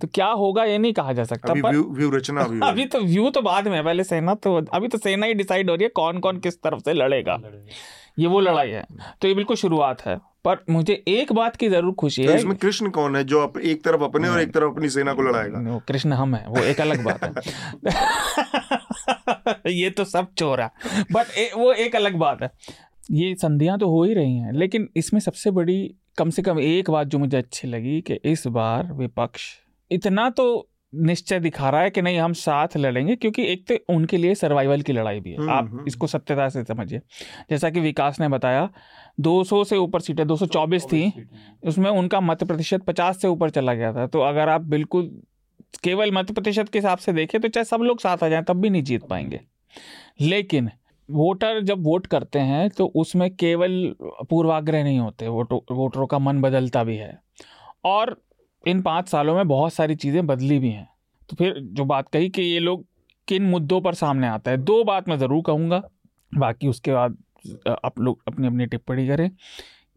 तो 0.00 0.08
क्या 0.08 0.26
होगा 0.26 0.64
ये 0.64 0.78
नहीं 0.78 0.92
कहा 0.92 1.12
जा 1.12 1.24
सकता 1.24 1.50
अभी 1.50 1.62
पर 1.62 1.70
व्यू, 1.70 1.82
व्यू 1.90 2.10
रचना 2.10 2.42
अभी, 2.42 2.60
अभी 2.64 2.84
तो 2.84 3.00
व्यू 3.00 3.30
तो 3.30 3.42
बाद 3.42 3.68
में 3.68 3.84
पहले 3.84 4.04
सेना 4.04 4.34
तो 4.34 4.66
अभी 4.72 4.88
तो 4.88 4.98
सेना 4.98 5.26
ही 5.26 5.34
डिसाइड 5.34 5.70
हो 5.70 5.76
रही 5.76 5.84
है 5.84 5.88
कौन 5.88 6.18
कौन 6.18 6.38
किस 6.38 6.62
तरफ़ 6.62 6.80
से 6.80 6.92
लड़ेगा। 6.92 7.38
ये 8.18 8.26
वो 8.26 8.40
लड़ाई 8.40 8.70
है। 8.70 8.86
तो 9.22 9.28
ये 9.28 9.34
बिल्कुल 9.34 9.56
शुरुआत 9.56 10.02
है। 10.02 10.18
पर 10.44 10.64
मुझे 10.70 11.04
एक 11.08 11.32
बात 11.32 11.56
की 11.56 11.68
ज़रूर 11.68 11.92
खुशी 11.92 12.24
तो 12.24 12.30
है। 12.30 12.36
इसमें 12.36 12.56
कृष्ण 12.56 12.90
कौन 12.90 13.16
है 13.16 13.24
जो 13.24 13.40
अप, 13.40 13.58
एक 13.58 13.84
तरफ़ 13.84 14.02
अपने 14.02 14.28
और 14.28 14.40
एक 14.40 14.52
तरफ़ 14.54 14.64
अपनी 14.64 14.88
सेना 14.88 15.12
को 15.12 15.22
लड़ाएगा? 15.22 15.78
कृष्ण 15.78 16.12
हम 16.12 16.34
है 16.34 16.44
वो 16.48 16.62
एक 16.62 16.80
अलग 16.80 17.04
बात 17.04 17.24
है। 17.24 17.32
ये 19.66 19.90
तो 19.90 20.04
सब 20.04 20.26
चोरा 20.38 20.70
बट 21.12 21.26
वो 21.56 21.72
एक 21.72 21.96
अलग 21.96 22.14
बात 22.14 22.42
है। 22.42 22.50
ये 23.10 23.34
संधियाँ 23.34 23.78
तो 23.78 23.88
हो 23.88 24.04
ही 24.04 24.14
रही 24.14 24.36
हैं 24.36 24.52
लेकिन 24.52 24.88
इसमें 24.96 25.20
सबसे 25.20 25.50
बड़ी 25.50 25.94
कम 26.18 26.30
से 26.30 26.42
कम 26.42 26.60
एक 26.60 26.90
बात 26.90 27.06
जो 27.06 27.18
मुझे 27.18 27.36
अच्छी 27.36 27.68
लगी 27.68 28.00
कि 28.00 28.14
इस 28.14 28.46
बार 28.46 28.92
विपक्ष 28.92 29.42
इतना 29.90 30.30
तो 30.30 30.66
निश्चय 30.94 31.40
दिखा 31.40 31.70
रहा 31.70 31.80
है 31.80 31.90
कि 31.90 32.02
नहीं 32.02 32.18
हम 32.18 32.32
साथ 32.32 32.68
लड़ेंगे 32.76 33.16
क्योंकि 33.16 33.42
एक 33.42 33.72
तो 33.72 33.94
उनके 33.94 34.16
लिए 34.16 34.34
सर्वाइवल 34.34 34.82
की 34.82 34.92
लड़ाई 34.92 35.20
भी 35.20 35.30
है। 35.30 35.36
हम्म, 35.36 35.50
आप 35.50 35.64
हम्म। 35.64 35.84
इसको 35.86 36.06
सत्यता 36.06 36.48
से 36.48 36.64
समझिए। 36.64 37.00
जैसा 37.50 37.70
कि 37.70 37.80
विकास 37.80 38.20
ने 38.20 38.28
बताया 38.28 38.70
200 39.20 39.64
से 39.64 39.76
ऊपर 39.76 40.00
सीटें 40.00 40.26
224 40.26 40.84
थी 40.84 41.28
उसमें 41.64 41.90
उनका 41.90 42.20
मत 42.20 42.44
प्रतिशत 42.44 42.80
50 42.80 43.20
से 43.20 43.28
ऊपर 43.28 43.50
चला 43.50 43.74
गया 43.74 43.92
था। 43.92 44.06
तो 44.06 44.20
अगर 44.20 44.48
आप 44.48 44.60
बिल्कुल 44.60 45.22
केवल 45.84 46.12
मत 46.12 46.32
प्रतिशत 46.32 46.68
के 46.68 46.78
हिसाब 46.78 46.98
से 46.98 47.12
देखें 47.12 47.40
तो 47.40 47.48
चाहे 47.48 47.64
सब 47.64 47.80
लोग 47.80 48.00
साथ 48.00 48.24
आ 48.24 48.28
जाएँ 48.28 48.44
तब 48.44 48.60
भी 48.60 48.70
नहीं 48.70 48.82
जीत 48.82 49.04
पाएँगे। 49.04 49.40
लेकिन 50.20 50.70
वोटर 51.10 51.60
जब 51.62 51.82
वोट 51.84 52.06
करते 52.06 52.38
हैं 52.40 52.68
तो 52.70 52.86
उसमें 52.96 53.30
केवल 53.32 53.94
पूर्वाग्रह 54.30 54.84
नहीं 54.84 54.98
होते, 54.98 55.28
वोट, 55.28 55.52
वोटरों 55.72 56.06
का 56.06 56.18
मन 56.18 56.40
बदलता 56.40 56.84
भी 56.84 56.96
है। 56.96 57.18
और 57.84 58.16
इन 58.64 58.82
पाँच 58.82 59.08
सालों 59.08 59.34
में 59.36 59.48
बहुत 59.48 59.72
सारी 59.72 59.94
चीज़ें 59.96 60.26
बदली 60.26 60.58
भी 60.58 60.70
हैं। 60.70 60.88
तो 61.28 61.36
फिर 61.36 61.58
जो 61.60 61.84
बात 61.84 62.08
कही 62.08 62.28
कि 62.28 62.42
ये 62.42 62.58
लोग 62.60 62.84
किन 63.28 63.42
मुद्दों 63.42 63.80
पर 63.80 63.94
सामने 63.94 64.26
आता 64.28 64.50
है, 64.50 64.56
दो 64.58 64.82
बात 64.84 65.08
मैं 65.08 65.18
ज़रूर 65.18 65.42
कहूँगा, 65.46 65.82
बाकी 66.32 66.68
उसके 66.68 66.92
बाद 66.92 67.16
आप 67.68 68.00
लोग 68.00 68.22
अपनी 68.28 68.46
अपनी 68.46 68.66
टिप्पणी 68.66 69.06
करें। 69.08 69.30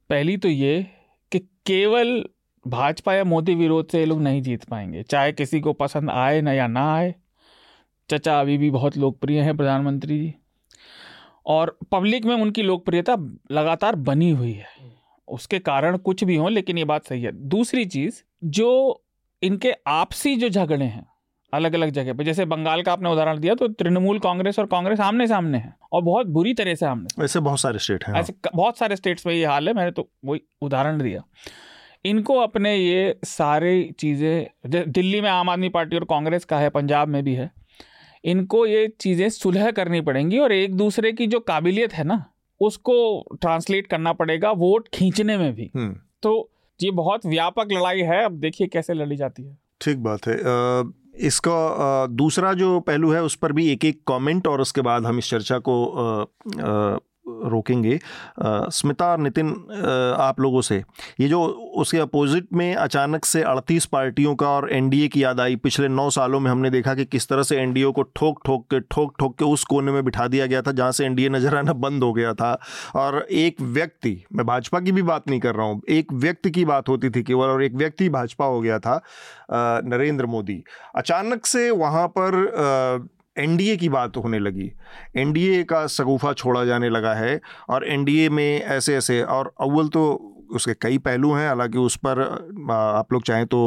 पहली 0.09 0.37
तो 0.37 0.49
ये 0.49 0.85
कि 1.31 1.39
केवल 1.39 2.23
भाजपा 2.65 3.13
या 3.13 3.23
मोदी 3.23 3.55
विरोध 3.55 3.87
से 3.87 3.99
ये 3.99 4.05
लोग 4.05 4.21
नहीं 4.21 4.41
जीत 4.41 4.63
पाएँगे, 4.63 5.03
चाहे 5.03 5.31
किसी 5.31 5.59
को 5.61 5.73
पसंद 5.73 6.09
आए 6.09 6.41
ना 6.41 6.53
या 6.53 6.67
ना 6.67 6.93
आए। 6.93 7.13
चचा 8.09 8.39
अभी 8.39 8.57
भी 8.57 8.69
बहुत 8.71 8.97
लोकप्रिय 8.97 9.41
हैं 9.41 9.55
प्रधानमंत्री 9.57 10.19
जी। 10.19 10.33
और 11.45 11.77
पब्लिक 11.91 12.25
में 12.25 12.35
उनकी 12.35 12.61
लोकप्रियता 12.61 13.15
लगातार 13.51 13.95
बनी 14.01 14.29
हुई 14.31 14.51
है। 14.51 14.67
उसके 15.27 15.59
कारण 15.61 15.97
कुछ 15.97 16.23
भी 16.23 16.35
हो 16.35 16.49
लेकिन 16.49 16.77
ये 16.77 16.85
बात 16.85 17.05
सही 17.05 17.21
है। 17.21 17.31
दूसरी 17.49 17.85
चीज़ 17.85 18.21
जो 18.43 19.01
इनके 19.41 19.73
आपसी 19.87 20.35
जो 20.35 20.49
झगड़े 20.49 20.85
हैं 20.85 21.05
अलग 21.53 21.73
अलग 21.73 21.89
जगह 21.89 22.13
पे 22.13 22.23
जैसे 22.23 22.45
बंगाल 22.45 22.81
का 22.81 22.91
आपने 22.91 23.09
उदाहरण 23.09 23.39
दिया 23.39 23.55
तो 23.55 23.67
तृणमूल 23.69 24.19
कांग्रेस 24.19 24.59
और 24.59 24.65
कांग्रेस 24.65 24.99
आमने 24.99 25.27
सामने 25.27 25.57
है 25.57 25.73
और 25.91 26.01
बहुत 26.01 26.27
बुरी 26.27 26.53
तरह 26.53 26.75
से 26.75 26.85
आमने 26.85 27.23
ऐसे 27.23 27.39
बहुत 27.39 27.59
सारे 27.59 27.79
स्टेट 27.79 28.03
हैं 28.07 28.15
ऐसे 28.15 28.33
बहुत 28.55 28.77
सारे 28.77 28.95
स्टेट्स 28.95 29.27
में 29.27 29.33
ये 29.33 29.45
हाल 29.45 29.67
है 29.67 29.73
मैंने 29.73 29.91
तो 29.91 30.07
वही 30.25 30.41
उदाहरण 30.61 31.01
दिया। 31.01 31.23
इनको 32.05 32.37
अपने 32.39 32.75
ये 32.75 33.19
सारे 33.25 33.93
चीज़ें 33.99 34.91
दिल्ली 34.91 35.21
में 35.21 35.29
आम 35.29 35.49
आदमी 35.49 35.69
पार्टी 35.69 35.95
और 35.95 36.03
कांग्रेस 36.03 36.45
का 36.45 36.57
है 36.59 36.69
पंजाब 36.69 37.07
में 37.07 37.23
भी 37.23 37.33
है 37.35 37.49
इनको 38.23 38.65
ये 38.65 38.87
चीज़ें 39.01 39.29
सुलह 39.29 39.71
करनी 39.71 40.01
पड़ेंगी 40.01 40.39
और 40.39 40.51
एक 40.51 40.75
दूसरे 40.75 41.11
की 41.11 41.27
जो 41.27 41.39
काबिलियत 41.39 41.93
है 41.93 42.03
ना 42.03 42.23
उसको 42.61 42.95
ट्रांसलेट 43.41 43.87
करना 43.87 44.13
पड़ेगा 44.13 44.51
वोट 44.51 44.87
खींचने 44.93 45.37
में 45.37 45.53
भी। 45.55 45.69
हम्म। 45.75 45.95
तो 46.23 46.49
ये 46.79 46.91
बहुत 46.91 47.25
व्यापक 47.25 47.71
लड़ाई 47.71 48.01
है 48.01 48.23
अब 48.25 48.31
देखिए 48.31 48.67
कैसे 48.67 48.93
लड़ी 48.93 49.15
जाती 49.15 49.43
है। 49.43 49.57
ठीक 49.81 49.97
बात 49.97 50.27
है। 50.27 50.37
इसका 51.17 52.07
दूसरा 52.07 52.53
जो 52.53 52.79
पहलू 52.79 53.11
है 53.11 53.23
उस 53.23 53.35
पर 53.35 53.51
भी 53.51 53.67
एक 53.71 53.85
एक 53.85 53.99
कमेंट 54.07 54.47
और 54.47 54.61
उसके 54.61 54.81
बाद 54.81 55.05
हम 55.05 55.17
इस 55.17 55.29
चर्चा 55.29 55.59
को 55.59 55.75
रोकेंगे। 57.25 57.99
स्मिता 58.71 59.05
और 59.05 59.19
नितिन 59.19 59.49
आप 60.19 60.39
लोगों 60.39 60.61
से, 60.61 60.83
ये 61.19 61.27
जो 61.27 61.43
उसके 61.77 61.99
अपोजिट 61.99 62.47
में 62.53 62.73
अचानक 62.75 63.25
से 63.25 63.41
अड़तीस 63.43 63.85
पार्टियों 63.85 64.35
का 64.35 64.47
और 64.49 64.71
एनडीए 64.73 65.07
की 65.07 65.23
याद 65.23 65.39
आई, 65.39 65.55
पिछले 65.57 65.87
नौ 65.89 66.09
सालों 66.09 66.39
में 66.39 66.49
हमने 66.51 66.69
देखा 66.69 66.93
कि 66.95 67.05
किस 67.05 67.27
तरह 67.29 67.43
से 67.43 67.57
एनडीए 67.57 67.91
को 67.91 68.01
ठोक 68.05 68.41
ठोक 68.45 68.65
के, 68.65 68.79
ठोक 68.81 69.15
ठोक 69.19 69.37
के 69.39 69.45
उस 69.45 69.63
कोने 69.65 69.91
में 69.91 70.03
बिठा 70.05 70.27
दिया 70.27 70.45
गया 70.45 70.61
था, 70.61 70.71
जहाँ 70.71 70.91
से 70.91 71.05
एनडीए 71.05 71.29
नज़र 71.29 71.55
आना 71.57 71.73
बंद 71.75 72.03
हो 72.03 72.11
गया 72.13 72.33
था। 72.33 72.57
और 72.95 73.21
एक 73.23 73.61
व्यक्ति, 73.61 74.23
मैं 74.33 74.45
भाजपा 74.45 74.79
की 74.79 74.91
भी 74.91 75.01
बात 75.03 75.29
नहीं 75.29 75.39
कर 75.39 75.55
रहा 75.55 75.65
हूँ, 75.65 75.81
एक 75.89 76.13
व्यक्ति 76.13 76.51
की 76.51 76.65
बात 76.65 76.89
होती 76.89 77.09
थी 77.09 77.23
केवल, 77.23 77.47
और 77.47 77.63
एक 77.63 77.75
व्यक्ति 77.75 78.09
भाजपा 78.09 78.45
हो 78.45 78.61
गया 78.61 78.79
था 78.79 79.01
नरेंद्र 79.85 80.25
मोदी। 80.25 80.63
अचानक 80.95 81.45
से 81.45 81.69
वहाँ 81.71 82.07
पर 82.17 83.09
एनडीए 83.37 83.75
की 83.77 83.89
बात 83.89 84.17
होने 84.17 84.39
लगी। 84.39 84.71
एनडीए 85.15 85.63
का 85.63 85.85
सगुफा 85.87 86.33
छोड़ा 86.33 86.63
जाने 86.65 86.89
लगा 86.89 87.13
है 87.13 87.39
और 87.69 87.87
एनडीए 87.87 88.29
में 88.29 88.61
ऐसे 88.61 88.95
ऐसे 88.95 89.21
और 89.23 89.53
अव्वल 89.61 89.87
तो 89.87 90.29
उसके 90.51 90.73
कई 90.73 90.97
पहलू 90.97 91.31
हैं, 91.33 91.47
हालाँकि 91.47 91.77
उस 91.77 91.95
पर 91.97 92.21
आप 92.71 93.13
लोग 93.13 93.23
चाहें 93.23 93.45
तो 93.45 93.59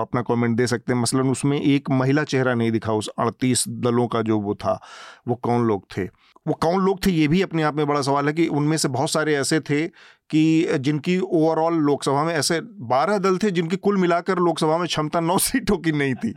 अपना 0.00 0.22
कमेंट 0.22 0.56
दे 0.56 0.66
सकते 0.66 0.92
हैं। 0.92 1.00
मसलन 1.00 1.30
उसमें 1.30 1.60
एक 1.60 1.90
महिला 1.90 2.24
चेहरा 2.24 2.54
नहीं 2.54 2.70
दिखा, 2.70 2.92
उस 2.92 3.08
अड़तीस 3.18 3.64
दलों 3.68 4.06
का 4.06 4.22
जो 4.22 4.38
वो 4.40 4.54
था, 4.54 4.80
वो 5.28 5.34
कौन 5.34 5.66
लोग 5.66 5.86
थे? 5.96 6.04
वो 6.46 6.54
कौन 6.54 6.80
लोग 6.80 7.04
थे, 7.06 7.10
ये 7.10 7.28
भी 7.28 7.40
अपने 7.42 7.62
आप 7.62 7.74
में 7.74 7.86
बड़ा 7.86 8.00
सवाल 8.02 8.26
है 8.26 8.32
कि 8.32 8.46
उनमें 8.48 8.76
से 8.76 8.88
बहुत 8.88 9.10
सारे 9.10 9.34
ऐसे 9.36 9.60
थे 9.60 9.86
कि 10.30 10.78
जिनकी 10.78 11.18
ओवरऑल 11.18 11.74
लोकसभा 11.80 12.24
में 12.24 12.32
ऐसे 12.34 12.60
बारह 12.88 13.18
दल 13.18 13.38
थे 13.38 13.50
जिनकी 13.50 13.76
कुल 13.78 13.96
मिलाकर 13.96 14.38
लोकसभा 14.38 14.78
में 14.78 14.86
क्षमता 14.86 15.20
नौ 15.20 15.38
सीटों 15.40 15.76
की 15.78 15.92
नहीं 15.92 16.14
थी। 16.14 16.34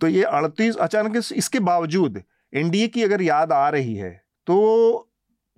तो 0.00 0.08
ये 0.08 0.22
अड़तीस, 0.24 0.76
अचानक 0.76 1.16
इसके 1.34 1.60
बावजूद 1.60 2.22
एनडीए 2.52 2.88
की 2.88 3.02
अगर 3.02 3.22
याद 3.22 3.52
आ 3.52 3.68
रही 3.68 3.94
है 3.94 4.10
तो 4.46 5.08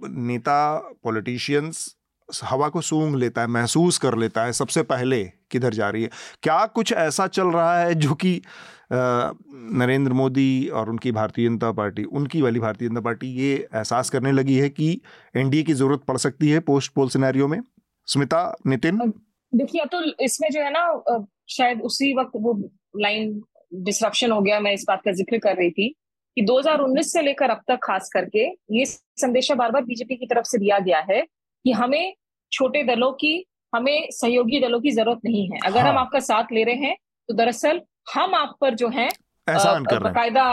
नेता 0.01 0.77
पॉलिटिशियंस 1.05 1.95
हवा 2.29 2.69
को 2.69 2.81
सूंघ 2.81 3.15
लेता 3.16 3.41
है, 3.41 3.47
महसूस 3.49 3.99
कर 3.99 4.16
लेता 4.19 4.45
है, 4.45 4.53
सबसे 4.53 4.83
पहले 4.85 5.23
किधर 5.51 5.75
जा 5.75 5.89
रही 5.89 6.03
है। 6.03 6.11
क्या 6.43 6.65
कुछ 6.66 6.93
ऐसा 6.93 7.27
चल 7.29 7.49
रहा 7.49 7.79
है 7.79 7.95
जो 7.95 8.15
कि 8.15 8.41
नरेंद्र 9.75 10.12
मोदी 10.12 10.69
और 10.71 10.91
उनकी 10.91 11.12
भारतीय 11.12 11.49
जनता 11.49 11.71
पार्टी 11.73 12.05
उनकी 12.12 12.43
वाली 12.43 12.61
भारतीय 12.61 12.89
जनता 12.89 13.01
पार्टी 13.01 13.27
ये 13.35 13.55
एहसास 13.55 14.11
करने 14.11 14.33
लगी 14.33 14.57
है 14.59 14.69
कि 14.71 15.01
एनडीए 15.37 15.62
की 15.62 15.73
ज़रूरत 15.75 16.03
पड़ 16.09 16.16
सकती 16.19 16.49
है 16.49 16.61
पोस्ट 16.62 16.93
पोल 16.93 17.09
सिनेरियो 17.09 17.49
में। 17.49 17.61
स्मिता 18.09 18.45
नितिन? 18.66 18.99
देखिए 19.53 19.85
तो 19.85 20.03
इसमें 20.25 20.49
जो 20.51 20.61
है 20.61 20.71
ना 20.71 21.25
शायद 21.51 21.81
उसी 21.83 22.12
वक्त 22.15 22.33
वो 22.37 22.53
लाइन 22.99 23.41
डिस्ट्रप्शन 23.85 24.31
हो 24.31 24.41
गया 24.41 24.61
मैं 24.61 24.73
इस 24.73 24.85
बात 24.89 25.01
का 25.05 25.12
ज़िक्र 25.12 25.39
कर 25.39 25.57
रही 25.57 25.71
थी 25.71 25.89
कि 26.37 26.43
2019 26.47 27.12
से 27.12 27.23
लेकर 27.23 27.51
अब 27.51 27.61
तक 27.69 27.79
खास 27.83 28.11
करके 28.12 28.45
ये 28.73 28.85
संदेशा 28.85 29.55
बार 29.55 29.71
बार 29.71 29.85
बीजेपी 29.85 30.16
की 30.16 30.27
तरफ़ 30.27 30.45
से 30.45 30.59
दिया 30.59 30.79
गया 30.81 31.01
है 31.11 31.21
कि 31.21 31.73
हमें 31.73 32.15
छोटे 32.53 32.83
दलों 32.85 33.11
की 33.12 33.35
हमें 33.73 34.09
सहयोगी 34.11 34.61
दलों 34.61 34.81
की 34.81 34.91
ज़रूरत 34.91 35.21
नहीं 35.25 35.49
है। 35.51 35.59
अगर 35.65 35.81
हाँ। 35.81 35.91
हम 35.91 35.99
आपका 35.99 36.21
साथ 36.21 36.53
ले 36.53 36.65
रहे 36.65 36.75
हैं 36.77 36.97
तो 37.29 37.35
दरअसल 37.35 37.81
हम 38.06 38.35
आप 38.35 38.56
पर 38.60 38.74
जो 38.74 38.89
है 38.89 39.09
बाकायदा 39.47 40.44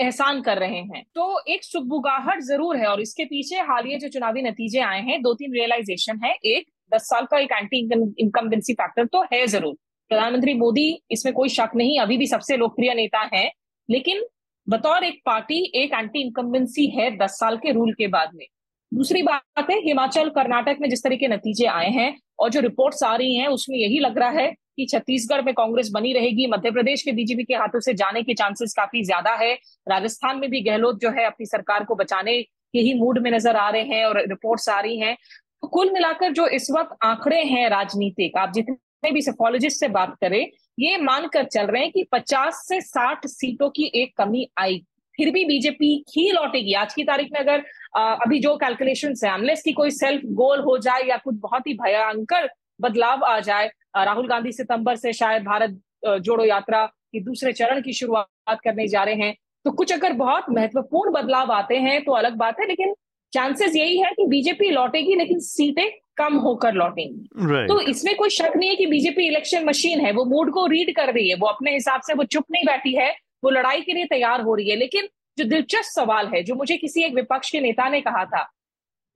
एहसान 0.00 0.40
कर 0.42 0.58
रहे 0.58 0.78
हैं। 0.78 1.02
तो 1.14 1.40
एक 1.48 1.64
सुखबुगाहट 1.64 2.40
ज़रूर 2.42 2.76
है 2.76 2.86
और 2.86 3.00
इसके 3.00 3.24
पीछे 3.26 3.56
हालिया 3.62 3.98
जो 3.98 4.08
चुनावी 4.08 4.42
नतीजे 4.42 4.80
आए 4.82 5.00
हैं 5.02 5.20
दो 5.22 5.34
तीन 5.34 5.52
रियलाइजेशन 5.54 6.20
है। 6.24 6.32
एक 6.46 6.66
दस 6.92 7.02
साल 7.04 7.26
का 7.26 7.38
एक 7.38 7.52
एंटी 7.52 7.78
इनकम्बेंसी 8.18 8.74
फैक्टर 8.74 9.06
तो 9.06 9.22
है 9.32 9.46
ज़रूर। 9.48 9.74
प्रधानमंत्री 10.10 10.54
मोदी 10.54 10.86
इसमें 11.10 11.32
कोई 11.34 11.48
शक 11.50 11.70
नहीं 11.76 11.98
अभी 12.00 12.16
भी 12.16 12.26
सबसे 12.26 12.56
लोकप्रिय 12.56 12.94
नेता 12.94 13.28
है। 13.34 13.50
लेकिन 13.88 14.24
बतौर 14.66 15.04
एक 15.04 15.20
पार्टी 15.26 15.60
एक 15.74 15.92
एंटी 15.94 16.20
इनकम्बेंसी 16.20 16.86
है 16.90 17.10
दस 17.18 17.38
साल 17.38 17.56
के 17.56 17.72
रूल 17.72 17.92
के 17.92 18.06
बाद 18.08 18.30
में। 18.34 18.46
दूसरी 18.92 19.22
बात 19.22 19.70
है 19.70 19.78
हिमाचल 19.80 20.28
कर्नाटक 20.30 20.76
में 20.80 20.88
जिस 20.88 21.02
तरह 21.04 21.16
के 21.16 21.28
नतीजे 21.28 21.66
आए 21.68 21.88
हैं 21.90 22.16
और 22.40 22.50
जो 22.50 22.60
रिपोर्ट्स 22.60 23.02
आ 23.02 23.14
रही 23.16 23.36
हैं 23.36 23.48
उसमें 23.50 23.76
यही 23.78 23.98
लग 24.00 24.18
रहा 24.18 24.30
है 24.32 24.52
कि 24.78 24.86
छत्तीसगढ़ 24.86 25.42
में 25.42 25.52
कांग्रेस 25.54 25.90
बनी 25.94 26.12
रहेगी 26.12 26.46
मध्य 26.46 26.70
प्रदेश 26.70 27.02
के 27.02 27.12
बीजेपी 27.12 27.44
के 27.44 27.54
हाथों 27.54 27.80
से 27.80 27.94
जाने 27.94 28.22
के 28.22 28.34
चांसेस 28.34 28.74
काफ़ी 28.76 29.02
ज़्यादा 29.04 29.34
है। 29.34 29.52
राजस्थान 29.86 30.38
में 30.38 30.48
भी 30.50 30.60
गहलोत 30.62 31.00
जो 31.00 31.10
है 31.10 31.24
अपनी 31.26 31.46
सरकार 31.46 31.84
को 31.84 31.94
बचाने 31.94 32.40
के 32.42 32.80
ही 32.80 32.94
मूड 32.94 33.18
में 33.18 33.30
नज़र 33.30 33.56
आ 33.56 33.68
रहे 33.70 33.82
हैं 33.84 34.04
और 34.04 34.20
रिपोर्ट्स 34.20 34.68
आ 34.68 34.80
रही 34.80 34.98
हैं। 34.98 35.16
तो 35.62 35.68
कुल 35.68 35.90
मिलाकर 35.92 36.32
जो 36.32 36.46
इस 36.50 36.70
वक्त 36.70 36.96
आंकड़े 37.04 37.42
हैं 37.44 37.68
राजनीतिक 37.70 38.36
आप 38.36 38.52
जितने 38.52 39.10
भी 39.12 39.22
सेफोलॉजिस्ट 39.22 39.80
से 39.80 39.88
बात 39.90 40.16
करें 40.20 40.40
ये 40.78 40.96
मानकर 40.98 41.44
चल 41.44 41.66
रहे 41.66 41.82
हैं 41.82 41.90
कि 41.92 42.04
50 42.12 42.62
से 42.68 42.80
60 42.82 43.26
सीटों 43.26 43.68
की 43.70 43.90
एक 43.94 44.16
कमी 44.16 44.46
आई। 44.58 44.78
फिर 45.14 45.30
भी 45.30 45.44
बीजेपी 45.44 45.92
ही 46.08 46.30
लौटेगी। 46.32 46.72
आज 46.74 46.94
की 46.94 47.04
तारीख 47.04 47.28
में 47.32 47.38
अगर 47.40 47.64
आ, 47.96 48.14
अभी 48.14 48.38
जो 48.40 48.56
कैलकुलेशन 48.56 49.14
है 49.24 49.32
अनलेस 49.32 49.62
की 49.62 49.72
कोई 49.72 49.90
सेल्फ 49.90 50.22
गोल 50.34 50.60
हो 50.60 50.76
जाए 50.78 51.02
या 51.08 51.16
कुछ 51.16 51.34
बहुत 51.40 51.66
ही 51.66 51.74
भयंकर 51.74 52.48
बदलाव 52.80 53.24
आ 53.24 53.38
जाए 53.40 53.70
राहुल 53.94 54.28
गांधी 54.28 54.52
सितंबर 54.52 54.96
से 54.96 55.12
शायद 55.12 55.42
भारत 55.42 55.80
जोड़ो 56.20 56.44
यात्रा 56.44 56.84
की 56.86 57.20
दूसरे 57.20 57.52
चरण 57.52 57.80
की 57.80 57.92
शुरुआत 57.92 58.60
करने 58.64 58.86
जा 58.88 59.02
रहे 59.02 59.14
हैं। 59.14 59.34
तो 59.64 59.70
कुछ 59.70 59.92
अगर 59.92 60.12
बहुत 60.12 60.46
महत्वपूर्ण 60.50 61.12
बदलाव 61.12 61.52
आते 61.52 61.76
हैं 61.78 62.02
तो 62.04 62.12
अलग 62.12 62.36
बात 62.36 62.60
है 62.60 62.66
लेकिन 62.68 62.94
चांसेस 63.32 63.76
यही 63.76 63.98
है 63.98 64.10
कि 64.12 64.26
बीजेपी 64.26 64.70
लौटेगी 64.70 65.14
लेकिन 65.14 65.38
सीटें 65.40 65.90
कम 66.16 66.34
होकर 66.36 66.74
लौटेंगी। 66.74 67.28
Right. 67.42 67.68
तो 67.68 67.80
इसमें 67.80 68.14
कोई 68.16 68.30
शक 68.30 68.52
नहीं 68.56 68.68
है 68.68 68.76
कि 68.76 68.86
बीजेपी 68.86 69.26
इलेक्शन 69.26 69.64
मशीन 69.64 70.00
है 70.00 70.12
वो 70.12 70.24
मूड 70.24 70.50
को 70.52 70.66
रीड 70.66 70.94
कर 70.96 71.12
रही 71.12 71.28
है 71.28 71.36
वो 71.36 71.46
अपने 71.46 71.72
हिसाब 71.74 72.00
से 72.00 72.14
वो 72.14 72.24
चुप 72.24 72.44
नहीं 72.52 72.64
बैठी 72.66 72.94
है 72.96 73.10
वो 73.44 73.50
लड़ाई 73.50 73.80
के 73.80 73.92
लिए 73.92 74.04
तैयार 74.04 74.40
हो 74.40 74.54
रही 74.54 74.70
है। 74.70 74.76
लेकिन 74.76 75.08
जो 75.38 75.44
दिलचस्प 75.44 75.90
सवाल 75.92 76.26
है 76.26 76.42
जो 76.42 76.54
मुझे 76.54 76.76
किसी 76.76 77.02
एक 77.02 77.14
विपक्ष 77.14 77.50
के 77.50 77.60
नेता 77.60 77.88
ने 77.88 78.00
कहा 78.00 78.24
था 78.24 78.42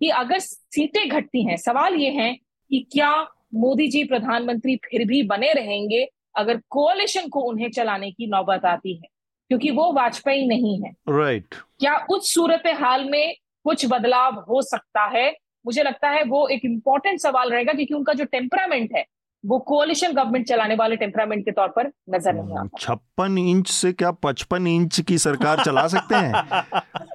कि 0.01 0.09
अगर 0.21 0.39
सीटें 0.39 1.09
घटती 1.09 1.45
हैं 1.47 1.57
सवाल 1.57 1.95
ये 1.95 2.11
है 2.11 2.33
कि 2.33 2.87
क्या 2.93 3.11
मोदी 3.57 3.89
जी 3.89 4.05
प्रधानमंत्री 4.05 4.77
फिर 4.77 5.07
भी 5.07 5.23
बने 5.23 5.53
रहेंगे 5.53 6.09
अगर 6.37 6.57
कोalition 6.57 7.29
को 7.29 7.41
उन्हें 7.41 7.71
चलाने 7.71 8.11
की 8.11 8.27
नौबत 8.27 8.65
आती 8.65 8.95
है 8.95 9.09
क्योंकि 9.49 9.71
वो 9.71 9.93
वाजपेयी 9.93 10.47
नहीं 10.47 10.83
है। 10.83 10.93
Right 11.09 11.45
right. 11.45 11.65
क्या 11.81 11.97
उस 12.11 12.35
सूरत 12.35 12.63
हाल 12.67 13.11
में 13.11 13.35
कुछ 13.65 13.87
बदलाव 13.87 14.35
हो 14.49 14.63
सकता 14.63 15.05
है? 15.05 15.35
मुझे 15.67 15.83
लगता 15.83 16.09
है 16.09 16.25
वो 16.25 16.49
एक 16.49 16.61
इंपॉर्टेंट 16.65 17.21
सवाल 17.21 17.51
रहेगा 17.51 17.73
क्योंकि 17.73 17.95
उनका 17.95 18.13
जो 18.13 18.25
टेम्परामेंट 18.25 18.91
है 18.97 19.05
वो 19.47 19.59
कोलिशन 19.59 20.13
गवर्नमेंट 20.13 20.47
चलाने 20.47 20.75
वाले 20.75 20.97
टेम्परामेंट 20.97 21.45
के 21.45 21.51
तौर 21.51 21.69
पर 21.69 21.93
नज़र 22.11 22.33
नहीं 22.33 22.59
आता। 22.59 22.79
छप्पन 22.81 23.39
इंच 23.39 23.69
से 23.69 23.93
क्या 23.93 24.11
पचपन 24.11 24.67
इंच 24.67 25.01
की 25.01 25.19
सरकार 25.19 25.65
चला 25.65 25.87
सकते 25.87 26.15
हैं? 26.15 26.33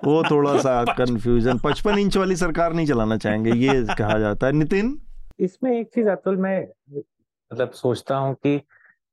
वो 0.03 0.23
थोड़ा 0.23 0.57
सा 0.57 0.83
कंफ्यूजन 0.97 1.57
पचपन 1.57 1.99
इंच 1.99 2.17
वाली 2.17 2.35
सरकार 2.35 2.73
नहीं 2.73 2.87
चलाना 2.87 3.17
चाहेंगे 3.17 3.51
ये 3.51 3.85
कहा 3.95 4.19
जाता 4.19 4.47
है। 4.47 4.53
नितिन? 4.53 5.10
इसमें 5.41 5.79
एक 5.79 5.89
चीज़ 5.95 6.09
अतुल 6.09 6.37
मैं 6.37 6.67
मतलब 6.95 7.71
सोचता 7.71 8.15
हूँ 8.15 8.35
कि 8.35 8.61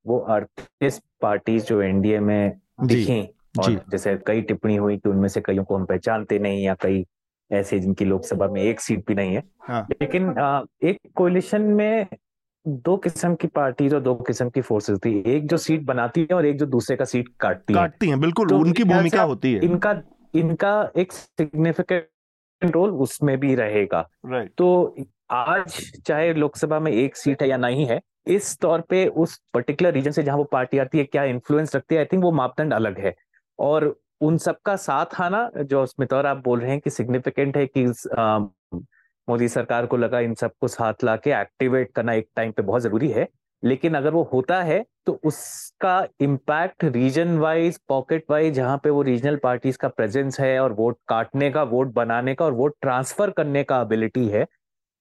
वो 0.06 0.18
अड़तीस 0.18 1.02
पार्टी 1.20 1.60
जो 1.60 1.82
एनडीए 1.82 2.20
में 2.20 2.60
दिखी 2.84 3.20
और 3.60 3.84
जैसे 3.90 4.18
कई 4.26 4.42
टिप्पणी 4.42 4.76
हुई 4.76 4.96
कि 4.96 5.08
उनमें 5.08 5.28
से 5.28 5.40
कईयों 5.40 5.64
को 5.64 5.76
हम 5.76 5.84
पहचानते 5.84 6.38
नहीं 6.38 6.64
या 6.64 6.74
कई 6.74 7.06
ऐसे 7.52 7.78
जिनकी 7.78 8.04
लोकसभा 8.04 8.48
में 8.48 8.62
एक 8.62 8.80
सीट 8.80 9.06
भी 9.08 9.14
नहीं 9.14 9.34
है। 9.34 9.42
हाँ। 9.60 9.86
लेकिन 9.90 10.38
आ, 10.38 10.62
एक 10.82 10.98
कोलिशन 11.14 11.62
में 11.62 12.06
दो 12.68 12.96
किस्म 12.96 13.34
की 13.34 13.48
पार्टीज़ 13.48 13.94
और 13.94 14.00
दो 14.00 14.14
किस्म 14.14 14.50
की 14.50 14.60
फोर्सेस 14.60 14.98
थी। 14.98 15.22
एक 15.26 15.46
जो 15.46 15.56
सीट 15.56 15.82
बनाती 15.82 16.20
है 16.20 16.36
और 16.36 16.46
एक 16.46 16.58
जो 16.58 16.66
दूसरे 16.66 16.96
का 16.96 17.04
सीट 17.04 17.28
काटती 17.40 17.72
है। 17.72 17.80
काटती 17.80 18.08
है 18.08 18.16
बिल्कुल 18.16 18.48
तो 18.48 18.58
उनकी 18.58 18.84
भूमिका 18.84 19.22
होती 19.22 19.54
है। 19.54 19.64
इनका 19.64 20.02
इनका 20.34 20.92
एक 20.96 21.12
सिग्निफिकेंट 21.12 22.74
रोल 22.74 22.90
उसमें 22.90 23.40
भी 23.40 23.54
रहेगा। 23.54 24.08
तो 24.58 24.94
आज 25.30 25.80
चाहे 26.06 26.32
लोकसभा 26.34 26.78
में 26.80 26.90
एक 26.92 27.16
सीट 27.16 27.42
है 27.42 27.48
या 27.48 27.56
नहीं 27.56 27.86
है, 27.86 28.00
इस 28.26 28.58
तौर 28.60 28.80
पे 28.90 29.06
उस 29.06 29.38
पर्टिकुलर 29.54 29.92
रीजन 29.92 30.10
से 30.10 30.22
जहाँ 30.22 30.36
वो 30.38 30.44
पार्टी 30.44 30.78
आती 30.78 30.98
है, 30.98 31.04
क्या 31.04 31.24
इन्फ्लुएंस 31.24 31.74
रखती 31.76 31.94
है? 31.94 31.98
आई 32.00 32.04
थिंक 32.12 32.22
वो 32.24 32.30
मापदंड 32.32 32.74
अलग 32.74 32.98
है। 33.00 33.14
और 33.58 33.94
उन 34.20 34.36
सबका 34.38 34.76
साथ 34.76 35.20
आना, 35.20 35.50
जो 35.58 35.84
स्मित 35.86 36.12
और 36.12 36.26
आप 36.26 36.42
बोल 36.44 36.60
रहे 36.60 36.70
हैं 36.70 36.80
कि 36.80 36.90
सिग्निफिकेंट 36.90 37.56
है 37.56 37.66
कि 37.68 37.84
मोदी 39.28 39.48
सरकार 39.48 39.86
को 39.86 39.96
लगा 39.96 40.20
इन 40.20 40.34
सबको 40.34 40.68
साथ 40.68 41.04
ला 41.04 41.16
के 41.16 41.30
एक्टिवेट 41.32 41.90
करना 41.94 42.12
एक 42.12 42.28
टाइम 42.36 42.52
पे 42.52 42.62
बहुत 42.62 42.82
ज़रूरी 42.82 43.08
है। 43.10 43.26
लेकिन 43.62 43.94
अगर 43.94 44.12
वो 44.12 44.22
होता 44.32 44.62
है 44.62 44.84
तो 45.06 45.12
उसका 45.24 46.06
impact 46.20 46.84
region 46.84 47.36
wise 47.38 47.78
pocket 47.88 48.24
wise 48.30 48.54
जहाँ 48.54 48.76
पे 48.84 48.90
वो 48.90 49.02
रीजनल 49.02 49.36
पार्टीज़ 49.36 49.78
का 49.78 49.88
प्रेजेंस 49.88 50.38
है 50.40 50.58
और 50.60 50.72
वोट 50.72 50.96
काटने 51.08 51.50
का 51.50 51.62
वोट 51.64 51.92
बनाने 51.94 52.34
का 52.34 52.44
और 52.44 52.52
वोट 52.52 52.74
ट्रांसफ़र 52.80 53.30
करने 53.30 53.62
का 53.64 53.80
एबिलिटी 53.82 54.26
है 54.28 54.46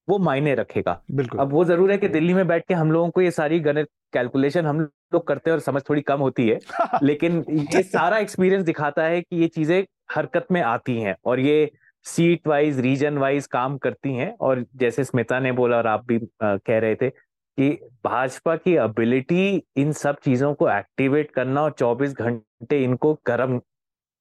वो 0.08 0.18
मायने 0.18 0.54
रखेगा। 0.56 1.00
बिल्कुल। 1.12 1.40
अब 1.40 1.52
वो 1.52 1.64
ज़रूर 1.66 1.92
है 1.92 1.98
कि 1.98 2.08
दिल्ली 2.08 2.34
में 2.34 2.48
बैठ 2.48 2.64
के 2.68 2.74
हम 2.74 2.92
लोगों 2.92 3.10
को 3.10 3.22
ये 3.22 3.32
सारी 3.32 3.60
गणित 3.60 3.88
कैलकुलेशन 4.14 4.66
हम 4.66 4.80
लोग 4.82 5.28
करते 5.28 5.50
हैं 5.50 5.56
और 5.56 5.62
समझ 5.62 5.82
थोड़ी 5.90 6.02
कम 6.02 6.20
होती 6.20 6.48
है। 6.50 6.60
लेकिन 7.04 7.44
ये 7.74 7.84
सारा 7.84 8.18
एक्सपीरियंस 8.18 8.64
दिखाता 8.66 9.04
है 9.04 9.22
कि 9.22 9.36
ये 9.36 9.48
चीज़ें 9.48 9.84
हरकत 10.12 10.48
में 10.52 10.62
आती 10.62 11.00
हैं 11.02 11.16
और 11.26 11.40
ये 11.40 11.70
सीट 12.06 12.48
वाइज 12.48 12.80
रीजन 12.80 13.18
वाइज 13.18 13.48
काम 13.48 13.78
करती 13.78 14.14
हैं। 14.14 14.34
और 14.42 14.66
जैसे 14.76 15.04
स्मिता 15.04 15.40
ने 15.40 15.52
बोला 15.52 15.78
और 15.78 15.88
आप 15.88 16.06
भी 16.08 16.18
आ, 16.44 16.56
कह 16.58 16.80
रहे 16.80 16.96
थे 16.96 17.10
कि 17.10 17.70
भाजपा 18.06 18.56
की 18.56 18.74
एबिलिटी 18.76 19.64
इन 19.78 19.92
सब 19.94 20.18
चीज़ों 20.24 20.54
को 20.54 20.70
एक्टिवेट 20.70 21.32
करना 21.32 21.62
और 21.62 21.72
24 21.72 22.14
घंटे 22.14 22.84
इनको 22.84 23.14
गर्म 23.28 23.60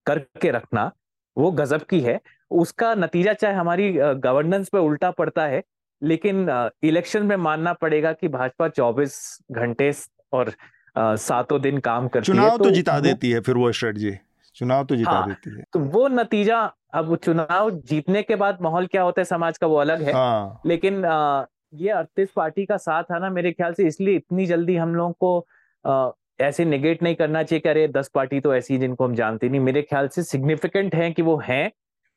करके 0.07 0.51
रखना 0.51 0.91
वो 1.37 1.51
गजब 1.53 1.83
की 1.83 2.01
है। 2.01 2.21
उसका 2.51 2.95
नतीजा 2.95 3.33
चाहे 3.33 3.55
हमारी 3.55 3.93
गवर्नेंस 3.93 4.69
पे 4.69 4.79
उल्टा 4.79 5.11
पड़ता 5.11 5.47
है 5.47 5.63
लेकिन 6.02 6.48
इलेक्शन 6.82 7.27
में 7.27 7.36
मानना 7.36 7.73
पड़ेगा 7.73 8.12
कि 8.12 8.28
भाजपा 8.28 8.68
24 8.68 9.16
घंटे 9.52 9.93
और 10.32 10.52
सातों 10.97 11.60
दिन 11.60 11.78
काम 11.78 12.09
करती 12.09 12.27
चुनाव 12.27 12.51
है 12.51 12.59
तो, 12.59 12.64
तो 12.64 12.70
जिता 12.70 12.98
देती 13.01 13.31
है 13.31 13.40
फिर 13.40 13.55
वो 13.55 13.73
स्ट्रेटजी। 13.73 14.12
चुनाव 14.56 14.85
तो 14.85 14.97
जिता 14.97 15.10
हाँ, 15.10 15.28
देती 15.28 15.56
है। 15.56 15.64
तो 15.73 15.81
वो 15.81 16.06
नतीजा 16.09 16.59
अब 16.94 17.14
चुनाव 17.16 17.70
जीतने 17.70 18.23
के 18.23 18.36
बाद 18.36 18.59
माहौल 18.62 18.86
क्या 18.86 19.02
होता 19.02 19.20
है 19.20 19.24
समाज 19.24 19.59
का 19.59 19.66
वो 19.66 19.77
अलग 19.77 20.02
है। 20.02 20.12
हाँ। 20.12 20.60
लेकिन 20.66 21.05
आ, 21.05 21.44
ये 21.74 21.90
अड़तीस 21.90 22.31
पार्टी 22.36 22.64
का 22.66 22.77
साथ 22.77 23.12
आना 23.12 23.31
मेरे 23.31 23.52
ख्याल 23.52 23.73
से 23.73 23.86
इसलिए 23.86 24.16
इतनी 24.16 24.47
जल्दी 24.47 24.77
हम 24.77 24.94
लोगों 24.94 25.12
को 25.12 25.47
आ, 25.85 26.10
ऐसे 26.40 26.64
निगेट 26.64 27.02
नहीं 27.02 27.14
करना 27.14 27.43
चाहिए 27.43 27.60
कि 27.60 27.68
अरे 27.68 27.86
दस 27.89 28.09
पार्टी 28.14 28.40
तो 28.40 28.55
ऐसी 28.55 28.78
जिनको 28.78 29.05
हम 29.05 29.14
जानते 29.14 29.48
नहीं। 29.48 29.60
मेरे 29.60 29.82
ख्याल 29.82 30.09
से 30.09 30.23
सिग्निफिकेंट 30.23 30.94
है 30.94 31.10
कि 31.12 31.23
वो 31.23 31.36
हैं 31.44 31.70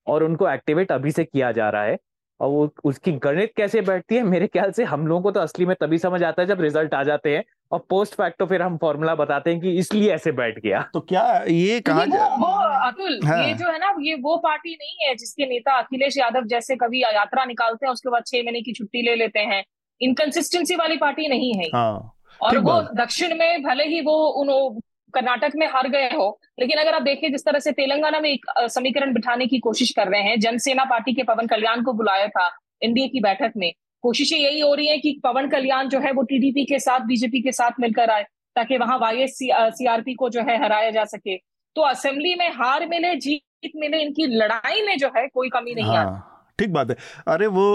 और 0.07 0.23
उनको 0.23 0.49
एक्टिवेट 0.49 0.91
अभी 0.91 1.11
से 1.11 1.23
किया 1.23 1.51
जा 1.51 1.69
रहा 1.69 1.83
है। 1.83 1.97
और 2.39 2.49
वो 2.49 2.69
उसकी 2.83 3.11
गणित 3.23 3.51
कैसे 3.57 3.81
बैठती 3.81 4.15
है 4.15 4.23
मेरे 4.23 4.47
ख्याल 4.47 4.71
से 4.71 4.83
हम 4.83 5.07
लोगों 5.07 5.21
को 5.21 5.31
तो 5.31 5.39
असली 5.39 5.65
में 5.65 5.75
तभी 5.81 5.97
समझ 5.97 6.21
आता 6.23 6.41
है 6.41 6.47
जब 6.47 6.61
रिज़ल्ट 6.61 6.93
आ 6.93 7.03
जाते 7.03 7.35
हैं 7.35 7.43
और 7.71 7.85
पोस्ट 7.89 8.13
फैक्ट 8.15 8.37
तो 8.39 8.45
फिर 8.45 8.61
हम 8.61 8.77
फॉर्मूला 8.77 9.15
बताते 9.15 9.51
हैं 9.51 9.59
कि 9.61 9.71
इसलिए 9.79 10.11
ऐसे 10.13 10.31
बैठ 10.31 10.59
गया। 10.59 10.81
तो 10.93 10.99
क्या 11.01 11.23
ये 11.47 11.79
कहा 11.79 12.03
वो, 12.03 12.29
वो 12.37 12.51
अतुल 12.87 13.19
हाँ। 13.25 13.43
ये 13.47 13.53
जो 13.53 13.71
है 13.71 13.79
ना 13.79 13.93
ये 14.01 14.15
वो 14.21 14.37
पार्टी 14.37 14.71
नहीं 14.73 15.07
है 15.07 15.13
जिसके 15.15 15.45
नेता 15.45 15.77
अखिलेश 15.79 16.17
यादव 16.17 16.45
जैसे 16.47 16.75
कभी 16.75 17.01
यात्रा 17.03 17.45
निकालते 17.45 17.85
हैं 17.85 17.93
उसके 17.93 18.09
बाद 18.09 18.23
छह 18.27 18.37
महीने 18.37 18.61
की 18.61 18.73
छुट्टी 18.73 19.01
ले 19.01 19.15
लेते 19.15 19.39
हैं। 19.51 19.63
इनकन्सिस्टेंसी 20.01 20.75
वाली 20.75 20.97
पार्टी 20.97 21.27
नहीं 21.27 21.53
है 21.53 21.69
हाँ, 21.73 22.13
और 22.41 22.57
वो 22.59 22.81
दक्षिण 22.95 23.37
में 23.37 23.63
भले 23.63 23.83
ही 23.85 24.01
वो 24.01 24.15
उन 24.41 24.79
कर्नाटक 25.13 25.51
में 25.55 25.65
हार 25.67 25.87
गए 25.89 26.09
हो, 26.09 26.39
लेकिन 26.59 26.77
अगर 26.77 26.93
आप 26.93 27.01
देखें 27.01 27.31
जिस 27.31 27.45
तरह 27.45 27.59
से 27.59 27.71
तेलंगाना 27.73 28.19
में 28.19 28.29
एक 28.29 28.45
समीकरण 28.69 29.13
बिठाने 29.13 29.47
की 29.47 29.59
कोशिश 29.59 29.91
कर 29.91 30.07
रहे 30.07 30.21
हैं, 30.21 30.39
जनसेना 30.39 30.83
पार्टी 30.85 31.13
के 31.13 31.23
पवन 31.23 31.47
कल्याण 31.47 31.83
को 31.83 31.93
बुलाया 31.93 32.27
था 32.27 32.49
एनडीए 32.81 33.07
की 33.07 33.19
बैठक 33.19 33.53
में, 33.57 33.71
कोशिशें 34.03 34.37
यही 34.37 34.59
हो 34.59 34.73
रही 34.73 34.87
है 34.87 34.97
कि 34.97 35.19
पवन 35.23 35.49
कल्याण 35.49 35.89
जो 35.89 35.99
है 35.99 36.11
वो 36.11 36.23
टीडीपी 36.23 36.65
के 36.65 36.79
साथ, 36.79 36.99
बीजेपी 37.01 37.41
के 37.41 37.51
साथ 37.51 37.79
मिलकर 37.79 38.09
आए, 38.09 38.23
ताकि 38.55 38.77
वहाँ 38.77 38.97
वाई 38.99 39.21
एस 39.21 39.37
सीआरपी 39.39 40.13
को 40.13 40.29
जो 40.29 40.41
है 40.41 40.63
हराया 40.63 40.89
जा 40.91 41.03
सके 41.07 41.37
तो 41.75 41.81
असेंबली 41.81 42.33
में 42.35 42.49
हार 42.51 42.85
मिले, 42.87 43.15
जीत 43.15 43.71
मिले, 43.75 43.97
इनकी 43.97 44.25
लड़ाई 44.27 44.81
में 44.81 44.97
जो 44.97 45.07
है 45.17 45.27
कोई 45.27 45.49
कमी 45.49 45.73
नहीं 45.75 45.85
हाँ। 45.85 46.05
आती 46.05 46.37
ठीक 46.59 46.73
बात 46.73 46.89
है। 46.89 46.95
अरे 47.27 47.47
वो 47.47 47.65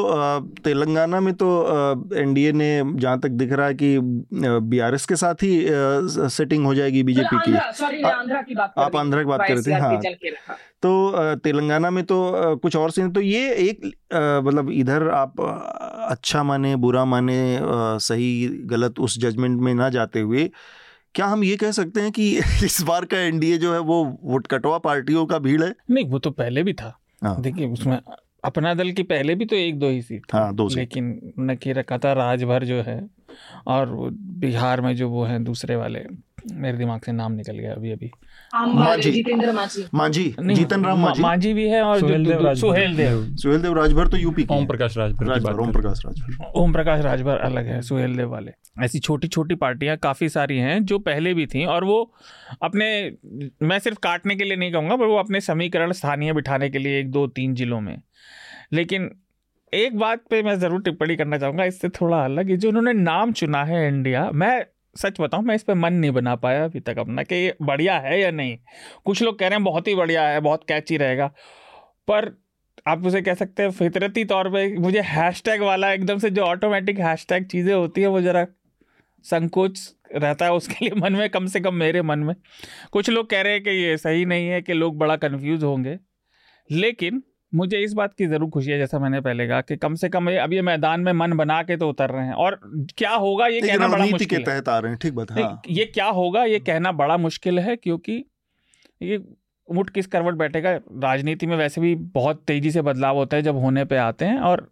तेलंगाना 0.64 1.20
में 1.20 1.32
तो 1.34 1.48
एनडीए 2.16 2.52
ने 2.52 2.68
जहाँ 2.86 3.18
तक 3.20 3.28
दिख 3.28 3.52
रहा 3.52 3.66
है 3.66 3.74
कि 3.74 3.98
बीआरएस 4.64 5.06
के 5.06 5.16
साथ 5.16 5.42
ही 5.42 5.54
सेटिंग 6.30 6.66
हो 6.66 6.74
जाएगी 6.74 7.02
बीजेपी 7.02 7.36
की। 7.44 7.54
आप 7.54 8.96
आंध्रा 8.96 9.22
की 9.22 9.24
बात 9.24 9.46
कर 9.48 9.54
रहे 9.54 9.62
थे 9.62 9.72
हाँ। 9.72 10.56
तो 10.82 11.36
तेलंगाना 11.36 11.90
में 11.90 12.04
तो 12.04 12.16
कुछ 12.62 12.76
और 12.76 12.90
सीन 12.90 13.10
तो 13.12 13.20
ये 13.20 13.50
एक 13.68 13.86
मतलब 14.46 14.70
इधर 14.70 15.08
आप 15.08 15.40
अच्छा 16.10 16.42
माने 16.42 16.74
बुरा 16.76 17.04
माने 17.04 17.36
सही 18.00 18.48
गलत 18.64 18.98
उस 18.98 19.18
जजमेंट 19.18 19.60
में 19.60 19.72
ना 19.74 19.88
जाते 19.88 20.20
हुए 20.20 20.50
क्या 21.14 21.26
हम 21.26 21.44
ये 21.44 21.56
कह 21.56 21.70
सकते 21.70 22.00
हैं 22.00 22.10
कि 22.12 22.28
इस 22.64 22.82
बार 22.82 23.04
का 23.04 23.18
एनडीए 23.18 23.58
जो 23.58 23.72
है 23.72 23.78
वो 23.80 24.02
वोट 24.22 24.46
कटवा 24.46 24.78
पार्टियों 24.78 25.24
का 25.26 25.38
भीड़ 25.38 25.62
है? 25.62 25.74
नहीं 25.90 26.04
वो 26.10 26.18
तो 26.18 26.30
पहले 26.30 26.62
भी 26.62 26.72
था। 26.72 26.98
हाँ। 27.22 27.40
देखिए 27.40 27.68
उसमें 27.68 27.98
अपना 28.44 28.74
दल 28.74 28.90
की 28.92 29.02
पहले 29.02 29.34
भी 29.34 29.44
तो 29.44 29.56
एक 29.56 29.78
दो 29.78 29.88
ही 29.88 30.02
सीट 30.02 30.22
हाँ 30.32 30.54
दो 30.54 30.68
लेकिन 30.68 31.32
नकी 31.38 31.72
रखा 31.72 31.98
था 31.98 32.12
राजभर 32.12 32.64
जो 32.64 32.82
है 32.82 33.06
और 33.66 34.10
बिहार 34.14 34.80
में 34.80 34.96
जो 34.96 35.08
वो 35.08 35.24
है 35.24 35.44
दूसरे 35.44 35.76
वाले 35.76 36.04
मेरे 36.52 36.78
दिमाग 36.78 37.00
से 37.00 37.12
नाम 37.12 37.32
निकल 37.32 37.58
गया 37.58 37.72
अभी 37.72 37.90
अभी। 37.90 38.10
मांझी 38.54 39.22
मांझी 39.94 40.24
जीतन 40.54 40.84
राम 40.84 41.00
मांझी 41.00 41.22
मांझी 41.22 41.52
भी 41.54 41.66
है 41.68 41.80
और 41.82 41.98
सुहेल 41.98 42.24
देव 42.26 42.54
सुहेल 42.54 42.96
देव 42.96 43.24
सुहेल 43.36 43.62
देव 43.62 43.72
राजभर 43.74 44.08
तो 44.08 44.16
यूपी 44.16 44.46
ओम 44.50 44.66
प्रकाश 44.66 44.96
राजभर 44.98 45.60
ओम 45.60 45.72
प्रकाश 45.72 46.02
राजभर। 46.06 46.52
ओम 46.60 46.72
प्रकाश 46.72 47.00
राजभर 47.04 47.38
अलग 47.38 47.66
है 47.66 47.80
सुहेल 47.82 48.16
देव 48.16 48.30
वाले। 48.32 48.52
ऐसी 48.84 48.98
छोटी 48.98 49.28
छोटी 49.28 49.54
पार्टियाँ 49.54 49.96
काफ़ी 49.96 50.28
सारी 50.28 50.58
हैं 50.58 50.84
जो 50.84 50.98
पहले 51.00 51.34
भी 51.34 51.46
थी 51.46 51.64
और 51.64 51.84
वो 51.84 51.98
अपने 52.62 52.86
मैं 53.62 53.78
सिर्फ़ 53.78 53.98
काटने 54.02 54.36
के 54.36 54.44
लिए 54.44 54.56
नहीं 54.56 54.72
कहूँगा 54.72 54.96
पर 54.96 55.06
वो 55.06 55.16
अपने 55.16 55.40
समीकरण 55.40 55.92
स्थानीय 55.92 56.32
बिठाने 56.32 56.70
के 56.70 56.78
लिए 56.78 57.00
एक 57.00 57.10
दो 57.10 57.26
तीन 57.26 57.54
जिलों 57.54 57.80
में। 57.80 57.96
लेकिन 58.72 59.10
एक 59.72 59.96
बात 59.98 60.22
पे 60.30 60.42
मैं 60.42 60.58
ज़रूर 60.60 60.82
टिप्पणी 60.82 61.16
करना 61.16 61.38
चाहूँगा 61.38 61.64
इससे 61.64 61.88
थोड़ा 61.88 62.24
अलग 62.24 62.54
जो 62.56 62.68
उन्होंने 62.68 62.92
नाम 62.92 63.32
चुना 63.32 63.64
है 63.64 63.86
इंडिया 63.88 64.30
मैं 64.34 64.64
सच 64.96 65.20
बताऊँ, 65.20 65.44
मैं 65.44 65.54
इस 65.54 65.62
पर 65.62 65.74
मन 65.74 65.92
नहीं 65.92 66.10
बना 66.10 66.34
पाया 66.36 66.64
अभी 66.64 66.80
तक 66.80 66.98
अपना 66.98 67.22
कि 67.22 67.34
ये 67.34 67.56
बढ़िया 67.62 67.98
है 67.98 68.20
या 68.20 68.30
नहीं। 68.30 68.58
कुछ 69.04 69.22
लोग 69.22 69.38
कह 69.38 69.48
रहे 69.48 69.56
हैं, 69.56 69.64
बहुत 69.64 69.88
ही 69.88 69.94
बढ़िया 69.94 70.28
है, 70.28 70.40
बहुत 70.40 70.64
कैची 70.68 70.96
रहेगा। 70.96 71.26
पर 72.08 72.42
आप 72.88 73.06
उसे 73.06 73.22
कह 73.22 73.34
सकते 73.34 73.62
हैं, 73.62 73.70
फितरती 73.70 74.24
तौर 74.24 74.48
पे 74.48 74.78
मुझे 74.78 75.00
हैशटैग 75.00 75.62
वाला 75.62 75.92
एकदम 75.92 76.18
से 76.18 76.30
जो 76.30 76.42
ऑटोमेटिक 76.42 76.98
हैशटैग 76.98 77.46
चीज़ें 77.46 77.74
होती 77.74 78.00
है, 78.00 78.06
वो 78.06 78.20
ज़रा 78.20 78.46
संकोच 79.24 79.94
रहता 80.16 80.44
है 80.44 80.52
उसके 80.52 80.84
लिए 80.84 81.00
मन 81.00 81.12
में, 81.12 81.30
कम 81.30 81.46
से 81.46 81.60
कम 81.60 81.74
मेरे 81.74 82.02
मन 82.02 82.18
में। 82.18 82.34
कुछ 82.92 83.10
लोग 83.10 83.30
कह 83.30 83.40
रहे 83.40 83.52
हैं 83.52 83.62
कि 83.62 83.70
ये 83.70 83.96
सही 83.96 84.24
नहीं 84.24 84.48
है, 84.48 84.62
कि 84.62 84.72
लोग 84.72 84.98
बड़ा 84.98 85.16
कन्फ्यूज़ 85.16 85.64
होंगे। 85.64 85.98
लेकिन 86.70 87.22
मुझे 87.54 87.78
इस 87.78 87.92
बात 87.92 88.14
की 88.14 88.26
ज़रूर 88.26 88.50
खुशी 88.50 88.70
है 88.70 88.78
जैसा 88.78 88.98
मैंने 88.98 89.20
पहले 89.20 89.46
कहा 89.48 89.60
कि 89.60 89.76
कम 89.76 89.94
से 89.94 90.08
कम 90.08 90.28
ये 90.28 90.36
अब 90.38 90.52
ये 90.52 90.62
मैदान 90.62 91.00
में 91.00 91.12
मन 91.12 91.32
बना 91.36 91.62
के 91.62 91.76
तो 91.76 91.88
उतर 91.88 92.10
रहे 92.10 92.26
हैं। 92.26 92.34
और 92.34 92.58
क्या 92.98 93.10
होगा 93.16 93.46
ये 93.46 93.60
कहना 93.60 93.88
बड़ा 93.88 94.04
मुश्किल 94.06 94.28
के 94.28 94.44
तहत 94.44 94.68
आ 94.68 94.78
रहे 94.78 94.90
हैं 94.92 94.98
ठीक 95.02 95.14
बात 95.14 95.32
हाँ। 95.32 95.62
ये 95.70 95.84
क्या 95.86 96.06
होगा 96.12 96.44
ये 96.44 96.58
कहना 96.60 96.92
बड़ा 96.94 97.16
मुश्किल 97.18 97.58
है 97.58 97.76
क्योंकि 97.76 98.24
ये 99.00 99.22
उठ 99.68 99.90
किस 99.90 100.06
करवट 100.06 100.34
बैठेगा 100.34 100.72
राजनीति 101.02 101.46
में 101.46 101.56
वैसे 101.56 101.80
भी 101.80 101.94
बहुत 102.14 102.42
तेज़ी 102.46 102.70
से 102.70 102.82
बदलाव 102.82 103.16
होता 103.16 103.36
है 103.36 103.42
जब 103.42 103.56
होने 103.56 103.84
पर 103.84 103.96
आते 103.98 104.24
हैं 104.24 104.38
और 104.42 104.70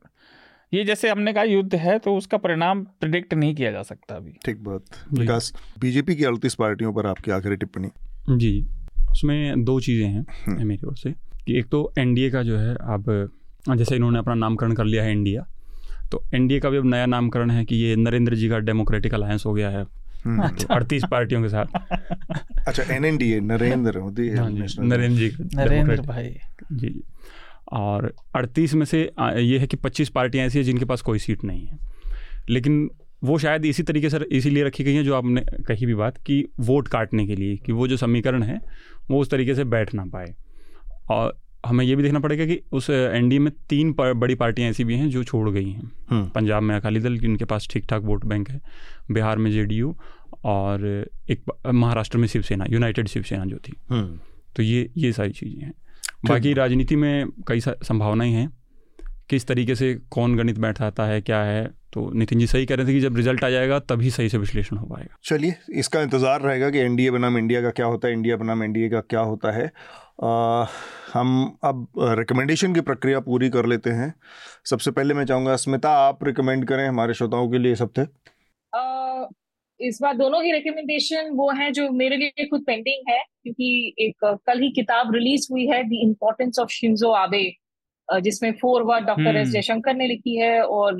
ये 0.72 0.84
जैसे 0.84 1.09
हमने 1.10 1.32
कहा 1.32 1.42
युद्ध 1.44 1.74
है 1.76 1.98
तो 1.98 2.14
उसका 2.16 2.38
परिणाम 2.38 2.82
प्रिडिक्ट 3.00 3.34
नहीं 3.34 3.54
किया 3.54 3.70
जा 3.72 3.82
सकता 3.82 4.16
अभी। 4.16 4.32
ठीक 4.44 4.62
बात 4.64 4.84
विकास 5.12 5.52
बीजेपी 5.80 6.16
की 6.16 6.24
अड़तीस 6.24 6.54
पार्टियों 6.54 6.92
पर 6.92 7.06
आपकी 7.06 7.30
आखिरी 7.30 7.56
टिप्पणी। 7.56 7.88
जी 8.36 8.52
उसमें 9.10 9.64
दो 9.64 9.78
चीज़ें 9.80 10.06
हैं 10.06 10.24
हम्म। 10.46 10.66
मेरी 10.66 10.86
ओर 10.86 10.96
से। 10.96 11.14
कि 11.47 11.59
एक 11.59 11.66
तो 11.69 11.93
एनडीए 11.98 12.31
का 12.31 12.43
जो 12.43 12.59
है 12.59 12.74
अब 12.74 13.31
जैसे 13.77 13.97
इन्होंने 13.97 14.19
अपना 14.19 14.35
नामकरण 14.35 14.73
कर 14.73 14.85
लिया 14.85 15.05
है 15.05 15.12
इंडिया 15.12 15.47
तो 16.10 16.24
एनडीए 16.35 16.60
का 16.60 16.70
भी 16.70 16.77
अब 16.77 16.85
नया 16.85 17.06
नामकरण 17.06 17.51
है 17.51 17.64
कि 17.64 17.77
ये 17.77 17.97
नरेंद्र 17.97 18.35
जी 18.35 18.48
का 18.48 18.59
डेमोक्रेटिक 18.59 19.14
अलायंस 19.14 19.43
हो 19.47 19.55
गया 19.55 19.70
है। 19.70 19.85
हम्म। 20.24 20.48
तो 20.48 20.66
अड़तीस 20.70 21.02
पार्टियों 21.10 21.43
के 21.43 21.48
साथ। 21.48 21.64
अच्छा 22.69 22.94
N 22.94 23.05
N 23.05 23.16
D 23.16 23.32
A 23.32 23.40
Narendra 23.40 24.01
Modi 24.01 24.31
हाँ। 24.31 24.51
नरेंद्र 24.81 25.09
जी 25.09 25.32
नरेंद्र 25.56 26.01
भाई। 26.01 26.28
जी। 26.73 26.89
जी 26.89 27.02
और 27.73 28.14
अड़तीस 28.35 28.74
में 28.74 28.86
से 28.86 29.12
ये 29.36 29.59
है 29.59 29.66
कि 29.66 29.77
पच्चीस 29.77 30.09
पार्टियाँ 30.09 30.47
ऐसी 30.47 30.59
हैं 30.59 30.64
जिनके 30.64 30.85
पास 30.85 31.01
कोई 31.01 31.19
सीट 31.19 31.44
नहीं 31.44 31.66
है। 31.66 31.78
लेकिन 32.51 32.90
वो 33.24 33.39
शायद 33.39 33.64
इसी 33.64 33.82
तरीके 33.82 34.10
से 34.10 34.19
इसीलिए 34.32 34.64
रखी 34.64 34.85
गई 34.85 34.94
हैं 34.94 35.05
जो 35.05 35.14
आपने 35.14 35.40
कही 35.40 35.86
भी 35.86 35.94
बात 35.94 36.16
कि 36.16 36.48
वोट 36.60 36.89
काटने 36.89 37.27
के 37.27 37.36
लिए 37.36 37.56
कि 37.56 37.73
वो 37.73 37.89
जो 37.89 37.97
समीकरण 37.97 38.43
है 38.43 38.60
वो 39.10 39.20
उस 39.20 39.31
तरीके 39.31 39.55
से 39.55 39.64
बैठ 39.64 39.94
ना 39.94 40.05
पाए। 40.05 40.35
और 41.12 41.43
हमें 41.66 41.84
ये 41.84 41.97
भी 41.97 42.02
देखना 42.02 42.18
पड़ेगा 42.20 42.47
कि 42.47 42.60
उस 42.72 42.90
एनडीए 42.90 43.39
में 43.39 43.52
तीन 43.68 43.93
पर, 43.93 44.12
बड़ी 44.12 44.34
पार्टियाँ 44.34 44.70
ऐसी 44.70 44.84
भी 44.84 44.97
हैं 44.97 45.10
जो 45.10 45.24
छोड़ 45.24 45.51
गई 45.51 45.70
हैं। 45.70 45.93
हम्म। 46.10 46.28
पंजाब 46.28 46.62
में 46.62 46.76
अकाली 46.76 47.01
दल 47.01 47.18
जिनके 47.18 47.44
पास 47.44 47.68
ठीक 47.70 47.86
ठाक 47.86 48.02
वोट 48.02 48.24
बैंक 48.24 48.51
है 48.51 48.60
बिहार 49.10 49.39
में 49.39 49.51
जेडीयू 49.51 49.97
और 50.44 51.06
एक 51.30 51.43
महाराष्ट्र 51.66 52.18
में 52.18 52.28
शिवसेना 52.28 52.66
यूनाइटेड 52.70 53.09
शिवसेना 53.09 53.44
जो 53.44 53.56
थी। 53.56 53.72
हम्म। 53.90 54.18
तो 54.56 54.62
ये 54.62 54.90
ये 54.97 55.12
सारी 55.12 55.30
चीज़ें 55.30 55.62
हैं। 55.62 55.74
बाकी 56.28 56.52
राजनीति 56.52 56.97
में 56.97 57.26
कई 57.48 57.60
संभावनाएँ 57.60 58.32
हैं। 58.32 58.61
किस 59.32 59.46
तरीके 59.46 59.74
से 59.74 59.94
कौन 60.10 60.36
गणित 60.36 60.59
बैठाता 60.59 61.06
है 61.06 61.20
क्या 61.20 61.42
है? 61.42 61.64
तो 61.92 62.10
नितिन 62.10 62.38
जी 62.38 62.46
सही 62.46 62.66
कह 62.66 62.74
रहे 62.74 62.86
थे 62.86 62.92
कि 62.92 63.00
जब 63.00 63.16
रिज़ल्ट 63.16 63.44
आ 63.44 63.48
जाएगा 63.50 63.78
तभी 63.80 64.10
सही 64.10 64.28
से 64.28 64.38
विश्लेषण 64.38 64.76
हो 64.76 64.86
पाएगा। 64.86 65.16
चलिए 65.24 65.54
इसका 65.78 66.00
इंतज़ार 66.02 66.40
रहेगा 66.40 66.70
कि 66.70 66.78
एनडीए 66.78 67.10
बनाम 67.10 67.38
इंडिया 67.38 67.60
का 67.62 67.70
क्या 67.70 67.86
होता 67.86 68.09
है 68.09 68.14
इंडिया 68.14 68.36
बनाम 68.36 68.62
एनडीए 68.64 68.88
का 68.88 69.00
क्या 69.10 69.20
होता 69.22 69.52
है। 69.52 69.66
आ, 70.24 70.64
हम 71.12 71.59
अब 71.64 71.86
रिकमेंडेशन 72.18 72.74
की 72.74 72.80
प्रक्रिया 72.80 73.20
पूरी 73.20 73.50
कर 73.50 73.66
लेते 73.66 73.90
हैं। 73.90 74.12
सबसे 74.64 74.90
पहले 74.90 75.14
मैं 75.14 75.24
चाहूँगा 75.26 75.56
स्मिता 75.59 75.90
आप 75.98 76.24
रिकमेंड 76.24 76.64
करें 76.68 76.86
हमारे 76.88 77.14
श्रोताओं 77.14 77.50
के 77.50 77.59
लिए 77.59 77.74
सब 77.74 77.92
थे। 77.98 78.06
इस 79.80 79.98
बार 80.02 80.16
दोनों 80.16 80.42
ही 80.44 80.52
रिकमेंडेशन 80.52 81.30
वो 81.34 81.50
हैं 81.52 81.72
जो 81.72 81.88
मेरे 81.92 82.16
लिए 82.16 82.44
खुद 82.46 82.62
पेंडिंग 82.66 83.09
है 83.09 83.18
क्योंकि 83.42 83.94
एक 83.98 84.24
कल 84.46 84.60
ही 84.60 84.70
किताब 84.72 85.14
रिलीज़ 85.14 85.46
हुई 85.52 85.66
है 85.66 85.82
the 85.84 85.98
importance 86.02 86.59
of 86.59 86.70
Shinzo 86.70 87.10
Abe 87.10 87.42
जिसमें 88.20 88.52
four 88.52 88.82
word 88.82 89.05
doctor 89.05 89.36
S 89.36 89.48
Jaishankar 89.48 89.94
ने 89.94 90.06
लिखी 90.06 90.36
है 90.36 90.60
और 90.62 90.97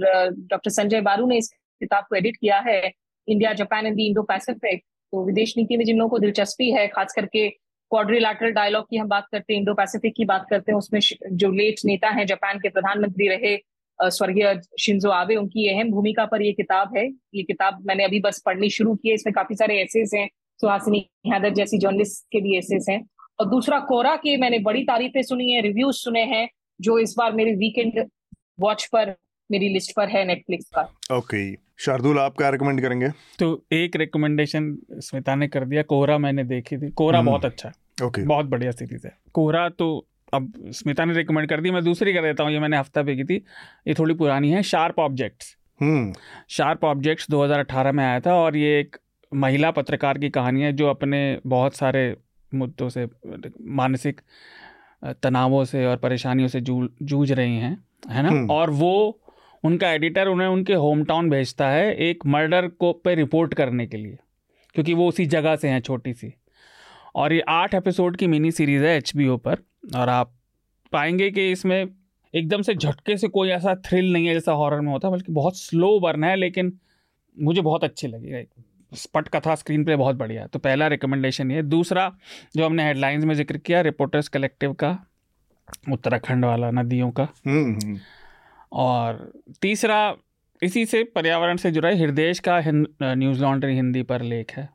डॉक्टर 0.51 0.71
संजय 0.71 1.01
बारू 1.01 1.27
ने 1.27 1.37
इस 1.37 1.53
किताब 1.81 2.05
को 2.05 2.17
एडिट 2.17 2.37
किया 2.37 2.59
है 2.59 2.81
India 3.29 3.53
Japan 3.53 3.87
and 3.87 3.97
the 3.97 4.01
Indo 4.01 4.23
Pacific 4.23 4.83
तो 5.13 5.25
विदेश 5.25 5.55
नीति 5.57 5.77
में 5.77 5.85
जिन 5.85 5.99
लोगों 5.99 6.11
को 6.11 6.19
दिलचस्पी 6.19 6.71
है 6.73 6.87
खास 6.89 7.13
करके 7.17 7.49
क्वाड्रिलैटरल 7.49 8.51
डायलॉग 8.51 8.85
की 8.91 8.97
हम 8.97 9.09
बात 9.09 9.27
करते 9.33 9.53
हैं 9.53 9.61
इंडो 9.61 9.75
पैसिफिक 9.75 10.15
की 10.17 10.25
बात 10.25 10.47
करते 10.51 10.73
हैं 10.73 10.79
उसमें 10.79 11.01
जो 11.33 11.51
लेट 11.53 11.81
नेता 11.85 12.09
है 12.11 12.25
जापान 12.27 12.59
के 12.59 12.69
प्रधानमंत्री 12.69 13.29
रहे 13.29 13.59
स्वर्गीय 13.99 14.61
शिंजो 14.81 15.11
आबे 15.11 15.37
उनकी 15.37 15.69
अहम 15.69 15.91
भूमिका 15.91 16.25
पर 16.27 16.43
ये 16.43 16.53
किताब 16.53 16.97
है। 16.97 17.07
ये 17.35 17.43
किताब 17.43 17.83
मैंने 17.87 18.05
अभी 18.05 18.21
बस 18.21 18.43
पढ़नी 18.47 18.71
शुरू 18.71 18.95
की 18.95 19.09
है 19.09 19.15
इसमें 19.15 19.33
काफ़ी 19.35 19.57
सारे 19.57 19.81
एसेस 19.83 20.11
हैं 20.15 20.29
सुहासिनी 20.61 21.07
हैदर 21.33 21.51
जैसी 21.55 21.79
जर्नलिस्ट 21.79 22.25
के 22.33 22.41
भी 22.41 22.57
एसेस 22.59 22.87
हैं। 22.91 23.01
और 23.41 23.49
दूसरा 23.51 23.79
कोरा 23.81 24.15
के 24.17 24.37
मैंने 24.37 24.59
बड़ी 24.59 24.83
तारीफें 24.85 25.23
सुनी 25.23 25.51
है 25.53 25.61
रिव्यूज़ 25.63 25.97
सुने 25.97 26.23
हैं 26.25 26.49
जो 26.83 26.99
इस 26.99 27.15
बार 27.19 27.33
मेरे 27.33 27.53
वीकेंड 27.53 28.09
वॉच 28.61 28.87
पर 28.87 29.15
मेरी 29.51 29.69
लिस्ट 29.69 29.93
पर 29.97 30.09
है 30.09 30.25
नेटफ्लिक्स 30.25 30.71
का। 30.75 30.83
Okay 31.17 31.51
okay. 31.53 31.63
शार्दुल 31.79 32.19
आप 32.19 32.37
क्या 32.37 32.49
रिकमेंड 32.51 32.81
करेंगे? 32.81 33.09
तो 33.39 33.65
एक 33.73 33.97
रिकमेंडेशन 33.97 34.77
स्मिता 34.93 35.35
ने 35.35 35.49
कर 35.49 35.65
दिया 35.65 35.83
कोहरा 35.83 36.19
मैंने 36.19 36.45
देखी 36.45 36.77
थी। 36.77 36.91
कोहरा 36.91 37.19
हम्म। 37.19 37.31
बहुत 37.31 37.45
अच्छा 37.45 37.69
है। 37.69 38.07
ओके 38.07 38.23
बहुत 38.23 38.47
बढ़िया 38.47 38.71
सीरीज़ 38.71 39.07
है। 39.07 39.17
कोहरा 39.33 39.69
तो 39.69 40.09
अब 40.35 40.53
स्मिता 40.71 41.05
ने 41.05 41.15
रिकमेंड 41.15 41.49
कर 41.49 41.61
दी 41.61 41.71
मैं 41.71 41.85
दूसरी 41.85 42.13
कर 42.13 42.23
देता 42.23 42.45
हूँ 42.45 42.53
ये 42.53 42.59
मैंने 42.59 42.79
हफ़्ता 42.79 43.03
पे 43.03 43.17
की 43.17 43.25
थी। 43.25 43.35
ये 43.89 43.95
थोड़ी 43.95 44.15
पुरानी 44.15 44.51
है 44.51 44.63
शार्प 44.63 44.99
ऑब्जेक्ट्स 44.99 45.57
शार्प 46.51 46.85
ऑब्जेक्ट्स 46.85 47.31
2018 47.31 47.93
में 47.93 48.05
आया 48.05 48.21
था 48.21 48.35
और 48.35 48.57
ये 48.57 48.81
एक 48.81 48.97
महिला 49.35 49.71
पत्रकार 49.71 50.19
की 50.19 50.31
कहानी 50.31 50.63
है 50.63 50.73
जो 50.73 50.89
अपने 50.89 51.41
बहुत 51.47 51.77
सारे 51.77 52.17
मुद्दों 52.55 52.89
से 52.89 53.09
मानसिक 53.61 54.21
तनावों 55.03 55.65
से 55.65 55.85
और 55.87 55.97
परेशानियों 55.97 56.49
से 56.49 56.61
जूझ 56.61 57.31
रही 57.33 57.57
हैं 57.57 57.77
है 58.11 58.23
ना 58.23 58.29
हम्म। 58.29 58.51
और 58.51 58.71
वो 58.73 59.19
उनका 59.65 59.91
एडिटर 59.91 60.27
उन्हें 60.27 60.49
उनके 60.49 60.75
होम 60.75 61.05
टाउन 61.05 61.31
भेजता 61.31 61.69
है 61.69 61.95
एक 62.01 62.27
मर्डर 62.27 62.69
को 62.77 62.93
पे 63.05 63.15
रिपोर्ट 63.15 63.55
करने 63.55 63.87
के 63.87 63.97
लिए 63.97 64.19
क्योंकि 64.75 64.95
वो 64.95 65.09
उसी 65.09 65.27
जगह 65.27 65.57
से 65.57 65.69
हैं 65.69 65.81
छोटी 65.81 66.13
सी 66.15 66.33
और 67.15 67.33
ये 67.33 67.43
आठ 67.49 67.75
एपिसोड 67.75 68.17
की 68.17 68.27
मिनी 68.27 68.51
सीरीज़ 68.53 68.85
है 68.85 68.97
एचबीओ 68.97 69.37
पर 69.39 69.63
और 69.97 70.09
आप 70.09 70.33
पाएँगे 70.93 71.31
कि 71.31 71.51
इसमें 71.53 71.81
एकदम 72.35 72.63
से 72.63 72.75
झटके 72.75 73.17
से 73.17 73.29
कोई 73.29 73.49
ऐसा 73.51 73.75
थ्रिल 73.87 74.13
नहीं 74.13 74.27
है 74.27 74.35
जैसा 74.35 74.53
हॉरर 74.53 74.81
में 74.81 74.93
होता 74.93 75.11
बल्कि 75.11 75.33
बहुत 75.33 75.59
स्लो 75.59 75.99
बर्न 76.01 76.25
है 76.25 76.35
लेकिन 76.37 76.73
मुझे 77.37 77.61
बहुत 77.61 77.85
अच्छी 77.85 78.09
लगी 78.09 78.33
स्पट 78.95 79.29
कथा 79.29 79.55
स्क्रीन 79.55 79.85
पे 79.85 79.97
बहुत 79.97 80.17
बढ़िया 80.17 80.47
तो 80.47 80.59
पहला 80.59 80.87
रिकमेंडेशन 80.87 81.51
ये 81.51 81.63
दूसरा 81.63 82.11
जो 82.57 82.67
हमने 82.67 82.85
हेडलाइंस 82.85 83.25
में 83.25 83.35
ज़िक्र 83.35 83.59
किया 83.59 83.81
रिपोर्टर्स 83.81 84.29
कलेक्टिव 84.29 84.73
का 84.73 84.99
उत्तराखंड 85.93 86.45
वाला 86.45 86.71
नदियों 86.71 87.11
का। 87.11 87.29
हम्म, 87.47 87.75
हम्म। 87.75 87.99
और 88.73 89.33
तीसरा 89.63 90.15
इसी 90.63 90.87
से 90.87 91.03
पर्यावरण 91.05 91.57
से 91.57 91.71
जुड़ा 91.71 91.89
हृदय 91.89 92.33
का 92.49 92.61
न्यूज़ 93.15 93.43
लॉन्ड्री 93.43 93.75
हिंदी 93.75 94.03
पर 94.03 94.23
लेख 94.23 94.53
है। 94.53 94.69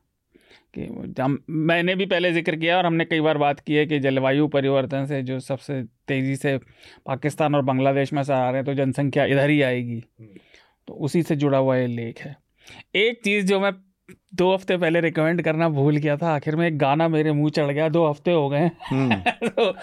कि 0.77 1.13
हम 1.21 1.37
मैंने 1.49 1.95
भी 1.95 2.05
पहले 2.05 2.31
ज़िक्र 2.33 2.55
किया 2.55 2.77
और 2.77 2.85
हमने 2.85 3.05
कई 3.05 3.19
बार 3.21 3.37
बात 3.37 3.59
की 3.59 3.75
है 3.75 3.85
कि 3.85 3.99
जलवायु 3.99 4.47
परिवर्तन 4.47 5.05
से 5.05 5.21
जो 5.23 5.39
सबसे 5.39 5.81
तेज़ी 6.07 6.35
से 6.35 6.57
पाकिस्तान 7.05 7.55
और 7.55 7.61
बांग्लादेश 7.61 8.13
में 8.13 8.23
से 8.23 8.33
आ 8.33 8.49
रहे 8.49 8.55
हैं 8.55 8.65
तो 8.65 8.73
जनसंख्या 8.73 9.25
इधर 9.25 9.49
ही 9.49 9.61
आएगी। 9.61 10.03
तो 10.87 10.93
उसी 10.93 11.23
से 11.23 11.35
जुड़ा 11.35 11.57
हुआ 11.57 11.75
ये 11.77 11.87
लेख 11.87 12.19
है। 12.21 12.35
एक 12.95 13.21
चीज़ 13.23 13.45
जो 13.45 13.59
मैं 13.59 13.71
दो 14.09 14.53
हफ़्ते 14.53 14.77
पहले 14.77 14.99
रिकमेंड 15.01 15.41
करना 15.41 15.67
भूल 15.69 15.97
गया 15.97 16.15
था। 16.17 16.33
आखिर 16.35 16.55
में 16.55 16.67
एक 16.67 16.77
गाना 16.77 17.07
मेरे 17.07 17.31
मुँह 17.31 17.49
चढ़ 17.49 17.71
गया 17.71 17.87
दो 17.89 18.05
हफ़्ते 18.07 18.31
हो 18.31 18.47
गए 18.49 18.69
हम्म। 18.89 19.15
तो 19.47 19.73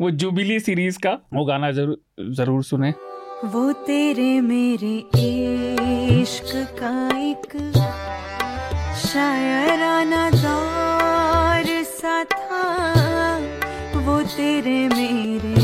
वो 0.00 0.10
जुबिली 0.12 0.58
सीरीज़ 0.60 0.98
का 0.98 1.12
वो 1.34 1.44
गाना 1.44 1.70
ज़रूर 1.72 2.32
ज़रूर 2.34 2.62
सुने। 2.64 2.90
वो 3.44 3.72
तेरे 3.86 4.40
मेरे 4.40 4.96
इश्क 6.20 6.54
का 6.80 6.94
एक 7.18 7.56
शायराना 9.02 10.30
दौर 10.30 11.66
सा 11.84 12.22
था। 12.24 12.64
वो 13.98 14.20
तेरे 14.22 14.78
मेरे 14.88 15.54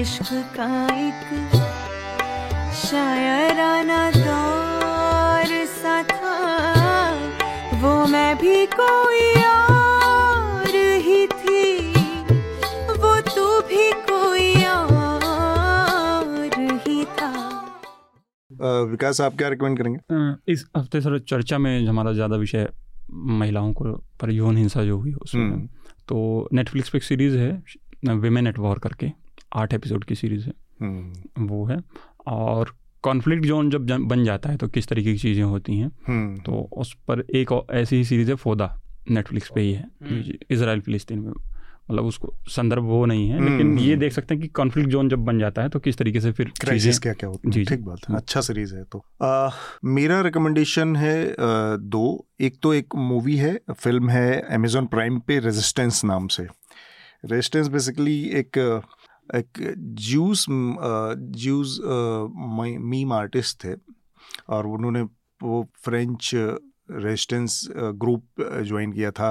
इश्क 0.00 0.32
का 0.56 0.72
एक 0.98 1.24
शायराना 2.84 4.10
दौर 4.10 4.53
भी 8.44 8.64
कोई 8.68 9.28
और 9.42 10.74
ही 11.02 11.26
थी 11.28 11.60
वो 12.94 13.12
तू 13.28 13.44
भी 13.68 13.86
कोई 14.08 14.48
और 14.64 16.58
ही 16.80 17.04
था 17.14 17.30
विकास 18.84 19.20
आप 19.20 19.36
क्या 19.36 19.48
रिकमेंड 19.48 19.78
करेंगे 19.78 20.52
इस 20.52 20.66
हफ़्ते 20.76 21.00
सर 21.00 21.18
चर्चा 21.20 21.58
में 21.58 21.86
हमारा 21.86 22.12
ज़्यादा 22.12 22.36
विषय 22.36 22.68
महिलाओं 23.34 23.72
को 23.72 23.92
पर 24.20 24.30
यौन 24.32 24.56
हिंसा 24.56 24.84
जो 24.84 24.98
हुई 24.98 25.12
उसमें 25.14 25.42
हम्म। 25.42 25.66
तो 26.08 26.48
नेटफ्लिक्स 26.52 26.90
पे 26.90 26.98
एक 26.98 27.04
सीरीज़ 27.04 27.36
है 27.38 28.16
विमेन 28.16 28.46
एट 28.46 28.58
वॉर 28.58 28.78
करके 28.78 29.10
आठ 29.54 29.74
एपिसोड 29.74 30.04
की 30.04 30.14
सीरीज़ 30.16 30.46
है 30.46 30.52
हम्म। 30.80 31.46
वो 31.46 31.64
है 31.64 31.78
और 32.26 32.76
कॉन्फ्लिक्ट 33.04 33.44
जोन 33.44 33.70
जब 33.70 33.86
बन 33.86 34.24
जाता 34.24 34.50
है 34.50 34.56
तो 34.56 34.68
किस 34.68 34.86
तरीके 34.88 35.12
की 35.12 35.18
चीज़ें 35.18 35.42
होती 35.44 35.78
हैं? 35.78 35.90
हम्म। 36.06 36.36
तो 36.36 36.68
उस 36.76 36.92
पर 37.08 37.24
एक 37.34 37.58
ऐसी 37.72 37.96
ही 37.96 38.04
सीरीज़ 38.04 38.30
है 38.30 38.34
फोदा 38.36 38.70
नेटफ्लिक्स 39.10 39.50
पे 39.54 39.60
ही 39.60 39.72
है। 39.72 39.84
हम्म। 40.02 40.32
इसराइल 40.50 40.80
फिलिस्तीन 40.80 41.18
में। 41.18 41.32
मतलब 41.90 42.04
उसको 42.04 42.32
संदर्भ 42.48 42.82
वो 42.82 43.04
नहीं 43.06 43.28
है 43.28 43.38
लेकिन 43.40 43.66
हम्म। 43.66 43.78
ये 43.78 43.96
देख 43.96 44.12
सकते 44.12 44.34
हैं 44.34 44.42
कि 44.42 44.48
कॉन्फ्लिक्ट 44.48 44.90
जोन 44.90 45.08
जब 45.08 45.24
बन 45.24 45.38
जाता 45.38 45.62
है 45.62 45.68
तो 45.68 45.78
किस 45.78 45.96
तरीके 45.96 46.20
से 46.20 46.32
फिर 46.32 46.50
क्राइसिस 46.60 46.98
क्या 46.98 47.12
क्या 47.12 47.28
होता 47.28 47.50
है? 47.58 47.64
ठीक 47.64 47.84
बात 47.84 48.08
है। 48.10 48.16
अच्छा 48.16 48.40
सीरीज़ 48.40 48.74
है 48.74 48.84
तो। 48.84 49.04
आ, 49.22 49.50
मेरा 49.84 50.20
रिकमेंडेशन 50.20 50.96
है 50.96 51.16
आ, 51.30 51.34
दो। 51.76 52.04
एक 52.40 52.58
तो 52.62 52.72
एक 52.74 52.96
मूवी 52.96 53.36
है 53.36 53.58
फ़िल्म 53.74 54.08
है 54.10 54.40
अमेजोन 54.54 54.86
प्राइम 54.86 55.18
पे 55.18 55.38
रेजिस्टेंस 55.38 56.04
नाम 56.04 56.26
से। 56.28 56.42
रेजिस्टेंस 57.24 57.68
बेसिकली 57.68 58.20
एक 58.34 58.58
एक 59.30 59.58
ज्यूस 60.00 60.46
ज्यूस 60.50 61.78
मीम 61.84 63.12
आर्टिस्ट 63.12 63.64
थे 63.64 63.74
और 64.48 64.66
उन्होंने 64.66 65.02
वो 65.40 65.66
फ्रेंच 65.84 66.30
रेजिस्टेंस 66.90 67.66
ग्रुप 67.72 68.24
ज्वाइन 68.40 68.92
किया 68.92 69.10
था 69.10 69.28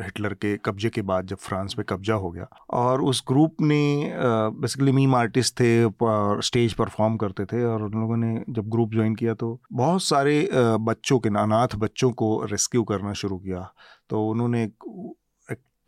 हिटलर 0.00 0.34
के 0.34 0.56
कब्जे 0.56 0.90
के 0.90 1.02
बाद 1.02 1.26
जब 1.26 1.36
फ्रांस 1.36 1.74
पे 1.74 1.82
कब्जा 1.88 2.14
हो 2.14 2.30
गया। 2.30 2.46
और 2.70 3.02
उस 3.02 3.22
ग्रुप 3.28 3.60
ने 3.60 4.12
बेसिकली 4.14 4.92
मीम 4.92 5.14
आर्टिस्ट 5.14 5.54
थे 5.54 5.70
स्टेज 6.42 6.74
परफॉर्म 6.74 7.16
करते 7.16 7.44
थे 7.44 7.62
और 7.64 7.82
उन 7.82 8.00
लोगों 8.00 8.16
ने 8.16 8.44
जब 8.50 8.68
ग्रुप 8.68 8.92
ज्वाइन 8.92 9.14
किया 9.14 9.34
तो 9.34 9.60
बहुत 9.72 10.02
सारे 10.02 10.48
बच्चों 10.54 11.18
के, 11.18 11.28
अनाथ 11.28 11.76
बच्चों 11.76 12.10
को 12.12 12.44
रेस्क्यू 12.44 12.82
करना 12.84 13.12
शुरू 13.12 13.38
किया। 13.38 13.68
तो 14.10 14.26
उन्होंने 14.28 14.66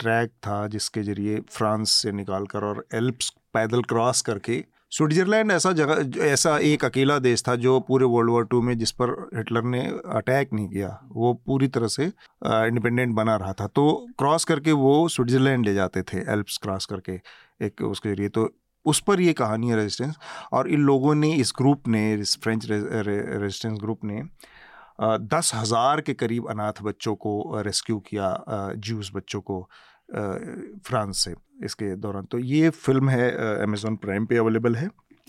ट्रैक 0.01 0.31
था 0.47 0.67
जिसके 0.69 1.03
ज़रिए 1.03 1.41
फ्रांस 1.51 1.91
से 1.93 2.13
निकाल 2.15 2.47
कर 2.47 2.65
और 2.65 2.85
एल्प्स 2.95 3.33
पैदल 3.55 3.83
क्रॉस 3.85 4.23
करके 4.23 4.65
स्विट्जरलैंड 4.93 5.53
ऐसा 5.53 5.71
जगह, 5.73 6.25
ऐसा 6.25 6.57
एक 6.59 6.85
अकेला 6.85 7.19
देश 7.21 7.43
था 7.49 7.55
जो 7.57 7.79
पूरे 7.89 8.05
वर्ल्ड 8.07 8.31
वॉर 8.31 8.45
टू 8.47 8.61
में 8.63 8.77
जिस 8.79 8.91
पर 8.93 9.11
हिटलर 9.37 9.63
ने 9.65 9.81
अटैक 10.15 10.53
नहीं 10.53 10.69
किया, 10.69 10.89
वो 11.13 11.33
पूरी 11.47 11.69
तरह 11.69 11.89
से 11.89 12.05
इंडिपेंडेंट 12.05 13.15
बना 13.15 13.37
रहा 13.37 13.53
था। 13.53 13.67
तो 13.69 13.85
क्रॉस 14.19 14.45
करके 14.45 14.73
वो 14.75 15.09
स्विट्जरलैंड 15.09 15.67
ले 15.67 15.75
जाते 15.75 16.03
थे, 16.03 16.19
एल्प्स 16.33 16.59
क्रॉस 16.63 16.87
करके 16.87 17.21
एक 17.63 17.83
उसके 17.83 18.15
ज़रिए। 18.15 18.29
तो 18.29 18.49
उस 18.87 19.01
पर 19.07 19.21
ये 19.21 19.33
कहानी 19.35 19.69
है 19.69 19.77
रेजिस्टेंस 19.77 20.17
और 20.53 20.69
इन 20.69 20.81
लोगों 20.83 21.15
ने, 21.15 21.33
इस 21.35 21.53
ग्रुप 21.59 21.89
ने, 21.89 22.13
इस 22.15 22.39
फ्रेंच 22.43 22.67
रेजिस्टेंस 22.71 23.79
ग्रुप 23.81 24.05
ने 24.05 24.23
दस 25.03 25.51
हज़ार 25.55 26.01
के 26.01 26.15
करीब 26.15 26.49
अनाथ 26.51 26.83
बच्चों 26.83 27.15
को 27.17 27.63
रेस्क्यू 27.63 27.99
किया 28.09 28.75
जूस 28.79 29.11
बच्चों 29.15 29.41
को। 29.41 29.69
फ्रांस 30.13 31.25
से 31.25 31.35
इसके 31.65 31.95
दौरान। 31.99 32.25
तो 32.25 32.39
ये 32.39 32.71
फ़िल्म 32.71 33.09
है 33.09 33.31
अमेजोन 33.63 33.97
प्राइम 33.99 34.27
पे 34.27 34.37
अवेलेबल 34.39 34.77
है। 34.77 34.89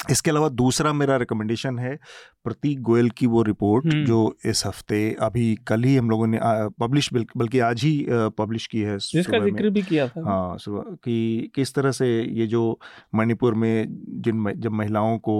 इसके 0.09 0.29
अलावा 0.31 0.47
दूसरा 0.49 0.91
मेरा 0.93 1.15
रिकमेंडेशन 1.17 1.77
है 1.79 1.95
प्रतीक 2.43 2.79
गोयल 2.81 3.09
की 3.09 3.27
वो 3.27 3.41
रिपोर्ट 3.43 3.85
हम्म। 3.85 4.05
जो 4.05 4.35
इस 4.45 4.65
हफ़्ते 4.65 4.99
अभी 5.21 5.43
कल 5.67 5.83
ही 5.83 5.95
हम 5.95 6.09
लोगों 6.09 6.27
ने 6.27 6.39
पब्लिश 6.79 7.09
बल्कि 7.13 7.59
आज 7.59 7.83
ही 7.83 8.05
पब्लिश 8.37 8.65
की 8.67 8.81
है 8.81 8.97
जिसका 8.99 9.39
ज़िक्र 9.39 9.69
भी 9.69 9.81
किया 9.81 10.07
था। 10.07 10.23
हाँ 10.27 10.57
सुबह 10.57 10.95
कि 11.03 11.51
किस 11.55 11.73
तरह 11.75 11.91
से 11.91 12.07
ये 12.39 12.47
जो 12.47 12.79
मणिपुर 13.15 13.53
में 13.55 13.85
जिन 14.21 14.51
जब 14.55 14.71
महिलाओं 14.71 15.17
को 15.19 15.37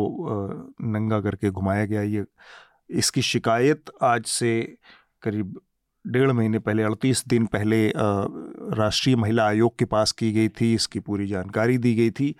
नंगा 0.83 1.19
करके 1.21 1.49
घुमाया 1.49 1.85
गया 1.85 2.01
ये 2.03 2.25
इसकी 2.97 3.21
शिकायत 3.23 3.91
आज 4.03 4.25
से 4.27 4.53
करीब 5.23 5.59
डेढ़ 6.05 6.31
महीने 6.31 6.59
पहले 6.59 6.83
अड़तीस 6.83 7.23
दिन 7.27 7.45
पहले 7.45 7.87
राष्ट्रीय 8.77 9.15
महिला 9.15 9.45
आयोग 9.47 9.77
के 9.79 9.85
पास 9.85 10.11
की 10.11 10.31
गई 10.31 10.47
थी 10.49 10.73
इसकी 10.73 10.99
पूरी 10.99 11.27
जानकारी 11.27 11.77
दी 11.77 11.93
गई 11.95 12.11
थी। 12.11 12.35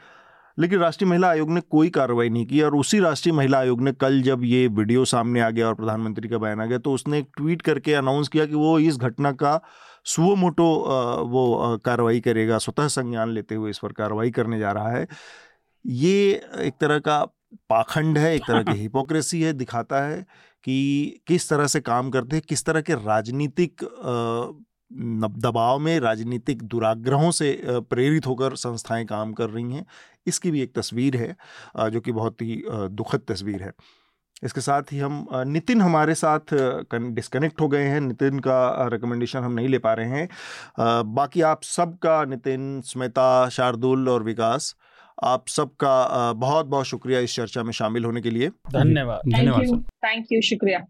लेकिन 0.57 0.79
राष्ट्रीय 0.79 1.09
महिला 1.09 1.27
आयोग 1.29 1.51
ने 1.51 1.61
कोई 1.61 1.89
कार्रवाई 1.89 2.29
नहीं 2.29 2.45
की 2.45 2.61
और 2.61 2.75
उसी 2.75 2.99
राष्ट्रीय 2.99 3.35
महिला 3.35 3.57
आयोग 3.57 3.81
ने 3.81 3.91
कल 3.91 4.21
जब 4.21 4.43
ये 4.43 4.67
वीडियो 4.67 5.05
सामने 5.05 5.39
आ 5.41 5.49
गया 5.49 5.67
और 5.67 5.75
प्रधानमंत्री 5.75 6.29
का 6.29 6.37
बयान 6.37 6.61
आ 6.61 6.65
गया 6.65 6.77
तो 6.77 6.93
उसने 6.93 7.19
एक 7.19 7.29
ट्वीट 7.37 7.61
करके 7.61 7.93
अनाउंस 7.93 8.27
किया 8.27 8.45
कि 8.45 8.55
वो 8.55 8.77
इस 8.79 8.97
घटना 8.97 9.31
का 9.31 9.59
सुओ 10.05 10.35
मोटो 10.35 10.65
वो 11.29 11.77
कार्रवाई 11.85 12.19
करेगा 12.19 12.57
स्वतः 12.57 12.87
संज्ञान 12.87 13.29
लेते 13.29 13.55
हुए 13.55 13.69
इस 13.69 13.79
पर 13.79 13.91
कार्रवाई 13.91 14.31
करने 14.31 14.59
जा 14.59 14.71
रहा 14.71 14.91
है। 14.91 15.07
ये 15.85 16.41
एक 16.59 16.73
तरह 16.81 16.99
का 16.99 17.23
पाखंड 17.69 18.17
है 18.17 18.35
एक 18.35 18.41
तरह 18.47 18.63
की 18.63 18.71
हिपोक्रेसी 18.81 19.41
है 19.41 19.53
दिखाता 19.53 20.01
है 20.05 20.25
कि 20.63 21.21
किस 21.27 21.49
तरह 21.49 21.67
से 21.67 21.79
काम 21.81 22.09
करते 22.09 22.35
हैं, 22.35 22.43
किस 22.49 22.65
तरह 22.65 22.81
के 22.81 22.93
राजनीतिक 22.95 23.83
दबाव 25.39 25.79
में 25.79 25.99
राजनीतिक 25.99 26.61
दुराग्रहों 26.63 27.31
से 27.31 27.57
प्रेरित 27.65 28.27
होकर 28.27 28.55
संस्थाएँ 28.57 29.05
काम 29.05 29.33
कर 29.33 29.49
रही 29.49 29.73
हैं, 29.73 29.85
इसकी 30.27 30.51
भी 30.51 30.61
एक 30.61 30.73
तस्वीर 30.75 31.17
है 31.17 31.35
जो 31.89 31.99
कि 32.01 32.11
बहुत 32.11 32.41
ही 32.41 32.61
दुखद 32.67 33.21
तस्वीर 33.27 33.63
है। 33.63 33.71
इसके 34.43 34.61
साथ 34.61 34.91
ही 34.91 34.99
हम 34.99 35.25
नितिन 35.47 35.81
हमारे 35.81 36.15
साथ 36.15 36.53
डिस्कनेक्ट 36.93 37.61
हो 37.61 37.67
गए 37.67 37.83
हैं, 37.83 37.99
नितिन 38.01 38.39
का 38.39 38.87
रिकमेंडेशन 38.87 39.39
हम 39.39 39.51
नहीं 39.53 39.67
ले 39.67 39.77
पा 39.79 39.93
रहे 39.93 40.09
हैं। 40.09 40.27
बाकी 41.07 41.41
आप 41.43 41.63
सबका, 41.63 42.23
नितिन, 42.25 42.81
स्मिता, 42.85 43.49
शार्दुल 43.49 44.09
और 44.09 44.23
विकास 44.23 44.75
आप 45.24 45.48
सबका 45.48 46.32
बहुत 46.36 46.66
बहुत 46.66 46.86
शुक्रिया 46.86 47.20
इस 47.26 47.34
चर्चा 47.34 47.62
में 47.62 47.72
शामिल 47.72 48.04
होने 48.04 48.20
के 48.20 48.30
लिए 48.30 48.48
धन्यवाद 48.72 49.30
धन्यवाद 49.34 49.82
थैंक 50.04 50.32
यू 50.32 50.40
शुक्रिया 50.52 50.86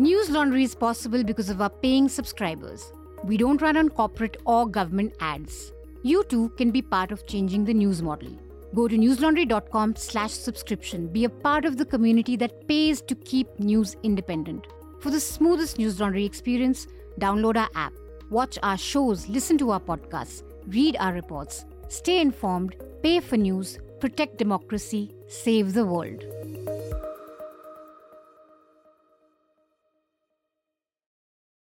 News 0.00 0.28
Laundry 0.34 0.64
is 0.64 0.74
possible 0.80 1.24
because 1.28 1.48
of 1.52 1.62
our 1.66 1.76
paying 1.84 2.08
subscribers. 2.16 2.82
We 3.30 3.38
don't 3.40 3.62
run 3.66 3.78
on 3.80 3.88
corporate 4.00 4.36
or 4.44 4.58
government 4.76 5.16
ads. 5.28 5.56
You 6.10 6.20
too 6.32 6.42
can 6.60 6.70
be 6.76 6.82
part 6.92 7.14
of 7.16 7.24
changing 7.32 7.64
the 7.70 7.74
news 7.78 8.02
model. 8.08 8.36
Go 8.80 8.84
to 8.92 9.00
newslaundry.com 9.04 9.96
slash 9.96 10.36
subscription. 10.44 11.08
Be 11.16 11.24
a 11.24 11.32
part 11.46 11.64
of 11.70 11.78
the 11.80 11.88
community 11.94 12.36
that 12.44 12.54
pays 12.68 13.02
to 13.12 13.16
keep 13.32 13.58
news 13.58 13.96
independent. 14.10 14.68
For 15.00 15.10
the 15.16 15.22
smoothest 15.24 15.82
News 15.82 15.98
Laundry 16.04 16.24
experience, 16.24 16.86
download 17.26 17.56
our 17.64 17.68
app. 17.86 17.92
Watch 18.30 18.60
our 18.62 18.78
shows, 18.78 19.28
listen 19.28 19.58
to 19.64 19.72
our 19.72 19.80
podcasts 19.80 20.44
read 20.67 20.95
our 20.99 21.13
reports, 21.13 21.65
stay 21.87 22.21
informed, 22.21 22.75
pay 23.01 23.19
for 23.19 23.37
news, 23.37 23.79
protect 23.99 24.37
democracy, 24.37 25.13
save 25.27 25.73
the 25.73 25.85
world. 25.85 26.23